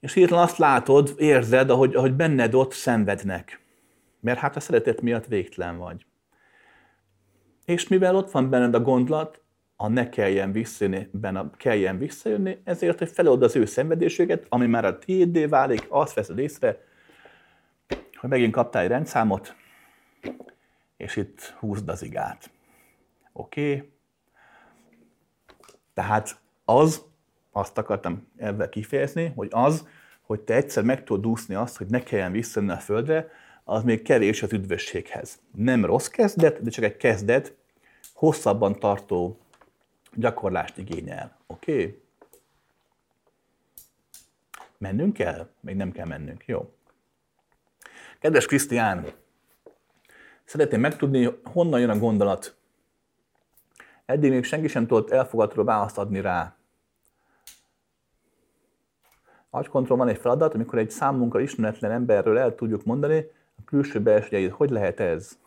És 0.00 0.12
hirtelen 0.12 0.42
azt 0.42 0.58
látod, 0.58 1.14
érzed, 1.16 1.70
ahogy, 1.70 1.94
ahogy 1.94 2.14
benned 2.14 2.54
ott 2.54 2.72
szenvednek. 2.72 3.60
Mert 4.20 4.38
hát 4.38 4.56
a 4.56 4.60
szeretet 4.60 5.00
miatt 5.00 5.26
végtelen 5.26 5.78
vagy. 5.78 6.06
És 7.64 7.88
mivel 7.88 8.16
ott 8.16 8.30
van 8.30 8.50
benned 8.50 8.74
a 8.74 8.80
gondolat, 8.80 9.40
a 9.76 9.88
ne 9.88 10.08
kelljen 10.08 10.52
visszajönni, 10.52 11.08
benne 11.12 11.50
kelljen 11.56 11.98
visszajönni, 11.98 12.60
ezért, 12.64 12.98
hogy 12.98 13.08
felold 13.08 13.42
az 13.42 13.56
ő 13.56 13.64
szenvedésüket, 13.64 14.46
ami 14.48 14.66
már 14.66 14.84
a 14.84 14.98
tiéddé 14.98 15.46
válik, 15.46 15.86
azt 15.88 16.14
veszed 16.14 16.38
észre, 16.38 16.84
hogy 18.16 18.30
megint 18.30 18.52
kaptál 18.52 18.82
egy 18.82 18.88
rendszámot, 18.88 19.54
és 20.96 21.16
itt 21.16 21.54
húzd 21.58 21.88
az 21.88 22.02
igát. 22.02 22.50
Oké? 23.32 23.74
Okay? 23.74 23.92
Tehát 25.94 26.40
az, 26.64 27.02
azt 27.52 27.78
akartam 27.78 28.28
ebben 28.36 28.70
kifejezni, 28.70 29.32
hogy 29.36 29.48
az, 29.50 29.86
hogy 30.20 30.40
te 30.40 30.54
egyszer 30.54 30.84
meg 30.84 31.04
tudod 31.04 31.26
úszni 31.26 31.54
azt, 31.54 31.76
hogy 31.76 31.86
ne 31.86 32.02
kelljen 32.02 32.32
visszajönni 32.32 32.72
a 32.72 32.78
földre, 32.78 33.30
az 33.64 33.82
még 33.82 34.02
kevés 34.02 34.42
az 34.42 34.52
üdvösséghez. 34.52 35.40
Nem 35.54 35.84
rossz 35.84 36.06
kezdet, 36.06 36.62
de 36.62 36.70
csak 36.70 36.84
egy 36.84 36.96
kezdet, 36.96 37.54
hosszabban 38.14 38.78
tartó 38.78 39.38
gyakorlást 40.14 40.78
igényel. 40.78 41.36
Oké? 41.46 41.72
Okay? 41.72 42.02
Mennünk 44.78 45.12
kell? 45.12 45.48
Még 45.60 45.76
nem 45.76 45.92
kell 45.92 46.06
mennünk. 46.06 46.44
Jó. 46.46 46.74
Kedves 48.18 48.46
Krisztián, 48.46 49.06
szeretném 50.44 50.80
megtudni, 50.80 51.38
honnan 51.44 51.80
jön 51.80 51.90
a 51.90 51.98
gondolat, 51.98 52.56
Eddig 54.06 54.30
még 54.30 54.44
senki 54.44 54.68
sem 54.68 54.86
tudott 54.86 55.10
elfogadható 55.10 55.64
választ 55.64 55.98
adni 55.98 56.20
rá. 56.20 56.56
Agykontroll 59.50 59.98
van 59.98 60.08
egy 60.08 60.18
feladat, 60.18 60.54
amikor 60.54 60.78
egy 60.78 60.90
számunkra 60.90 61.40
ismeretlen 61.40 61.90
emberről 61.90 62.38
el 62.38 62.54
tudjuk 62.54 62.84
mondani 62.84 63.26
a 63.58 63.64
külső 63.64 64.00
belsőjeit. 64.00 64.52
Hogy 64.52 64.70
lehet 64.70 65.00
ez? 65.00 65.38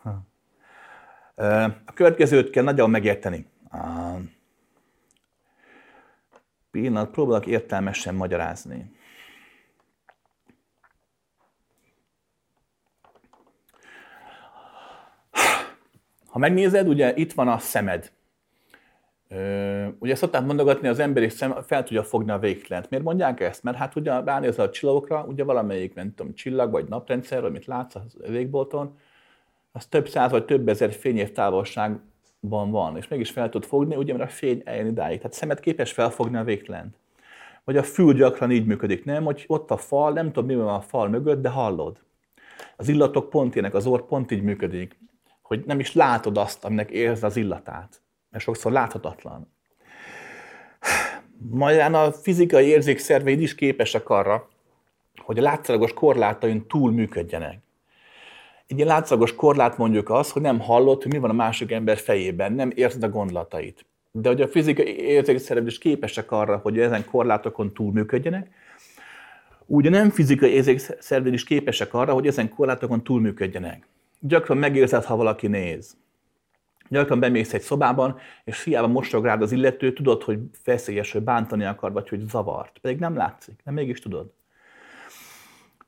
A 1.84 1.92
következőt 1.94 2.50
kell 2.50 2.62
nagyon 2.64 2.90
megérteni. 2.90 3.50
Pillanat, 6.70 7.10
próbálok 7.10 7.46
értelmesen 7.46 8.14
magyarázni. 8.14 8.94
Ha 16.26 16.38
megnézed, 16.38 16.88
ugye 16.88 17.14
itt 17.14 17.32
van 17.32 17.48
a 17.48 17.58
szemed. 17.58 18.12
Ugye 19.98 20.14
szokták 20.14 20.44
mondogatni, 20.44 20.88
az 20.88 20.98
emberi 20.98 21.28
szem 21.28 21.54
fel 21.66 21.82
tudja 21.82 22.02
fogni 22.02 22.30
a 22.30 22.38
végtelent. 22.38 22.90
Miért 22.90 23.04
mondják 23.04 23.40
ezt? 23.40 23.62
Mert 23.62 23.76
hát 23.76 23.96
ugye 23.96 24.20
ránézel 24.20 24.64
a 24.64 24.70
csillagokra, 24.70 25.24
ugye 25.28 25.44
valamelyik, 25.44 25.94
nem 25.94 26.14
tudom, 26.14 26.34
csillag 26.34 26.70
vagy 26.70 26.88
naprendszer, 26.88 27.44
amit 27.44 27.66
látsz 27.66 27.94
a 27.94 28.02
végbolton, 28.28 28.98
az 29.72 29.86
több 29.86 30.08
száz 30.08 30.30
vagy 30.30 30.44
több 30.44 30.68
ezer 30.68 30.92
fényév 30.92 31.32
távolságban 31.32 32.70
van, 32.70 32.96
és 32.96 33.08
mégis 33.08 33.30
fel 33.30 33.48
tud 33.48 33.64
fogni, 33.64 33.96
ugye, 33.96 34.16
mert 34.16 34.30
a 34.30 34.32
fény 34.32 34.62
eljön 34.64 34.86
idáig. 34.86 35.16
Tehát 35.16 35.32
szemet 35.32 35.60
képes 35.60 35.92
felfogni 35.92 36.36
a 36.36 36.44
végtelent. 36.44 36.96
Vagy 37.64 37.76
a 37.76 37.82
fül 37.82 38.14
gyakran 38.14 38.50
így 38.50 38.66
működik, 38.66 39.04
nem? 39.04 39.24
Hogy 39.24 39.44
ott 39.46 39.70
a 39.70 39.76
fal, 39.76 40.12
nem 40.12 40.26
tudom, 40.26 40.46
mi 40.46 40.54
van 40.54 40.74
a 40.74 40.80
fal 40.80 41.08
mögött, 41.08 41.42
de 41.42 41.48
hallod. 41.48 41.98
Az 42.76 42.88
illatok 42.88 43.30
pont 43.30 43.54
ilyenek, 43.54 43.74
az 43.74 43.86
orr 43.86 44.00
pont 44.00 44.30
így 44.30 44.42
működik, 44.42 44.98
hogy 45.42 45.62
nem 45.66 45.78
is 45.78 45.94
látod 45.94 46.36
azt, 46.36 46.64
aminek 46.64 46.90
érz 46.90 47.22
az 47.22 47.36
illatát, 47.36 48.00
mert 48.36 48.48
sokszor 48.48 48.72
láthatatlan. 48.72 49.52
Magyarán 51.50 51.94
a 51.94 52.12
fizikai 52.12 52.66
érzékszerveid 52.66 53.40
is 53.40 53.54
képesek 53.54 54.08
arra, 54.08 54.48
hogy 55.16 55.38
a 55.38 55.42
látszalagos 55.42 55.92
korlátain 55.92 56.66
túl 56.66 56.92
működjenek. 56.92 57.58
Egy 58.66 58.76
ilyen 58.76 58.88
látszalagos 58.88 59.34
korlát 59.34 59.78
mondjuk 59.78 60.10
az, 60.10 60.30
hogy 60.30 60.42
nem 60.42 60.60
hallod, 60.60 61.02
hogy 61.02 61.12
mi 61.12 61.18
van 61.18 61.30
a 61.30 61.32
másik 61.32 61.72
ember 61.72 61.98
fejében, 61.98 62.52
nem 62.52 62.72
érzed 62.74 63.02
a 63.02 63.08
gondolatait. 63.08 63.86
De 64.10 64.28
hogy 64.28 64.40
a 64.40 64.48
fizikai 64.48 64.98
érzékszerveid 64.98 65.66
is 65.66 65.78
képesek 65.78 66.32
arra, 66.32 66.56
hogy 66.56 66.78
ezen 66.78 67.04
korlátokon 67.04 67.72
túl 67.72 67.92
működjenek, 67.92 68.50
úgy 69.66 69.86
a 69.86 69.90
nem 69.90 70.10
fizikai 70.10 70.50
érzékszerveid 70.50 71.34
is 71.34 71.44
képesek 71.44 71.94
arra, 71.94 72.12
hogy 72.12 72.26
ezen 72.26 72.48
korlátokon 72.48 73.02
túl 73.02 73.20
működjenek. 73.20 73.86
Gyakran 74.20 74.58
megérzed, 74.58 75.04
ha 75.04 75.16
valaki 75.16 75.46
néz. 75.46 75.96
Gyakran 76.88 77.20
bemész 77.20 77.54
egy 77.54 77.60
szobában, 77.60 78.18
és 78.44 78.64
hiába 78.64 78.86
mosog 78.86 79.24
rád 79.24 79.42
az 79.42 79.52
illető, 79.52 79.92
tudod, 79.92 80.22
hogy 80.22 80.38
veszélyes, 80.64 81.12
hogy 81.12 81.22
bántani 81.22 81.64
akar, 81.64 81.92
vagy 81.92 82.08
hogy 82.08 82.20
zavart. 82.28 82.78
Pedig 82.78 82.98
nem 82.98 83.16
látszik, 83.16 83.60
de 83.64 83.70
mégis 83.70 84.00
tudod. 84.00 84.32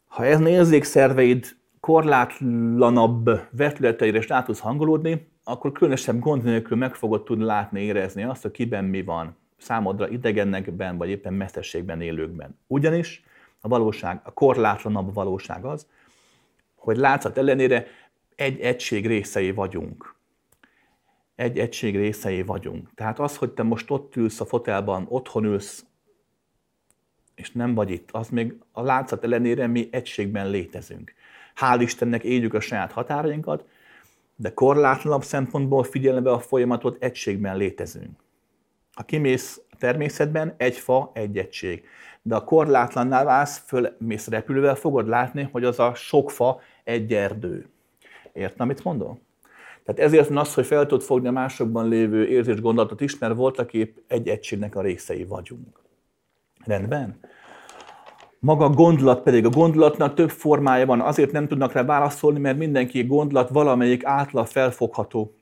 Ha 0.07 0.25
ez 0.25 0.41
érzékszerveid 0.41 1.47
korlátlanabb 1.81 3.31
vetületeire 3.51 4.19
is 4.19 4.29
rá 4.29 4.43
tudsz 4.43 4.59
hangolódni, 4.59 5.31
akkor 5.45 5.73
különösebb 5.73 6.19
gond 6.19 6.43
nélkül 6.43 6.77
meg 6.77 6.95
fogod 6.95 7.23
tudni 7.23 7.45
látni, 7.45 7.81
érezni 7.81 8.23
azt, 8.23 8.43
hogy 8.43 8.51
kiben 8.51 8.85
mi 8.85 9.03
van, 9.03 9.37
számodra 9.57 10.09
idegenekben, 10.09 10.97
vagy 10.97 11.09
éppen 11.09 11.35
messzességben 11.35 12.01
élőkben. 12.01 12.59
Ugyanis 12.67 13.25
a 13.61 13.69
valóság, 13.69 14.21
a 14.25 14.33
korlátlanabb 14.33 15.15
valóság 15.15 15.65
az, 15.65 15.87
hogy 16.75 16.97
látszat 16.97 17.39
ellenére 17.39 17.87
egy 18.35 18.61
egység 18.61 19.07
részei 19.07 19.53
vagyunk. 19.53 20.15
Egy 21.39 21.59
egység 21.59 21.97
részei 21.97 22.43
vagyunk. 22.43 22.95
Tehát 22.95 23.19
az, 23.19 23.37
hogy 23.37 23.51
te 23.51 23.63
most 23.63 23.91
ott 23.91 24.17
ülsz 24.17 24.41
a 24.41 24.45
fotelban, 24.45 25.07
otthon 25.09 25.45
ülsz, 25.45 25.85
és 27.35 27.53
nem 27.53 27.75
vagy 27.75 27.91
itt, 27.91 28.09
az 28.13 28.29
még 28.29 28.55
a 28.73 28.83
látszat 28.83 29.25
ellenére 29.25 29.67
mi 29.67 29.89
egységben 29.91 30.51
létezünk. 30.51 31.13
Hál' 31.57 31.79
Istennek 31.81 32.25
éljük 32.25 32.55
a 32.55 32.61
saját 32.61 32.93
határainkat, 32.93 33.65
de 34.37 34.55
korlátlanabb 34.55 35.23
szempontból 35.23 35.83
figyelembe 35.83 36.31
a 36.31 36.39
folyamatot 36.39 37.03
egységben 37.03 37.57
létezünk. 37.57 38.21
Ha 38.93 39.03
kimész 39.03 39.61
a 39.71 39.77
természetben, 39.77 40.55
egy 40.57 40.77
fa, 40.77 41.11
egy 41.15 41.39
egység. 41.39 41.85
De 42.23 42.35
a 42.35 42.45
korlátlannál 42.45 43.25
válsz, 43.25 43.59
fölmész 43.67 44.29
repülővel, 44.29 44.75
fogod 44.75 45.09
látni, 45.09 45.49
hogy 45.53 45.65
az 45.65 45.79
a 45.79 45.95
sok 45.95 46.31
fa 46.31 46.61
egy 46.85 47.15
erdő. 47.15 47.69
Értem, 48.33 48.67
amit 48.67 48.85
mondom? 48.85 49.27
Tehát 49.89 50.03
ezért 50.13 50.31
az, 50.31 50.55
hogy 50.55 50.67
fel 50.67 50.87
tudod 50.87 51.03
fogni 51.05 51.29
a 51.29 51.33
másokban 51.33 51.89
lévő 51.89 52.27
érzés 52.27 52.61
gondolatot 52.61 53.01
is, 53.01 53.19
mert 53.19 53.35
voltak 53.35 53.73
épp 53.73 53.97
egy 54.07 54.29
egységnek 54.29 54.77
a 54.77 54.81
részei 54.81 55.25
vagyunk. 55.25 55.81
Rendben? 56.65 57.19
Maga 58.39 58.65
a 58.65 58.71
gondolat 58.71 59.23
pedig, 59.23 59.45
a 59.45 59.49
gondolatnak 59.49 60.15
több 60.15 60.31
formája 60.31 60.87
van, 60.87 61.01
azért 61.01 61.33
nem 61.33 61.49
tudnak 61.49 61.73
rá 61.73 61.85
válaszolni, 61.85 62.39
mert 62.39 62.59
mindenki 62.59 63.03
gondolat 63.03 63.49
valamelyik 63.49 64.05
átla 64.05 64.45
felfogható 64.45 65.35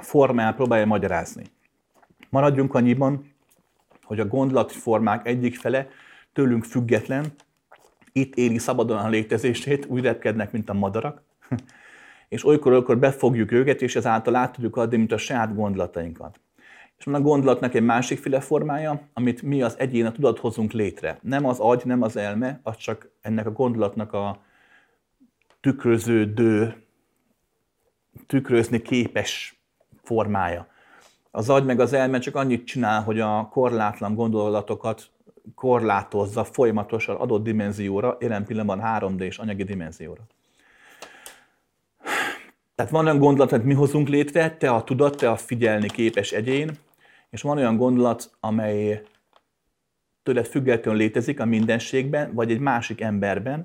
formáját 0.00 0.54
próbálja 0.54 0.86
magyarázni. 0.86 1.44
Maradjunk 2.30 2.74
annyiban, 2.74 3.32
hogy 4.02 4.20
a 4.20 4.26
gondolatformák 4.26 5.26
egyik 5.26 5.56
fele 5.56 5.88
tőlünk 6.32 6.64
független, 6.64 7.34
itt 8.12 8.34
éli 8.34 8.58
szabadon 8.58 8.98
a 8.98 9.08
létezését, 9.08 9.86
úgy 9.86 10.02
repkednek, 10.02 10.52
mint 10.52 10.70
a 10.70 10.74
madarak, 10.74 11.22
és 12.30 12.46
olykor-olykor 12.46 12.98
befogjuk 12.98 13.52
őket, 13.52 13.82
és 13.82 13.96
ezáltal 13.96 14.34
át 14.34 14.52
tudjuk 14.52 14.76
adni, 14.76 14.96
mint 14.96 15.12
a 15.12 15.16
saját 15.16 15.54
gondolatainkat. 15.54 16.40
És 16.98 17.04
van 17.04 17.14
a 17.14 17.20
gondolatnak 17.20 17.74
egy 17.74 17.82
másikféle 17.82 18.40
formája, 18.40 19.08
amit 19.12 19.42
mi 19.42 19.62
az 19.62 19.74
egyén 19.78 20.06
a 20.06 20.12
tudat 20.12 20.38
hozunk 20.38 20.72
létre. 20.72 21.18
Nem 21.22 21.46
az 21.46 21.58
agy, 21.58 21.82
nem 21.84 22.02
az 22.02 22.16
elme, 22.16 22.60
az 22.62 22.76
csak 22.76 23.10
ennek 23.20 23.46
a 23.46 23.52
gondolatnak 23.52 24.12
a 24.12 24.42
tükröződő, 25.60 26.84
tükrözni 28.26 28.82
képes 28.82 29.60
formája. 30.02 30.66
Az 31.30 31.50
agy 31.50 31.64
meg 31.64 31.80
az 31.80 31.92
elme 31.92 32.18
csak 32.18 32.34
annyit 32.34 32.66
csinál, 32.66 33.02
hogy 33.02 33.20
a 33.20 33.48
korlátlan 33.52 34.14
gondolatokat 34.14 35.10
korlátozza 35.54 36.44
folyamatosan 36.44 37.16
adott 37.16 37.42
dimenzióra, 37.42 38.16
jelen 38.20 38.44
pillanatban 38.44 38.80
3D 38.84 39.20
és 39.20 39.38
anyagi 39.38 39.64
dimenzióra. 39.64 40.22
Tehát 42.80 42.94
van 42.94 43.04
olyan 43.04 43.18
gondolat, 43.18 43.50
hogy 43.50 43.64
mi 43.64 43.74
hozunk 43.74 44.08
létre, 44.08 44.56
te 44.56 44.70
a 44.70 44.84
tudat, 44.84 45.16
te 45.16 45.30
a 45.30 45.36
figyelni 45.36 45.88
képes 45.88 46.32
egyén, 46.32 46.70
és 47.30 47.42
van 47.42 47.56
olyan 47.56 47.76
gondolat, 47.76 48.30
amely 48.40 49.02
tőled 50.22 50.46
függetlenül 50.46 51.00
létezik 51.00 51.40
a 51.40 51.44
mindenségben, 51.44 52.34
vagy 52.34 52.50
egy 52.50 52.58
másik 52.58 53.00
emberben, 53.00 53.64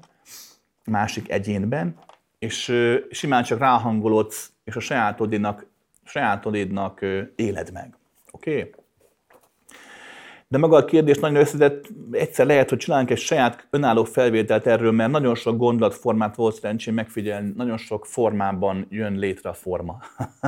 másik 0.85 1.29
egyénben, 1.29 1.97
és 2.39 2.73
simán 3.09 3.43
csak 3.43 3.59
ráhangolodsz, 3.59 4.51
és 4.63 4.75
a 4.75 4.79
sajátodénak, 4.79 5.65
sajátodédnak 6.03 7.05
éled 7.35 7.71
meg. 7.71 7.95
Oké? 8.31 8.59
Okay? 8.59 8.71
De 10.47 10.57
maga 10.57 10.75
a 10.75 10.85
kérdés 10.85 11.17
nagyon 11.17 11.39
összetett, 11.39 11.87
egyszer 12.11 12.45
lehet, 12.45 12.69
hogy 12.69 12.77
csinálunk 12.77 13.09
egy 13.09 13.17
saját 13.17 13.67
önálló 13.69 14.03
felvételt 14.03 14.67
erről, 14.67 14.91
mert 14.91 15.11
nagyon 15.11 15.35
sok 15.35 15.57
gondolatformát 15.57 16.35
volt 16.35 16.55
szerencsém 16.55 16.93
megfigyelni, 16.93 17.53
nagyon 17.55 17.77
sok 17.77 18.05
formában 18.05 18.85
jön 18.89 19.13
létre 19.13 19.49
a 19.49 19.53
forma. 19.53 19.99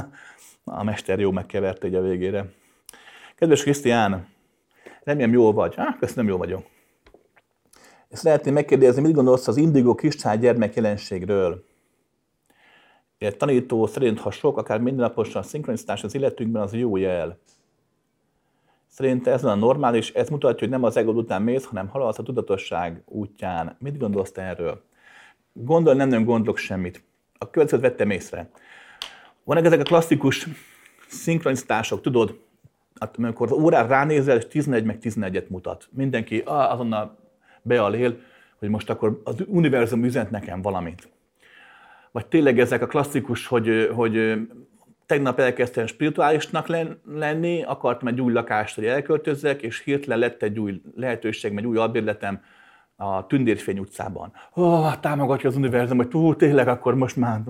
a 0.64 0.84
mester 0.84 1.20
jó 1.20 1.32
megkeverte 1.32 1.88
egy 1.88 1.96
a 1.96 2.02
végére. 2.02 2.46
Kedves 3.36 3.62
Krisztián, 3.62 4.28
remélem 5.04 5.32
jól 5.32 5.54
vagy. 5.54 5.74
Ah, 5.78 5.98
köszönöm, 6.00 6.28
jó 6.28 6.38
vagyok. 6.38 6.66
Ezt 8.10 8.24
lehetném 8.24 8.54
megkérdezni, 8.54 9.02
mit 9.02 9.14
gondolsz 9.14 9.48
az 9.48 9.58
indigo 9.58 9.96
kiscsány 9.96 10.40
gyermek 10.40 10.76
jelenségről? 10.76 11.64
Egy 13.18 13.38
tanító 13.38 13.86
szerint, 13.86 14.20
ha 14.20 14.32
sok, 14.32 14.58
akár 14.58 14.80
mindennaposan 14.80 15.44
szinkroniztás 15.44 16.04
az 16.04 16.16
életünkben, 16.16 16.62
az 16.62 16.74
jó 16.74 16.98
jel. 16.98 17.40
Szerint 18.98 19.28
ez 19.28 19.44
a 19.44 19.56
normális, 19.56 20.12
ez 20.12 20.30
mutatja, 20.30 20.60
hogy 20.60 20.70
nem 20.70 20.84
az 20.84 20.98
ego 20.98 21.12
után 21.12 21.42
mész, 21.42 21.66
hanem 21.66 21.88
haladsz 21.88 22.20
a 22.20 22.24
tudatosság 22.24 23.02
útján. 23.06 23.76
Mit 23.80 23.98
gondolsz 23.98 24.32
te 24.32 24.42
erről? 24.42 24.82
Gondol, 25.54 25.94
nem 25.94 26.10
nem 26.10 26.24
gondolok 26.24 26.58
semmit. 26.58 27.04
A 27.38 27.50
következőt 27.50 27.84
vettem 27.84 28.10
észre. 28.10 28.50
Vannak 29.44 29.66
ezek 29.66 29.80
a 29.80 29.84
klasszikus 29.84 30.48
szinkroniztások, 31.08 32.02
tudod, 32.02 32.40
hát, 33.00 33.18
amikor 33.18 33.52
az 33.52 33.58
órán 33.58 33.88
ránézel, 33.88 34.38
és 34.38 34.48
11 34.48 34.84
meg 34.84 34.98
11-et 35.02 35.48
mutat. 35.48 35.88
Mindenki 35.92 36.42
azonnal 36.46 37.18
bealél, 37.62 38.20
hogy 38.60 38.70
most 38.70 38.90
akkor 38.90 39.22
az 39.24 39.36
univerzum 39.48 40.04
üzent 40.04 40.32
nekem 40.32 40.62
valamit. 40.62 41.10
Vagy 42.12 42.26
tényleg 42.26 42.60
ezek 42.60 42.82
a 42.82 42.88
klasszikus, 42.88 43.48
hogy, 43.48 43.90
hogy 43.94 44.38
tegnap 45.08 45.40
elkezdtem 45.40 45.86
spirituálisnak 45.86 46.68
lenni, 47.06 47.64
akartam 47.64 48.08
egy 48.08 48.22
új 48.22 48.34
lakást, 48.34 48.76
hogy 48.76 48.86
elköltözzek, 48.86 49.62
és 49.62 49.84
hirtelen 49.84 50.20
lett 50.20 50.44
egy 50.44 50.60
új 50.60 50.82
lehetőség, 50.96 51.58
egy 51.58 51.66
új 51.66 51.78
albérletem 51.78 52.42
a 52.96 53.28
Tündérfény 53.28 53.80
utcában. 53.80 54.34
Oh, 54.54 55.00
támogatja 55.00 55.50
az 55.50 55.56
univerzum, 55.56 55.98
hogy 55.98 56.08
túl, 56.08 56.36
tényleg 56.36 56.68
akkor 56.68 56.96
most 56.96 57.16
már... 57.16 57.42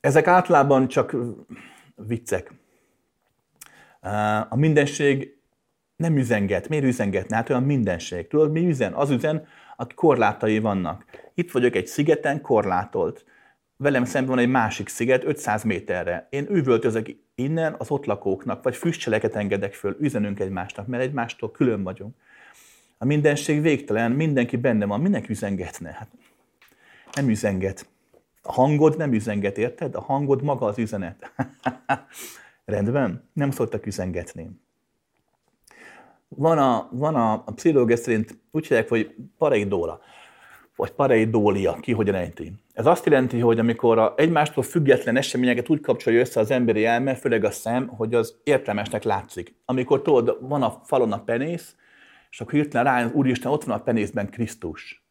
Ezek 0.00 0.26
általában 0.26 0.88
csak 0.88 1.16
viccek. 1.94 2.52
A 4.48 4.56
mindenség 4.56 5.36
nem 5.96 6.16
üzenget. 6.16 6.68
Miért 6.68 6.84
üzengetne? 6.84 7.36
Hát 7.36 7.50
olyan 7.50 7.62
mindenség. 7.62 8.28
Tudod, 8.28 8.52
mi 8.52 8.66
üzen? 8.66 8.92
Az 8.92 9.10
üzen, 9.10 9.46
aki 9.76 9.94
korlátai 9.94 10.58
vannak. 10.58 11.04
Itt 11.34 11.50
vagyok 11.50 11.74
egy 11.74 11.86
szigeten, 11.86 12.40
korlátolt 12.40 13.24
velem 13.82 14.04
szemben 14.04 14.34
van 14.34 14.44
egy 14.44 14.50
másik 14.50 14.88
sziget 14.88 15.24
500 15.24 15.62
méterre. 15.62 16.26
Én 16.30 16.46
üvöltözök 16.50 17.06
innen 17.34 17.74
az 17.78 17.90
ott 17.90 18.04
lakóknak, 18.04 18.62
vagy 18.62 18.76
füstcseleket 18.76 19.36
engedek 19.36 19.74
föl, 19.74 19.96
üzenünk 20.00 20.40
egymásnak, 20.40 20.86
mert 20.86 21.02
egymástól 21.02 21.50
külön 21.50 21.82
vagyunk. 21.82 22.14
A 22.98 23.04
mindenség 23.04 23.62
végtelen, 23.62 24.12
mindenki 24.12 24.56
benne 24.56 24.84
van, 24.84 25.00
mindenki 25.00 25.30
üzengetne. 25.30 25.90
Hát 25.90 26.08
nem 27.12 27.28
üzenget. 27.28 27.86
A 28.42 28.52
hangod 28.52 28.96
nem 28.96 29.12
üzenget, 29.12 29.58
érted? 29.58 29.94
A 29.94 30.00
hangod 30.00 30.42
maga 30.42 30.66
az 30.66 30.78
üzenet. 30.78 31.32
Rendben? 32.64 33.28
Nem 33.32 33.50
szoktak 33.50 33.86
üzengetni. 33.86 34.50
van 36.28 36.58
a, 36.58 36.88
van 36.92 37.14
a, 37.14 37.32
a 37.32 37.52
pszichológia 37.54 37.96
szerint 37.96 38.38
úgy 38.50 38.66
hívják, 38.66 38.88
hogy 38.88 39.14
pareidóla, 39.38 40.00
vagy 40.76 40.90
pareidólia, 40.90 41.76
ki 41.80 41.92
hogyan 41.92 42.14
ejti. 42.14 42.52
Ez 42.72 42.86
azt 42.86 43.04
jelenti, 43.04 43.38
hogy 43.38 43.58
amikor 43.58 43.98
a 43.98 44.14
egymástól 44.16 44.62
független 44.62 45.16
eseményeket 45.16 45.68
úgy 45.68 45.80
kapcsolja 45.80 46.20
össze 46.20 46.40
az 46.40 46.50
emberi 46.50 46.84
elme, 46.84 47.14
főleg 47.14 47.44
a 47.44 47.50
szem, 47.50 47.86
hogy 47.86 48.14
az 48.14 48.34
értelmesnek 48.44 49.02
látszik. 49.02 49.54
Amikor 49.64 50.02
tudod, 50.02 50.38
van 50.40 50.62
a 50.62 50.80
falon 50.84 51.12
a 51.12 51.22
penész, 51.22 51.76
és 52.30 52.40
akkor 52.40 52.52
hirtelen 52.52 52.84
rá, 52.84 53.10
úristen, 53.12 53.52
ott 53.52 53.64
van 53.64 53.78
a 53.78 53.82
penészben 53.82 54.30
Krisztus. 54.30 55.04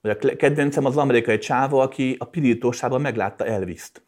Vagy 0.00 0.10
a 0.10 0.36
kedvencem 0.36 0.84
az 0.84 0.96
amerikai 0.96 1.38
csáva, 1.38 1.82
aki 1.82 2.16
a 2.18 2.24
pirítósában 2.24 3.00
meglátta 3.00 3.46
Elviszt. 3.46 4.02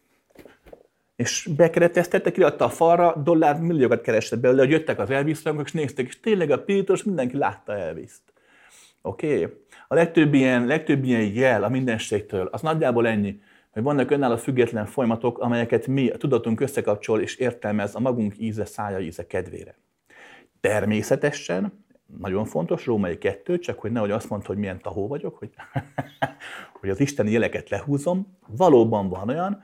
És 1.17 1.49
bekereteztette, 1.57 2.33
kiadta 2.33 2.65
a 2.65 2.69
falra, 2.69 3.17
dollár 3.25 3.61
milliókat 3.61 4.01
keresett 4.01 4.41
belőle, 4.41 4.61
hogy 4.61 4.71
jöttek 4.71 4.99
az 4.99 5.11
Elvis 5.11 5.43
és 5.65 5.73
nézték, 5.73 6.07
és 6.07 6.21
tényleg 6.21 6.51
a 6.51 6.63
pirítós 6.63 7.03
mindenki 7.03 7.37
látta 7.37 7.77
Elviszt. 7.77 8.23
Oké? 9.03 9.45
Okay? 9.45 9.62
A 9.93 9.95
legtöbb 9.95 10.35
ilyen, 10.35 10.67
legtöbb 10.67 11.05
ilyen 11.05 11.33
jel 11.33 11.65
a 11.65 11.69
mindenségtől, 11.69 12.47
az 12.47 12.61
nagyjából 12.61 13.07
ennyi, 13.07 13.41
hogy 13.71 13.83
vannak 13.83 14.11
önálló 14.11 14.37
független 14.37 14.87
folyamatok, 14.87 15.39
amelyeket 15.39 15.87
mi, 15.87 16.09
a 16.09 16.17
tudatunk 16.17 16.61
összekapcsol 16.61 17.21
és 17.21 17.37
értelmez 17.37 17.95
a 17.95 18.01
magunk 18.01 18.35
íze, 18.39 18.65
szája 18.65 18.99
íze 18.99 19.27
kedvére. 19.27 19.75
Természetesen, 20.61 21.85
nagyon 22.19 22.45
fontos, 22.45 22.87
római 22.87 23.19
kettő, 23.19 23.59
csak 23.59 23.79
hogy 23.79 23.93
nehogy 23.93 24.11
azt 24.11 24.29
mondta, 24.29 24.49
hogy 24.49 24.57
milyen 24.57 24.81
tahó 24.81 25.09
vagyok, 25.09 25.37
hogy, 25.39 25.51
hogy 26.81 26.91
az 26.91 27.01
isteni 27.01 27.31
jeleket 27.31 27.69
lehúzom. 27.71 28.37
Valóban 28.47 29.09
van 29.09 29.29
olyan, 29.29 29.63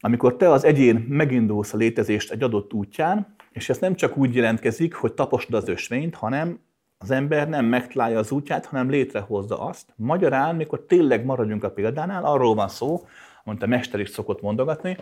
amikor 0.00 0.36
te 0.36 0.50
az 0.50 0.64
egyén 0.64 0.96
megindulsz 1.08 1.72
a 1.72 1.76
létezést 1.76 2.30
egy 2.30 2.42
adott 2.42 2.72
útján, 2.72 3.34
és 3.52 3.68
ez 3.68 3.78
nem 3.78 3.94
csak 3.94 4.16
úgy 4.16 4.34
jelentkezik, 4.34 4.94
hogy 4.94 5.12
taposod 5.12 5.54
az 5.54 5.68
ösvényt, 5.68 6.14
hanem 6.14 6.60
az 6.98 7.10
ember 7.10 7.48
nem 7.48 7.64
megtalálja 7.64 8.18
az 8.18 8.30
útját, 8.30 8.66
hanem 8.66 8.90
létrehozza 8.90 9.60
azt. 9.60 9.86
Magyarán, 9.96 10.56
mikor 10.56 10.84
tényleg 10.86 11.24
maradjunk 11.24 11.64
a 11.64 11.70
példánál, 11.70 12.24
arról 12.24 12.54
van 12.54 12.68
szó, 12.68 13.06
amit 13.44 13.62
a 13.62 13.66
mester 13.66 14.00
is 14.00 14.08
szokott 14.08 14.40
mondogatni, 14.40 14.96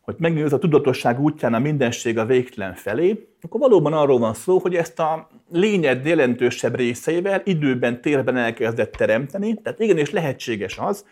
hogy 0.00 0.14
megnyújt 0.18 0.52
a 0.52 0.58
tudatosság 0.58 1.20
útján 1.20 1.54
a 1.54 1.58
mindenség 1.58 2.18
a 2.18 2.26
végtelen 2.26 2.74
felé, 2.74 3.28
akkor 3.40 3.60
valóban 3.60 3.92
arról 3.92 4.18
van 4.18 4.34
szó, 4.34 4.58
hogy 4.58 4.74
ezt 4.74 4.98
a 4.98 5.28
lényed 5.50 6.06
jelentősebb 6.06 6.74
részeivel 6.74 7.42
időben, 7.44 8.00
térben 8.00 8.36
elkezdett 8.36 8.92
teremteni, 8.92 9.54
tehát 9.54 9.80
igenis 9.80 10.10
lehetséges 10.10 10.78
az, 10.78 11.06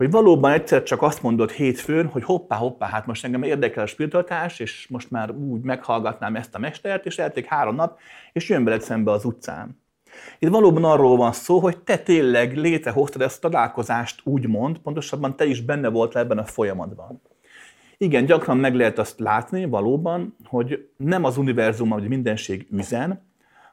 hogy 0.00 0.10
valóban 0.10 0.52
egyszer 0.52 0.82
csak 0.82 1.02
azt 1.02 1.22
mondod 1.22 1.50
hétfőn, 1.50 2.06
hogy 2.06 2.24
hoppá, 2.24 2.56
hoppá, 2.56 2.88
hát 2.88 3.06
most 3.06 3.24
engem 3.24 3.42
érdekel 3.42 3.82
a 3.82 3.86
spiritualitás, 3.86 4.58
és 4.58 4.86
most 4.88 5.10
már 5.10 5.30
úgy 5.30 5.60
meghallgatnám 5.60 6.36
ezt 6.36 6.54
a 6.54 6.58
mestert, 6.58 7.06
és 7.06 7.18
elték 7.18 7.46
három 7.46 7.74
nap, 7.74 7.98
és 8.32 8.48
jön 8.48 8.64
veled 8.64 8.80
szembe 8.80 9.10
az 9.10 9.24
utcán. 9.24 9.82
Itt 10.38 10.48
valóban 10.48 10.84
arról 10.84 11.16
van 11.16 11.32
szó, 11.32 11.58
hogy 11.58 11.78
te 11.78 11.98
tényleg 11.98 12.56
létrehoztad 12.56 13.22
ezt 13.22 13.44
a 13.44 13.48
találkozást 13.48 14.20
úgymond, 14.24 14.78
pontosabban 14.78 15.36
te 15.36 15.44
is 15.44 15.60
benne 15.60 15.88
volt 15.88 16.16
ebben 16.16 16.38
a 16.38 16.44
folyamatban. 16.44 17.22
Igen, 17.96 18.24
gyakran 18.24 18.56
meg 18.56 18.74
lehet 18.74 18.98
azt 18.98 19.18
látni 19.18 19.64
valóban, 19.64 20.36
hogy 20.44 20.88
nem 20.96 21.24
az 21.24 21.36
univerzum, 21.36 21.90
hogy 21.90 22.08
mindenség 22.08 22.66
üzen, 22.70 23.29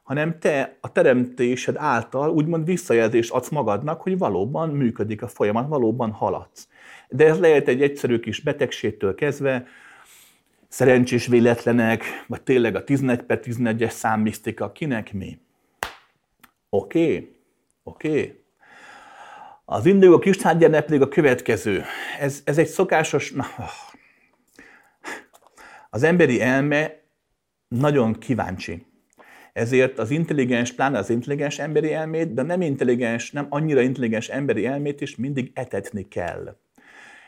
hanem 0.08 0.40
te 0.40 0.78
a 0.82 0.92
teremtésed 0.92 1.76
által 1.78 2.30
úgymond 2.30 2.66
visszajelzést 2.66 3.32
adsz 3.32 3.50
magadnak, 3.50 4.02
hogy 4.02 4.18
valóban 4.18 4.70
működik 4.70 5.22
a 5.22 5.28
folyamat, 5.28 5.68
valóban 5.68 6.12
haladsz. 6.12 6.68
De 7.10 7.26
ez 7.26 7.40
lehet 7.40 7.68
egy 7.68 7.82
egyszerű 7.82 8.20
kis 8.20 8.40
betegségtől 8.40 9.16
kezdve, 9.16 9.66
szerencsés 10.68 11.28
véletlenek, 11.28 12.04
vagy 12.28 12.42
tényleg 12.42 12.76
a 12.76 12.84
11 12.84 13.22
per 13.22 13.40
11-es 13.44 13.90
számmisztika, 13.90 14.72
kinek 14.72 15.14
mi. 15.14 15.40
Oké, 16.70 17.04
okay. 17.04 17.36
oké. 17.84 18.10
Okay. 18.10 18.44
Az 19.66 19.86
indigo 19.86 20.20
kristálygyermek 20.20 20.86
pedig 20.86 21.02
a 21.02 21.08
következő. 21.08 21.84
Ez, 22.20 22.42
ez 22.44 22.58
egy 22.58 22.68
szokásos... 22.68 23.32
Na, 23.32 23.46
az 25.90 26.04
emberi 26.04 26.42
elme 26.42 27.02
nagyon 27.68 28.14
kíváncsi 28.14 28.87
ezért 29.58 30.00
az 30.00 30.12
intelligens, 30.12 30.72
pláne 30.72 30.98
az 30.98 31.10
intelligens 31.10 31.60
emberi 31.60 31.94
elmét, 31.94 32.34
de 32.34 32.42
nem 32.42 32.62
intelligens, 32.62 33.32
nem 33.32 33.46
annyira 33.50 33.82
intelligens 33.82 34.30
emberi 34.30 34.66
elmét 34.66 35.02
is 35.02 35.16
mindig 35.16 35.52
etetni 35.54 36.08
kell. 36.08 36.56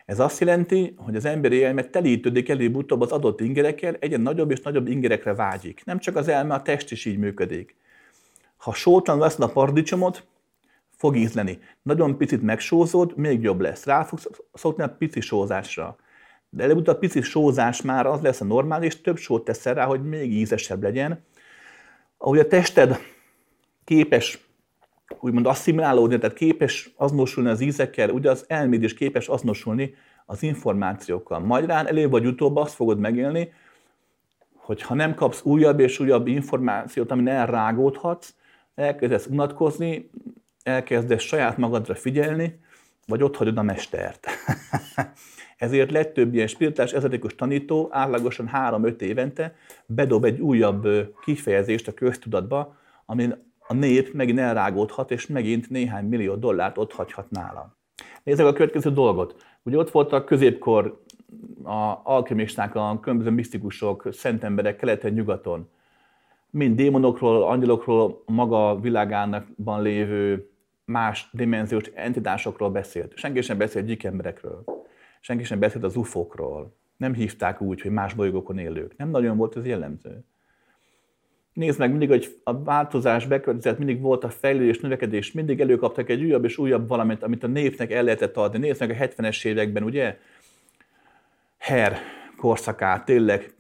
Ez 0.05 0.19
azt 0.19 0.39
jelenti, 0.39 0.93
hogy 0.97 1.15
az 1.15 1.25
emberi 1.25 1.63
elme 1.63 1.83
telítődik 1.83 2.49
előbb-utóbb 2.49 3.01
az 3.01 3.11
adott 3.11 3.41
ingerekkel, 3.41 3.95
egyre 3.99 4.17
nagyobb 4.17 4.51
és 4.51 4.61
nagyobb 4.61 4.87
ingerekre 4.87 5.33
vágyik. 5.33 5.85
Nem 5.85 5.99
csak 5.99 6.15
az 6.15 6.27
elme, 6.27 6.53
a 6.53 6.61
test 6.61 6.91
is 6.91 7.05
így 7.05 7.17
működik. 7.17 7.75
Ha 8.57 8.73
sótlan 8.73 9.19
veszed 9.19 9.41
a 9.41 9.49
paradicsomot, 9.51 10.23
fog 10.97 11.15
ízleni. 11.15 11.59
Nagyon 11.81 12.17
picit 12.17 12.41
megsózod, 12.41 13.17
még 13.17 13.41
jobb 13.41 13.59
lesz. 13.59 13.85
Rá 13.85 14.03
fogsz 14.03 14.29
szokni 14.53 14.83
a 14.83 14.89
pici 14.89 15.21
sózásra. 15.21 15.97
De 16.49 16.63
előbb-utóbb 16.63 16.95
a 16.95 16.99
pici 16.99 17.21
sózás 17.21 17.81
már 17.81 18.05
az 18.05 18.21
lesz 18.21 18.41
a 18.41 18.45
normális, 18.45 19.01
több 19.01 19.17
sót 19.17 19.43
teszel 19.43 19.73
rá, 19.73 19.85
hogy 19.85 20.03
még 20.03 20.31
ízesebb 20.31 20.83
legyen, 20.83 21.23
ahogy 22.21 22.39
a 22.39 22.47
tested 22.47 22.99
képes 23.83 24.47
úgymond 25.19 25.45
asszimilálódni, 25.45 26.17
tehát 26.17 26.35
képes 26.35 26.91
azonosulni 26.95 27.49
az 27.49 27.61
ízekkel, 27.61 28.09
ugye 28.09 28.29
az 28.29 28.45
elméd 28.47 28.83
is 28.83 28.93
képes 28.93 29.27
azonosulni 29.27 29.93
az 30.25 30.43
információkkal. 30.43 31.39
Magyarán 31.39 31.87
előbb 31.87 32.11
vagy 32.11 32.25
utóbb 32.25 32.55
azt 32.55 32.73
fogod 32.73 32.99
megélni, 32.99 33.53
hogy 34.55 34.81
ha 34.81 34.93
nem 34.93 35.13
kapsz 35.13 35.41
újabb 35.43 35.79
és 35.79 35.99
újabb 35.99 36.27
információt, 36.27 37.11
amin 37.11 37.27
elrágódhatsz, 37.27 38.33
elkezdesz 38.75 39.25
unatkozni, 39.25 40.09
elkezdesz 40.63 41.23
saját 41.23 41.57
magadra 41.57 41.95
figyelni, 41.95 42.59
vagy 43.07 43.23
ott 43.23 43.35
hagyod 43.35 43.57
a 43.57 43.61
mestert. 43.61 44.27
Ezért 45.59 45.91
legtöbb 45.91 46.33
ilyen 46.33 46.47
spirituális 46.47 46.93
ezetikus 46.93 47.35
tanító 47.35 47.87
átlagosan 47.91 48.49
3-5 48.53 49.01
évente 49.01 49.55
bedob 49.85 50.23
egy 50.23 50.39
újabb 50.39 50.87
kifejezést 51.23 51.87
a 51.87 51.93
köztudatba, 51.93 52.75
amin 53.05 53.53
a 53.67 53.73
nép 53.73 54.13
megint 54.13 54.39
elrágódhat, 54.39 55.11
és 55.11 55.27
megint 55.27 55.69
néhány 55.69 56.05
millió 56.05 56.35
dollárt 56.35 56.77
ott 56.77 56.93
hagyhat 56.93 57.29
nála. 57.29 57.77
Nézzük 58.23 58.45
a 58.45 58.53
következő 58.53 58.91
dolgot. 58.91 59.43
Ugye 59.63 59.77
ott 59.77 59.91
voltak 59.91 60.25
középkor 60.25 61.01
a 61.63 61.99
alkemisták, 62.03 62.75
a 62.75 62.99
különböző 63.01 63.29
misztikusok, 63.29 64.07
szent 64.11 64.43
emberek 64.43 64.75
keleten, 64.75 65.13
nyugaton. 65.13 65.69
Mind 66.49 66.75
démonokról, 66.75 67.43
angyalokról, 67.43 68.23
maga 68.25 68.79
világának 68.79 69.47
lévő 69.65 70.49
más 70.85 71.29
dimenziós 71.31 71.85
entitásokról 71.93 72.69
beszélt. 72.69 73.17
Senki 73.17 73.41
sem 73.41 73.57
beszélt 73.57 73.85
gyík 73.85 74.03
emberekről. 74.03 74.78
Senki 75.19 75.43
sem 75.43 75.59
beszélt 75.59 75.83
az 75.83 75.95
ufokról. 75.95 76.77
Nem 76.97 77.13
hívták 77.13 77.61
úgy, 77.61 77.81
hogy 77.81 77.91
más 77.91 78.13
bolygókon 78.13 78.57
élők. 78.57 78.97
Nem 78.97 79.09
nagyon 79.09 79.37
volt 79.37 79.57
ez 79.57 79.65
jellemző. 79.65 80.23
Nézd 81.53 81.79
meg, 81.79 81.89
mindig, 81.89 82.09
hogy 82.09 82.39
a 82.43 82.63
változás 82.63 83.25
bekövetkezett, 83.25 83.77
mindig 83.77 84.01
volt 84.01 84.23
a 84.23 84.29
fejlődés, 84.29 84.79
növekedés, 84.79 85.31
mindig 85.31 85.59
előkaptak 85.59 86.09
egy 86.09 86.23
újabb 86.23 86.43
és 86.43 86.57
újabb 86.57 86.87
valamit, 86.87 87.23
amit 87.23 87.43
a 87.43 87.47
népnek 87.47 87.91
el 87.91 88.03
lehetett 88.03 88.37
adni. 88.37 88.57
Nézd 88.57 88.79
meg 88.79 88.89
a 88.89 88.93
70-es 88.93 89.45
években, 89.45 89.83
ugye? 89.83 90.17
Her 91.57 91.97
korszakát, 92.37 93.05
tényleg, 93.05 93.53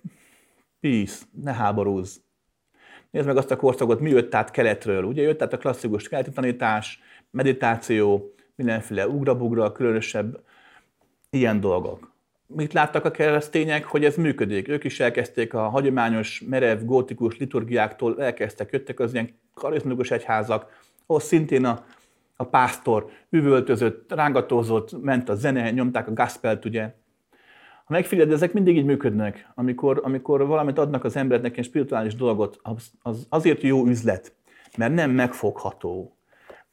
peace, 0.79 1.23
ne 1.43 1.53
háborúzz. 1.53 2.17
Nézd 3.11 3.25
meg 3.27 3.37
azt 3.37 3.51
a 3.51 3.55
korszakot, 3.55 3.99
mi 3.99 4.09
jött 4.09 4.35
át 4.35 4.51
keletről. 4.51 5.03
Ugye 5.03 5.21
jött 5.21 5.41
át 5.41 5.53
a 5.53 5.57
klasszikus 5.57 6.07
keleti 6.07 6.31
tanítás, 6.31 6.99
meditáció, 7.31 8.33
mindenféle 8.55 9.07
ugrabugra, 9.07 9.71
különösebb 9.71 10.43
ilyen 11.29 11.59
dolgok. 11.59 12.11
Mit 12.47 12.73
láttak 12.73 13.05
a 13.05 13.11
keresztények, 13.11 13.85
hogy 13.85 14.05
ez 14.05 14.15
működik? 14.15 14.67
Ők 14.67 14.83
is 14.83 14.99
elkezdték 14.99 15.53
a 15.53 15.69
hagyományos, 15.69 16.43
merev, 16.47 16.83
gótikus 16.83 17.37
liturgiáktól, 17.37 18.21
elkezdtek, 18.21 18.71
jöttek 18.71 18.99
az 18.99 19.13
ilyen 19.13 19.29
karizmatikus 19.53 20.11
egyházak, 20.11 20.81
ahol 21.05 21.21
szintén 21.21 21.65
a, 21.65 21.85
a 22.35 22.43
pásztor 22.43 23.09
üvöltözött, 23.29 24.13
rángatózott, 24.13 25.01
ment 25.01 25.29
a 25.29 25.35
zene, 25.35 25.71
nyomták 25.71 26.07
a 26.07 26.13
gospelt, 26.13 26.65
ugye. 26.65 26.93
Ha 27.85 27.93
megfigyeled, 27.93 28.31
ezek 28.31 28.53
mindig 28.53 28.77
így 28.77 28.85
működnek. 28.85 29.47
Amikor, 29.55 29.99
amikor 30.03 30.47
valamit 30.47 30.77
adnak 30.77 31.03
az 31.03 31.15
embernek, 31.15 31.57
egy 31.57 31.65
spirituális 31.65 32.15
dolgot, 32.15 32.59
az, 32.61 32.91
az 33.01 33.25
azért 33.29 33.61
jó 33.61 33.85
üzlet, 33.85 34.33
mert 34.77 34.93
nem 34.93 35.11
megfogható. 35.11 36.18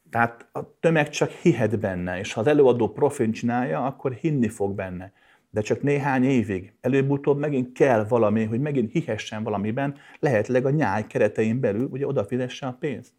Tehát 0.09 0.47
a 0.51 0.79
tömeg 0.79 1.09
csak 1.09 1.29
hihet 1.29 1.79
benne, 1.79 2.19
és 2.19 2.33
ha 2.33 2.39
az 2.39 2.47
előadó 2.47 2.89
profin 2.89 3.31
csinálja, 3.31 3.85
akkor 3.85 4.13
hinni 4.13 4.47
fog 4.47 4.75
benne. 4.75 5.11
De 5.49 5.61
csak 5.61 5.81
néhány 5.81 6.23
évig. 6.23 6.73
Előbb-utóbb 6.81 7.39
megint 7.39 7.71
kell 7.71 8.05
valami, 8.07 8.43
hogy 8.43 8.59
megint 8.59 8.91
hihessen 8.91 9.43
valamiben, 9.43 9.95
lehetleg 10.19 10.65
a 10.65 10.69
nyáj 10.69 11.07
keretein 11.07 11.59
belül, 11.59 11.87
ugye 11.91 12.07
odafizesse 12.07 12.65
a 12.65 12.77
pénzt. 12.79 13.11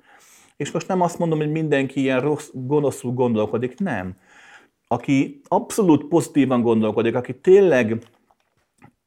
És 0.57 0.71
most 0.71 0.89
nem 0.89 1.01
azt 1.01 1.19
mondom, 1.19 1.39
hogy 1.39 1.51
mindenki 1.51 2.01
ilyen 2.01 2.21
rossz, 2.21 2.49
gonoszul 2.53 3.13
gondolkodik, 3.13 3.79
nem. 3.79 4.17
Aki 4.87 5.41
abszolút 5.45 6.05
pozitívan 6.05 6.63
gondolkodik, 6.63 7.15
aki 7.15 7.39
tényleg 7.41 7.99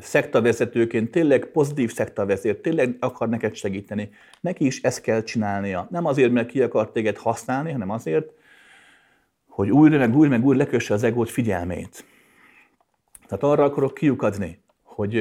szektavezetőként, 0.01 1.11
tényleg 1.11 1.45
pozitív 1.45 1.93
szektavezér, 1.93 2.59
tényleg 2.61 2.95
akar 2.99 3.29
neked 3.29 3.55
segíteni, 3.55 4.09
neki 4.41 4.65
is 4.65 4.81
ezt 4.81 5.01
kell 5.01 5.23
csinálnia. 5.23 5.87
Nem 5.89 6.05
azért, 6.05 6.31
mert 6.31 6.47
ki 6.47 6.61
akar 6.61 6.91
téged 6.91 7.17
használni, 7.17 7.71
hanem 7.71 7.89
azért, 7.89 8.31
hogy 9.47 9.69
újra, 9.69 9.97
meg 9.97 10.15
újra, 10.15 10.29
meg 10.29 10.45
újra 10.45 10.57
lekösse 10.57 10.93
az 10.93 11.03
egót 11.03 11.29
figyelmét. 11.29 12.05
Tehát 13.27 13.43
arra 13.43 13.63
akarok 13.63 13.93
kiukadni, 13.93 14.59
hogy 14.83 15.15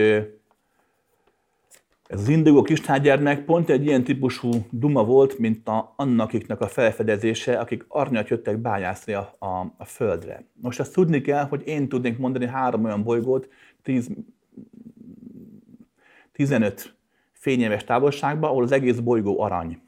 ez 2.11 2.21
az 2.21 2.29
indigó 2.29 2.63
kistágyermek 2.63 3.45
pont 3.45 3.71
egy 3.71 3.87
ilyen 3.87 4.05
típusú 4.05 4.51
duma 4.71 5.05
volt, 5.05 5.39
mint 5.39 5.69
a, 5.69 5.93
annakiknek 5.97 6.61
a 6.61 6.69
felfedezése, 6.69 7.59
akik 7.59 7.85
arnyat 7.89 8.29
jöttek 8.29 8.59
bányászni 8.59 9.13
a, 9.13 9.37
a, 9.39 9.47
a 9.77 9.85
földre. 9.85 10.45
Most 10.55 10.81
azt 10.81 10.93
tudni 10.93 11.21
kell, 11.21 11.45
hogy 11.45 11.63
én 11.67 11.89
tudnék 11.89 12.19
mondani 12.19 12.47
három 12.47 12.85
olyan 12.85 13.03
bolygót, 13.03 13.49
10, 13.83 14.11
15 16.41 16.95
fényéves 17.33 17.85
távolságban, 17.85 18.51
ahol 18.51 18.63
az 18.63 18.73
egész 18.73 18.97
bolygó 18.97 19.41
arany. 19.41 19.81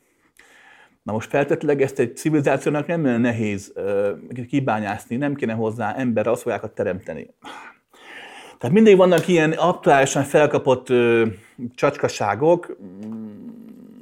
Na 1.02 1.12
most 1.12 1.28
feltetőleg 1.28 1.82
ezt 1.82 1.98
egy 1.98 2.16
civilizációnak 2.16 2.86
nem 2.86 3.04
olyan 3.04 3.20
nehéz 3.20 3.72
uh, 3.76 4.46
kibányászni, 4.46 5.16
nem 5.16 5.34
kéne 5.34 5.52
hozzá 5.52 5.94
ember 5.94 6.26
aszójákat 6.26 6.74
teremteni. 6.74 7.34
Tehát 8.58 8.76
mindig 8.76 8.96
vannak 8.96 9.28
ilyen 9.28 9.52
aktuálisan 9.52 10.22
felkapott 10.22 10.88
ö, 10.88 11.26
csacskaságok. 11.74 12.76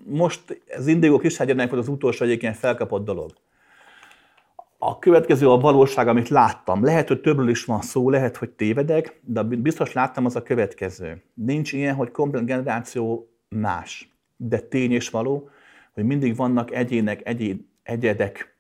Most 0.04 0.62
az 0.76 0.86
Indigo 0.86 1.18
Kishágyadnak 1.18 1.70
volt 1.70 1.82
az 1.82 1.88
utolsó 1.88 2.24
egyébként 2.24 2.56
felkapott 2.56 3.04
dolog. 3.04 3.30
A 4.82 4.98
következő 4.98 5.50
a 5.50 5.58
valóság, 5.58 6.08
amit 6.08 6.28
láttam. 6.28 6.84
Lehet, 6.84 7.08
hogy 7.08 7.20
többről 7.20 7.48
is 7.48 7.64
van 7.64 7.80
szó, 7.80 8.10
lehet, 8.10 8.36
hogy 8.36 8.50
tévedek, 8.50 9.20
de 9.24 9.42
biztos 9.42 9.92
láttam, 9.92 10.24
az 10.24 10.36
a 10.36 10.42
következő. 10.42 11.22
Nincs 11.34 11.72
ilyen, 11.72 11.94
hogy 11.94 12.10
komplet 12.10 12.44
generáció 12.44 13.30
más. 13.48 14.14
De 14.36 14.58
tény 14.58 14.92
és 14.92 15.10
való, 15.10 15.48
hogy 15.92 16.04
mindig 16.04 16.36
vannak 16.36 16.72
egyének, 16.72 17.20
egyén, 17.26 17.68
egyedek, 17.82 18.56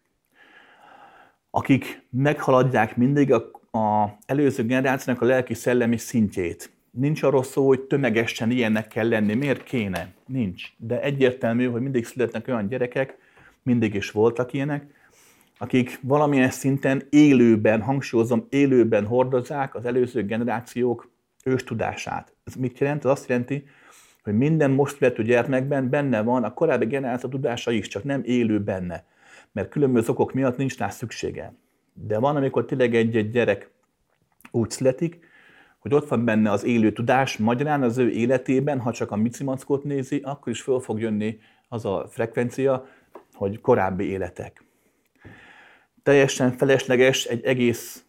akik 1.50 2.06
meghaladják 2.10 2.96
mindig 2.96 3.32
a 3.32 4.18
előző 4.26 4.64
generációnak 4.64 5.22
a 5.22 5.26
lelki-szellemi 5.26 5.96
szintjét. 5.96 6.70
Nincs 6.90 7.22
arról 7.22 7.42
szó, 7.42 7.66
hogy 7.66 7.80
tömegesen 7.80 8.50
ilyennek 8.50 8.88
kell 8.88 9.08
lenni. 9.08 9.34
Miért 9.34 9.62
kéne? 9.62 10.12
Nincs. 10.26 10.64
De 10.76 11.00
egyértelmű, 11.00 11.66
hogy 11.66 11.80
mindig 11.80 12.06
születnek 12.06 12.48
olyan 12.48 12.68
gyerekek, 12.68 13.18
mindig 13.62 13.94
is 13.94 14.10
voltak 14.10 14.52
ilyenek, 14.52 14.98
akik 15.62 15.98
valamilyen 16.02 16.50
szinten 16.50 17.02
élőben, 17.10 17.82
hangsúlyozom, 17.82 18.46
élőben 18.48 19.06
hordozzák 19.06 19.74
az 19.74 19.84
előző 19.84 20.24
generációk 20.24 21.10
őstudását. 21.44 22.34
Ez 22.44 22.54
mit 22.54 22.78
jelent? 22.78 23.04
Ez 23.04 23.10
azt 23.10 23.28
jelenti, 23.28 23.64
hogy 24.22 24.34
minden 24.34 24.70
most 24.70 24.96
születő 24.96 25.22
gyermekben 25.22 25.90
benne 25.90 26.22
van 26.22 26.44
a 26.44 26.54
korábbi 26.54 26.86
generáció 26.86 27.28
tudása 27.28 27.70
is, 27.70 27.88
csak 27.88 28.04
nem 28.04 28.22
élő 28.24 28.60
benne, 28.60 29.04
mert 29.52 29.68
különböző 29.68 30.08
okok 30.08 30.32
miatt 30.32 30.56
nincs 30.56 30.78
rá 30.78 30.88
szüksége. 30.88 31.54
De 31.92 32.18
van, 32.18 32.36
amikor 32.36 32.64
tényleg 32.64 32.94
egy-egy 32.94 33.30
gyerek 33.30 33.70
úgy 34.50 34.70
születik, 34.70 35.18
hogy 35.78 35.94
ott 35.94 36.08
van 36.08 36.24
benne 36.24 36.50
az 36.50 36.64
élő 36.64 36.92
tudás, 36.92 37.36
magyarán 37.36 37.82
az 37.82 37.98
ő 37.98 38.10
életében, 38.10 38.80
ha 38.80 38.92
csak 38.92 39.10
a 39.10 39.16
micimackot 39.16 39.84
nézi, 39.84 40.20
akkor 40.24 40.52
is 40.52 40.60
föl 40.60 40.80
fog 40.80 41.00
jönni 41.00 41.38
az 41.68 41.84
a 41.84 42.06
frekvencia, 42.08 42.86
hogy 43.32 43.60
korábbi 43.60 44.04
életek. 44.04 44.64
Teljesen 46.02 46.52
felesleges 46.52 47.24
egy 47.24 47.44
egész 47.44 48.04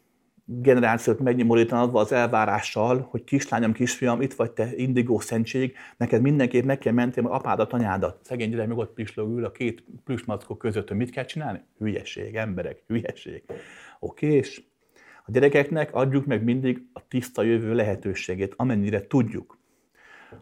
generációt 0.46 1.20
megnyomorítani 1.20 1.90
az 1.94 2.12
elvárással, 2.12 3.08
hogy 3.10 3.24
kislányom, 3.24 3.74
kisfiam, 3.74 4.22
itt 4.22 4.34
vagy 4.34 4.52
te, 4.52 4.70
indigó 4.76 5.20
szentség, 5.20 5.76
neked 5.98 6.22
mindenképp 6.22 6.66
meg 6.66 6.78
kell 6.78 6.94
menni 6.94 7.12
apádat, 7.16 7.74
anyádat. 7.74 8.20
Szegény 8.24 8.50
gyerek 8.50 8.68
meg 8.68 8.78
ott 8.78 8.94
pislog 8.94 9.38
ül 9.38 9.46
a 9.46 9.52
két 9.52 9.84
plüsmackok 10.04 10.58
között, 10.58 10.88
hogy 10.88 10.98
mit 10.98 11.10
kell 11.10 11.26
csinálni? 11.26 11.62
Hülyeség, 11.78 12.36
emberek, 12.36 12.84
hülyeség. 12.88 13.44
Oké, 14.00 14.28
és 14.28 14.62
a 15.26 15.32
gyerekeknek 15.32 15.94
adjuk 15.94 16.26
meg 16.26 16.44
mindig 16.44 16.84
a 16.94 17.08
tiszta 17.08 17.44
jövő 17.44 17.74
lehetőségét, 17.74 18.54
amennyire 18.58 19.08
tudjuk. 19.08 19.61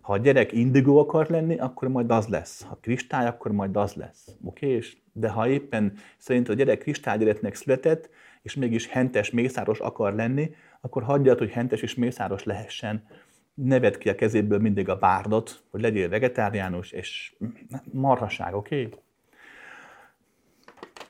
Ha 0.01 0.13
a 0.13 0.17
gyerek 0.17 0.51
indigó 0.51 0.99
akar 0.99 1.29
lenni, 1.29 1.57
akkor 1.57 1.87
majd 1.87 2.11
az 2.11 2.27
lesz. 2.27 2.63
Ha 2.63 2.77
kristály, 2.81 3.27
akkor 3.27 3.51
majd 3.51 3.75
az 3.75 3.93
lesz. 3.93 4.27
Oké? 4.43 4.67
És 4.67 4.97
de 5.13 5.29
ha 5.29 5.47
éppen 5.47 5.93
szerint 6.17 6.49
a 6.49 6.53
gyerek 6.53 6.77
kristálygyereknek 6.77 7.55
született, 7.55 8.09
és 8.41 8.55
mégis 8.55 8.87
hentes, 8.87 9.31
mészáros 9.31 9.79
akar 9.79 10.13
lenni, 10.13 10.51
akkor 10.81 11.03
hagyjad, 11.03 11.37
hogy 11.37 11.49
hentes 11.49 11.81
és 11.81 11.95
mészáros 11.95 12.43
lehessen. 12.43 13.03
Ne 13.53 13.89
ki 13.89 14.09
a 14.09 14.15
kezéből 14.15 14.59
mindig 14.59 14.89
a 14.89 14.97
bárdot, 14.97 15.63
hogy 15.69 15.81
legyél 15.81 16.09
vegetáriánus, 16.09 16.91
és 16.91 17.35
marhaság, 17.91 18.55
oké? 18.55 18.85
Okay? 18.85 18.99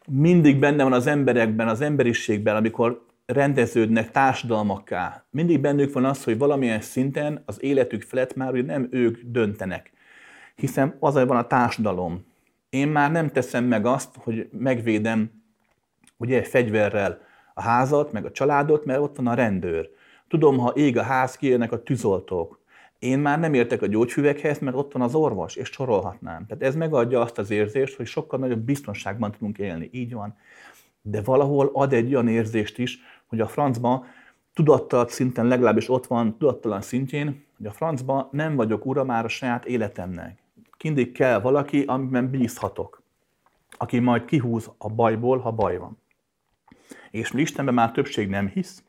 Mindig 0.08 0.60
benne 0.60 0.84
van 0.84 0.94
az 0.94 1.08
emberekben, 1.08 1.68
az 1.68 1.82
emberiségben, 1.82 2.56
amikor 2.56 3.06
rendeződnek 3.32 4.12
társadalmakká. 4.12 5.26
Mindig 5.30 5.60
bennük 5.60 5.94
van 5.94 6.06
az, 6.06 6.24
hogy 6.24 6.38
valamilyen 6.38 6.82
szinten 6.82 7.44
az 7.46 7.64
életük 7.64 8.04
felett 8.04 8.36
már 8.36 8.50
hogy 8.50 8.66
nem 8.66 8.88
ők 8.92 9.20
döntenek. 9.24 9.92
Hiszen 10.56 10.96
az, 11.00 11.14
hogy 11.14 11.28
van 11.28 11.38
a 11.38 11.48
társadalom. 11.48 12.26
Én 12.70 12.88
már 12.88 13.12
nem 13.12 13.30
teszem 13.30 13.64
meg 13.64 13.86
azt, 13.86 14.10
hogy 14.18 14.50
megvédem 14.52 15.32
ugye 16.18 16.44
fegyverrel 16.44 17.22
a 17.54 17.62
házat, 17.62 18.12
meg 18.12 18.26
a 18.26 18.32
családot, 18.32 18.86
mert 18.86 19.00
ott 19.00 19.16
van 19.16 19.28
a 19.28 19.34
rendőr. 19.34 19.90
Tudom, 20.28 20.58
ha 20.58 20.74
ég 20.76 20.98
a 20.98 21.04
ház, 21.04 21.36
kijönnek 21.36 21.72
a 21.72 21.84
tűzoltók. 21.84 22.60
Én 23.00 23.20
már 23.20 23.40
nem 23.40 23.54
értek 23.54 23.82
a 23.82 23.88
gyógyfüvekhez, 23.88 24.60
mert 24.60 24.76
ott 24.76 24.92
van 24.92 25.02
az 25.02 25.16
orvos, 25.16 25.56
és 25.56 25.70
sorolhatnám. 25.70 26.46
Tehát 26.46 26.64
ez 26.64 26.76
megadja 26.76 27.22
azt 27.22 27.38
az 27.38 27.52
érzést, 27.52 27.96
hogy 27.96 28.06
sokkal 28.06 28.40
nagyobb 28.40 28.60
biztonságban 28.60 29.32
tudunk 29.32 29.58
élni. 29.58 29.90
Így 29.92 30.14
van. 30.14 30.38
De 31.02 31.22
valahol 31.22 31.70
ad 31.74 31.94
egy 31.94 32.14
olyan 32.14 32.28
érzést 32.28 32.78
is, 32.78 33.00
hogy 33.30 33.40
a 33.40 33.48
francban 33.48 34.06
tudattalan 34.54 35.08
szinten 35.08 35.46
legalábbis 35.46 35.90
ott 35.90 36.08
van, 36.08 36.38
tudattalan 36.38 36.82
szintjén, 36.82 37.46
hogy 37.58 37.66
a 37.66 37.72
francban 37.72 38.28
nem 38.32 38.56
vagyok 38.56 38.86
ura 38.86 39.04
már 39.04 39.26
a 39.26 39.28
saját 39.28 39.66
életemnek. 39.66 40.44
Kindig 40.78 41.12
kell 41.12 41.42
valaki, 41.42 41.84
amiben 41.84 42.30
bízhatok, 42.30 43.02
aki 43.78 44.00
majd 44.00 44.26
kihúz 44.26 44.72
a 44.78 44.90
bajból, 44.90 45.38
ha 45.38 45.52
baj 45.52 45.78
van. 45.78 45.98
És 47.12 47.32
mi 47.32 47.42
Istenben 47.42 47.74
már 47.74 47.92
többség 47.92 48.30
nem 48.30 48.48
hisz, 48.48 48.84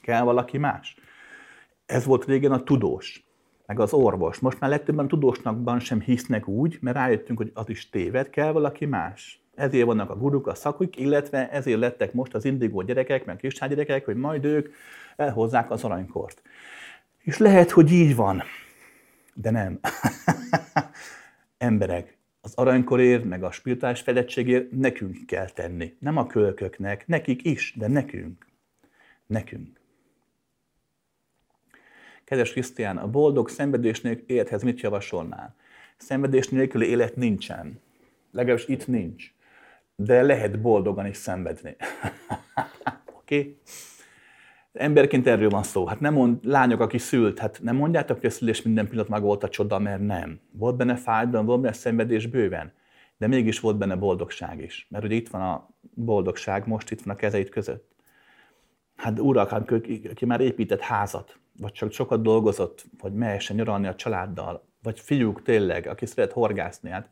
kell 0.00 0.22
valaki 0.22 0.58
más. 0.58 0.96
Ez 1.86 2.04
volt 2.04 2.24
régen 2.24 2.52
a 2.52 2.62
tudós, 2.62 3.26
meg 3.66 3.80
az 3.80 3.92
orvos. 3.92 4.38
Most 4.38 4.60
már 4.60 4.70
legtöbben 4.70 5.08
tudósnakban 5.08 5.80
sem 5.80 6.00
hisznek 6.00 6.48
úgy, 6.48 6.78
mert 6.80 6.96
rájöttünk, 6.96 7.38
hogy 7.38 7.50
az 7.54 7.68
is 7.68 7.90
téved, 7.90 8.30
kell 8.30 8.52
valaki 8.52 8.84
más. 8.86 9.40
Ezért 9.58 9.86
vannak 9.86 10.10
a 10.10 10.16
guruk, 10.16 10.46
a 10.46 10.54
szakuk, 10.54 10.96
illetve 10.96 11.50
ezért 11.50 11.78
lettek 11.78 12.12
most 12.12 12.34
az 12.34 12.44
indigó 12.44 12.82
gyerekek, 12.82 13.24
meg 13.24 13.40
gyerekek, 13.68 14.04
hogy 14.04 14.16
majd 14.16 14.44
ők 14.44 14.74
elhozzák 15.16 15.70
az 15.70 15.84
aranykort. 15.84 16.42
És 17.18 17.38
lehet, 17.38 17.70
hogy 17.70 17.92
így 17.92 18.16
van, 18.16 18.42
de 19.34 19.50
nem. 19.50 19.80
Emberek, 21.58 22.16
az 22.40 22.54
aranykorért, 22.54 23.24
meg 23.24 23.42
a 23.42 23.50
spirituális 23.50 24.00
fedettségért 24.00 24.70
nekünk 24.70 25.26
kell 25.26 25.50
tenni. 25.50 25.96
Nem 25.98 26.16
a 26.16 26.26
kölköknek, 26.26 27.06
nekik 27.06 27.44
is, 27.44 27.74
de 27.76 27.88
nekünk. 27.88 28.46
Nekünk. 29.26 29.80
Kedves 32.24 32.52
Krisztián, 32.52 32.96
a 32.96 33.10
boldog 33.10 33.48
szenvedés 33.48 34.00
nélkül 34.00 34.36
élethez 34.36 34.62
mit 34.62 34.80
javasolnál? 34.80 35.56
Szenvedés 35.96 36.48
nélküli 36.48 36.86
élet 36.86 37.16
nincsen. 37.16 37.80
Legalábbis 38.30 38.66
itt 38.66 38.86
nincs. 38.86 39.36
De 40.02 40.22
lehet 40.22 40.60
boldogan 40.60 41.06
is 41.06 41.16
szenvedni. 41.16 41.76
Oké? 43.18 43.38
okay? 43.38 43.58
Emberként 44.72 45.26
erről 45.26 45.50
van 45.50 45.62
szó. 45.62 45.86
Hát 45.86 46.00
nem 46.00 46.14
mond, 46.14 46.44
lányok, 46.44 46.80
aki 46.80 46.98
szült, 46.98 47.38
hát 47.38 47.58
nem 47.62 47.76
mondjátok, 47.76 48.16
hogy 48.16 48.26
a 48.26 48.30
szülés 48.30 48.62
minden 48.62 48.88
pillanat 48.88 49.08
meg 49.08 49.22
volt 49.22 49.44
a 49.44 49.48
csoda, 49.48 49.78
mert 49.78 50.00
nem. 50.00 50.40
Volt 50.52 50.76
benne 50.76 50.96
fájdalom, 50.96 51.46
volt 51.46 51.60
benne 51.60 51.72
szenvedés 51.74 52.26
bőven, 52.26 52.72
de 53.16 53.26
mégis 53.26 53.60
volt 53.60 53.78
benne 53.78 53.96
boldogság 53.96 54.60
is. 54.60 54.86
Mert 54.90 55.04
ugye 55.04 55.14
itt 55.14 55.28
van 55.28 55.40
a 55.40 55.68
boldogság, 55.94 56.66
most 56.66 56.90
itt 56.90 57.02
van 57.02 57.14
a 57.14 57.18
kezeit 57.18 57.48
között. 57.48 57.94
Hát 58.96 59.18
urak, 59.18 59.50
hát, 59.50 59.70
aki 60.10 60.24
már 60.24 60.40
épített 60.40 60.80
házat, 60.80 61.38
vagy 61.56 61.72
csak 61.72 61.92
sokat 61.92 62.22
dolgozott, 62.22 62.84
hogy 62.98 63.12
mehessen 63.12 63.56
nyaralni 63.56 63.86
a 63.86 63.94
családdal, 63.94 64.68
vagy 64.82 65.00
fiúk 65.00 65.42
tényleg, 65.42 65.86
aki 65.86 66.06
szeret 66.06 66.32
horgászni, 66.32 66.90
hát 66.90 67.08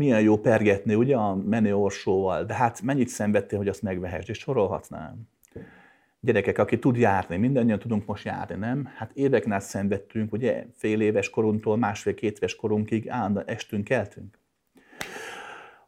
milyen 0.00 0.20
jó 0.20 0.38
pergetni, 0.38 0.94
ugye, 0.94 1.16
a 1.16 1.34
menő 1.34 1.74
orsóval, 1.74 2.44
de 2.44 2.54
hát 2.54 2.82
mennyit 2.82 3.08
szenvedtél, 3.08 3.58
hogy 3.58 3.68
azt 3.68 3.82
megvehess, 3.82 4.28
és 4.28 4.38
sorolhatnám 4.38 5.28
gyerekek, 6.20 6.58
aki 6.58 6.78
tud 6.78 6.96
járni, 6.96 7.36
mindannyian 7.36 7.78
tudunk 7.78 8.06
most 8.06 8.24
járni, 8.24 8.54
nem? 8.54 8.90
Hát 8.96 9.10
éveken 9.14 9.52
át 9.52 9.62
szenvedtünk, 9.62 10.32
ugye, 10.32 10.66
fél 10.76 11.00
éves 11.00 11.30
korunktól 11.30 11.76
másfél-két 11.76 12.36
éves 12.36 12.56
korunkig 12.56 13.08
állandóan 13.08 13.48
estünk, 13.48 13.84
keltünk. 13.84 14.38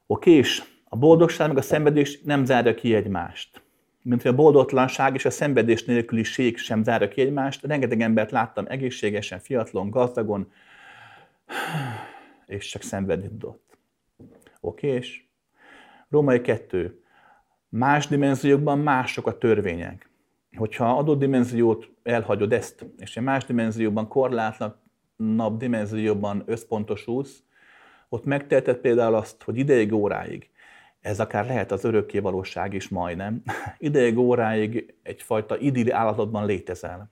Oké, 0.06 0.30
és 0.30 0.62
a 0.84 0.96
boldogság 0.96 1.48
meg 1.48 1.56
a 1.56 1.62
szenvedés 1.62 2.20
nem 2.20 2.44
zárja 2.44 2.74
ki 2.74 2.94
egymást. 2.94 3.60
mint 4.04 4.22
hogy 4.22 4.30
a 4.30 4.34
boldogtalanság 4.34 5.14
és 5.14 5.24
a 5.24 5.30
szenvedés 5.30 5.84
nélküliség 5.84 6.56
sem 6.56 6.82
zárja 6.82 7.08
ki 7.08 7.20
egymást. 7.20 7.64
Rengeteg 7.64 8.00
embert 8.00 8.30
láttam 8.30 8.64
egészségesen, 8.68 9.38
fiatalon, 9.38 9.90
gazdagon, 9.90 10.52
és 12.46 12.68
csak 12.68 12.82
szenvedni 12.82 13.28
tudott. 13.28 13.71
Oké, 14.64 14.88
és 14.88 15.24
Római 16.08 16.40
2. 16.40 17.02
Más 17.68 18.06
dimenziókban 18.06 18.78
mások 18.78 19.26
a 19.26 19.38
törvények. 19.38 20.10
Hogyha 20.56 20.96
adott 20.96 21.18
dimenziót 21.18 21.88
elhagyod 22.02 22.52
ezt, 22.52 22.86
és 22.98 23.16
egy 23.16 23.22
más 23.22 23.44
dimenzióban, 23.44 24.08
korlátlanabb 24.08 25.56
dimenzióban 25.58 26.42
összpontosulsz, 26.46 27.42
ott 28.08 28.24
megteheted 28.24 28.76
például 28.76 29.14
azt, 29.14 29.42
hogy 29.42 29.56
ideig, 29.56 29.92
óráig, 29.92 30.50
ez 31.00 31.20
akár 31.20 31.46
lehet 31.46 31.72
az 31.72 31.84
örökké 31.84 32.18
valóság 32.18 32.74
is 32.74 32.88
majdnem, 32.88 33.42
ideig, 33.78 34.18
óráig 34.18 34.94
egyfajta 35.02 35.58
idilli 35.58 35.90
állapotban 35.90 36.46
létezel. 36.46 37.10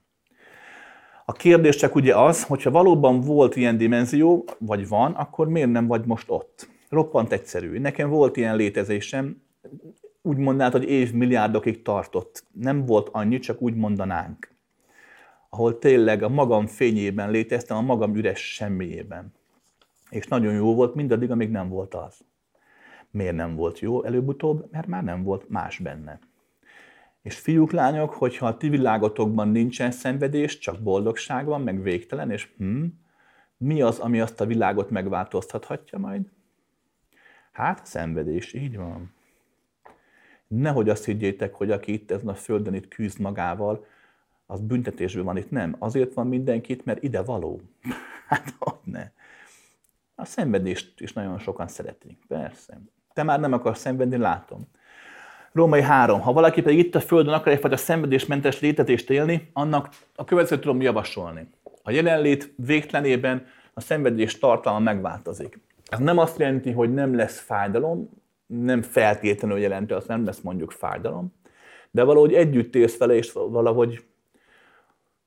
A 1.25 1.31
kérdés 1.31 1.75
csak 1.75 1.95
ugye 1.95 2.15
az, 2.15 2.43
hogyha 2.43 2.71
valóban 2.71 3.19
volt 3.21 3.55
ilyen 3.55 3.77
dimenzió, 3.77 4.45
vagy 4.59 4.87
van, 4.87 5.11
akkor 5.11 5.47
miért 5.47 5.71
nem 5.71 5.87
vagy 5.87 6.05
most 6.05 6.29
ott? 6.29 6.69
Roppant 6.91 7.31
egyszerű. 7.31 7.79
Nekem 7.79 8.09
volt 8.09 8.37
ilyen 8.37 8.55
létezésem, 8.55 9.41
úgy 10.21 10.37
mondanád, 10.37 10.71
hogy 10.71 10.89
évmilliárdokig 10.89 11.81
tartott. 11.81 12.43
Nem 12.51 12.85
volt 12.85 13.09
annyi, 13.11 13.39
csak 13.39 13.61
úgy 13.61 13.75
mondanánk. 13.75 14.51
Ahol 15.49 15.79
tényleg 15.79 16.23
a 16.23 16.29
magam 16.29 16.67
fényében 16.67 17.31
léteztem, 17.31 17.77
a 17.77 17.81
magam 17.81 18.15
üres 18.15 18.53
semmiében. 18.53 19.33
És 20.09 20.27
nagyon 20.27 20.53
jó 20.53 20.75
volt 20.75 20.95
mindaddig, 20.95 21.31
amíg 21.31 21.49
nem 21.49 21.69
volt 21.69 21.93
az. 21.93 22.17
Miért 23.11 23.35
nem 23.35 23.55
volt 23.55 23.79
jó 23.79 24.03
előbb-utóbb? 24.03 24.67
Mert 24.71 24.87
már 24.87 25.03
nem 25.03 25.23
volt 25.23 25.49
más 25.49 25.77
benne. 25.79 26.19
És 27.21 27.39
fiúk, 27.39 27.71
lányok, 27.71 28.13
hogyha 28.13 28.45
a 28.45 28.57
ti 28.57 28.69
világotokban 28.69 29.49
nincsen 29.49 29.91
szenvedés, 29.91 30.57
csak 30.57 30.79
boldogság 30.79 31.45
van, 31.45 31.61
meg 31.61 31.81
végtelen, 31.81 32.31
és 32.31 32.49
hm, 32.57 32.83
mi 33.57 33.81
az, 33.81 33.99
ami 33.99 34.19
azt 34.19 34.41
a 34.41 34.45
világot 34.45 34.89
megváltoztathatja 34.89 35.99
majd? 35.99 36.21
Hát 37.51 37.79
a 37.79 37.85
szenvedés, 37.85 38.53
így 38.53 38.77
van. 38.77 39.13
Nehogy 40.47 40.89
azt 40.89 41.05
higgyétek, 41.05 41.53
hogy 41.53 41.71
aki 41.71 41.93
itt 41.93 42.11
ezen 42.11 42.27
a 42.27 42.33
földön 42.33 42.73
itt 42.73 42.87
küzd 42.87 43.19
magával, 43.19 43.85
az 44.45 44.59
büntetésből 44.59 45.23
van 45.23 45.37
itt. 45.37 45.51
Nem. 45.51 45.75
Azért 45.79 46.13
van 46.13 46.27
mindenkit, 46.27 46.85
mert 46.85 47.03
ide 47.03 47.21
való. 47.21 47.61
hát 48.29 48.53
ott 48.59 48.85
ne. 48.85 49.11
A 50.15 50.25
szenvedést 50.25 51.01
is 51.01 51.13
nagyon 51.13 51.39
sokan 51.39 51.67
szeretik. 51.67 52.17
Persze. 52.27 52.81
Te 53.13 53.23
már 53.23 53.39
nem 53.39 53.53
akarsz 53.53 53.79
szenvedni, 53.79 54.17
látom. 54.17 54.67
Római 55.51 55.81
3. 55.81 56.19
Ha 56.19 56.33
valaki 56.33 56.61
pedig 56.61 56.77
itt 56.77 56.95
a 56.95 57.01
Földön 57.01 57.33
akar 57.33 57.53
egyfajta 57.53 57.77
szenvedésmentes 57.77 58.59
létezést 58.59 59.09
élni, 59.09 59.49
annak 59.53 59.89
a 60.15 60.23
következőt 60.23 60.61
tudom 60.61 60.81
javasolni. 60.81 61.49
A 61.83 61.91
jelenlét 61.91 62.53
végtelenében 62.55 63.45
a 63.73 63.81
szenvedés 63.81 64.39
tartalma 64.39 64.79
megváltozik. 64.79 65.59
Ez 65.91 65.99
nem 65.99 66.17
azt 66.17 66.39
jelenti, 66.39 66.71
hogy 66.71 66.93
nem 66.93 67.15
lesz 67.15 67.39
fájdalom, 67.39 68.09
nem 68.45 68.81
feltétlenül 68.81 69.57
jelenti, 69.57 69.93
azt 69.93 70.07
nem 70.07 70.25
lesz 70.25 70.39
mondjuk 70.39 70.71
fájdalom, 70.71 71.33
de 71.91 72.03
valahogy 72.03 72.33
együtt 72.33 72.75
élsz 72.75 72.97
vele, 72.97 73.13
és 73.13 73.31
valahogy 73.31 74.05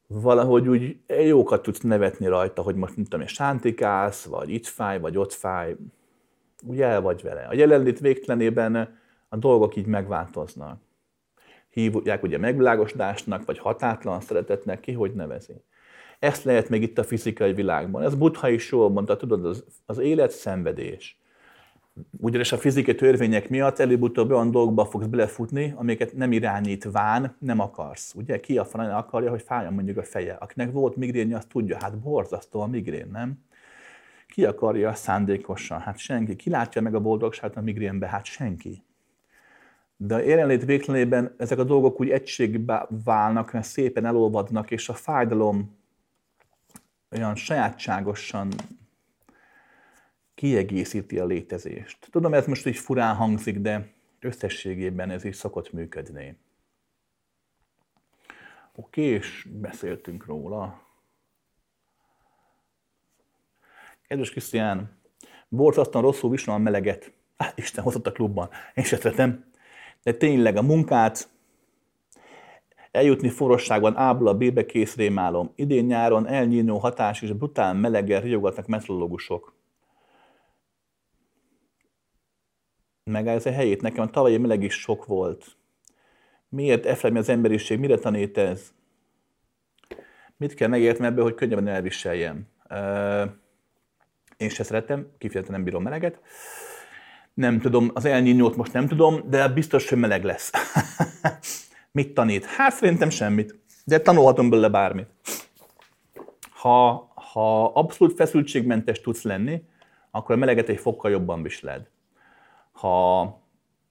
valahogy 0.07 0.69
úgy 0.69 0.99
jókat 1.07 1.63
tudsz 1.63 1.81
nevetni 1.81 2.27
rajta, 2.27 2.63
hogy 2.63 2.75
most 2.75 2.97
nem 2.97 3.05
tudom, 3.05 3.21
és 3.21 3.33
sántikálsz, 3.33 4.25
vagy 4.25 4.51
itt 4.51 4.67
fáj, 4.67 5.01
vagy 5.01 5.17
ott 5.17 5.33
fáj, 5.33 5.77
úgy 6.63 6.81
el 6.81 7.01
vagy 7.01 7.23
vele. 7.23 7.43
A 7.43 7.55
jelenlét 7.55 8.01
végtelenében 8.01 8.99
a 9.29 9.37
dolgok 9.37 9.77
így 9.77 9.87
megváltoznak. 9.87 10.81
Hívják 11.71 12.23
ugye 12.23 12.39
megvilágosodásnak, 12.39 13.45
vagy 13.45 13.59
hatátlan 13.59 14.21
szeretetnek, 14.21 14.81
ki 14.81 14.93
hogy 14.93 15.15
nevezi. 15.15 15.55
Ezt 16.25 16.45
lehet 16.45 16.69
még 16.69 16.83
itt 16.83 16.99
a 16.99 17.05
fizikai 17.05 17.53
világban. 17.53 18.03
Ez 18.03 18.15
Buddha 18.15 18.49
is 18.49 18.71
jól 18.71 18.91
mondta, 18.91 19.17
tudod, 19.17 19.45
az, 19.45 19.65
az 19.87 19.99
élet 19.99 20.31
szenvedés. 20.31 21.19
Ugyanis 22.21 22.53
a 22.53 22.57
fizikai 22.57 22.95
törvények 22.95 23.49
miatt 23.49 23.79
előbb-utóbb 23.79 24.31
olyan 24.31 24.51
dolgokba 24.51 24.85
fogsz 24.85 25.07
belefutni, 25.07 25.73
amiket 25.77 26.13
nem 26.17 26.33
irányít 26.33 26.85
ván, 26.85 27.37
nem 27.39 27.61
akarsz. 27.61 28.15
Ugye 28.15 28.41
ki 28.41 28.59
a 28.59 28.65
franán 28.65 28.97
akarja, 28.97 29.31
hogy 29.31 29.43
fájjon 29.43 29.73
mondjuk 29.73 29.97
a 29.97 30.03
feje. 30.03 30.33
Akinek 30.33 30.73
volt 30.73 30.97
migrénje, 30.97 31.37
azt 31.37 31.49
tudja, 31.49 31.77
hát 31.81 31.99
borzasztó 31.99 32.61
a 32.61 32.67
migrén, 32.67 33.09
nem? 33.13 33.39
Ki 34.29 34.45
akarja 34.45 34.95
szándékosan? 34.95 35.81
Hát 35.81 35.99
senki. 35.99 36.37
Ki 36.37 36.51
látja 36.51 36.83
meg 36.83 36.95
a 36.95 37.01
boldogságot 37.01 37.57
a 37.57 37.61
migrénbe? 37.61 38.07
Hát 38.07 38.25
senki. 38.25 38.83
De 39.97 40.15
a 40.15 40.19
jelenlét 40.19 40.65
végtelenében 40.65 41.35
ezek 41.39 41.59
a 41.59 41.65
dolgok 41.65 42.01
úgy 42.01 42.11
egységbe 42.11 42.89
válnak, 43.05 43.53
mert 43.53 43.67
szépen 43.67 44.05
elolvadnak, 44.05 44.71
és 44.71 44.89
a 44.89 44.95
fájdalom 44.95 45.83
olyan 47.15 47.35
sajátságosan 47.35 48.49
kiegészíti 50.35 51.19
a 51.19 51.25
létezést. 51.25 52.09
Tudom, 52.11 52.35
ez 52.35 52.47
most 52.47 52.67
így 52.67 52.77
furán 52.77 53.15
hangzik, 53.15 53.59
de 53.59 53.93
összességében 54.21 55.11
ez 55.11 55.25
is 55.25 55.37
szokott 55.37 55.73
működni. 55.73 56.37
Oké, 58.75 59.03
és 59.03 59.47
beszéltünk 59.51 60.27
róla. 60.27 60.83
Kedves 64.09 64.31
Krisztián, 64.31 64.99
borzasztóan 65.49 66.05
rosszul 66.05 66.31
viselem 66.31 66.61
a 66.61 66.63
meleget. 66.63 67.13
Ah, 67.37 67.53
Isten 67.55 67.85
hozott 67.85 68.07
a 68.07 68.13
klubban. 68.13 68.49
Én 68.75 68.85
se 68.85 68.97
szeretem. 68.97 69.45
De 70.03 70.13
tényleg 70.13 70.57
a 70.57 70.63
munkát, 70.63 71.29
eljutni 72.95 73.29
forrosságban 73.29 73.95
A-ból 73.95 74.29
a 74.29 74.35
B-be 74.35 74.67
kész 74.67 74.97
rémálom. 74.97 75.53
Idén 75.55 75.85
nyáron 75.85 76.27
elnyíló 76.27 76.79
hatás 76.79 77.23
és 77.23 77.33
brutál 77.33 77.75
meleggel 77.75 78.21
riogatnak 78.21 78.67
metrológusok. 78.67 79.55
megállsz 83.05 83.45
a 83.45 83.53
helyét. 83.53 83.83
Nekem 83.83 84.05
a 84.05 84.11
tavalyi 84.11 84.39
meleg 84.39 84.63
is 84.63 84.75
sok 84.75 85.07
volt. 85.07 85.57
Miért 86.49 86.87
Efraim 86.87 87.17
az 87.17 87.29
emberiség? 87.29 87.79
Mire 87.79 87.99
tanít 87.99 88.39
ez? 88.39 88.73
Mit 90.37 90.55
kell 90.55 90.69
megérteni 90.69 91.07
ebből, 91.07 91.25
hogy 91.25 91.35
könnyebben 91.35 91.69
elviseljem? 91.69 92.47
Én 94.37 94.49
se 94.49 94.63
szeretem, 94.63 95.11
kifejezetten 95.19 95.57
nem 95.57 95.65
bírom 95.65 95.83
meleget. 95.83 96.21
Nem 97.35 97.61
tudom, 97.61 97.91
az 97.95 98.05
elnyínyót 98.05 98.57
most 98.57 98.73
nem 98.73 98.87
tudom, 98.87 99.31
de 99.31 99.49
biztos, 99.49 99.89
hogy 99.89 99.99
meleg 99.99 100.25
lesz. 100.25 100.51
Mit 101.95 102.15
tanít? 102.15 102.45
Hát 102.45 102.73
szerintem 102.73 103.11
semmit. 103.11 103.59
De 103.85 103.99
tanulhatom 103.99 104.51
belőle 104.51 104.69
bármit. 104.69 105.09
Ha, 106.51 107.09
ha 107.15 107.65
abszolút 107.67 108.15
feszültségmentes 108.15 109.01
tudsz 109.01 109.23
lenni, 109.23 109.63
akkor 110.11 110.35
a 110.35 110.39
meleget 110.39 110.69
egy 110.69 110.81
fokkal 110.81 111.11
jobban 111.11 111.43
viseled 111.43 111.93
ha 112.75 113.43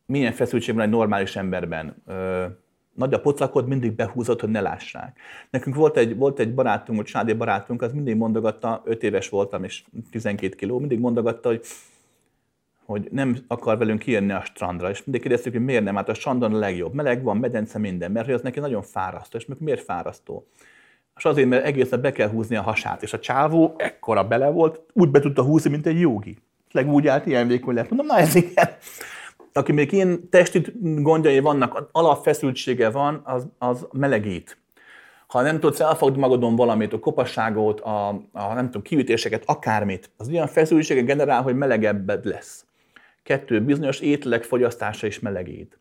milyen 0.05 0.31
feszültség 0.31 0.75
van 0.75 0.83
egy 0.83 0.89
normális 0.89 1.35
emberben, 1.35 2.03
ö, 2.05 2.45
nagy 2.93 3.13
a 3.13 3.21
pocakod, 3.21 3.67
mindig 3.67 3.95
behúzott, 3.95 4.39
hogy 4.39 4.49
ne 4.49 4.61
lássák. 4.61 5.19
Nekünk 5.49 5.75
volt 5.75 5.97
egy, 5.97 6.15
volt 6.15 6.39
egy 6.39 6.53
barátunk, 6.53 6.99
egy 6.99 7.05
családi 7.05 7.33
barátunk, 7.33 7.81
az 7.81 7.93
mindig 7.93 8.15
mondogatta, 8.15 8.81
5 8.85 9.03
éves 9.03 9.29
voltam, 9.29 9.63
és 9.63 9.83
12 10.11 10.55
kiló, 10.55 10.79
mindig 10.79 10.99
mondogatta, 10.99 11.49
hogy 11.49 11.61
hogy 12.85 13.07
nem 13.11 13.37
akar 13.47 13.77
velünk 13.77 13.99
kijönni 13.99 14.31
a 14.31 14.43
strandra, 14.43 14.89
és 14.89 15.03
mindig 15.03 15.21
kérdeztük, 15.21 15.53
hogy 15.53 15.63
miért 15.63 15.83
nem, 15.83 15.95
hát 15.95 16.09
a 16.09 16.13
strandon 16.13 16.53
a 16.53 16.57
legjobb, 16.57 16.93
meleg 16.93 17.23
van, 17.23 17.37
medence, 17.37 17.79
minden, 17.79 18.11
mert 18.11 18.25
hogy 18.25 18.35
az 18.35 18.41
neki 18.41 18.59
nagyon 18.59 18.81
fárasztó, 18.81 19.37
és 19.37 19.47
miért 19.59 19.83
fárasztó? 19.83 20.47
És 21.15 21.25
azért, 21.25 21.49
mert 21.49 21.65
egészen 21.65 22.01
be 22.01 22.11
kell 22.11 22.29
húzni 22.29 22.55
a 22.55 22.61
hasát, 22.61 23.03
és 23.03 23.13
a 23.13 23.19
csávó 23.19 23.73
ekkora 23.77 24.27
bele 24.27 24.49
volt, 24.49 24.81
úgy 24.93 25.09
be 25.09 25.19
tudta 25.19 25.43
húzni, 25.43 25.69
mint 25.69 25.85
egy 25.85 25.99
jogi 25.99 26.37
tényleg 26.73 26.93
úgy 26.93 27.07
állt, 27.07 27.25
ilyen 27.25 27.47
vékony 27.47 27.75
lett. 27.75 27.89
Mondom, 27.89 28.07
na 28.07 28.17
ez 28.17 28.35
igen. 28.35 28.69
Aki 29.53 29.71
még 29.71 29.91
ilyen 29.91 30.29
testi 30.29 30.65
gondjai 30.81 31.39
vannak, 31.39 31.89
alapfeszültsége 31.91 32.89
van, 32.89 33.21
az, 33.23 33.47
az 33.57 33.87
melegít. 33.91 34.57
Ha 35.27 35.41
nem 35.41 35.59
tudsz 35.59 35.79
elfogni 35.79 36.19
magadon 36.19 36.55
valamit, 36.55 36.93
a 36.93 36.99
kopasságot, 36.99 37.79
a, 37.79 38.07
a 38.31 38.53
nem 38.53 38.65
tudom, 38.65 38.81
kiütéseket, 38.81 39.43
akármit, 39.45 40.09
az 40.17 40.27
olyan 40.29 40.47
feszültséget 40.47 41.05
generál, 41.05 41.41
hogy 41.41 41.55
melegebbed 41.55 42.25
lesz. 42.25 42.65
Kettő, 43.23 43.61
bizonyos 43.61 43.99
ételek 43.99 44.43
fogyasztása 44.43 45.07
is 45.07 45.19
melegít. 45.19 45.79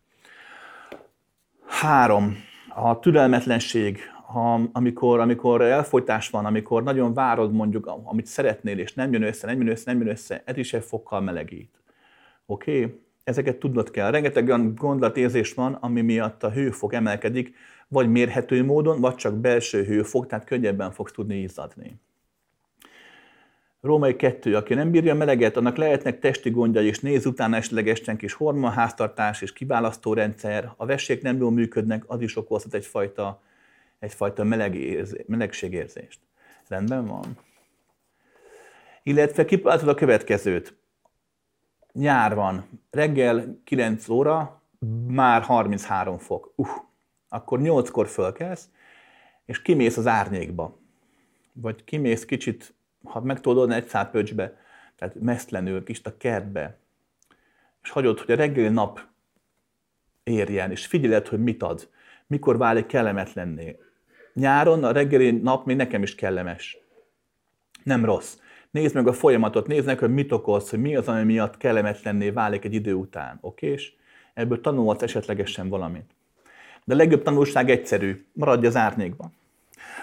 Három, 1.67 2.37
a 2.69 2.99
türelmetlenség, 2.99 3.99
ha, 4.27 4.61
amikor, 4.73 5.21
amikor 5.21 5.63
elfolytás 5.63 6.31
van, 6.31 6.45
amikor 6.45 6.83
nagyon 6.83 7.15
várod 7.15 7.53
mondjuk, 7.53 7.87
amit 8.05 8.27
szeretnél, 8.27 8.79
és 8.79 8.95
nem 8.95 9.13
jön 9.13 9.23
össze, 9.23 9.47
nem 9.47 9.59
jön 9.59 9.69
össze, 9.69 9.93
nem 9.93 10.01
jön 10.01 10.11
össze, 10.11 10.43
ez 10.45 10.57
is 10.57 10.73
egy 10.73 10.85
fokkal 10.85 11.21
melegít. 11.21 11.83
Oké? 12.47 12.85
Okay? 12.85 13.01
Ezeket 13.25 13.57
tudnod 13.57 13.91
kell. 13.91 14.11
Rengeteg 14.11 14.47
olyan 14.47 14.75
gondolatérzés 14.75 15.55
van, 15.55 15.73
ami 15.73 16.01
miatt 16.01 16.43
a 16.43 16.51
hőfok 16.51 16.93
emelkedik, 16.93 17.55
vagy 17.89 18.11
mérhető 18.11 18.65
módon, 18.65 19.01
vagy 19.01 19.15
csak 19.15 19.35
belső 19.35 19.85
hőfok, 19.85 20.27
tehát 20.27 20.45
könnyebben 20.45 20.91
fogsz 20.91 21.13
tudni 21.13 21.41
izzadni. 21.41 22.01
Római 23.83 24.17
kettő, 24.17 24.57
aki 24.57 24.75
nem 24.75 24.91
bírja 24.91 25.15
meleget, 25.15 25.57
annak 25.57 25.77
lehetnek 25.77 26.19
testi 26.19 26.51
gondjai, 26.51 26.87
és 26.87 27.01
néz 27.01 27.27
utána 27.27 27.57
esetlegesen 27.57 28.17
kis 28.17 28.33
hormonháztartás 28.33 29.43
és 29.43 29.53
kiválasztórendszer, 29.53 30.73
a 30.77 30.87
vessék 30.87 31.23
nem 31.23 31.37
jól 31.37 31.51
működnek, 31.51 32.05
az 32.07 32.21
is 32.21 32.37
okozhat 32.37 32.75
egyfajta, 32.75 33.43
egyfajta 33.99 34.45
meleg 34.45 34.75
érzi, 34.75 35.25
melegségérzést. 35.27 36.21
Rendben 36.69 37.07
van. 37.07 37.39
Illetve 39.03 39.45
kipáltod 39.45 39.89
a 39.89 39.95
következőt. 39.95 40.77
Nyár 41.93 42.35
van, 42.35 42.81
reggel 42.91 43.61
9 43.65 44.09
óra, 44.09 44.63
már 45.07 45.43
33 45.43 46.19
fok. 46.19 46.53
Uh, 46.57 46.69
akkor 47.29 47.59
8-kor 47.63 48.09
fölkelsz, 48.09 48.69
és 49.45 49.63
kimész 49.63 49.97
az 49.97 50.07
árnyékba. 50.07 50.79
Vagy 51.53 51.85
kimész 51.85 52.25
kicsit 52.25 52.75
ha 53.05 53.21
meg 53.21 53.41
tudod 53.41 53.59
oldani 53.59 53.81
egy 53.81 53.89
szál 53.89 54.11
pöcsbe, 54.11 54.57
tehát 54.97 55.15
mesztlenül, 55.21 55.85
kis 55.85 56.01
a 56.05 56.17
kertbe, 56.17 56.79
és 57.83 57.91
hagyod, 57.91 58.19
hogy 58.19 58.31
a 58.31 58.37
reggeli 58.37 58.69
nap 58.69 59.01
érjen, 60.23 60.71
és 60.71 60.87
figyeled, 60.87 61.29
hogy 61.29 61.43
mit 61.43 61.63
ad, 61.63 61.89
mikor 62.27 62.59
válik 62.59 62.87
kellemetlenné. 62.87 63.79
Nyáron 64.35 64.85
a 64.85 64.93
reggeli 64.93 65.31
nap 65.31 65.67
még 65.67 65.77
nekem 65.77 66.03
is 66.03 66.15
kellemes. 66.15 66.79
Nem 67.83 68.05
rossz. 68.05 68.37
Nézd 68.71 68.95
meg 68.95 69.07
a 69.07 69.13
folyamatot, 69.13 69.67
nézd 69.67 69.87
meg, 69.87 69.99
hogy 69.99 70.13
mit 70.13 70.33
okoz, 70.33 70.71
hogy 70.71 70.81
mi 70.81 70.97
az, 70.97 71.09
ami 71.09 71.23
miatt 71.23 71.57
kellemetlenné 71.57 72.31
válik 72.31 72.65
egy 72.65 72.75
idő 72.75 72.95
után. 72.95 73.39
Oké? 73.41 73.67
És 73.67 73.93
ebből 74.35 74.61
tanulhatsz 74.61 75.03
esetlegesen 75.03 75.69
valamit. 75.69 76.11
De 76.85 76.95
a 76.95 76.97
legjobb 76.97 77.23
tanulság 77.23 77.71
egyszerű, 77.71 78.27
maradj 78.33 78.67
az 78.67 78.77
árnyékban. 78.77 79.33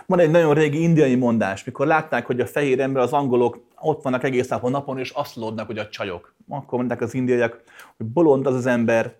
Van 0.09 0.19
egy 0.19 0.31
nagyon 0.31 0.53
régi 0.53 0.81
indiai 0.81 1.15
mondás, 1.15 1.63
mikor 1.63 1.87
látták, 1.87 2.25
hogy 2.25 2.39
a 2.39 2.45
fehér 2.45 2.79
ember, 2.79 3.01
az 3.01 3.13
angolok 3.13 3.63
ott 3.79 4.01
vannak 4.01 4.23
egész 4.23 4.47
nap 4.47 4.63
a 4.63 4.69
napon, 4.69 4.99
és 4.99 5.09
azt 5.09 5.37
hogy 5.65 5.77
a 5.77 5.89
csajok. 5.89 6.33
Akkor 6.47 6.77
mondták 6.77 7.01
az 7.01 7.13
indiaiak, 7.13 7.63
hogy 7.97 8.05
bolond 8.05 8.45
az 8.45 8.55
az 8.55 8.65
ember, 8.65 9.15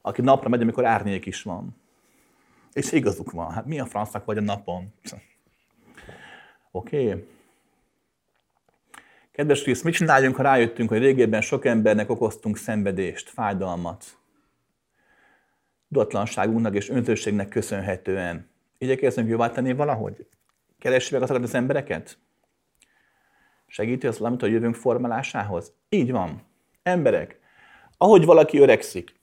aki 0.00 0.22
napra 0.22 0.48
megy, 0.48 0.60
amikor 0.60 0.84
árnyék 0.84 1.26
is 1.26 1.42
van. 1.42 1.76
És 2.72 2.92
igazuk 2.92 3.30
van. 3.30 3.50
Hát 3.50 3.66
mi 3.66 3.80
a 3.80 3.86
francnak 3.86 4.24
vagy 4.24 4.36
a 4.36 4.40
napon? 4.40 4.92
Oké. 6.70 7.08
Okay. 7.08 7.24
Kedves 9.32 9.62
Krisz, 9.62 9.82
mit 9.82 9.94
csináljunk, 9.94 10.36
ha 10.36 10.42
rájöttünk, 10.42 10.88
hogy 10.88 10.98
régebben 10.98 11.40
sok 11.40 11.64
embernek 11.64 12.10
okoztunk 12.10 12.56
szenvedést, 12.56 13.28
fájdalmat, 13.28 14.04
tudatlanságunknak 15.88 16.74
és 16.74 16.88
öntőségnek 16.88 17.48
köszönhetően? 17.48 18.50
Igyekezzünk 18.82 19.28
jóvá 19.28 19.50
tenni 19.50 19.72
valahogy? 19.72 20.26
Keressük 20.78 21.12
meg 21.12 21.22
azokat 21.22 21.42
az 21.42 21.54
embereket? 21.54 22.18
Segíti 23.66 24.06
az 24.06 24.18
valamit 24.18 24.42
a 24.42 24.46
jövőnk 24.46 24.74
formálásához? 24.74 25.72
Így 25.88 26.10
van. 26.10 26.42
Emberek, 26.82 27.40
ahogy 27.96 28.24
valaki 28.24 28.58
öregszik, 28.58 29.14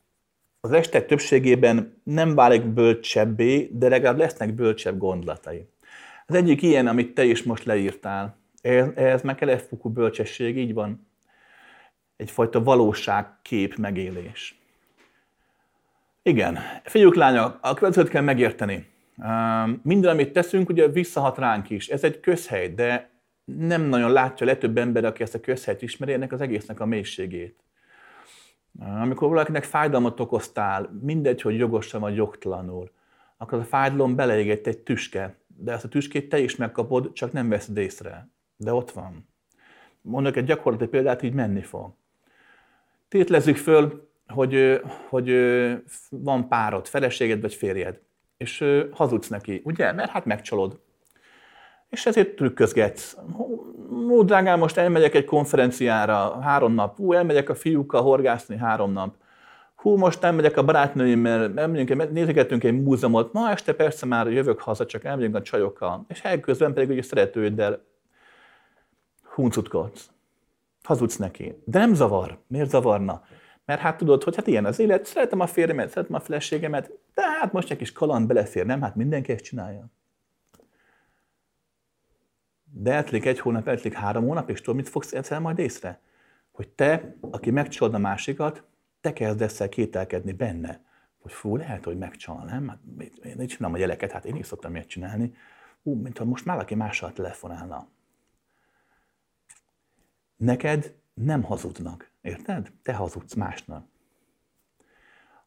az 0.60 0.72
este 0.72 1.02
többségében 1.02 2.02
nem 2.03 2.36
válik 2.36 2.65
bölcsebbé, 2.65 3.69
de 3.73 3.90
legalább 3.90 4.18
lesznek 4.18 4.53
bölcsebb 4.53 4.98
gondolatai. 4.98 5.69
Az 6.26 6.36
egyik 6.36 6.61
ilyen, 6.61 6.88
amit 6.88 7.14
te 7.14 7.23
is 7.23 7.44
most 7.44 7.64
leírtál, 7.64 8.38
ehhez 8.61 9.22
meg 9.22 9.36
kell 9.36 9.57
fukú 9.57 9.90
bölcsesség, 9.90 10.57
így 10.57 10.73
van. 10.73 11.07
Egyfajta 12.15 12.64
valóságkép 12.64 13.76
megélés. 13.76 14.60
Igen, 16.22 16.60
fiúk, 16.84 17.15
lányok, 17.15 17.57
a 17.61 17.73
következőt 17.73 18.10
kell 18.10 18.23
megérteni. 18.23 18.98
Minden, 19.84 20.12
amit 20.12 20.32
teszünk, 20.32 20.70
ugye 20.70 20.88
visszahat 20.88 21.38
ránk 21.38 21.70
is. 21.70 21.88
Ez 21.88 22.04
egy 22.04 22.20
közhely, 22.20 22.74
de 22.74 23.10
nem 23.44 23.82
nagyon 23.82 24.12
látja 24.12 24.46
a 24.46 24.50
legtöbb 24.50 24.78
ember, 24.78 25.06
aki 25.06 25.24
ezt 25.24 25.36
a 25.36 25.40
közhelyt 25.40 25.82
ismeri, 25.82 26.14
ennek 26.14 26.32
az 26.32 26.41
egésznek 26.41 26.80
a 26.80 26.86
mélységét. 26.86 27.64
Amikor 28.80 29.30
valakinek 29.30 29.64
fájdalmat 29.64 30.20
okoztál, 30.20 31.00
mindegy, 31.02 31.41
hogy 31.41 31.58
jogosan 31.58 32.02
vagy 32.02 32.16
jogtalanul, 32.16 32.91
akkor 33.38 33.60
a 33.60 33.64
fájdalom 33.64 34.16
beleégett 34.16 34.68
egy 34.68 34.78
tüske, 34.78 35.36
de 35.48 35.72
ezt 35.72 35.84
a 35.84 35.88
tüskét 35.88 36.30
te 36.30 36.40
is 36.40 36.56
megkapod, 36.56 37.14
csak 37.14 37.32
nem 37.32 37.50
veszed 37.50 37.78
észre. 37.78 38.30
De 38.58 38.74
ott 38.74 38.91
van. 38.91 39.28
Mondok 40.02 40.36
egy 40.36 40.46
gyakorlati 40.46 40.88
példát, 40.88 41.22
így 41.22 41.34
menni 41.34 41.62
fog. 41.62 41.94
Tétlezzük 43.08 43.58
föl, 43.58 44.10
hogy, 44.28 44.82
hogy 45.10 45.32
van 46.10 46.48
párod, 46.48 46.88
feleséged 46.88 47.41
vagy 47.41 47.54
férjed 47.54 48.00
és 48.40 48.66
hazudsz 48.91 49.28
neki, 49.28 49.61
ugye? 49.66 49.91
Mert 49.91 50.10
hát 50.10 50.26
megcsalod. 50.26 50.80
És 51.90 52.06
ezért 52.06 52.36
trükközgetsz. 52.36 53.18
Ó, 54.10 54.24
drágám, 54.24 54.60
most 54.60 54.78
elmegyek 54.78 55.14
egy 55.14 55.26
konferenciára 55.26 56.41
három 56.41 56.74
nap. 56.74 56.95
Hú, 56.95 57.14
elmegyek 57.14 57.49
a 57.49 57.56
fiúkkal 57.56 58.02
horgászni 58.02 58.57
három 58.57 58.91
nap. 58.91 59.16
Hú, 59.76 59.95
most 59.95 60.22
nem 60.22 60.36
megyek 60.36 60.57
a 60.57 60.64
barátnőimmel, 60.64 61.52
elmegyünk, 61.56 62.11
nézegetünk 62.11 62.64
egy 62.64 62.82
múzeumot. 62.82 63.34
Ma 63.34 63.49
este 63.49 63.74
persze 63.74 64.06
már 64.06 64.28
jövök 64.28 64.60
haza, 64.60 64.86
csak 64.86 65.03
elmegyünk 65.03 65.36
a 65.36 65.41
csajokkal. 65.41 66.06
És 66.07 66.22
elközben 66.22 66.74
pedig 66.74 66.90
ugye 66.90 67.02
szeretőddel 67.02 67.82
huncutkodsz. 69.34 70.10
Hazudsz 70.84 71.16
neki. 71.16 71.61
De 71.66 71.80
nem 71.80 71.94
zavar. 71.94 72.38
Miért 72.48 72.70
zavarna? 72.70 73.22
Mert 73.70 73.82
hát 73.82 73.98
tudod, 73.98 74.24
hogy 74.24 74.36
hát 74.36 74.48
ilyen 74.48 74.66
az 74.66 74.80
élet, 74.80 75.06
szeretem 75.06 75.40
a 75.40 75.48
férjemet, 75.48 75.90
szeretem 75.90 76.16
a 76.16 76.20
feleségemet, 76.20 76.91
de 77.14 77.22
hát 77.22 77.52
most 77.52 77.72
egy 77.72 77.78
kis 77.78 77.91
kaland 77.91 78.28
belefér, 78.28 78.66
nem? 78.66 78.82
Hát 78.82 78.96
mindenki 78.96 79.32
ezt 79.32 79.44
csinálja. 79.44 79.86
De 82.64 82.94
eltelik 82.94 83.26
egy 83.26 83.40
hónap, 83.40 83.68
eltelik 83.68 83.98
három 83.98 84.26
hónap, 84.26 84.50
és 84.50 84.60
tudod, 84.60 84.76
mit 84.76 84.90
fogsz 84.90 85.14
egyszer 85.14 85.40
majd 85.40 85.60
észre? 85.60 86.00
Hogy 86.52 86.70
te, 86.70 87.16
aki 87.32 87.52
megcsalod 87.52 87.94
a 87.94 87.98
másikat, 87.98 88.64
te 89.02 89.14
kezdesz 89.14 89.60
el 89.60 89.70
kételkedni 89.70 90.32
benne. 90.32 90.82
Hogy 91.20 91.32
fú, 91.32 91.56
lehet, 91.56 91.84
hogy 91.84 91.98
megcsal, 91.98 92.44
nem? 92.46 92.68
Hát 92.68 92.80
én 93.24 93.41
így 93.41 93.48
csinálom 93.48 93.76
a 93.76 93.80
gyereket, 93.80 94.12
hát 94.12 94.26
én 94.26 94.36
is 94.36 94.46
szoktam 94.46 94.76
ilyet 94.76 94.88
csinálni. 94.88 95.34
Ú, 95.84 95.94
mint 95.94 96.18
ha 96.18 96.26
most 96.26 96.46
már 96.46 96.56
valaki 96.56 96.76
mással 96.76 97.14
telefonálna. 97.14 97.88
Neked 100.36 100.96
nem 101.14 101.44
hazudnak. 101.44 102.09
Érted? 102.22 102.72
Te 102.82 102.94
hazudsz 102.94 103.34
másnak. 103.34 103.88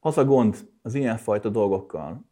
Az 0.01 0.19
a 0.19 0.25
gond 0.25 0.69
az 0.83 0.95
ilyenfajta 0.95 1.49
dolgokkal, 1.49 2.25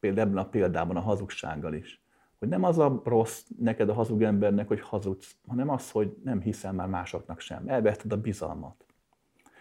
például 0.00 0.28
ebben 0.28 0.44
a 0.44 0.48
példában 0.48 0.96
a 0.96 1.00
hazugsággal 1.00 1.74
is, 1.74 2.02
hogy 2.38 2.48
nem 2.48 2.62
az 2.62 2.78
a 2.78 3.02
rossz 3.04 3.42
neked 3.58 3.88
a 3.88 3.94
hazug 3.94 4.22
embernek, 4.22 4.68
hogy 4.68 4.80
hazudsz, 4.80 5.36
hanem 5.46 5.68
az, 5.68 5.90
hogy 5.90 6.16
nem 6.24 6.40
hiszel 6.40 6.72
már 6.72 6.88
másoknak 6.88 7.40
sem. 7.40 7.68
Elvetted 7.68 8.12
a 8.12 8.20
bizalmat. 8.20 8.84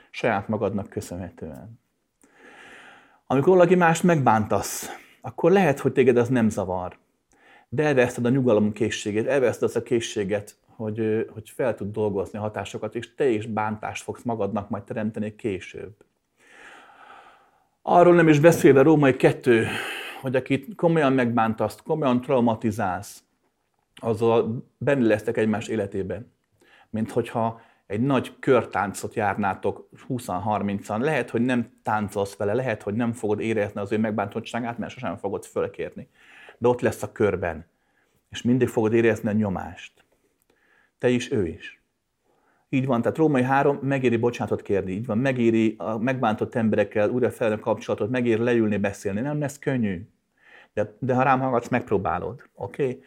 Saját 0.10 0.48
magadnak 0.48 0.90
köszönhetően. 0.90 1.80
Amikor 3.26 3.54
valaki 3.54 3.76
mást 3.76 4.04
megbántasz, 4.04 4.90
akkor 5.22 5.52
lehet, 5.52 5.80
hogy 5.80 5.94
téged 5.94 6.18
az 6.18 6.30
nem 6.30 6.50
zavar. 6.50 6.98
De 7.70 7.84
elveszted 7.84 8.26
a 8.26 8.30
nyugalom 8.30 8.72
készségét, 8.72 9.28
elveszted 9.28 9.64
azt 9.64 9.76
a 9.76 9.84
készséget, 9.84 10.58
hogy, 10.82 11.28
hogy 11.34 11.50
fel 11.50 11.76
tud 11.76 11.92
dolgozni 11.92 12.38
a 12.38 12.42
hatásokat, 12.42 12.96
és 12.96 13.16
te 13.16 13.28
is 13.28 13.46
bántást 13.46 14.04
fogsz 14.04 14.24
magadnak 14.24 14.70
majd 14.70 14.84
teremteni 14.84 15.36
később. 15.36 15.94
Arról 17.82 18.16
nem 18.16 18.28
is 18.28 18.40
beszélve 18.40 18.82
Római 18.82 19.16
kettő, 19.16 19.68
hogy 20.22 20.36
akit 20.36 20.76
komolyan 20.76 21.14
megbántasz, 21.14 21.78
komolyan 21.84 22.22
traumatizálsz, 22.22 23.24
azzal 23.96 24.66
benne 24.78 25.06
lesztek 25.06 25.38
egymás 25.38 25.68
életébe. 25.68 26.22
Mint 26.90 27.12
hogyha 27.12 27.62
egy 27.88 28.02
nagy 28.02 28.40
körtáncot 28.40 29.14
járnátok 29.14 29.90
20-30-an. 30.10 31.00
Lehet, 31.00 31.30
hogy 31.30 31.42
nem 31.42 31.72
táncolsz 31.84 32.36
vele, 32.36 32.54
lehet, 32.54 32.84
hogy 32.84 32.94
nem 32.94 33.14
fogod 33.14 33.40
érezni 33.40 33.82
az 33.82 33.92
ő 33.92 33.98
megbántottságát, 33.98 34.78
mert 34.78 34.92
sosem 34.92 35.18
fogod 35.18 35.46
fölkérni. 35.46 36.10
De 36.58 36.68
ott 36.68 36.82
lesz 36.82 37.04
a 37.04 37.12
körben. 37.12 37.66
És 38.30 38.42
mindig 38.42 38.68
fogod 38.68 38.94
érezni 38.94 39.30
a 39.30 39.32
nyomást. 39.32 40.02
Te 41.02 41.10
is, 41.10 41.32
ő 41.32 41.48
is. 41.48 41.82
Így 42.70 42.86
van, 42.86 43.02
tehát 43.02 43.18
Római 43.18 43.44
3 43.44 43.80
megéri 43.82 44.18
bocsánatot 44.18 44.62
kérni, 44.62 44.92
így 44.92 45.06
van, 45.06 45.18
megéri 45.18 45.76
a 45.78 45.98
megbántott 45.98 46.56
emberekkel 46.56 47.10
újra 47.10 47.32
fel 47.32 47.52
a 47.52 47.60
kapcsolatot, 47.60 48.10
megéri 48.10 48.44
leülni, 48.44 48.78
beszélni. 48.78 49.22
Nem 49.22 49.40
lesz 49.40 49.60
könnyű, 49.60 50.08
de, 50.74 50.96
de 51.00 51.14
ha 51.14 51.24
rám 51.24 51.40
hallgatsz, 51.40 51.68
megpróbálod, 51.68 52.50
oké? 52.54 52.84
Okay? 52.84 53.04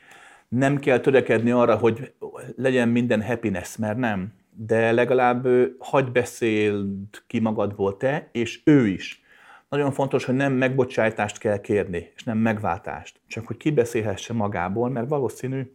Nem 0.49 0.79
kell 0.79 0.99
törekedni 0.99 1.51
arra, 1.51 1.77
hogy 1.77 2.15
legyen 2.57 2.89
minden 2.89 3.23
happiness, 3.23 3.77
mert 3.77 3.99
nem. 3.99 4.33
De 4.51 4.93
legalább 4.93 5.47
hagy 5.79 6.13
beszéld 6.13 7.23
ki 7.27 7.39
magadból 7.39 7.97
te, 7.97 8.29
és 8.33 8.61
ő 8.65 8.87
is. 8.87 9.23
Nagyon 9.69 9.93
fontos, 9.93 10.25
hogy 10.25 10.35
nem 10.35 10.53
megbocsájtást 10.53 11.39
kell 11.39 11.61
kérni, 11.61 12.13
és 12.15 12.25
nem 12.25 12.39
megváltást. 12.39 13.21
Csak 13.27 13.47
hogy 13.47 13.57
kibeszélhesse 13.57 14.33
magából, 14.33 14.91
mert 14.91 15.09
valószínű 15.09 15.73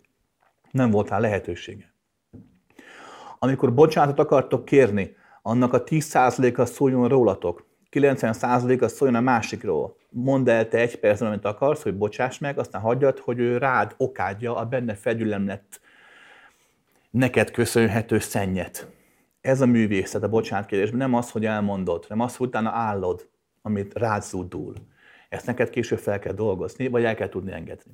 nem 0.71 0.91
volt 0.91 1.09
rá 1.09 1.19
lehetősége. 1.19 1.88
Amikor 3.39 3.73
bocsánatot 3.73 4.19
akartok 4.19 4.65
kérni, 4.65 5.15
annak 5.41 5.73
a 5.73 5.83
10%-a 5.83 6.65
szóljon 6.65 7.07
rólatok, 7.07 7.67
90%-a 7.91 8.87
szóljon 8.87 9.17
a 9.17 9.21
másikról. 9.21 9.95
Mondd 10.09 10.49
el 10.49 10.67
te 10.67 10.77
egy 10.77 10.99
percben, 10.99 11.27
amit 11.27 11.45
akarsz, 11.45 11.83
hogy 11.83 11.97
bocsáss 11.97 12.37
meg, 12.37 12.59
aztán 12.59 12.81
hagyjad, 12.81 13.19
hogy 13.19 13.39
ő 13.39 13.57
rád 13.57 13.93
okádja 13.97 14.55
a 14.55 14.65
benne 14.65 14.95
fegyülemlett 14.95 15.81
neked 17.09 17.51
köszönhető 17.51 18.19
szennyet. 18.19 18.87
Ez 19.41 19.61
a 19.61 19.65
művészet 19.65 20.23
a 20.23 20.29
bocsánatkérésben. 20.29 20.97
Nem 20.97 21.13
az, 21.13 21.31
hogy 21.31 21.45
elmondod, 21.45 22.05
nem 22.09 22.19
az, 22.19 22.35
hogy 22.35 22.47
utána 22.47 22.69
állod, 22.69 23.29
amit 23.61 23.93
rád 23.93 24.23
zúdul. 24.23 24.73
Ezt 25.29 25.45
neked 25.45 25.69
később 25.69 25.99
fel 25.99 26.19
kell 26.19 26.33
dolgozni, 26.33 26.87
vagy 26.87 27.03
el 27.03 27.15
kell 27.15 27.29
tudni 27.29 27.51
engedni. 27.51 27.91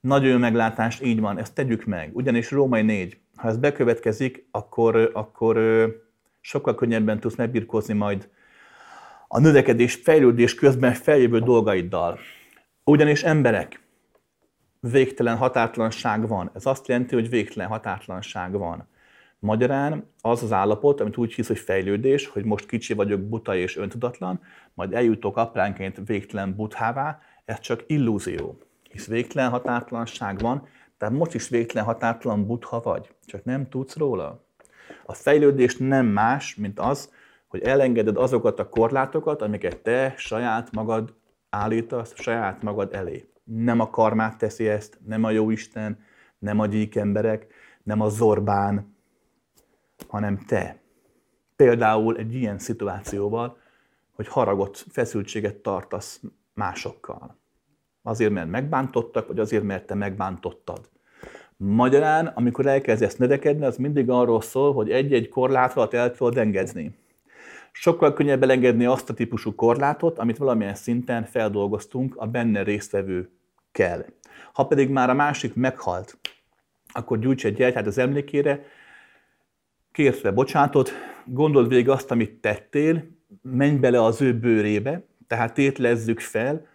Nagyon 0.00 0.30
jó 0.30 0.38
meglátás, 0.38 1.00
így 1.00 1.20
van, 1.20 1.38
ezt 1.38 1.54
tegyük 1.54 1.84
meg. 1.84 2.10
Ugyanis 2.12 2.50
Római 2.50 2.82
4, 2.82 3.18
ha 3.36 3.48
ez 3.48 3.56
bekövetkezik, 3.56 4.48
akkor, 4.50 5.10
akkor 5.12 5.58
sokkal 6.40 6.74
könnyebben 6.74 7.20
tudsz 7.20 7.36
megbirkózni 7.36 7.94
majd 7.94 8.28
a 9.28 9.40
növekedés, 9.40 9.94
fejlődés 9.94 10.54
közben 10.54 10.92
feljövő 10.92 11.38
dolgaiddal. 11.38 12.18
Ugyanis 12.84 13.22
emberek, 13.22 13.80
végtelen 14.80 15.36
határtlanság 15.36 16.28
van. 16.28 16.50
Ez 16.54 16.66
azt 16.66 16.88
jelenti, 16.88 17.14
hogy 17.14 17.28
végtelen 17.28 17.68
határtlanság 17.68 18.52
van. 18.52 18.88
Magyarán 19.38 20.10
az 20.20 20.42
az 20.42 20.52
állapot, 20.52 21.00
amit 21.00 21.16
úgy 21.16 21.34
hisz, 21.34 21.46
hogy 21.46 21.58
fejlődés, 21.58 22.26
hogy 22.26 22.44
most 22.44 22.66
kicsi 22.66 22.94
vagyok, 22.94 23.20
buta 23.20 23.56
és 23.56 23.76
öntudatlan, 23.76 24.40
majd 24.74 24.92
eljutok 24.92 25.36
apránként 25.36 26.00
végtelen 26.06 26.54
buthává, 26.54 27.18
ez 27.44 27.60
csak 27.60 27.84
illúzió. 27.86 28.58
Hisz 28.90 29.06
végtelen 29.06 29.50
határtlanság 29.50 30.38
van, 30.38 30.68
tehát 30.98 31.14
most 31.14 31.34
is 31.34 31.48
végtelen 31.48 31.86
határtalan 31.86 32.46
butha 32.46 32.80
vagy, 32.80 33.14
csak 33.24 33.44
nem 33.44 33.68
tudsz 33.68 33.96
róla. 33.96 34.44
A 35.04 35.14
fejlődés 35.14 35.76
nem 35.76 36.06
más, 36.06 36.54
mint 36.54 36.80
az, 36.80 37.12
hogy 37.48 37.62
elengeded 37.62 38.16
azokat 38.16 38.58
a 38.58 38.68
korlátokat, 38.68 39.42
amiket 39.42 39.78
te 39.78 40.14
saját 40.16 40.72
magad 40.72 41.14
állítasz, 41.50 42.12
saját 42.14 42.62
magad 42.62 42.94
elé. 42.94 43.30
Nem 43.44 43.80
a 43.80 43.90
karmát 43.90 44.38
teszi 44.38 44.68
ezt, 44.68 44.98
nem 45.04 45.24
a 45.24 45.30
jóisten, 45.30 46.04
nem 46.38 46.58
a 46.58 46.66
gyík 46.66 46.96
emberek, 46.96 47.46
nem 47.82 48.00
a 48.00 48.08
zorbán, 48.08 48.96
hanem 50.08 50.38
te. 50.38 50.80
Például 51.56 52.16
egy 52.16 52.34
ilyen 52.34 52.58
szituációval, 52.58 53.58
hogy 54.12 54.28
haragot, 54.28 54.84
feszültséget 54.90 55.56
tartasz 55.56 56.20
másokkal. 56.54 57.36
Azért, 58.06 58.32
mert 58.32 58.50
megbántottak, 58.50 59.26
vagy 59.26 59.38
azért, 59.38 59.62
mert 59.62 59.86
te 59.86 59.94
megbántottad. 59.94 60.80
Magyarán, 61.56 62.26
amikor 62.26 62.66
elkezdesz 62.66 63.16
növekedni, 63.16 63.64
az 63.64 63.76
mindig 63.76 64.10
arról 64.10 64.40
szól, 64.40 64.72
hogy 64.72 64.90
egy-egy 64.90 65.28
korlátot 65.28 65.94
el 65.94 66.12
tudod 66.12 66.38
engedni. 66.38 66.94
Sokkal 67.72 68.12
könnyebb 68.12 68.42
elengedni 68.42 68.84
azt 68.84 69.10
a 69.10 69.14
típusú 69.14 69.54
korlátot, 69.54 70.18
amit 70.18 70.36
valamilyen 70.36 70.74
szinten 70.74 71.24
feldolgoztunk 71.24 72.16
a 72.16 72.26
benne 72.26 72.62
résztvevő 72.62 73.30
kell. 73.72 74.04
Ha 74.52 74.66
pedig 74.66 74.90
már 74.90 75.10
a 75.10 75.14
másik 75.14 75.54
meghalt, 75.54 76.18
akkor 76.92 77.18
gyújts 77.18 77.44
egy 77.44 77.54
gyertyát 77.54 77.86
az 77.86 77.98
emlékére, 77.98 78.64
kérsz 79.92 80.20
bocsánatot, 80.34 80.90
gondold 81.24 81.68
végig 81.68 81.88
azt, 81.88 82.10
amit 82.10 82.40
tettél, 82.40 83.04
menj 83.42 83.76
bele 83.76 84.02
az 84.02 84.20
ő 84.22 84.38
bőrébe, 84.38 85.02
tehát 85.26 85.54
tétlezzük 85.54 86.20
fel, 86.20 86.74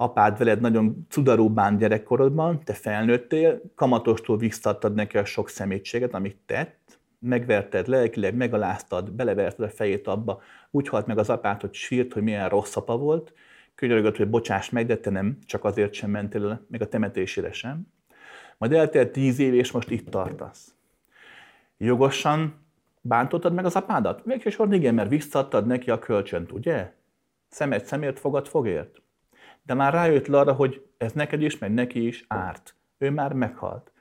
apád 0.00 0.38
veled 0.38 0.60
nagyon 0.60 1.06
cudarú 1.08 1.48
bánt 1.48 1.78
gyerekkorodban, 1.78 2.64
te 2.64 2.72
felnőttél, 2.72 3.60
kamatostól 3.74 4.36
visszadtad 4.36 4.94
neki 4.94 5.18
a 5.18 5.24
sok 5.24 5.48
szemétséget, 5.48 6.14
amit 6.14 6.36
tett, 6.46 6.98
megverted 7.18 7.86
lelkileg, 7.86 8.34
megaláztad, 8.34 9.12
beleverted 9.12 9.64
a 9.64 9.68
fejét 9.68 10.06
abba, 10.06 10.40
úgy 10.70 10.88
halt 10.88 11.06
meg 11.06 11.18
az 11.18 11.30
apát, 11.30 11.60
hogy 11.60 11.74
sírt, 11.74 12.12
hogy 12.12 12.22
milyen 12.22 12.48
rossz 12.48 12.76
apa 12.76 12.96
volt, 12.96 13.32
könyörögött, 13.74 14.16
hogy 14.16 14.30
bocsáss 14.30 14.70
meg, 14.70 14.86
de 14.86 14.96
te 14.96 15.10
nem, 15.10 15.38
csak 15.46 15.64
azért 15.64 15.92
sem 15.92 16.10
mentél 16.10 16.48
el, 16.48 16.66
meg 16.68 16.82
a 16.82 16.88
temetésére 16.88 17.52
sem. 17.52 17.86
Majd 18.58 18.72
eltelt 18.72 19.12
tíz 19.12 19.38
év, 19.38 19.54
és 19.54 19.70
most 19.70 19.90
itt 19.90 20.10
tartasz. 20.10 20.74
Jogosan 21.76 22.54
bántottad 23.00 23.52
meg 23.52 23.64
az 23.64 23.76
apádat? 23.76 24.22
Végsősorban 24.24 24.76
igen, 24.76 24.94
mert 24.94 25.08
visszadtad 25.08 25.66
neki 25.66 25.90
a 25.90 25.98
kölcsönt, 25.98 26.52
ugye? 26.52 26.92
Szemet 27.48 27.84
szemért, 27.84 28.18
fogad 28.18 28.48
fogért. 28.48 28.99
De 29.70 29.76
már 29.76 29.92
rájött 29.92 30.26
le 30.26 30.38
arra, 30.38 30.52
hogy 30.52 30.86
ez 30.96 31.12
neked 31.12 31.42
is, 31.42 31.58
meg 31.58 31.74
neki 31.74 32.06
is 32.06 32.24
árt. 32.28 32.74
Ő 32.98 33.10
már 33.10 33.32
meghalt. 33.32 33.92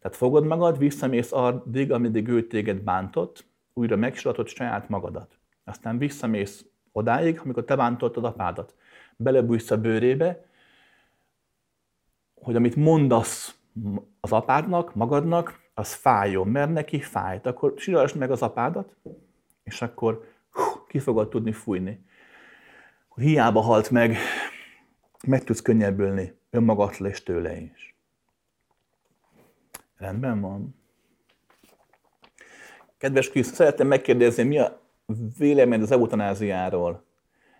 Tehát 0.00 0.16
fogod 0.16 0.44
magad, 0.44 0.78
visszamész 0.78 1.32
addig, 1.32 1.92
ameddig 1.92 2.28
ő 2.28 2.46
téged 2.46 2.80
bántott, 2.80 3.46
újra 3.72 3.96
megsiratod 3.96 4.48
saját 4.48 4.88
magadat. 4.88 5.38
Aztán 5.64 5.98
visszamész 5.98 6.66
odáig, 6.92 7.40
amikor 7.44 7.64
te 7.64 7.76
bántottad 7.76 8.24
apádat. 8.24 8.74
Belebújsz 9.16 9.70
a 9.70 9.78
bőrébe, 9.78 10.44
hogy 12.34 12.56
amit 12.56 12.76
mondasz 12.76 13.58
az 14.20 14.32
apádnak, 14.32 14.94
magadnak, 14.94 15.60
az 15.74 15.94
fájjon, 15.94 16.48
mert 16.48 16.72
neki 16.72 17.00
fájt. 17.00 17.46
Akkor 17.46 17.74
sírasd 17.76 18.16
meg 18.16 18.30
az 18.30 18.42
apádat, 18.42 18.96
és 19.62 19.82
akkor 19.82 20.24
hú, 20.50 20.62
ki 20.86 20.98
fogod 20.98 21.28
tudni 21.28 21.52
fújni. 21.52 22.06
Hiába 23.14 23.60
halt 23.60 23.90
meg, 23.90 24.16
meg 25.26 25.44
tudsz 25.44 25.62
könnyebbülni 25.62 26.38
önmagadtól 26.50 27.06
és 27.06 27.22
tőle 27.22 27.60
is. 27.60 27.94
Rendben 29.96 30.40
van. 30.40 30.74
Kedves 32.98 33.30
Krisz, 33.30 33.52
szeretném 33.52 33.86
megkérdezni, 33.86 34.42
mi 34.42 34.58
a 34.58 34.80
vélemény 35.38 35.82
az 35.82 35.90
eutanáziáról? 35.90 37.04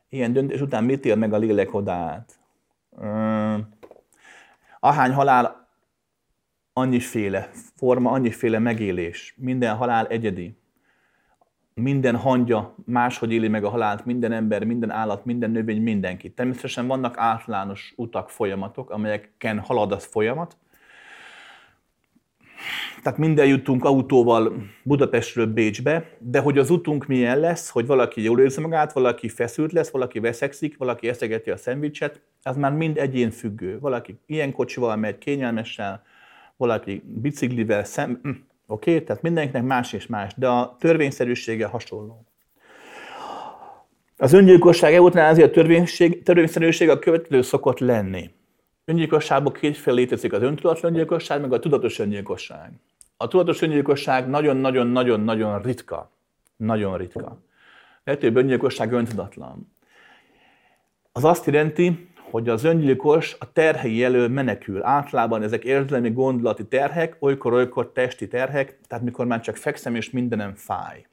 Ilyen 0.09 0.33
döntés 0.33 0.61
után 0.61 0.85
mit 0.85 1.05
él 1.05 1.17
meg 1.17 1.33
a 1.33 1.37
lélek 1.39 1.75
odát? 1.75 2.39
Ahány 4.81 5.13
halál, 5.13 5.69
annyiféle 6.73 7.51
forma, 7.77 8.11
annyiféle 8.11 8.59
megélés. 8.59 9.35
Minden 9.37 9.77
halál 9.77 10.07
egyedi. 10.07 10.58
Minden 11.79 12.17
hangja 12.17 12.75
máshogy 12.85 13.33
éli 13.33 13.49
meg 13.49 13.65
a 13.65 13.69
halált, 13.69 14.05
minden 14.05 14.33
ember, 14.33 14.65
minden 14.65 14.91
állat, 14.91 15.25
minden 15.25 15.51
növény, 15.51 15.83
mindenki. 15.83 16.31
Természetesen 16.31 16.87
vannak 16.87 17.19
általános 17.19 17.93
utak, 17.97 18.31
folyamatok, 18.31 18.91
amelyeken 18.91 19.59
halad 19.59 19.93
az 19.93 20.05
folyamat, 20.05 20.57
tehát 23.03 23.19
minden 23.19 23.47
jutunk 23.47 23.85
autóval 23.85 24.53
Budapestről 24.83 25.47
Bécsbe, 25.47 26.17
de 26.19 26.41
hogy 26.41 26.59
az 26.59 26.71
utunk 26.71 27.07
milyen 27.07 27.39
lesz, 27.39 27.71
hogy 27.71 27.87
valaki 27.87 28.23
jól 28.23 28.41
érzi 28.41 28.61
magát, 28.61 28.93
valaki 28.93 29.29
feszült 29.29 29.73
lesz, 29.73 29.91
valaki 29.91 30.19
veszekszik, 30.19 30.77
valaki 30.77 31.09
eszegeti 31.09 31.51
a 31.51 31.57
szendvicset, 31.57 32.21
az 32.43 32.57
már 32.57 32.73
mind 32.73 32.99
egyén 32.99 33.31
függő. 33.31 33.79
Valaki 33.79 34.19
ilyen 34.27 34.53
kocsival 34.53 34.97
megy 34.97 35.19
kényelmesen, 35.19 36.03
valaki 36.57 37.03
biciklivel 37.07 37.85
szem... 37.85 38.47
Oké, 38.71 38.91
okay? 38.91 39.05
tehát 39.05 39.23
mindenkinek 39.23 39.63
más 39.63 39.93
és 39.93 40.07
más, 40.07 40.33
de 40.37 40.49
a 40.49 40.77
törvényszerűsége 40.79 41.67
hasonló. 41.67 42.25
Az 44.17 44.33
öngyilkosság 44.33 44.95
eutanázia 44.95 45.51
törvényszerűség 46.25 46.89
a 46.89 46.99
következő 46.99 47.43
szokott 47.43 47.79
lenni. 47.79 48.31
Öngyilkosságban 48.85 49.53
kétféle 49.53 49.97
létezik 49.97 50.33
az 50.33 50.43
öntudatlan 50.43 50.93
öngyilkosság, 50.93 51.41
meg 51.41 51.53
a 51.53 51.59
tudatos 51.59 51.99
öngyilkosság. 51.99 52.73
A 53.17 53.29
tudatos 53.29 53.63
öngyilkosság 53.63 54.29
nagyon-nagyon-nagyon-nagyon 54.29 55.63
ritka. 55.63 56.11
Nagyon 56.57 56.97
ritka. 56.97 57.43
Legtöbb 58.05 58.37
öngyilkosság 58.37 58.93
öntudatlan. 58.93 59.73
Az 61.13 61.25
azt 61.25 61.47
jelenti, 61.47 62.08
hogy 62.31 62.49
az 62.49 62.65
öngyilkos 62.65 63.37
a 63.39 63.53
terhei 63.53 64.05
elől 64.05 64.29
menekül. 64.29 64.85
Általában 64.85 65.43
ezek 65.43 65.65
érzelmi 65.65 66.11
gondolati 66.11 66.67
terhek, 66.67 67.17
olykor-olykor 67.21 67.93
testi 67.93 68.29
terhek, 68.29 68.79
tehát 68.87 69.05
mikor 69.05 69.27
már 69.27 69.41
csak 69.41 69.57
fekszem 69.57 69.95
és 69.95 70.11
mindenem 70.11 70.55
fáj. 70.55 71.07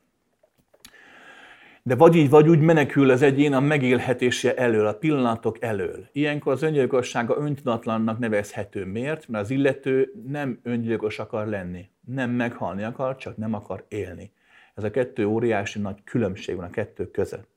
De 1.84 1.96
vagy 1.96 2.16
így, 2.16 2.30
vagy 2.30 2.50
úgy 2.50 2.60
menekül 2.60 3.10
az 3.10 3.22
egyén 3.22 3.54
a 3.54 3.60
megélhetése 3.60 4.56
elől, 4.56 4.88
a 4.88 4.94
pillanatok 4.94 5.62
elől. 5.62 6.08
Ilyenkor 6.12 6.54
az 6.54 6.62
öngyilkossága 6.62 7.38
öntudatlannak 7.38 8.20
nevezhető. 8.20 8.86
Miért? 8.86 9.28
Mert 9.28 9.44
az 9.44 9.50
illető 9.50 10.14
nem 10.28 10.60
öngyilkos 10.64 11.20
akar 11.20 11.48
lenni. 11.48 11.90
Nem 12.06 12.30
meghalni 12.30 12.84
akar, 12.84 13.16
csak 13.16 13.38
nem 13.38 13.54
akar 13.54 13.86
élni. 13.88 14.32
Ez 14.76 14.84
a 14.84 14.92
kettő 14.92 15.26
óriási 15.26 15.80
nagy 15.80 16.04
különbség 16.04 16.56
van 16.56 16.66
a 16.66 16.70
kettő 16.70 17.12
között. 17.12 17.55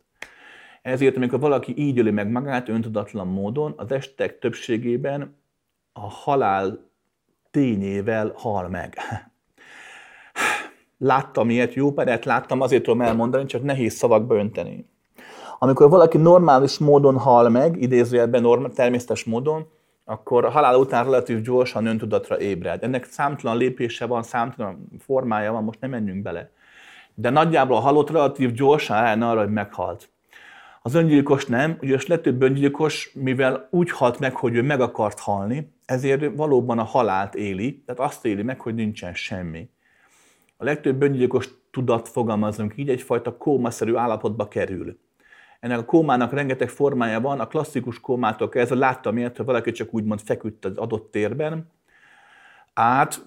Ezért, 0.89 1.17
amikor 1.17 1.41
valaki 1.41 1.75
így 1.77 1.99
öli 1.99 2.11
meg 2.11 2.31
magát 2.31 2.69
öntudatlan 2.69 3.27
módon, 3.27 3.75
az 3.77 3.93
estek 3.93 4.39
többségében 4.39 5.37
a 5.93 6.11
halál 6.11 6.91
tényével 7.51 8.33
hal 8.37 8.69
meg. 8.69 8.97
Láttam 10.99 11.51
ilyet, 11.51 11.75
jó 11.75 11.93
peret 11.93 12.25
láttam, 12.25 12.61
azért 12.61 12.83
tudom 12.83 13.01
elmondani, 13.01 13.45
csak 13.45 13.63
nehéz 13.63 13.95
szavakba 13.95 14.35
önteni. 14.35 14.89
Amikor 15.59 15.91
valaki 15.91 16.19
normális 16.19 16.79
módon 16.79 17.19
hal 17.19 17.49
meg, 17.49 17.83
idézőjelben 17.83 18.43
normál, 18.43 18.71
természetes 18.71 19.25
módon, 19.25 19.67
akkor 20.05 20.45
a 20.45 20.51
halál 20.51 20.79
után 20.79 21.05
relatív 21.05 21.41
gyorsan 21.41 21.87
öntudatra 21.87 22.41
ébred. 22.41 22.83
Ennek 22.83 23.05
számtalan 23.05 23.57
lépése 23.57 24.07
van, 24.07 24.23
számtalan 24.23 24.89
formája 24.99 25.53
van, 25.53 25.65
most 25.65 25.81
nem 25.81 25.91
menjünk 25.91 26.23
bele. 26.23 26.51
De 27.15 27.31
nagyjából 27.31 27.77
a 27.77 27.81
halott 27.81 28.11
relatív 28.11 28.53
gyorsan 28.53 28.97
állna 28.97 29.31
arra, 29.31 29.41
hogy 29.41 29.53
meghalt. 29.53 30.09
Az 30.83 30.95
öngyilkos 30.95 31.47
nem, 31.47 31.79
ugyanis 31.83 32.07
legtöbb 32.07 32.43
öngyilkos, 32.43 33.11
mivel 33.15 33.69
úgy 33.71 33.91
halt 33.91 34.19
meg, 34.19 34.35
hogy 34.35 34.55
ő 34.55 34.63
meg 34.63 34.81
akart 34.81 35.21
halni, 35.21 35.73
ezért 35.85 36.37
valóban 36.37 36.79
a 36.79 36.83
halált 36.83 37.35
éli, 37.35 37.83
tehát 37.87 38.01
azt 38.11 38.25
éli 38.25 38.43
meg, 38.43 38.61
hogy 38.61 38.75
nincsen 38.75 39.15
semmi. 39.15 39.69
A 40.57 40.65
legtöbb 40.65 41.03
öngyilkos 41.03 41.49
tudat, 41.71 42.09
fogalmazunk 42.09 42.77
így, 42.77 42.89
egyfajta 42.89 43.37
kómaszerű 43.37 43.95
állapotba 43.95 44.49
kerül. 44.49 44.99
Ennek 45.61 45.79
a 45.79 45.85
kómának 45.85 46.33
rengeteg 46.33 46.69
formája 46.69 47.21
van, 47.21 47.41
a 47.41 47.47
klasszikus 47.47 48.01
kómától 48.01 48.49
kezdve 48.49 48.77
láttam 48.77 49.17
ilyet, 49.19 49.37
hogy 49.37 49.47
valaki 49.47 49.71
csak 49.73 49.95
úgymond 49.95 50.21
feküdt 50.21 50.65
az 50.65 50.77
adott 50.77 51.11
térben, 51.11 51.71
át 52.75 53.23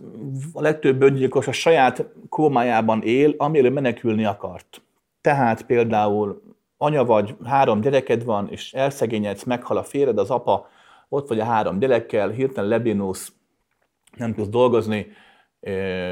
a 0.54 0.62
legtöbb 0.62 1.02
öngyilkos 1.02 1.48
a 1.48 1.52
saját 1.52 2.06
kómájában 2.30 3.02
él, 3.02 3.34
amiről 3.38 3.72
menekülni 3.72 4.26
akart. 4.26 4.82
Tehát 5.22 5.66
például 5.66 6.42
anya 6.82 7.06
vagy, 7.06 7.36
három 7.44 7.82
gyereked 7.82 8.24
van, 8.24 8.50
és 8.50 8.74
elszegényedsz, 8.74 9.44
meghal 9.44 9.78
a 9.78 9.84
férjed, 9.84 10.18
az 10.18 10.30
apa, 10.30 10.70
ott 11.10 11.28
vagy 11.28 11.40
a 11.40 11.44
három 11.44 11.80
gyerekkel, 11.80 12.30
hirtelen 12.30 12.70
lebénulsz, 12.70 13.32
nem 14.18 14.34
tudsz 14.34 14.50
dolgozni, 14.50 15.08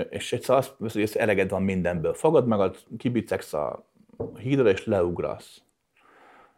és 0.10 0.34
egyszer 0.34 0.56
azt 0.56 0.76
mondod, 0.78 0.98
hogy 0.98 1.12
eleged 1.14 1.50
van 1.50 1.62
mindenből. 1.62 2.14
Fogad 2.14 2.48
magad, 2.48 2.78
kibicegsz 2.98 3.54
a 3.54 3.92
hídra, 4.38 4.70
és 4.70 4.86
leugrasz. 4.86 5.62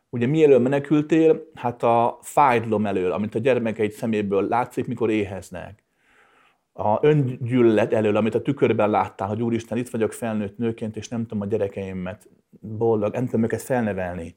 Ugye 0.09 0.27
mi 0.27 0.43
elől 0.43 0.59
menekültél? 0.59 1.49
Hát 1.53 1.83
a 1.83 2.17
fájdalom 2.21 2.85
elől, 2.85 3.11
amit 3.11 3.35
a 3.35 3.39
gyermekeid 3.39 3.91
szeméből 3.91 4.47
látszik, 4.47 4.88
mikor 4.88 5.09
éheznek. 5.09 5.80
A 6.83 6.99
öngyűlölet 7.01 7.93
elől, 7.93 8.15
amit 8.15 8.35
a 8.35 8.41
tükörben 8.41 8.89
láttál, 8.89 9.27
hogy 9.27 9.41
úristen, 9.41 9.77
itt 9.77 9.89
vagyok 9.89 10.13
felnőtt 10.13 10.57
nőként, 10.57 10.95
és 10.95 11.07
nem 11.07 11.21
tudom 11.21 11.41
a 11.41 11.45
gyerekeimet 11.45 12.29
boldog, 12.59 13.13
nem 13.13 13.25
tudom 13.25 13.43
őket 13.43 13.61
felnevelni. 13.61 14.35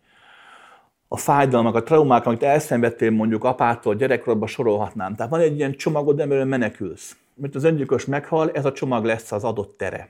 A 1.09 1.17
fájdalmak, 1.17 1.75
a 1.75 1.83
traumák, 1.83 2.27
amit 2.27 2.43
elszenvedtél 2.43 3.11
mondjuk 3.11 3.45
apától, 3.45 3.95
gyerekkorban 3.95 4.49
sorolhatnám. 4.49 5.15
Tehát 5.15 5.31
van 5.31 5.41
egy 5.41 5.57
ilyen 5.57 5.75
csomagod, 5.75 6.21
amiről 6.21 6.45
menekülsz. 6.45 7.17
Mert 7.35 7.55
az 7.55 7.65
öngyilkos 7.65 8.05
meghal, 8.05 8.51
ez 8.51 8.65
a 8.65 8.73
csomag 8.73 9.05
lesz 9.05 9.33
az 9.33 9.45
adott 9.45 9.77
tere. 9.79 10.09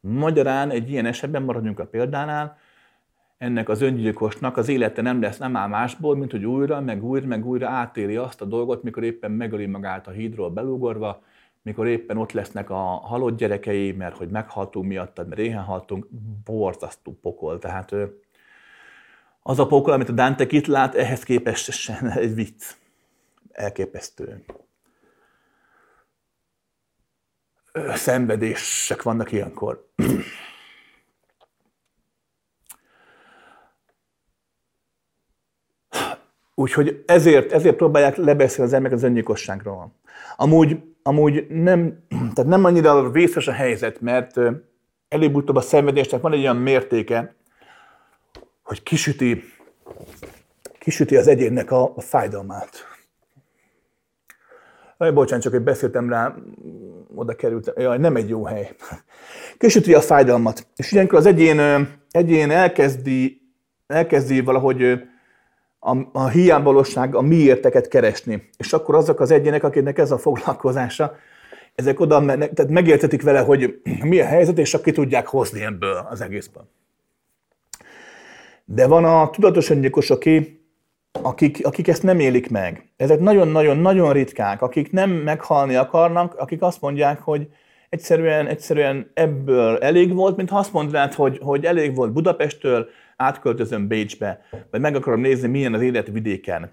Magyarán 0.00 0.70
egy 0.70 0.90
ilyen 0.90 1.06
esetben 1.06 1.42
maradjunk 1.42 1.78
a 1.78 1.86
példánál, 1.86 2.58
ennek 3.38 3.68
az 3.68 3.80
öngyilkosnak 3.80 4.56
az 4.56 4.68
élete 4.68 5.02
nem 5.02 5.20
lesz, 5.20 5.38
nem 5.38 5.56
áll 5.56 5.68
másból, 5.68 6.16
mint 6.16 6.30
hogy 6.30 6.44
újra, 6.44 6.80
meg 6.80 7.04
újra, 7.04 7.26
meg 7.26 7.46
újra 7.46 7.68
átéli 7.68 8.16
azt 8.16 8.40
a 8.40 8.44
dolgot, 8.44 8.82
mikor 8.82 9.02
éppen 9.02 9.30
megöli 9.30 9.66
magát 9.66 10.06
a 10.06 10.10
hídról 10.10 10.50
belugorva, 10.50 11.22
mikor 11.66 11.86
éppen 11.86 12.16
ott 12.16 12.32
lesznek 12.32 12.70
a 12.70 12.82
halott 12.84 13.36
gyerekei, 13.36 13.92
mert 13.92 14.16
hogy 14.16 14.28
meghaltunk 14.28 14.86
miattad, 14.86 15.28
mert 15.28 15.40
éhen 15.40 15.62
haltunk, 15.62 16.06
borzasztó 16.44 17.18
pokol. 17.22 17.58
Tehát 17.58 17.94
az 19.42 19.58
a 19.58 19.66
pokol, 19.66 19.92
amit 19.92 20.08
a 20.08 20.12
Dante 20.12 20.46
itt 20.48 20.66
lát, 20.66 20.94
ehhez 20.94 21.22
képest 21.22 21.90
egy 22.14 22.34
vicc. 22.34 22.62
Elképesztő. 23.52 24.44
Szenvedések 27.94 29.02
vannak 29.02 29.32
ilyenkor. 29.32 29.88
Úgyhogy 36.54 37.02
ezért, 37.06 37.52
ezért 37.52 37.76
próbálják 37.76 38.16
lebeszélni 38.16 38.70
az 38.70 38.76
emberek 38.76 38.96
az 38.96 39.04
öngyilkosságról. 39.04 39.92
Amúgy, 40.36 40.95
amúgy 41.06 41.46
nem, 41.48 41.98
tehát 42.34 42.50
nem 42.50 42.64
annyira 42.64 43.10
vészes 43.10 43.48
a 43.48 43.52
helyzet, 43.52 44.00
mert 44.00 44.40
előbb-utóbb 45.08 45.56
a 45.56 45.60
szenvedésnek 45.60 46.20
van 46.20 46.32
egy 46.32 46.38
olyan 46.38 46.56
mértéke, 46.56 47.34
hogy 48.62 48.82
kisüti, 48.82 49.42
kisüti 50.78 51.16
az 51.16 51.28
egyénnek 51.28 51.70
a, 51.70 51.92
a 51.96 52.00
fájdalmát. 52.00 52.70
Aj, 54.96 55.10
bocsánat, 55.10 55.44
csak 55.44 55.54
egy 55.54 55.60
beszéltem 55.62 56.08
rá, 56.08 56.34
oda 57.14 57.34
kerültem. 57.34 57.74
Jaj, 57.76 57.98
nem 57.98 58.16
egy 58.16 58.28
jó 58.28 58.44
hely. 58.44 58.74
Kisüti 59.58 59.94
a 59.94 60.00
fájdalmat. 60.00 60.66
És 60.76 60.92
ilyenkor 60.92 61.18
az 61.18 61.26
egyén, 61.26 61.88
egyén 62.10 62.50
elkezdi, 62.50 63.40
elkezdi 63.86 64.40
valahogy 64.40 65.00
a, 65.86 66.08
a 66.12 66.28
hiányvalóság, 66.28 67.14
a 67.14 67.20
miérteket 67.20 67.88
keresni. 67.88 68.48
És 68.58 68.72
akkor 68.72 68.94
azok 68.94 69.20
az 69.20 69.30
egyének, 69.30 69.64
akiknek 69.64 69.98
ez 69.98 70.10
a 70.10 70.18
foglalkozása, 70.18 71.16
ezek 71.74 72.00
oda 72.00 72.20
mennek, 72.20 72.52
tehát 72.52 72.70
megértetik 72.70 73.22
vele, 73.22 73.40
hogy 73.40 73.80
mi 74.02 74.20
a 74.20 74.24
helyzet, 74.24 74.58
és 74.58 74.74
aki 74.74 74.92
tudják 74.92 75.26
hozni 75.26 75.64
ebből 75.64 76.06
az 76.10 76.20
egészből. 76.20 76.68
De 78.64 78.86
van 78.86 79.04
a 79.04 79.30
tudatos 79.30 79.70
öngyilkos, 79.70 80.10
aki, 80.10 80.64
akik, 81.22 81.66
akik 81.66 81.88
ezt 81.88 82.02
nem 82.02 82.20
élik 82.20 82.50
meg. 82.50 82.88
Ezek 82.96 83.20
nagyon-nagyon-nagyon 83.20 84.12
ritkák, 84.12 84.62
akik 84.62 84.92
nem 84.92 85.10
meghalni 85.10 85.74
akarnak, 85.74 86.34
akik 86.34 86.62
azt 86.62 86.80
mondják, 86.80 87.20
hogy 87.20 87.48
egyszerűen, 87.88 88.46
egyszerűen 88.46 89.10
ebből 89.14 89.78
elég 89.78 90.14
volt, 90.14 90.36
mint 90.36 90.50
ha 90.50 90.58
azt 90.58 90.72
mondnád, 90.72 91.14
hogy, 91.14 91.38
hogy 91.42 91.64
elég 91.64 91.94
volt 91.94 92.12
Budapesttől, 92.12 92.88
átköltözöm 93.16 93.86
Bécsbe, 93.86 94.40
vagy 94.70 94.80
meg 94.80 94.94
akarom 94.94 95.20
nézni, 95.20 95.48
milyen 95.48 95.74
az 95.74 95.82
élet 95.82 96.06
vidéken. 96.06 96.70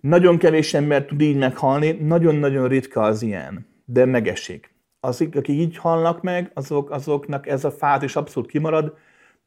Nagyon 0.00 0.38
kevés 0.38 0.74
ember 0.74 1.04
tud 1.04 1.20
így 1.20 1.36
meghalni, 1.36 1.90
nagyon-nagyon 1.90 2.68
ritka 2.68 3.02
az 3.02 3.22
ilyen, 3.22 3.66
de 3.84 4.04
megesik. 4.04 4.74
Azok, 5.00 5.34
akik 5.34 5.58
így 5.58 5.76
halnak 5.76 6.22
meg, 6.22 6.50
azok, 6.54 6.90
azoknak 6.90 7.46
ez 7.46 7.64
a 7.64 7.70
fát 7.70 8.02
is 8.02 8.16
abszolút 8.16 8.50
kimarad, 8.50 8.96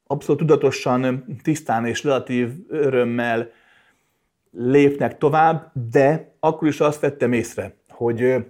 abszolút 0.03 0.39
tudatosan, 0.39 1.25
tisztán 1.43 1.85
és 1.85 2.03
relatív 2.03 2.49
örömmel 2.67 3.49
lépnek 4.51 5.17
tovább, 5.17 5.71
de 5.91 6.35
akkor 6.39 6.67
is 6.67 6.79
azt 6.79 6.99
vettem 6.99 7.33
észre, 7.33 7.75
hogy 7.89 8.45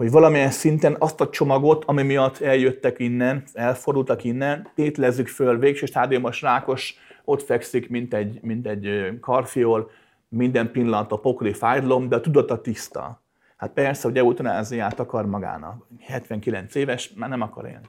hogy 0.00 0.10
valamilyen 0.10 0.50
szinten 0.50 0.96
azt 0.98 1.20
a 1.20 1.28
csomagot, 1.28 1.84
ami 1.84 2.02
miatt 2.02 2.40
eljöttek 2.40 2.98
innen, 2.98 3.42
elfordultak 3.52 4.24
innen, 4.24 4.68
tételezzük 4.74 5.28
föl, 5.28 5.58
végső 5.58 5.86
stádiumos 5.86 6.42
rákos 6.42 6.94
ott 7.24 7.42
fekszik, 7.42 7.88
mint 7.88 8.14
egy, 8.14 8.38
mint 8.42 8.66
egy 8.66 9.08
karfiol, 9.20 9.90
minden 10.28 10.70
pillanat 10.70 11.12
a 11.12 11.16
pokoli 11.16 11.52
fájdalom, 11.52 12.08
de 12.08 12.16
a 12.16 12.20
tudata 12.20 12.60
tiszta. 12.60 13.22
Hát 13.56 13.70
persze, 13.70 14.08
hogy 14.08 14.16
eutanáziát 14.16 15.00
akar 15.00 15.26
magának. 15.26 15.86
79 15.98 16.74
éves, 16.74 17.12
már 17.16 17.28
nem 17.28 17.40
akar 17.40 17.64
élni. 17.64 17.88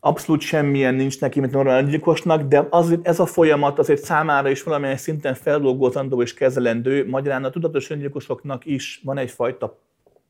Abszolút 0.00 0.40
semmilyen 0.40 0.94
nincs 0.94 1.20
neki, 1.20 1.40
mint 1.40 1.52
normál 1.52 1.84
gyilkosnak, 1.84 2.42
de 2.42 2.66
az, 2.70 2.98
ez 3.02 3.20
a 3.20 3.26
folyamat 3.26 3.78
azért 3.78 4.04
számára 4.04 4.50
is 4.50 4.62
valamilyen 4.62 4.96
szinten 4.96 5.34
feldolgozandó 5.34 6.22
és 6.22 6.34
kezelendő. 6.34 7.08
Magyarán 7.08 7.44
a 7.44 7.50
tudatos 7.50 7.90
öngyilkosoknak 7.90 8.66
is 8.66 9.00
van 9.04 9.18
egyfajta 9.18 9.78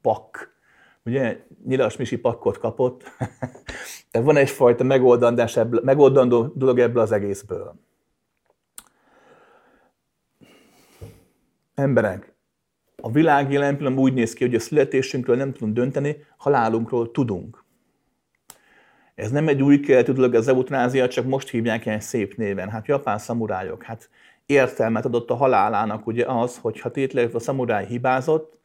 pak 0.03 0.59
ugye 1.05 1.45
nyilas 1.65 1.97
misi 1.97 2.19
pakkot 2.19 2.59
kapott, 2.59 3.03
de 4.13 4.21
van 4.21 4.37
egyfajta 4.37 4.85
megoldandás 4.85 5.57
ebből, 5.57 5.81
megoldandó 5.85 6.53
dolog 6.55 6.79
ebből 6.79 7.03
az 7.03 7.13
egészből. 7.13 7.75
Emberek, 11.75 12.35
a 12.97 13.11
világ 13.11 13.53
jelen 13.53 13.77
pillanatban 13.77 14.05
úgy 14.05 14.15
néz 14.15 14.33
ki, 14.33 14.45
hogy 14.45 14.55
a 14.55 14.61
születésünkről 14.61 15.37
nem 15.37 15.53
tudunk 15.53 15.75
dönteni, 15.75 16.25
halálunkról 16.37 17.11
tudunk. 17.11 17.65
Ez 19.15 19.31
nem 19.31 19.49
egy 19.49 19.63
új 19.63 19.81
keletű 19.81 20.13
dolog, 20.13 20.35
az 20.35 20.49
eutanázia, 20.49 21.09
csak 21.09 21.27
most 21.27 21.49
hívják 21.49 21.87
ilyen 21.87 22.01
szép 22.01 22.37
néven. 22.37 22.69
Hát 22.69 22.87
japán 22.87 23.19
szamurájok, 23.19 23.83
hát 23.83 24.09
értelmet 24.47 25.05
adott 25.05 25.31
a 25.31 25.35
halálának 25.35 26.07
ugye 26.07 26.25
az, 26.27 26.59
hogy 26.59 26.81
ha 26.81 26.91
tétleg 26.91 27.35
a 27.35 27.39
szamuráj 27.39 27.87
hibázott, 27.87 28.60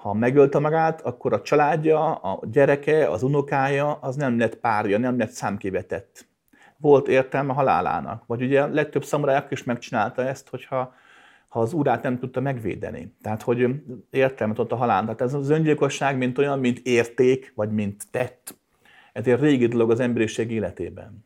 ha 0.00 0.12
megölte 0.14 0.58
magát, 0.58 1.00
akkor 1.00 1.32
a 1.32 1.42
családja, 1.42 2.14
a 2.14 2.40
gyereke, 2.42 3.10
az 3.10 3.22
unokája, 3.22 3.92
az 3.92 4.16
nem 4.16 4.38
lett 4.38 4.56
párja, 4.56 4.98
nem 4.98 5.18
lett 5.18 5.30
számkivetett. 5.30 6.28
Volt 6.76 7.08
értelme 7.08 7.52
halálának. 7.52 8.26
Vagy 8.26 8.42
ugye 8.42 8.66
legtöbb 8.66 9.04
szamurájuk 9.04 9.50
is 9.50 9.64
megcsinálta 9.64 10.22
ezt, 10.22 10.48
hogyha 10.48 10.94
ha 11.48 11.60
az 11.60 11.72
urát 11.72 12.02
nem 12.02 12.18
tudta 12.18 12.40
megvédeni. 12.40 13.16
Tehát, 13.22 13.42
hogy 13.42 13.82
értelmet 14.10 14.58
ott 14.58 14.72
a 14.72 14.76
halál. 14.76 15.02
Tehát 15.02 15.20
ez 15.20 15.34
az 15.34 15.50
öngyilkosság, 15.50 16.16
mint 16.16 16.38
olyan, 16.38 16.58
mint 16.58 16.78
érték, 16.78 17.52
vagy 17.54 17.72
mint 17.72 18.04
tett. 18.10 18.54
Ez 19.12 19.26
egy 19.26 19.40
régi 19.40 19.66
dolog 19.66 19.90
az 19.90 20.00
emberiség 20.00 20.50
életében. 20.50 21.24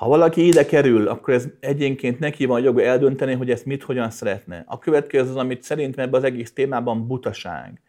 Ha 0.00 0.08
valaki 0.08 0.46
ide 0.46 0.66
kerül, 0.66 1.08
akkor 1.08 1.34
ez 1.34 1.48
egyénként 1.60 2.18
neki 2.18 2.44
van 2.44 2.60
joga 2.60 2.82
eldönteni, 2.82 3.34
hogy 3.34 3.50
ezt 3.50 3.64
mit, 3.64 3.82
hogyan 3.82 4.10
szeretne. 4.10 4.64
A 4.66 4.78
következő 4.78 5.30
az, 5.30 5.36
amit 5.36 5.62
szerintem 5.62 6.04
ebben 6.04 6.20
az 6.20 6.24
egész 6.26 6.52
témában 6.52 7.06
butaság. 7.06 7.80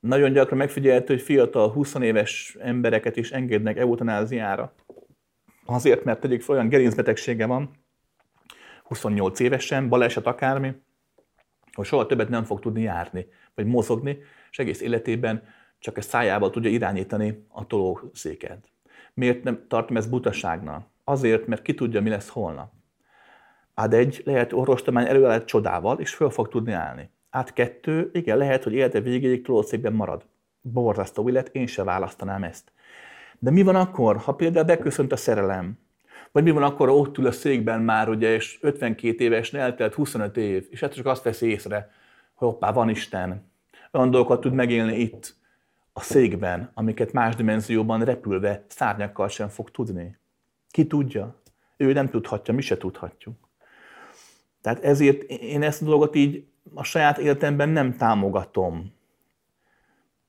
Nagyon 0.00 0.32
gyakran 0.32 0.58
megfigyelhető, 0.58 1.14
hogy 1.14 1.22
fiatal, 1.22 1.70
20 1.70 1.94
éves 1.94 2.56
embereket 2.60 3.16
is 3.16 3.30
engednek 3.30 3.76
eutanáziára. 3.76 4.74
Azért, 5.64 6.04
mert 6.04 6.24
egyik 6.24 6.48
olyan 6.48 6.68
gerincbetegsége 6.68 7.46
van, 7.46 7.70
28 8.82 9.40
évesen, 9.40 9.88
baleset 9.88 10.26
akármi, 10.26 10.72
hogy 11.72 11.86
soha 11.86 12.06
többet 12.06 12.28
nem 12.28 12.44
fog 12.44 12.60
tudni 12.60 12.82
járni, 12.82 13.26
vagy 13.54 13.66
mozogni, 13.66 14.18
és 14.50 14.58
egész 14.58 14.80
életében 14.80 15.42
csak 15.78 15.96
a 15.96 16.02
szájával 16.02 16.50
tudja 16.50 16.70
irányítani 16.70 17.46
a 17.48 17.66
tolószéket. 17.66 18.68
Miért 19.14 19.42
nem 19.42 19.64
tartom 19.68 19.96
ezt 19.96 20.10
butaságnak? 20.10 20.92
Azért, 21.04 21.46
mert 21.46 21.62
ki 21.62 21.74
tudja, 21.74 22.00
mi 22.00 22.08
lesz 22.08 22.28
holnap. 22.28 22.72
Át 23.74 23.92
egy, 23.92 24.22
lehet 24.24 24.52
orvostudomány 24.52 25.06
előáll 25.06 25.44
csodával, 25.44 25.98
és 25.98 26.14
föl 26.14 26.30
fog 26.30 26.48
tudni 26.48 26.72
állni. 26.72 27.10
Át 27.30 27.52
kettő, 27.52 28.10
igen, 28.12 28.36
lehet, 28.36 28.62
hogy 28.64 28.72
élete 28.72 29.00
végéig 29.00 29.44
tolószékben 29.44 29.92
marad. 29.92 30.26
borzasztó 30.60 31.28
illet, 31.28 31.48
én 31.48 31.66
se 31.66 31.84
választanám 31.84 32.44
ezt. 32.44 32.72
De 33.38 33.50
mi 33.50 33.62
van 33.62 33.74
akkor, 33.74 34.16
ha 34.16 34.34
például 34.34 34.64
beköszönt 34.64 35.12
a 35.12 35.16
szerelem, 35.16 35.78
vagy 36.32 36.42
mi 36.42 36.50
van 36.50 36.62
akkor, 36.62 36.88
ott 36.88 37.18
ül 37.18 37.26
a 37.26 37.32
székben 37.32 37.80
már, 37.80 38.08
ugye, 38.08 38.34
és 38.34 38.58
52 38.60 39.24
éves, 39.24 39.52
eltelt 39.52 39.94
25 39.94 40.36
év, 40.36 40.66
és 40.70 40.80
hát 40.80 40.94
csak 40.94 41.06
azt 41.06 41.22
veszi 41.22 41.46
észre, 41.46 41.90
hogy 42.34 42.48
hoppá, 42.48 42.72
van 42.72 42.88
Isten. 42.88 43.50
Olyan 43.92 44.10
dolgokat 44.10 44.40
tud 44.40 44.52
megélni 44.52 44.96
itt, 44.96 45.36
a 45.92 46.00
székben, 46.00 46.70
amiket 46.74 47.12
más 47.12 47.34
dimenzióban 47.34 48.04
repülve 48.04 48.64
szárnyakkal 48.68 49.28
sem 49.28 49.48
fog 49.48 49.70
tudni. 49.70 50.18
Ki 50.74 50.86
tudja? 50.86 51.34
Ő 51.76 51.92
nem 51.92 52.08
tudhatja, 52.08 52.54
mi 52.54 52.60
se 52.60 52.76
tudhatjuk. 52.76 53.34
Tehát 54.60 54.84
ezért 54.84 55.22
én 55.22 55.62
ezt 55.62 55.82
a 55.82 55.84
dolgot 55.84 56.14
így 56.14 56.44
a 56.74 56.82
saját 56.82 57.18
életemben 57.18 57.68
nem 57.68 57.96
támogatom. 57.96 58.92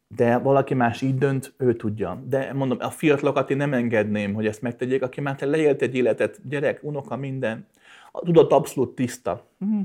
De 0.07 0.37
valaki 0.37 0.73
más 0.73 1.01
így 1.01 1.17
dönt, 1.17 1.53
ő 1.57 1.75
tudja. 1.75 2.23
De 2.27 2.53
mondom, 2.53 2.77
a 2.81 2.89
fiatalokat 2.89 3.49
én 3.49 3.57
nem 3.57 3.73
engedném, 3.73 4.33
hogy 4.33 4.47
ezt 4.47 4.61
megtegyék, 4.61 5.01
aki 5.01 5.21
már 5.21 5.35
te 5.35 5.45
leélt 5.45 5.81
egy 5.81 5.95
életet, 5.95 6.47
gyerek, 6.47 6.83
unoka, 6.83 7.15
minden. 7.15 7.67
A 8.11 8.19
tudat 8.19 8.51
abszolút 8.51 8.95
tiszta. 8.95 9.47
Hm. 9.59 9.81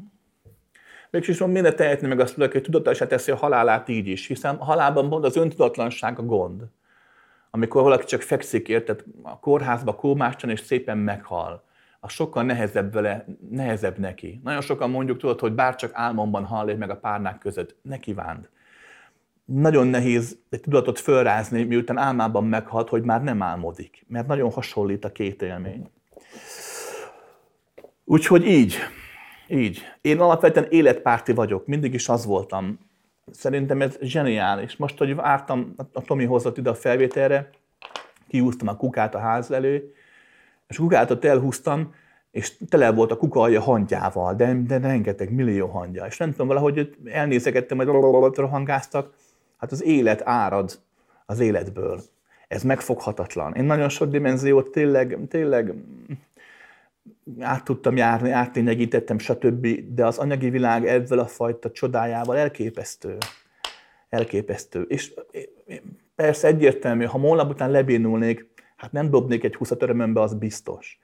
Mégis 1.10 1.38
van 1.38 1.50
minden 1.50 1.76
tehetni 1.76 2.08
meg 2.08 2.20
azt 2.20 2.34
tudok, 2.34 2.52
hogy 2.52 2.62
tudatosá 2.62 3.06
teszi 3.06 3.30
a 3.30 3.36
halálát 3.36 3.88
így 3.88 4.06
is, 4.06 4.26
hiszen 4.26 4.54
a 4.54 4.64
halálban 4.64 5.08
pont 5.08 5.24
az 5.24 5.36
öntudatlanság 5.36 6.18
a 6.18 6.22
gond. 6.22 6.62
Amikor 7.50 7.82
valaki 7.82 8.04
csak 8.04 8.22
fekszik, 8.22 8.68
érted, 8.68 9.04
a 9.22 9.38
kórházba 9.38 9.94
kómásan 9.94 10.50
és 10.50 10.60
szépen 10.60 10.98
meghal 10.98 11.68
az 12.00 12.12
sokkal 12.12 12.42
nehezebb 12.42 12.92
vele, 12.92 13.24
nehezebb 13.50 13.98
neki. 13.98 14.40
Nagyon 14.44 14.60
sokan 14.60 14.90
mondjuk, 14.90 15.18
tudod, 15.18 15.40
hogy 15.40 15.52
bár 15.52 15.74
csak 15.74 15.90
álmomban 15.94 16.44
hall 16.44 16.74
meg 16.74 16.90
a 16.90 16.96
párnák 16.96 17.38
között, 17.38 17.76
ne 17.82 17.98
kívánd. 17.98 18.48
Nagyon 19.44 19.86
nehéz 19.86 20.38
egy 20.50 20.60
tudatot 20.60 20.98
fölrázni, 20.98 21.62
miután 21.62 21.98
álmában 21.98 22.44
meghalt, 22.44 22.88
hogy 22.88 23.02
már 23.02 23.22
nem 23.22 23.42
álmodik, 23.42 24.04
mert 24.08 24.26
nagyon 24.26 24.50
hasonlít 24.50 25.04
a 25.04 25.12
két 25.12 25.42
élmény. 25.42 25.90
Úgyhogy 28.04 28.46
így, 28.46 28.76
így. 29.48 29.80
Én 30.00 30.20
alapvetően 30.20 30.66
életpárti 30.70 31.32
vagyok, 31.32 31.66
mindig 31.66 31.94
is 31.94 32.08
az 32.08 32.26
voltam. 32.26 32.78
Szerintem 33.32 33.82
ez 33.82 33.98
zseniális. 34.00 34.76
Most, 34.76 34.98
hogy 34.98 35.14
vártam, 35.14 35.74
a 35.92 36.02
Tomi 36.02 36.24
hozott 36.24 36.58
ide 36.58 36.70
a 36.70 36.74
felvételre, 36.74 37.50
kiúztam 38.28 38.68
a 38.68 38.76
kukát 38.76 39.14
a 39.14 39.18
ház 39.18 39.50
elő, 39.50 39.94
és 40.68 40.78
a 40.78 40.82
kukátot 40.82 41.24
elhúztam, 41.24 41.94
és 42.30 42.56
tele 42.68 42.92
volt 42.92 43.10
a 43.10 43.16
kuka 43.16 43.40
alja 43.40 43.60
hangyával, 43.60 44.34
de, 44.34 44.54
de 44.66 44.78
rengeteg 44.78 45.32
millió 45.32 45.66
hangya. 45.66 46.06
És 46.06 46.16
nem 46.16 46.30
tudom, 46.30 46.46
valahogy 46.46 46.96
elnézegettem, 47.04 47.76
hogy 47.76 47.86
rohangáztak, 48.36 49.14
hát 49.56 49.72
az 49.72 49.82
élet 49.82 50.22
árad 50.24 50.78
az 51.26 51.40
életből. 51.40 52.00
Ez 52.48 52.62
megfoghatatlan. 52.62 53.54
Én 53.54 53.64
nagyon 53.64 53.88
sok 53.88 54.10
dimenziót 54.10 54.70
tényleg, 54.70 55.18
tényleg 55.28 55.74
át 57.40 57.64
tudtam 57.64 57.96
járni, 57.96 58.30
áttényegítettem, 58.30 59.18
stb., 59.18 59.66
de 59.94 60.06
az 60.06 60.18
anyagi 60.18 60.50
világ 60.50 60.86
ezzel 60.86 61.18
a 61.18 61.26
fajta 61.26 61.70
csodájával 61.70 62.36
elképesztő. 62.36 63.16
Elképesztő. 64.08 64.82
És 64.82 65.14
persze 66.14 66.48
egyértelmű, 66.48 67.04
ha 67.04 67.18
molnap 67.18 67.50
után 67.50 67.70
lebénulnék, 67.70 68.48
hát 68.76 68.92
nem 68.92 69.10
dobnék 69.10 69.44
egy 69.44 69.54
20 69.54 69.70
örömömbe, 69.70 70.20
az 70.20 70.34
biztos. 70.34 70.98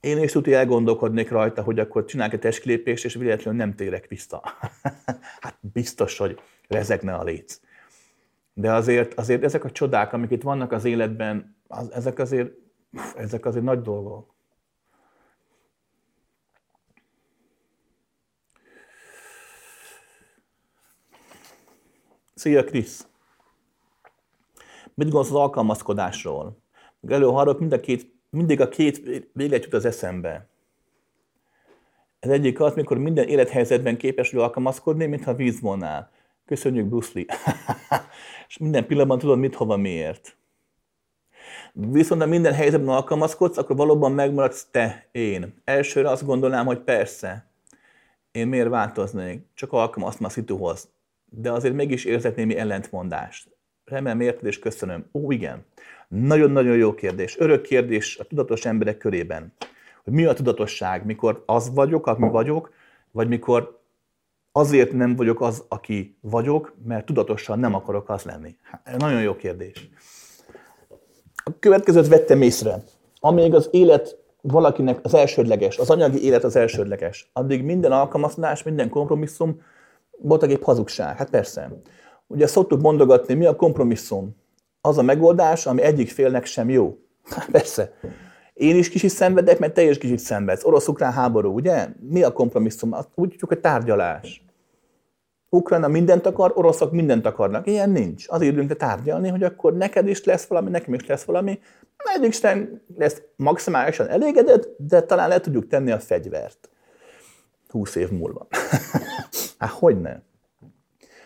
Én 0.00 0.22
is 0.22 0.32
tudja 0.32 0.58
elgondolkodnék 0.58 1.30
rajta, 1.30 1.62
hogy 1.62 1.78
akkor 1.78 2.04
csinálok 2.04 2.32
egy 2.32 2.40
testkilépést, 2.40 3.04
és 3.04 3.14
véletlenül 3.14 3.60
nem 3.60 3.74
térek 3.74 4.08
vissza. 4.08 4.42
hát 5.44 5.58
biztos, 5.60 6.18
hogy 6.18 6.40
rezegne 6.68 7.14
a 7.14 7.24
léc. 7.24 7.60
De 8.54 8.72
azért, 8.72 9.14
azért 9.14 9.44
ezek 9.44 9.64
a 9.64 9.70
csodák, 9.70 10.12
amik 10.12 10.30
itt 10.30 10.42
vannak 10.42 10.72
az 10.72 10.84
életben, 10.84 11.56
az, 11.68 11.92
ezek, 11.92 12.18
azért, 12.18 12.52
ezek 13.16 13.46
azért 13.46 13.64
nagy 13.64 13.80
dolgok. 13.80 14.34
Szia, 22.42 22.64
Krisz! 22.64 23.06
Mit 24.94 25.06
gondolsz 25.10 25.28
az 25.28 25.34
alkalmazkodásról? 25.34 26.58
Előharok, 27.08 27.58
mind 27.58 27.72
a 27.72 27.80
két, 27.80 28.14
mindig 28.30 28.60
a 28.60 28.68
két 28.68 29.28
véglet 29.32 29.64
jut 29.64 29.74
az 29.74 29.84
eszembe. 29.84 30.48
Ez 32.20 32.30
egyik 32.30 32.60
az, 32.60 32.74
mikor 32.74 32.98
minden 32.98 33.28
élethelyzetben 33.28 33.96
képes 33.96 34.30
vagy 34.30 34.40
alkalmazkodni, 34.40 35.06
mintha 35.06 35.34
víz 35.34 35.60
volnál. 35.60 36.10
Köszönjük, 36.46 36.86
Bruce 36.86 37.10
Lee. 37.14 37.24
és 38.48 38.58
minden 38.58 38.86
pillanatban 38.86 39.18
tudod, 39.18 39.38
mit, 39.38 39.54
hova, 39.54 39.76
miért. 39.76 40.36
Viszont 41.72 42.20
ha 42.20 42.26
minden 42.26 42.54
helyzetben 42.54 42.94
alkalmazkodsz, 42.94 43.58
akkor 43.58 43.76
valóban 43.76 44.12
megmaradsz 44.12 44.66
te, 44.70 45.08
én. 45.12 45.54
Elsőre 45.64 46.10
azt 46.10 46.26
gondolnám, 46.26 46.66
hogy 46.66 46.78
persze, 46.78 47.50
én 48.30 48.46
miért 48.46 48.68
változnék, 48.68 49.46
csak 49.54 49.72
alkalmaztam 49.72 50.26
a 50.26 50.28
szituhoz. 50.28 50.92
De 51.34 51.52
azért 51.52 51.74
mégis 51.74 52.04
érzek 52.04 52.36
némi 52.36 52.56
ellentmondást. 52.56 53.48
Remélem 53.84 54.20
érted 54.20 54.46
és 54.46 54.58
köszönöm. 54.58 55.08
Ó, 55.12 55.30
igen. 55.30 55.64
Nagyon-nagyon 56.08 56.76
jó 56.76 56.94
kérdés. 56.94 57.38
Örök 57.38 57.62
kérdés 57.62 58.18
a 58.18 58.24
tudatos 58.24 58.64
emberek 58.64 58.96
körében. 58.96 59.52
Hogy 60.04 60.12
mi 60.12 60.24
a 60.24 60.32
tudatosság? 60.32 61.04
Mikor 61.04 61.42
az 61.46 61.74
vagyok, 61.74 62.06
aki 62.06 62.28
vagyok, 62.28 62.72
vagy 63.10 63.28
mikor 63.28 63.80
azért 64.52 64.92
nem 64.92 65.16
vagyok 65.16 65.40
az, 65.40 65.64
aki 65.68 66.16
vagyok, 66.20 66.74
mert 66.84 67.06
tudatosan 67.06 67.58
nem 67.58 67.74
akarok 67.74 68.08
az 68.08 68.22
lenni. 68.22 68.56
Hát, 68.62 68.96
nagyon 68.96 69.22
jó 69.22 69.36
kérdés. 69.36 69.90
A 71.44 71.58
következőt 71.58 72.08
vettem 72.08 72.42
észre. 72.42 72.82
Amíg 73.20 73.54
az 73.54 73.68
élet 73.70 74.16
valakinek 74.40 74.98
az 75.02 75.14
elsődleges, 75.14 75.78
az 75.78 75.90
anyagi 75.90 76.24
élet 76.24 76.44
az 76.44 76.56
elsődleges, 76.56 77.30
addig 77.32 77.62
minden 77.62 77.92
alkalmazás, 77.92 78.62
minden 78.62 78.88
kompromisszum 78.88 79.60
voltak 80.22 80.62
hazugság. 80.62 81.16
Hát 81.16 81.30
persze. 81.30 81.70
Ugye 82.26 82.46
szoktuk 82.46 82.80
mondogatni, 82.80 83.34
mi 83.34 83.46
a 83.46 83.56
kompromisszum? 83.56 84.40
az 84.84 84.98
a 84.98 85.02
megoldás, 85.02 85.66
ami 85.66 85.82
egyik 85.82 86.10
félnek 86.10 86.44
sem 86.44 86.70
jó. 86.70 86.98
Persze. 87.50 87.92
Én 88.54 88.76
is 88.76 88.88
kicsit 88.88 89.10
szenvedek, 89.10 89.58
mert 89.58 89.74
te 89.74 89.82
is 89.82 89.98
kicsit 89.98 90.18
szenvedsz. 90.18 90.64
Orosz-ukrán 90.64 91.12
háború, 91.12 91.54
ugye? 91.54 91.88
Mi 92.00 92.22
a 92.22 92.32
kompromisszum? 92.32 92.94
Úgy 93.14 93.28
tudjuk, 93.28 93.48
hogy 93.48 93.60
tárgyalás. 93.60 94.44
Ukrajna 95.48 95.88
mindent 95.88 96.26
akar, 96.26 96.52
oroszok 96.54 96.92
mindent 96.92 97.26
akarnak. 97.26 97.66
Ilyen 97.66 97.90
nincs. 97.90 98.24
Azért 98.28 98.52
ülünk 98.54 98.76
tárgyalni, 98.76 99.28
hogy 99.28 99.42
akkor 99.42 99.76
neked 99.76 100.08
is 100.08 100.24
lesz 100.24 100.44
valami, 100.46 100.70
nekem 100.70 100.94
is 100.94 101.06
lesz 101.06 101.22
valami. 101.22 101.58
Mert 102.04 102.24
Isten 102.24 102.82
lesz 102.96 103.22
maximálisan 103.36 104.08
elégedett, 104.08 104.68
de 104.76 105.02
talán 105.02 105.28
le 105.28 105.40
tudjuk 105.40 105.66
tenni 105.66 105.90
a 105.90 105.98
fegyvert. 105.98 106.70
Húsz 107.68 107.94
év 107.94 108.10
múlva. 108.10 108.46
hát 109.66 109.78
hogy 109.78 110.00
ne? 110.00 110.16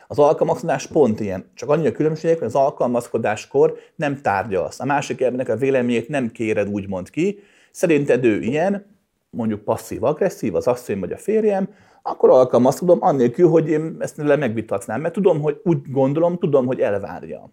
Az 0.09 0.19
alkalmazkodás 0.19 0.87
pont 0.87 1.21
ilyen. 1.21 1.51
Csak 1.55 1.69
annyi 1.69 1.87
a 1.87 1.93
különbség, 1.93 2.39
hogy 2.39 2.47
az 2.47 2.55
alkalmazkodáskor 2.55 3.79
nem 3.95 4.21
tárgyalsz. 4.21 4.81
A 4.81 4.85
másik 4.85 5.21
embernek 5.21 5.49
a 5.49 5.57
véleményét 5.57 6.09
nem 6.09 6.31
kéred 6.31 6.69
úgymond 6.69 7.11
ki. 7.11 7.39
Szerinted 7.71 8.25
ő 8.25 8.41
ilyen, 8.41 8.87
mondjuk 9.31 9.65
passzív-agresszív, 9.65 10.55
az 10.55 10.67
asszony 10.67 10.99
vagy 10.99 11.13
a 11.13 11.17
férjem, 11.17 11.69
akkor 12.03 12.31
alkalmazkodom 12.31 12.99
annélkül, 13.01 13.49
hogy 13.49 13.69
én 13.69 13.97
ezt 13.99 14.17
le 14.17 14.37
megvitatnám, 14.37 15.01
mert 15.01 15.15
tudom, 15.15 15.41
hogy 15.41 15.61
úgy 15.65 15.91
gondolom, 15.91 16.39
tudom, 16.39 16.67
hogy 16.67 16.81
elvárja. 16.81 17.51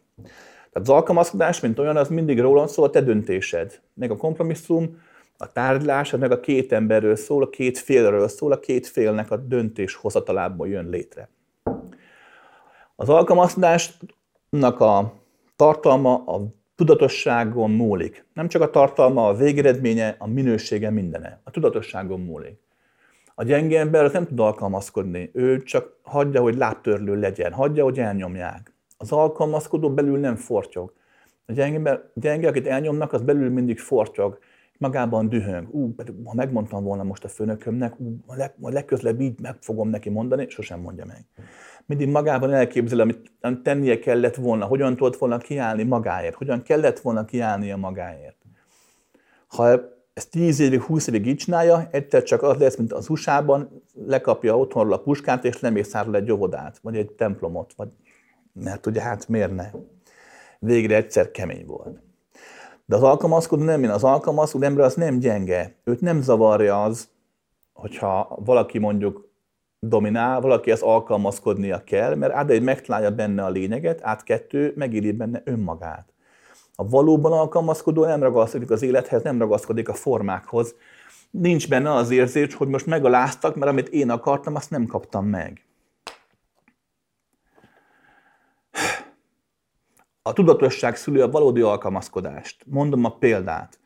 Tehát 0.74 0.88
az 0.88 0.90
alkalmazkodás, 0.90 1.60
mint 1.60 1.80
olyan, 1.80 1.98
az 1.98 2.08
mindig 2.08 2.40
rólam 2.40 2.68
szól, 2.68 2.86
a 2.86 2.90
te 2.90 3.02
döntésed. 3.02 3.80
Meg 3.94 4.12
a 4.12 4.18
kompromisszum, 4.18 4.98
a 5.38 5.52
tárgyalás, 5.52 6.12
meg 6.12 6.32
a 6.32 6.40
két 6.40 6.72
emberről 6.72 7.16
szól, 7.16 7.44
a 7.44 7.50
két 7.50 7.78
félről 7.78 8.28
szól, 8.28 8.52
a 8.52 8.60
két 8.60 8.88
félnek 8.88 9.32
a 9.32 9.38
döntéshozatalából 9.38 10.68
jön 10.68 10.90
létre. 10.90 11.30
Az 12.96 13.10
alkalmazkodásnak 13.10 14.80
a 14.80 15.14
tartalma 15.56 16.14
a 16.14 16.42
tudatosságon 16.76 17.72
múlik. 17.72 18.26
Nem 18.34 18.48
csak 18.48 18.62
a 18.62 18.70
tartalma, 18.70 19.28
a 19.28 19.34
végeredménye, 19.34 20.16
a 20.20 20.28
minősége 20.28 20.90
mindene. 20.90 21.42
A 21.44 21.52
tudatosságon 21.52 22.20
múlik. 22.20 22.60
A 23.36 23.44
gyenge 23.44 23.80
ember 23.80 24.04
az 24.04 24.12
nem 24.12 24.26
tud 24.26 24.40
alkalmazkodni. 24.40 25.30
Ő 25.34 25.64
csak 25.64 25.98
hagyja, 26.02 26.42
hogy 26.42 26.56
lábtörlő 26.56 27.20
legyen, 27.20 27.52
hagyja, 27.52 27.84
hogy 27.84 28.00
elnyomják. 28.00 28.74
Az 28.98 29.12
alkalmazkodó 29.12 29.94
belül 29.94 30.20
nem 30.20 30.36
fortyog. 30.36 30.94
A 31.46 31.52
gyenge, 31.52 32.12
gyenge 32.14 32.48
akit 32.48 32.68
elnyomnak, 32.68 33.14
az 33.14 33.22
belül 33.22 33.50
mindig 33.50 33.80
fortyog, 33.80 34.40
magában 34.84 35.30
dühöng. 35.30 35.74
Ú, 35.74 35.96
ha 36.24 36.34
megmondtam 36.34 36.84
volna 36.84 37.04
most 37.04 37.24
a 37.24 37.28
főnökömnek, 37.28 38.00
ú, 38.00 38.16
leg, 38.28 38.54
legközelebb 38.60 39.22
így 39.22 39.40
meg 39.40 39.56
fogom 39.62 39.90
neki 39.90 40.10
mondani, 40.10 40.50
sosem 40.50 40.80
mondja 40.80 41.06
meg 41.06 41.26
mindig 41.86 42.08
magában 42.08 42.54
elképzel, 42.54 43.00
amit 43.00 43.32
tennie 43.64 44.00
kellett 44.00 44.36
volna, 44.36 44.66
hogyan 44.66 44.96
tudott 44.96 45.18
volna 45.18 45.38
kiállni 45.38 45.84
magáért, 45.84 46.36
hogyan 46.36 46.62
kellett 46.62 47.00
volna 47.00 47.26
kiállnia 47.26 47.78
magáért. 47.78 48.38
Ha 49.48 49.92
ezt 50.14 50.30
10 50.30 50.60
évig, 50.60 50.82
20 50.82 51.08
évig 51.08 51.28
így 51.28 51.38
csinálja, 51.38 51.88
egyszer 51.92 52.24
csak 52.24 52.42
az 52.42 52.58
lesz, 52.58 52.78
mint 52.78 52.94
az 52.94 53.10
USA-ban, 53.10 53.82
lekapja 54.08 54.58
otthonról 54.58 54.94
a 54.94 55.02
puskát, 55.02 55.46
és 55.46 55.60
lemészárol 55.60 56.16
egy 56.16 56.32
óvodát, 56.32 56.80
vagy 56.82 56.98
egy 56.98 57.12
templomot, 57.12 57.74
vagy, 57.76 57.90
mert 58.54 58.86
ugye 58.86 59.02
hát 59.02 59.28
miért 59.28 59.56
ne? 59.56 59.72
végre 60.60 60.96
egyszer 60.96 61.32
kemény 61.32 61.66
volt. 61.66 62.03
De 62.94 63.00
az 63.00 63.06
alkalmazkodó 63.06 63.64
nem, 63.64 63.84
az 63.84 64.04
alkalmazkodó 64.04 64.66
ember 64.66 64.86
az 64.86 64.94
nem 64.94 65.20
gyenge. 65.20 65.76
Őt 65.84 66.02
nem 66.02 66.22
zavarja 66.22 66.84
az, 66.84 67.08
hogyha 67.74 68.38
valaki 68.46 68.78
mondjuk 68.78 69.30
dominál, 69.80 70.42
valaki 70.42 70.72
ezt 70.72 70.82
alkalmazkodnia 70.82 71.84
kell, 71.84 72.16
mert 72.16 72.34
át 72.34 72.50
egy 72.50 72.62
megtalálja 72.62 73.12
benne 73.12 73.44
a 73.44 73.50
lényeget, 73.50 74.00
át 74.04 74.24
kettő 74.24 74.74
megéri 74.76 75.12
benne 75.12 75.42
önmagát. 75.46 76.14
A 76.76 76.88
valóban 76.88 77.32
alkalmazkodó 77.32 78.06
nem 78.06 78.22
ragaszkodik 78.24 78.72
az 78.72 78.82
élethez, 78.82 79.24
nem 79.24 79.40
ragaszkodik 79.40 79.90
a 79.90 79.94
formákhoz. 79.94 80.76
Nincs 81.32 81.70
benne 81.70 81.94
az 81.94 82.12
érzés, 82.12 82.56
hogy 82.56 82.68
most 82.68 82.86
megaláztak, 82.86 83.56
mert 83.56 83.72
amit 83.72 83.90
én 83.90 84.10
akartam, 84.10 84.56
azt 84.56 84.70
nem 84.70 84.86
kaptam 84.86 85.26
meg. 85.26 85.66
A 90.26 90.34
tudatosság 90.34 90.96
szülő 90.96 91.22
a 91.22 91.30
valódi 91.30 91.62
alkalmazkodást. 91.62 92.66
Mondom 92.66 93.06
a 93.06 93.18
példát. 93.18 93.80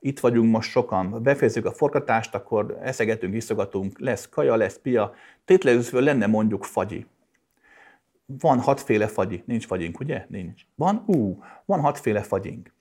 Itt 0.00 0.20
vagyunk 0.20 0.50
most 0.50 0.70
sokan, 0.70 1.22
befejezzük 1.22 1.64
a 1.64 1.72
forgatást, 1.72 2.34
akkor 2.34 2.78
eszegetünk, 2.82 3.34
iszogatunk, 3.34 3.98
lesz 3.98 4.28
kaja, 4.28 4.56
lesz 4.56 4.78
pia. 4.78 5.14
Tétleőzve 5.44 6.00
lenne 6.00 6.26
mondjuk 6.26 6.64
fagyi. 6.64 7.06
Van 8.26 8.60
hatféle 8.60 9.06
fagyi. 9.06 9.42
Nincs 9.46 9.66
fagyink, 9.66 10.00
ugye? 10.00 10.26
Nincs. 10.28 10.62
Van? 10.74 11.02
Ú, 11.06 11.42
van 11.64 11.80
hatféle 11.80 12.22
fagyink. 12.22 12.72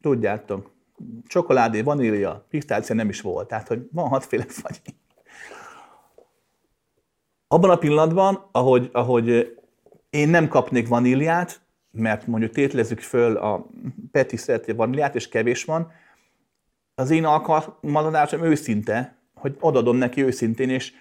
Tudjátok, 0.00 0.70
csokoládé, 1.26 1.80
vanília, 1.80 2.46
pisztácia 2.48 2.94
nem 2.94 3.08
is 3.08 3.20
volt, 3.20 3.48
tehát 3.48 3.68
hogy 3.68 3.88
van 3.92 4.08
hatféle 4.08 4.44
fagyi. 4.48 4.96
Abban 7.48 7.70
a 7.70 7.76
pillanatban, 7.76 8.48
ahogy, 8.52 8.90
ahogy 8.92 9.57
én 10.10 10.28
nem 10.28 10.48
kapnék 10.48 10.88
vaníliát, 10.88 11.60
mert 11.90 12.26
mondjuk 12.26 12.52
tétlezzük 12.52 13.00
föl 13.00 13.36
a 13.36 13.66
Peti 14.12 14.36
szereti 14.36 14.72
vaníliát, 14.72 15.14
és 15.14 15.28
kevés 15.28 15.64
van, 15.64 15.92
az 16.94 17.10
én 17.10 17.24
alkalmazásom 17.24 18.42
őszinte, 18.42 19.16
hogy 19.34 19.56
odadom 19.60 19.96
neki 19.96 20.22
őszintén, 20.24 20.70
és 20.70 20.92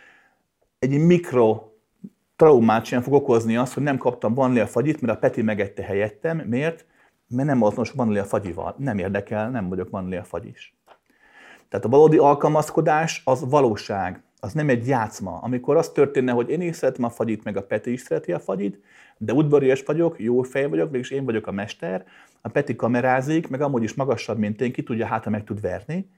egy 0.79 0.99
mikro 1.05 1.63
traumát 2.35 2.85
sem 2.85 3.01
fog 3.01 3.13
okozni 3.13 3.57
az, 3.57 3.73
hogy 3.73 3.83
nem 3.83 3.97
kaptam 3.97 4.33
vanília 4.33 4.67
fagyit, 4.67 5.01
mert 5.01 5.17
a 5.17 5.19
Peti 5.19 5.41
megette 5.41 5.83
helyettem. 5.83 6.37
Miért? 6.37 6.85
Mert 7.27 7.47
nem 7.47 7.63
azonos 7.63 7.91
vanília 7.91 8.23
fagyival. 8.23 8.75
Nem 8.77 8.97
érdekel, 8.97 9.49
nem 9.49 9.69
vagyok 9.69 9.89
vanília 9.89 10.23
fagyis. 10.23 10.75
Tehát 11.69 11.85
a 11.85 11.89
valódi 11.89 12.17
alkalmazkodás 12.17 13.21
az 13.25 13.49
valóság 13.49 14.23
az 14.39 14.53
nem 14.53 14.69
egy 14.69 14.87
játszma. 14.87 15.39
Amikor 15.41 15.75
az 15.77 15.89
történne, 15.89 16.31
hogy 16.31 16.49
én 16.49 16.61
is 16.61 16.75
szeretem 16.75 17.03
a 17.03 17.09
fagyit, 17.09 17.43
meg 17.43 17.57
a 17.57 17.63
Peti 17.63 17.91
is 17.91 18.01
szereti 18.01 18.31
a 18.31 18.39
fagyit, 18.39 18.79
de 19.17 19.33
udvarias 19.33 19.83
vagyok, 19.83 20.19
jó 20.19 20.41
fej 20.41 20.67
vagyok, 20.67 20.91
mégis 20.91 21.09
én 21.09 21.25
vagyok 21.25 21.47
a 21.47 21.51
mester, 21.51 22.05
a 22.41 22.49
Peti 22.49 22.75
kamerázik, 22.75 23.47
meg 23.47 23.61
amúgy 23.61 23.83
is 23.83 23.93
magasabb, 23.93 24.37
mint 24.37 24.61
én, 24.61 24.71
ki 24.71 24.83
tudja, 24.83 25.05
hát 25.05 25.29
meg 25.29 25.43
tud 25.43 25.61
verni. 25.61 26.09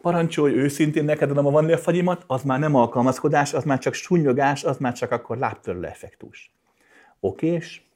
Parancsolj 0.00 0.54
őszintén 0.54 1.04
neked 1.04 1.30
adom 1.30 1.46
a 1.46 1.50
vanília 1.50 1.78
fagyimat, 1.78 2.24
az 2.26 2.42
már 2.42 2.58
nem 2.58 2.74
alkalmazkodás, 2.74 3.54
az 3.54 3.64
már 3.64 3.78
csak 3.78 3.94
sunyogás, 3.94 4.64
az 4.64 4.76
már 4.76 4.92
csak 4.92 5.10
akkor 5.10 5.38
lábtörlő 5.38 5.86
effektus. 5.86 6.54
Okés? 7.20 7.88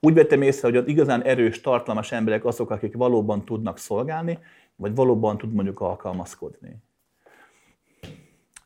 Úgy 0.00 0.14
vettem 0.14 0.42
észre, 0.42 0.68
hogy 0.68 0.76
az 0.76 0.86
igazán 0.86 1.22
erős, 1.22 1.60
tartalmas 1.60 2.12
emberek 2.12 2.44
azok, 2.44 2.70
akik 2.70 2.96
valóban 2.96 3.44
tudnak 3.44 3.78
szolgálni, 3.78 4.38
vagy 4.76 4.94
valóban 4.94 5.38
tud 5.38 5.52
mondjuk 5.52 5.80
alkalmazkodni. 5.80 6.76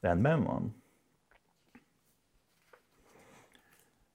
Rendben 0.02 0.42
van? 0.42 0.82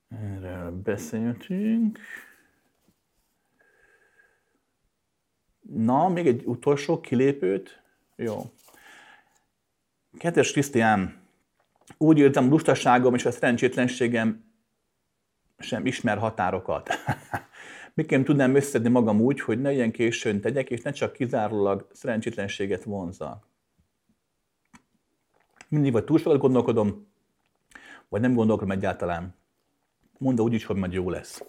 Erről 0.09 0.72
beszéltünk. 0.72 1.99
Na, 5.59 6.09
még 6.09 6.27
egy 6.27 6.45
utolsó 6.45 6.99
kilépőt. 6.99 7.81
Jó. 8.15 8.51
Kedves 10.18 10.51
Krisztián, 10.51 11.22
úgy 11.97 12.19
értem, 12.19 12.49
lustaságom 12.49 13.14
és 13.14 13.26
a 13.26 13.31
szerencsétlenségem 13.31 14.51
sem 15.57 15.85
ismer 15.85 16.18
határokat. 16.18 16.89
Miként 17.93 18.26
tudnám 18.26 18.55
összedni 18.55 18.89
magam 18.89 19.22
úgy, 19.22 19.41
hogy 19.41 19.61
ne 19.61 19.72
ilyen 19.72 19.91
későn 19.91 20.41
tegyek, 20.41 20.69
és 20.69 20.81
ne 20.81 20.91
csak 20.91 21.14
kizárólag 21.14 21.88
szerencsétlenséget 21.91 22.84
vonzak 22.84 23.47
mindig 25.68 25.91
vagy 25.91 26.03
túl 26.03 26.18
sokat 26.18 26.39
gondolkodom, 26.39 27.07
vagy 28.10 28.22
nem 28.22 28.34
gondolkodom 28.34 28.72
egyáltalán. 28.72 29.35
Mondta 30.18 30.44
úgy 30.44 30.53
is, 30.53 30.65
hogy 30.65 30.76
majd 30.76 30.94
jó 30.94 31.10
lesz. 31.10 31.44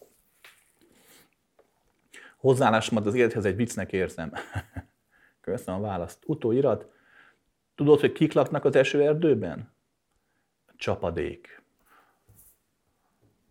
Hozzáállásomat 2.36 3.06
az 3.06 3.14
élethez 3.14 3.44
egy 3.44 3.56
viccnek 3.56 3.92
érzem. 3.92 4.32
Köszönöm 5.40 5.80
a 5.80 5.86
választ. 5.86 6.22
Utóirat. 6.26 6.86
Tudod, 7.74 8.00
hogy 8.00 8.12
kik 8.12 8.32
laknak 8.32 8.64
az 8.64 8.76
esőerdőben? 8.76 9.72
Csapadék. 10.76 11.62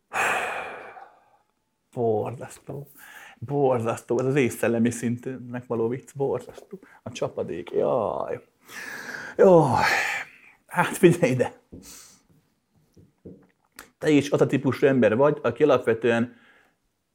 Borzasztó. 1.93 2.87
Borzasztó. 3.37 4.19
Ez 4.19 4.25
az 4.25 4.35
észszellemi 4.35 4.89
szintnek 4.89 5.65
való 5.67 5.87
vicc. 5.87 6.15
Borzasztó. 6.15 6.79
A 7.03 7.11
csapadék. 7.11 7.71
Jaj. 7.71 8.47
Jaj. 9.37 9.83
Hát 10.67 10.97
figyelj 10.97 11.31
ide! 11.31 11.53
Te 13.97 14.09
is 14.09 14.29
az 14.29 14.41
a 14.41 14.45
típusú 14.45 14.87
ember 14.87 15.15
vagy, 15.15 15.39
aki 15.41 15.63
alapvetően, 15.63 16.35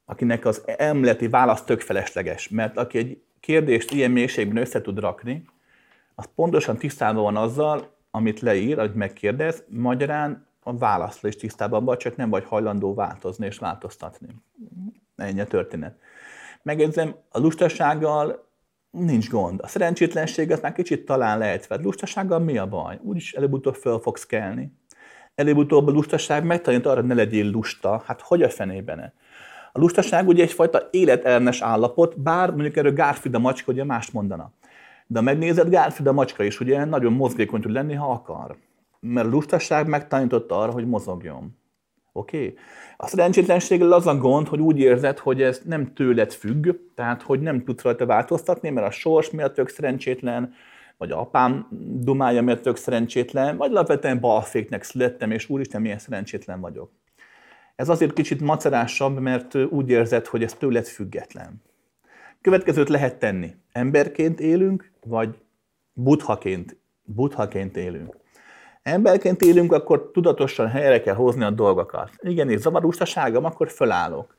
akinek 0.05 0.45
az 0.45 0.63
emleti 0.65 1.27
válasz 1.27 1.63
tök 1.63 1.81
felesleges. 1.81 2.49
Mert 2.49 2.77
aki 2.77 2.97
egy 2.97 3.23
kérdést 3.39 3.91
ilyen 3.91 4.11
mélységben 4.11 4.57
össze 4.57 4.81
tud 4.81 4.99
rakni, 4.99 5.45
az 6.15 6.29
pontosan 6.35 6.77
tisztában 6.77 7.23
van 7.23 7.35
azzal, 7.35 7.95
amit 8.11 8.39
leír, 8.39 8.79
amit 8.79 8.95
megkérdez, 8.95 9.63
magyarán 9.67 10.47
a 10.63 10.77
válaszra 10.77 11.27
is 11.27 11.35
tisztában 11.35 11.85
vagy, 11.85 11.97
csak 11.97 12.15
nem 12.15 12.29
vagy 12.29 12.43
hajlandó 12.43 12.93
változni 12.93 13.45
és 13.45 13.57
változtatni. 13.57 14.27
Ennyi 15.15 15.39
a 15.39 15.47
történet. 15.47 15.97
Megjegyzem, 16.61 17.15
a 17.29 17.39
lustasággal 17.39 18.47
nincs 18.97 19.29
gond. 19.29 19.59
A 19.63 19.67
szerencsétlenség 19.67 20.51
az 20.51 20.59
már 20.59 20.73
kicsit 20.73 21.05
talán 21.05 21.37
lehet 21.37 21.67
vedd. 21.67 21.81
Lustasággal 21.81 22.39
mi 22.39 22.57
a 22.57 22.67
baj? 22.67 22.99
Úgyis 23.01 23.33
előbb-utóbb 23.33 23.75
föl 23.75 23.99
fogsz 23.99 24.25
kelni. 24.25 24.71
Előbb-utóbb 25.35 25.87
a 25.87 25.91
lustaság 25.91 26.43
megtanít 26.43 26.85
arra, 26.85 26.99
hogy 26.99 27.09
ne 27.09 27.13
legyél 27.13 27.45
lusta. 27.45 28.03
Hát 28.05 28.21
hogy 28.21 28.41
a 28.41 28.49
fenében 28.49 28.99
-e? 28.99 29.13
A 29.71 29.79
lustaság 29.79 30.27
ugye 30.27 30.43
egyfajta 30.43 30.87
életellenes 30.91 31.61
állapot, 31.61 32.19
bár 32.19 32.49
mondjuk 32.49 32.77
erről 32.77 32.93
Gárfid 32.93 33.35
a 33.35 33.39
macska 33.39 33.71
ugye 33.71 33.83
más 33.83 34.11
mondana. 34.11 34.51
De 35.07 35.21
megnézed, 35.21 35.69
Gárfid 35.69 36.07
a 36.07 36.13
macska 36.13 36.43
is 36.43 36.59
ugye 36.59 36.85
nagyon 36.85 37.13
mozgékony 37.13 37.61
tud 37.61 37.71
lenni, 37.71 37.93
ha 37.93 38.11
akar. 38.11 38.57
Mert 38.99 39.27
a 39.27 39.29
lustaság 39.29 39.87
megtanította 39.87 40.59
arra, 40.59 40.71
hogy 40.71 40.87
mozogjon. 40.87 41.57
Oké? 42.15 42.37
Okay? 42.37 42.57
A 42.97 43.07
szerencsétlenséggel 43.07 43.91
az 43.91 44.07
a 44.07 44.17
gond, 44.17 44.47
hogy 44.47 44.59
úgy 44.59 44.79
érzed, 44.79 45.19
hogy 45.19 45.41
ez 45.41 45.61
nem 45.65 45.93
tőled 45.93 46.33
függ, 46.33 46.69
tehát 46.95 47.21
hogy 47.21 47.39
nem 47.39 47.63
tudsz 47.63 47.83
rajta 47.83 48.05
változtatni, 48.05 48.69
mert 48.69 48.87
a 48.87 48.91
sors 48.91 49.29
miatt 49.31 49.53
tök 49.53 49.69
szerencsétlen, 49.69 50.53
vagy 50.97 51.11
a 51.11 51.19
apám 51.19 51.67
dumája 51.99 52.41
miatt 52.41 52.61
tök 52.61 52.75
szerencsétlen, 52.75 53.57
vagy 53.57 53.71
alapvetően 53.71 54.19
balféknek 54.19 54.83
születtem, 54.83 55.31
és 55.31 55.49
úristen, 55.49 55.81
milyen 55.81 55.99
szerencsétlen 55.99 56.59
vagyok. 56.59 56.91
Ez 57.75 57.89
azért 57.89 58.13
kicsit 58.13 58.41
macerásabb, 58.41 59.19
mert 59.19 59.55
úgy 59.55 59.89
érzed, 59.89 60.25
hogy 60.25 60.43
ez 60.43 60.53
tőled 60.53 60.85
független. 60.85 61.61
Következőt 62.41 62.89
lehet 62.89 63.19
tenni. 63.19 63.55
Emberként 63.71 64.39
élünk, 64.39 64.91
vagy 65.05 65.37
buddhaként, 65.93 66.77
buddhaként 67.03 67.77
élünk 67.77 68.21
emberként 68.83 69.41
élünk, 69.41 69.71
akkor 69.71 70.09
tudatosan 70.13 70.67
helyre 70.67 71.01
kell 71.01 71.15
hozni 71.15 71.43
a 71.43 71.49
dolgokat. 71.49 72.09
Igen, 72.21 72.49
és 72.49 72.59
zavar 72.59 72.81
lustaságom, 72.81 73.45
akkor 73.45 73.71
fölállok. 73.71 74.35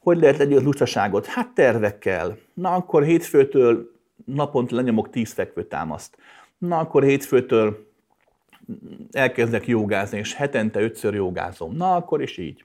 Hogy 0.00 0.20
lehet 0.20 0.36
legyőzni 0.36 0.64
lustaságot? 0.64 1.26
Hát 1.26 1.48
tervekkel. 1.48 2.36
Na 2.54 2.74
akkor 2.74 3.02
hétfőtől 3.04 3.90
naponta 4.24 4.74
lenyomok 4.74 5.10
tíz 5.10 5.32
fekvőtámaszt. 5.32 6.16
Na 6.58 6.78
akkor 6.78 7.02
hétfőtől 7.02 7.86
elkezdek 9.10 9.66
jogázni, 9.66 10.18
és 10.18 10.34
hetente 10.34 10.80
ötször 10.80 11.14
jogázom. 11.14 11.76
Na 11.76 11.94
akkor 11.94 12.22
is 12.22 12.38
így. 12.38 12.64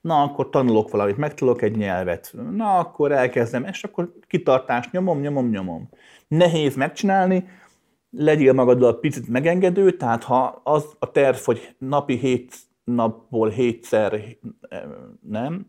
Na 0.00 0.22
akkor 0.22 0.50
tanulok 0.50 0.90
valamit, 0.90 1.16
megtanulok 1.16 1.62
egy 1.62 1.76
nyelvet. 1.76 2.34
Na 2.50 2.78
akkor 2.78 3.12
elkezdem, 3.12 3.64
és 3.64 3.84
akkor 3.84 4.12
kitartást 4.26 4.92
nyomom, 4.92 5.20
nyomom, 5.20 5.48
nyomom. 5.48 5.88
Nehéz 6.28 6.76
megcsinálni, 6.76 7.48
legyél 8.16 8.52
magaddal 8.52 9.00
picit 9.00 9.28
megengedő, 9.28 9.90
tehát 9.90 10.24
ha 10.24 10.60
az 10.64 10.84
a 10.98 11.10
terv, 11.10 11.36
hogy 11.36 11.74
napi 11.78 12.16
hét 12.16 12.54
napból 12.84 13.48
hétszer, 13.48 14.22
nem, 15.20 15.66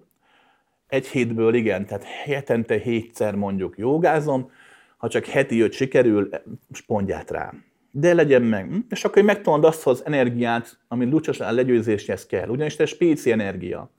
egy 0.88 1.08
hétből 1.08 1.54
igen, 1.54 1.86
tehát 1.86 2.04
hetente 2.04 2.78
hétszer 2.78 3.36
mondjuk 3.36 3.78
jogázom, 3.78 4.52
ha 4.98 5.08
csak 5.08 5.26
heti 5.26 5.62
öt 5.62 5.72
sikerül, 5.72 6.30
spondját 6.72 7.32
rá. 7.32 7.54
De 7.92 8.14
legyen 8.14 8.42
meg. 8.42 8.66
Hm? 8.66 8.78
És 8.90 9.06
akkor 9.06 9.24
megtanulod 9.24 9.66
azt 9.66 9.88
az 9.88 10.06
energiát, 10.06 10.78
ami 10.88 11.06
lucsosan 11.06 11.54
legyőzéshez 11.54 12.26
kell. 12.26 12.48
Ugyanis 12.48 12.78
ez 12.78 12.90
spéci 12.90 13.32
energia. 13.32 13.92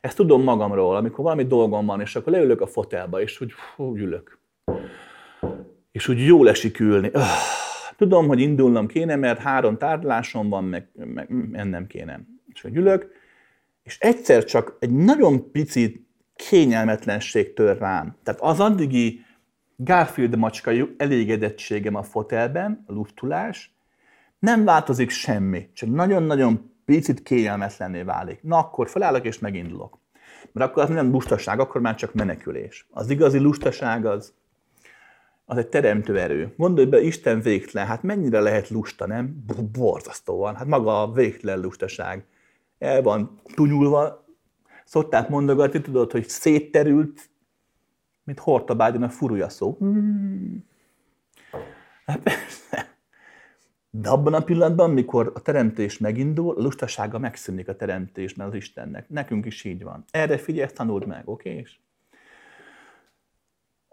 Ezt 0.00 0.16
tudom 0.16 0.42
magamról, 0.42 0.96
amikor 0.96 1.24
valami 1.24 1.44
dolgom 1.44 1.86
van, 1.86 2.00
és 2.00 2.16
akkor 2.16 2.32
leülök 2.32 2.60
a 2.60 2.66
fotelba, 2.66 3.20
és 3.20 3.40
úgy 3.40 3.52
hú, 3.52 3.96
ülök. 3.96 4.38
És 5.92 6.08
úgy 6.08 6.24
jól 6.24 6.48
esik 6.48 6.80
ülni. 6.80 7.10
Tudom, 7.96 8.26
hogy 8.26 8.40
indulnom 8.40 8.86
kéne, 8.86 9.16
mert 9.16 9.40
három 9.40 9.78
tárgyalásom 9.78 10.48
van, 10.48 10.64
meg, 10.64 10.88
meg 10.94 11.26
mennem 11.50 11.86
kéne. 11.86 12.20
És 12.52 12.60
hogy 12.60 12.76
ülök, 12.76 13.10
és 13.82 13.98
egyszer 13.98 14.44
csak 14.44 14.76
egy 14.80 14.90
nagyon 14.90 15.50
pici 15.50 16.06
kényelmetlenség 16.36 17.54
tör 17.54 17.78
rám. 17.78 18.16
Tehát 18.22 18.40
az 18.40 18.60
addigi 18.60 19.24
Garfield 19.76 20.36
macska 20.36 20.70
elégedettségem 20.96 21.94
a 21.94 22.02
fotelben, 22.02 22.84
a 22.86 22.92
luftulás, 22.92 23.74
nem 24.38 24.64
változik 24.64 25.10
semmi, 25.10 25.70
csak 25.72 25.88
nagyon-nagyon 25.88 26.70
picit 26.84 27.22
kényelmetlenné 27.22 28.02
válik. 28.02 28.42
Na 28.42 28.58
akkor 28.58 28.88
felállok 28.88 29.24
és 29.24 29.38
megindulok. 29.38 29.98
Mert 30.52 30.70
akkor 30.70 30.82
az 30.82 30.88
nem 30.88 31.10
lustaság, 31.10 31.60
akkor 31.60 31.80
már 31.80 31.94
csak 31.94 32.14
menekülés. 32.14 32.86
Az 32.90 33.10
igazi 33.10 33.38
lustaság 33.38 34.06
az, 34.06 34.34
az 35.48 35.56
egy 35.56 35.68
teremtő 35.68 36.18
erő. 36.18 36.54
Gondolj 36.56 36.86
be, 36.86 37.00
Isten 37.00 37.40
végtelen, 37.40 37.88
hát 37.88 38.02
mennyire 38.02 38.40
lehet 38.40 38.68
lusta, 38.68 39.06
nem? 39.06 39.44
Borzasztó 39.72 40.36
van. 40.36 40.54
Hát 40.54 40.66
maga 40.66 41.02
a 41.02 41.12
végtelen 41.12 41.60
lustaság. 41.60 42.24
El 42.78 43.02
van 43.02 43.40
tunyulva, 43.54 44.24
szokták 44.84 45.28
mondogatni, 45.28 45.80
tudod, 45.80 46.12
hogy 46.12 46.28
szétterült, 46.28 47.30
mint 48.24 48.38
Hortabágyon 48.38 49.02
a 49.02 49.08
furúja 49.08 49.48
szó. 49.48 49.76
Hmm. 49.78 50.64
Hát 52.06 52.20
persze. 52.22 52.84
De 53.90 54.08
abban 54.08 54.34
a 54.34 54.44
pillanatban, 54.44 54.90
amikor 54.90 55.32
a 55.34 55.40
teremtés 55.40 55.98
megindul, 55.98 56.56
a 56.56 56.62
lustasága 56.62 57.18
megszűnik 57.18 57.68
a 57.68 57.76
teremtésben 57.76 58.46
az 58.46 58.54
Istennek. 58.54 59.08
Nekünk 59.08 59.46
is 59.46 59.64
így 59.64 59.82
van. 59.82 60.04
Erre 60.10 60.38
figyelj, 60.38 60.68
tanuld 60.74 61.06
meg, 61.06 61.28
oké? 61.28 61.50
Okay? 61.50 61.66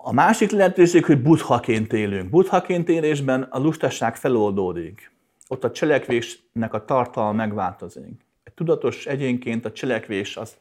A 0.06 0.12
másik 0.12 0.52
lehetőség, 0.52 1.06
hogy 1.06 1.22
buddhaként 1.22 1.94
élünk. 1.94 2.30
Buddhaként 2.30 2.90
élésben 2.90 3.42
a 3.42 3.60
lustaság 3.60 4.16
feloldódik. 4.16 5.12
Ott 5.48 5.64
a 5.64 5.72
cselekvésnek 5.72 6.74
a 6.74 6.86
tartalma 6.86 7.32
megváltozik. 7.32 8.26
Egy 8.44 8.54
tudatos 8.54 9.06
egyénként 9.06 9.66
a 9.66 9.72
cselekvés 9.72 10.38
az 10.38 10.58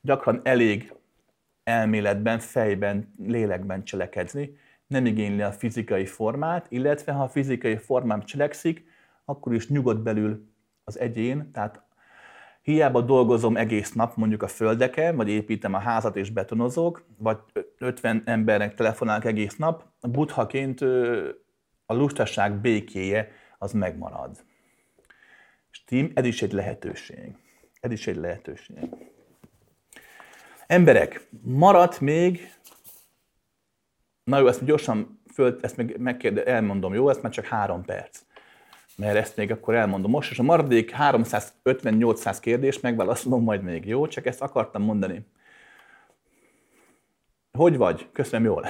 gyakran 0.00 0.40
elég 0.42 0.92
elméletben, 1.64 2.38
fejben, 2.38 3.12
lélekben 3.18 3.84
cselekedni, 3.84 4.56
nem 4.86 5.06
igényli 5.06 5.42
a 5.42 5.52
fizikai 5.52 6.06
formát, 6.06 6.66
illetve 6.68 7.12
ha 7.12 7.22
a 7.22 7.28
fizikai 7.28 7.76
formám 7.76 8.22
cselekszik, 8.22 8.86
akkor 9.24 9.54
is 9.54 9.68
nyugodt 9.68 10.02
belül 10.02 10.48
az 10.84 10.98
egyén, 10.98 11.50
tehát 11.52 11.82
hiába 12.66 13.00
dolgozom 13.00 13.56
egész 13.56 13.92
nap 13.92 14.16
mondjuk 14.16 14.42
a 14.42 14.48
földeken, 14.48 15.16
vagy 15.16 15.28
építem 15.28 15.74
a 15.74 15.78
házat 15.78 16.16
és 16.16 16.30
betonozok, 16.30 17.04
vagy 17.18 17.38
50 17.78 18.22
embernek 18.24 18.74
telefonálok 18.74 19.24
egész 19.24 19.56
nap, 19.56 19.84
buddhaként 20.00 20.80
a 21.86 21.94
lustaság 21.94 22.60
békéje 22.60 23.30
az 23.58 23.72
megmarad. 23.72 24.44
És 25.70 25.84
tím, 25.84 26.10
ez 26.14 26.24
is 26.24 26.42
egy 26.42 26.52
lehetőség. 26.52 27.32
Ez 27.80 27.90
is 27.90 28.06
egy 28.06 28.16
lehetőség. 28.16 28.88
Emberek, 30.66 31.28
maradt 31.42 32.00
még 32.00 32.54
Na 34.24 34.38
jó, 34.38 34.46
ezt 34.46 34.64
gyorsan 34.64 35.20
föl, 35.32 35.58
ezt 35.60 35.76
meg 35.76 35.98
megkérde, 35.98 36.44
elmondom, 36.44 36.94
jó? 36.94 37.08
Ezt 37.08 37.22
már 37.22 37.32
csak 37.32 37.44
három 37.44 37.84
perc. 37.84 38.25
Mert 38.96 39.16
ezt 39.16 39.36
még 39.36 39.50
akkor 39.50 39.74
elmondom 39.74 40.10
most, 40.10 40.30
és 40.30 40.38
a 40.38 40.42
maradék 40.42 40.94
350-800 40.98 42.36
kérdést 42.40 42.82
megválaszolom 42.82 43.42
majd 43.42 43.62
még, 43.62 43.86
jó? 43.86 44.06
Csak 44.06 44.26
ezt 44.26 44.42
akartam 44.42 44.82
mondani. 44.82 45.26
Hogy 47.52 47.76
vagy? 47.76 48.08
Köszönöm 48.12 48.46
jól. 48.46 48.66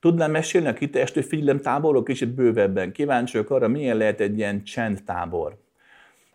Tudnám 0.00 0.30
mesélni 0.30 0.66
a 0.66 0.72
kiteestő 0.72 1.20
figyelemtáborról 1.20 2.02
kicsit 2.02 2.34
bővebben? 2.34 2.92
Kíváncsi 2.92 3.36
vagyok 3.36 3.50
arra, 3.50 3.68
milyen 3.68 3.96
lehet 3.96 4.20
egy 4.20 4.38
ilyen 4.38 4.64
csendtábor. 4.64 5.60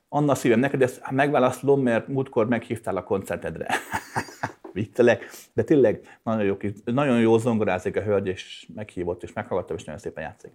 Anna 0.09 0.35
szívem, 0.35 0.59
neked 0.59 0.81
ezt 0.81 1.11
megválaszolom, 1.11 1.81
mert 1.81 2.07
múltkor 2.07 2.47
meghívtál 2.47 2.97
a 2.97 3.03
koncertedre. 3.03 3.67
viccelek, 4.77 5.29
de 5.53 5.63
tényleg 5.63 6.19
nagyon 6.23 6.43
jó, 6.43 6.57
nagyon 6.85 7.19
jó 7.19 7.37
zongorázik 7.37 7.95
a 7.95 8.01
hölgy, 8.01 8.27
és 8.27 8.67
meghívott, 8.75 9.23
és 9.23 9.33
meghallgattam, 9.33 9.75
és 9.75 9.83
nagyon 9.83 9.99
szépen 9.99 10.23
játszik. 10.23 10.51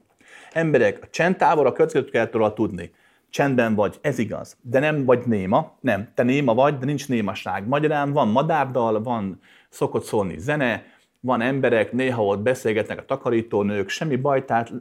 Emberek, 0.53 0.99
a 1.03 1.07
csendtávol 1.11 1.67
a 1.67 1.73
következőt 1.73 2.11
kell 2.11 2.29
tudni. 2.55 2.91
Csendben 3.31 3.75
vagy, 3.75 3.99
ez 4.01 4.19
igaz, 4.19 4.57
de 4.61 4.79
nem 4.79 5.05
vagy 5.05 5.23
néma, 5.27 5.77
nem, 5.81 6.09
te 6.15 6.23
néma 6.23 6.55
vagy, 6.55 6.79
de 6.79 6.85
nincs 6.85 7.09
némaság. 7.09 7.67
Magyarán 7.67 8.13
van 8.13 8.29
madárdal, 8.29 9.03
van 9.03 9.41
szokott 9.69 10.05
szólni 10.05 10.39
zene, 10.39 10.85
van 11.25 11.41
emberek, 11.41 11.93
néha 11.93 12.25
ott 12.25 12.41
beszélgetnek 12.41 12.99
a 12.99 13.05
takarítónők, 13.05 13.89
semmi 13.89 14.17
baj, 14.17 14.45
tehát 14.45 14.73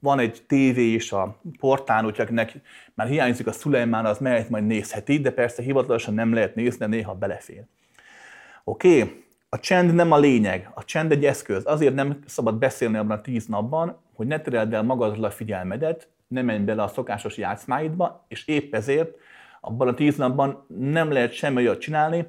van 0.00 0.18
egy 0.18 0.42
tévé 0.46 0.92
is 0.92 1.12
a 1.12 1.40
portán, 1.58 2.04
úgyhogy 2.04 2.24
akinek 2.24 2.60
már 2.94 3.06
hiányzik 3.06 3.46
a 3.46 3.52
Szulejmán, 3.52 4.06
az 4.06 4.18
mehet 4.18 4.50
majd 4.50 4.66
nézheti, 4.66 5.18
de 5.18 5.30
persze 5.30 5.62
hivatalosan 5.62 6.14
nem 6.14 6.34
lehet 6.34 6.54
nézni, 6.54 6.78
de 6.78 6.86
néha 6.86 7.14
belefér. 7.14 7.64
Oké? 8.64 9.02
Okay? 9.02 9.22
A 9.48 9.58
csend 9.58 9.94
nem 9.94 10.12
a 10.12 10.18
lényeg, 10.18 10.70
a 10.74 10.84
csend 10.84 11.12
egy 11.12 11.24
eszköz. 11.24 11.66
Azért 11.66 11.94
nem 11.94 12.18
szabad 12.26 12.58
beszélni 12.58 12.96
abban 12.96 13.18
a 13.18 13.20
tíz 13.20 13.46
napban, 13.46 14.00
hogy 14.14 14.26
ne 14.26 14.40
tereld 14.40 14.72
el 14.72 14.82
magadról 14.82 15.24
a 15.24 15.30
figyelmedet, 15.30 16.08
ne 16.28 16.42
menj 16.42 16.64
bele 16.64 16.82
a 16.82 16.88
szokásos 16.88 17.36
játszmáidba, 17.36 18.24
és 18.28 18.46
épp 18.46 18.74
ezért 18.74 19.16
abban 19.60 19.88
a 19.88 19.94
tíz 19.94 20.16
napban 20.16 20.66
nem 20.78 21.12
lehet 21.12 21.32
semmi 21.32 21.56
olyat 21.56 21.80
csinálni, 21.80 22.26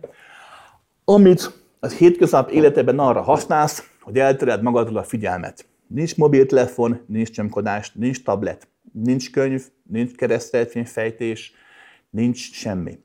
amit 1.06 1.64
az 1.80 1.94
hétköznap 1.94 2.50
életedben 2.50 3.00
arra 3.00 3.22
használsz, 3.22 3.90
hogy 4.02 4.18
eltered 4.18 4.62
magadról 4.62 4.98
a 4.98 5.04
figyelmet. 5.04 5.66
Nincs 5.88 6.16
mobiltelefon, 6.18 7.02
nincs 7.08 7.30
csomkodás, 7.30 7.92
nincs 7.92 8.24
tablet, 8.24 8.68
nincs 8.92 9.32
könyv, 9.32 9.64
nincs 9.84 10.12
kereszteltvényfejtés, 10.12 11.54
nincs 12.10 12.52
semmi. 12.52 13.00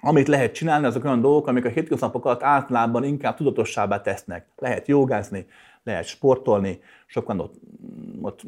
Amit 0.00 0.28
lehet 0.28 0.52
csinálni, 0.52 0.86
azok 0.86 1.04
olyan 1.04 1.20
dolgok, 1.20 1.46
amik 1.46 1.64
a 1.64 1.68
hétköznapokat 1.68 2.42
általában 2.42 3.04
inkább 3.04 3.36
tudatossábbá 3.36 4.00
tesznek. 4.00 4.46
Lehet 4.56 4.88
jogázni, 4.88 5.46
lehet 5.82 6.04
sportolni, 6.04 6.80
sokan 7.06 7.40
ott, 7.40 7.54
ott 8.20 8.42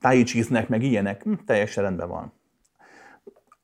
tájicsíznek, 0.00 0.68
meg 0.68 0.82
ilyenek, 0.82 1.22
hm, 1.22 1.32
teljesen 1.46 1.82
rendben 1.82 2.08
van. 2.08 2.32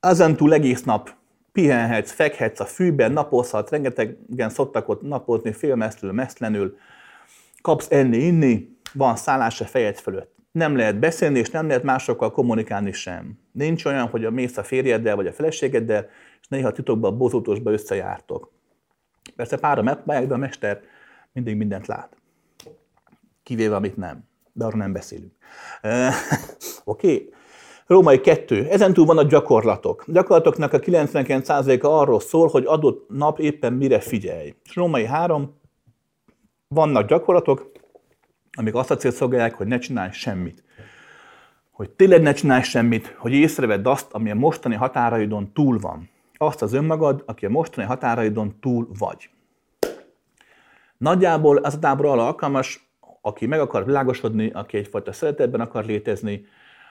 Ezen 0.01 0.37
túl 0.37 0.53
egész 0.53 0.83
nap 0.83 1.11
pihenhetsz, 1.53 2.13
fekhetsz 2.13 2.61
a 2.61 2.65
fűben, 2.65 3.13
napozhatsz, 3.13 3.71
rengetegen 3.71 4.49
szoktak 4.49 4.89
ott 4.89 5.03
napozni 5.03 5.53
félmesztlenül, 5.53 6.17
mesztlenül, 6.17 6.77
kapsz 7.63 7.91
enni, 7.91 8.17
inni, 8.17 8.77
van 8.93 9.17
szállás 9.17 9.61
a 9.61 9.65
fejed 9.65 9.99
fölött. 9.99 10.35
Nem 10.53 10.77
lehet 10.77 10.99
beszélni, 10.99 11.39
és 11.39 11.51
nem 11.51 11.67
lehet 11.67 11.83
másokkal 11.83 12.33
kommunikálni 12.33 12.93
sem. 12.93 13.39
Nincs 13.53 13.85
olyan, 13.85 14.07
hogy 14.07 14.25
a 14.25 14.31
mész 14.31 14.57
a 14.57 14.63
férjeddel 14.63 15.17
vagy 15.17 15.27
a 15.27 15.33
feleségeddel, 15.33 16.09
és 16.43 16.49
néha 16.49 16.73
titokban 16.73 17.19
bozótosba 17.19 17.73
összejártok. 17.73 18.51
Persze 19.37 19.57
pára 19.57 19.83
megpróbálják, 19.83 20.29
de 20.29 20.35
a 20.35 20.37
mester 20.37 20.81
mindig 21.33 21.57
mindent 21.57 21.87
lát. 21.87 22.17
Kivéve, 23.43 23.75
amit 23.75 23.97
nem. 23.97 24.25
De 24.53 24.65
arról 24.65 24.79
nem 24.79 24.93
beszélünk. 24.93 25.33
Oké. 26.85 27.13
Okay. 27.15 27.33
Római 27.87 28.21
2. 28.21 28.67
Ezen 28.67 28.93
túl 28.93 29.07
van 29.07 29.19
a 29.19 29.23
gyakorlatok. 29.23 30.05
A 30.07 30.13
gyakorlatoknak 30.13 30.73
a 30.73 30.79
99%-a 30.79 31.87
arról 31.87 32.21
szól, 32.21 32.49
hogy 32.49 32.65
adott 32.67 33.09
nap 33.09 33.39
éppen 33.39 33.73
mire 33.73 34.01
figyelj. 34.01 34.55
És 34.65 34.77
Római 34.77 35.05
3. 35.05 35.61
Vannak 36.69 37.09
gyakorlatok, 37.09 37.71
amik 38.53 38.75
azt 38.75 38.91
a 38.91 38.97
célt 38.97 39.15
szolgálják, 39.15 39.55
hogy 39.55 39.67
ne 39.67 39.79
csinálj 39.79 40.11
semmit. 40.13 40.65
Hogy 41.71 41.91
tényleg 41.91 42.23
ne 42.23 42.33
csinálj 42.33 42.63
semmit, 42.63 43.15
hogy 43.19 43.33
észrevedd 43.33 43.87
azt, 43.87 44.13
ami 44.13 44.31
a 44.31 44.35
mostani 44.35 44.75
határaidon 44.75 45.53
túl 45.53 45.79
van 45.79 46.11
azt 46.43 46.63
az 46.63 46.73
önmagad, 46.73 47.23
aki 47.27 47.47
a 47.47 47.51
mostani 47.51 47.87
határaidon 47.87 48.55
túl 48.61 48.89
vagy. 48.99 49.31
Nagyjából 50.97 51.61
ez 51.65 51.75
a 51.75 51.79
tábor 51.79 52.07
alkalmas, 52.07 52.91
aki 53.21 53.47
meg 53.47 53.61
akar 53.61 53.85
világosodni, 53.85 54.51
aki 54.51 54.77
egyfajta 54.77 55.13
szeretetben 55.13 55.61
akar 55.61 55.85
létezni, 55.85 56.45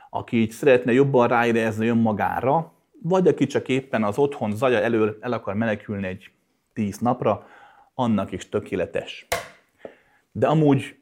aki 0.09 0.37
így 0.37 0.51
szeretne 0.51 0.91
jobban 0.91 1.27
ráérezni 1.27 1.87
önmagára, 1.87 2.71
vagy 3.01 3.27
aki 3.27 3.45
csak 3.45 3.67
éppen 3.67 4.03
az 4.03 4.17
otthon 4.17 4.55
zaja 4.55 4.79
elől 4.79 5.17
el 5.21 5.33
akar 5.33 5.53
menekülni 5.53 6.07
egy 6.07 6.31
tíz 6.73 6.97
napra, 6.97 7.47
annak 7.93 8.31
is 8.31 8.49
tökéletes. 8.49 9.27
De 10.31 10.47
amúgy, 10.47 10.95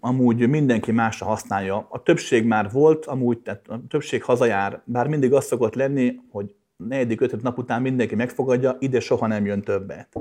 amúgy 0.00 0.48
mindenki 0.48 0.92
másra 0.92 1.26
használja. 1.26 1.86
A 1.90 2.02
többség 2.02 2.44
már 2.44 2.70
volt, 2.70 3.06
amúgy, 3.06 3.38
tehát 3.38 3.68
a 3.68 3.80
többség 3.88 4.22
hazajár, 4.22 4.82
bár 4.84 5.08
mindig 5.08 5.32
az 5.32 5.44
szokott 5.44 5.74
lenni, 5.74 6.20
hogy 6.30 6.54
negyedik, 6.76 7.20
ötöt 7.20 7.42
nap 7.42 7.58
után 7.58 7.82
mindenki 7.82 8.14
megfogadja, 8.14 8.76
ide 8.78 9.00
soha 9.00 9.26
nem 9.26 9.46
jön 9.46 9.62
többet. 9.62 10.16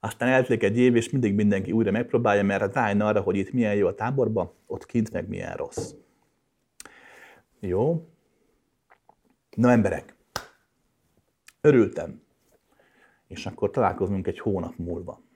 Aztán 0.00 0.28
eltelik 0.28 0.62
egy 0.62 0.78
év, 0.78 0.96
és 0.96 1.10
mindig 1.10 1.34
mindenki 1.34 1.72
újra 1.72 1.90
megpróbálja, 1.90 2.42
mert 2.42 2.74
rájön 2.74 3.00
arra, 3.00 3.20
hogy 3.20 3.36
itt 3.36 3.52
milyen 3.52 3.74
jó 3.74 3.86
a 3.86 3.94
táborban, 3.94 4.52
ott 4.66 4.86
kint 4.86 5.12
meg 5.12 5.28
milyen 5.28 5.56
rossz. 5.56 5.92
Jó? 7.60 8.08
Na 9.56 9.70
emberek, 9.70 10.16
örültem. 11.60 12.22
és 13.26 13.46
akkor 13.46 13.70
találkozunk 13.70 14.26
egy 14.26 14.38
hónap 14.38 14.76
múlva. 14.76 15.27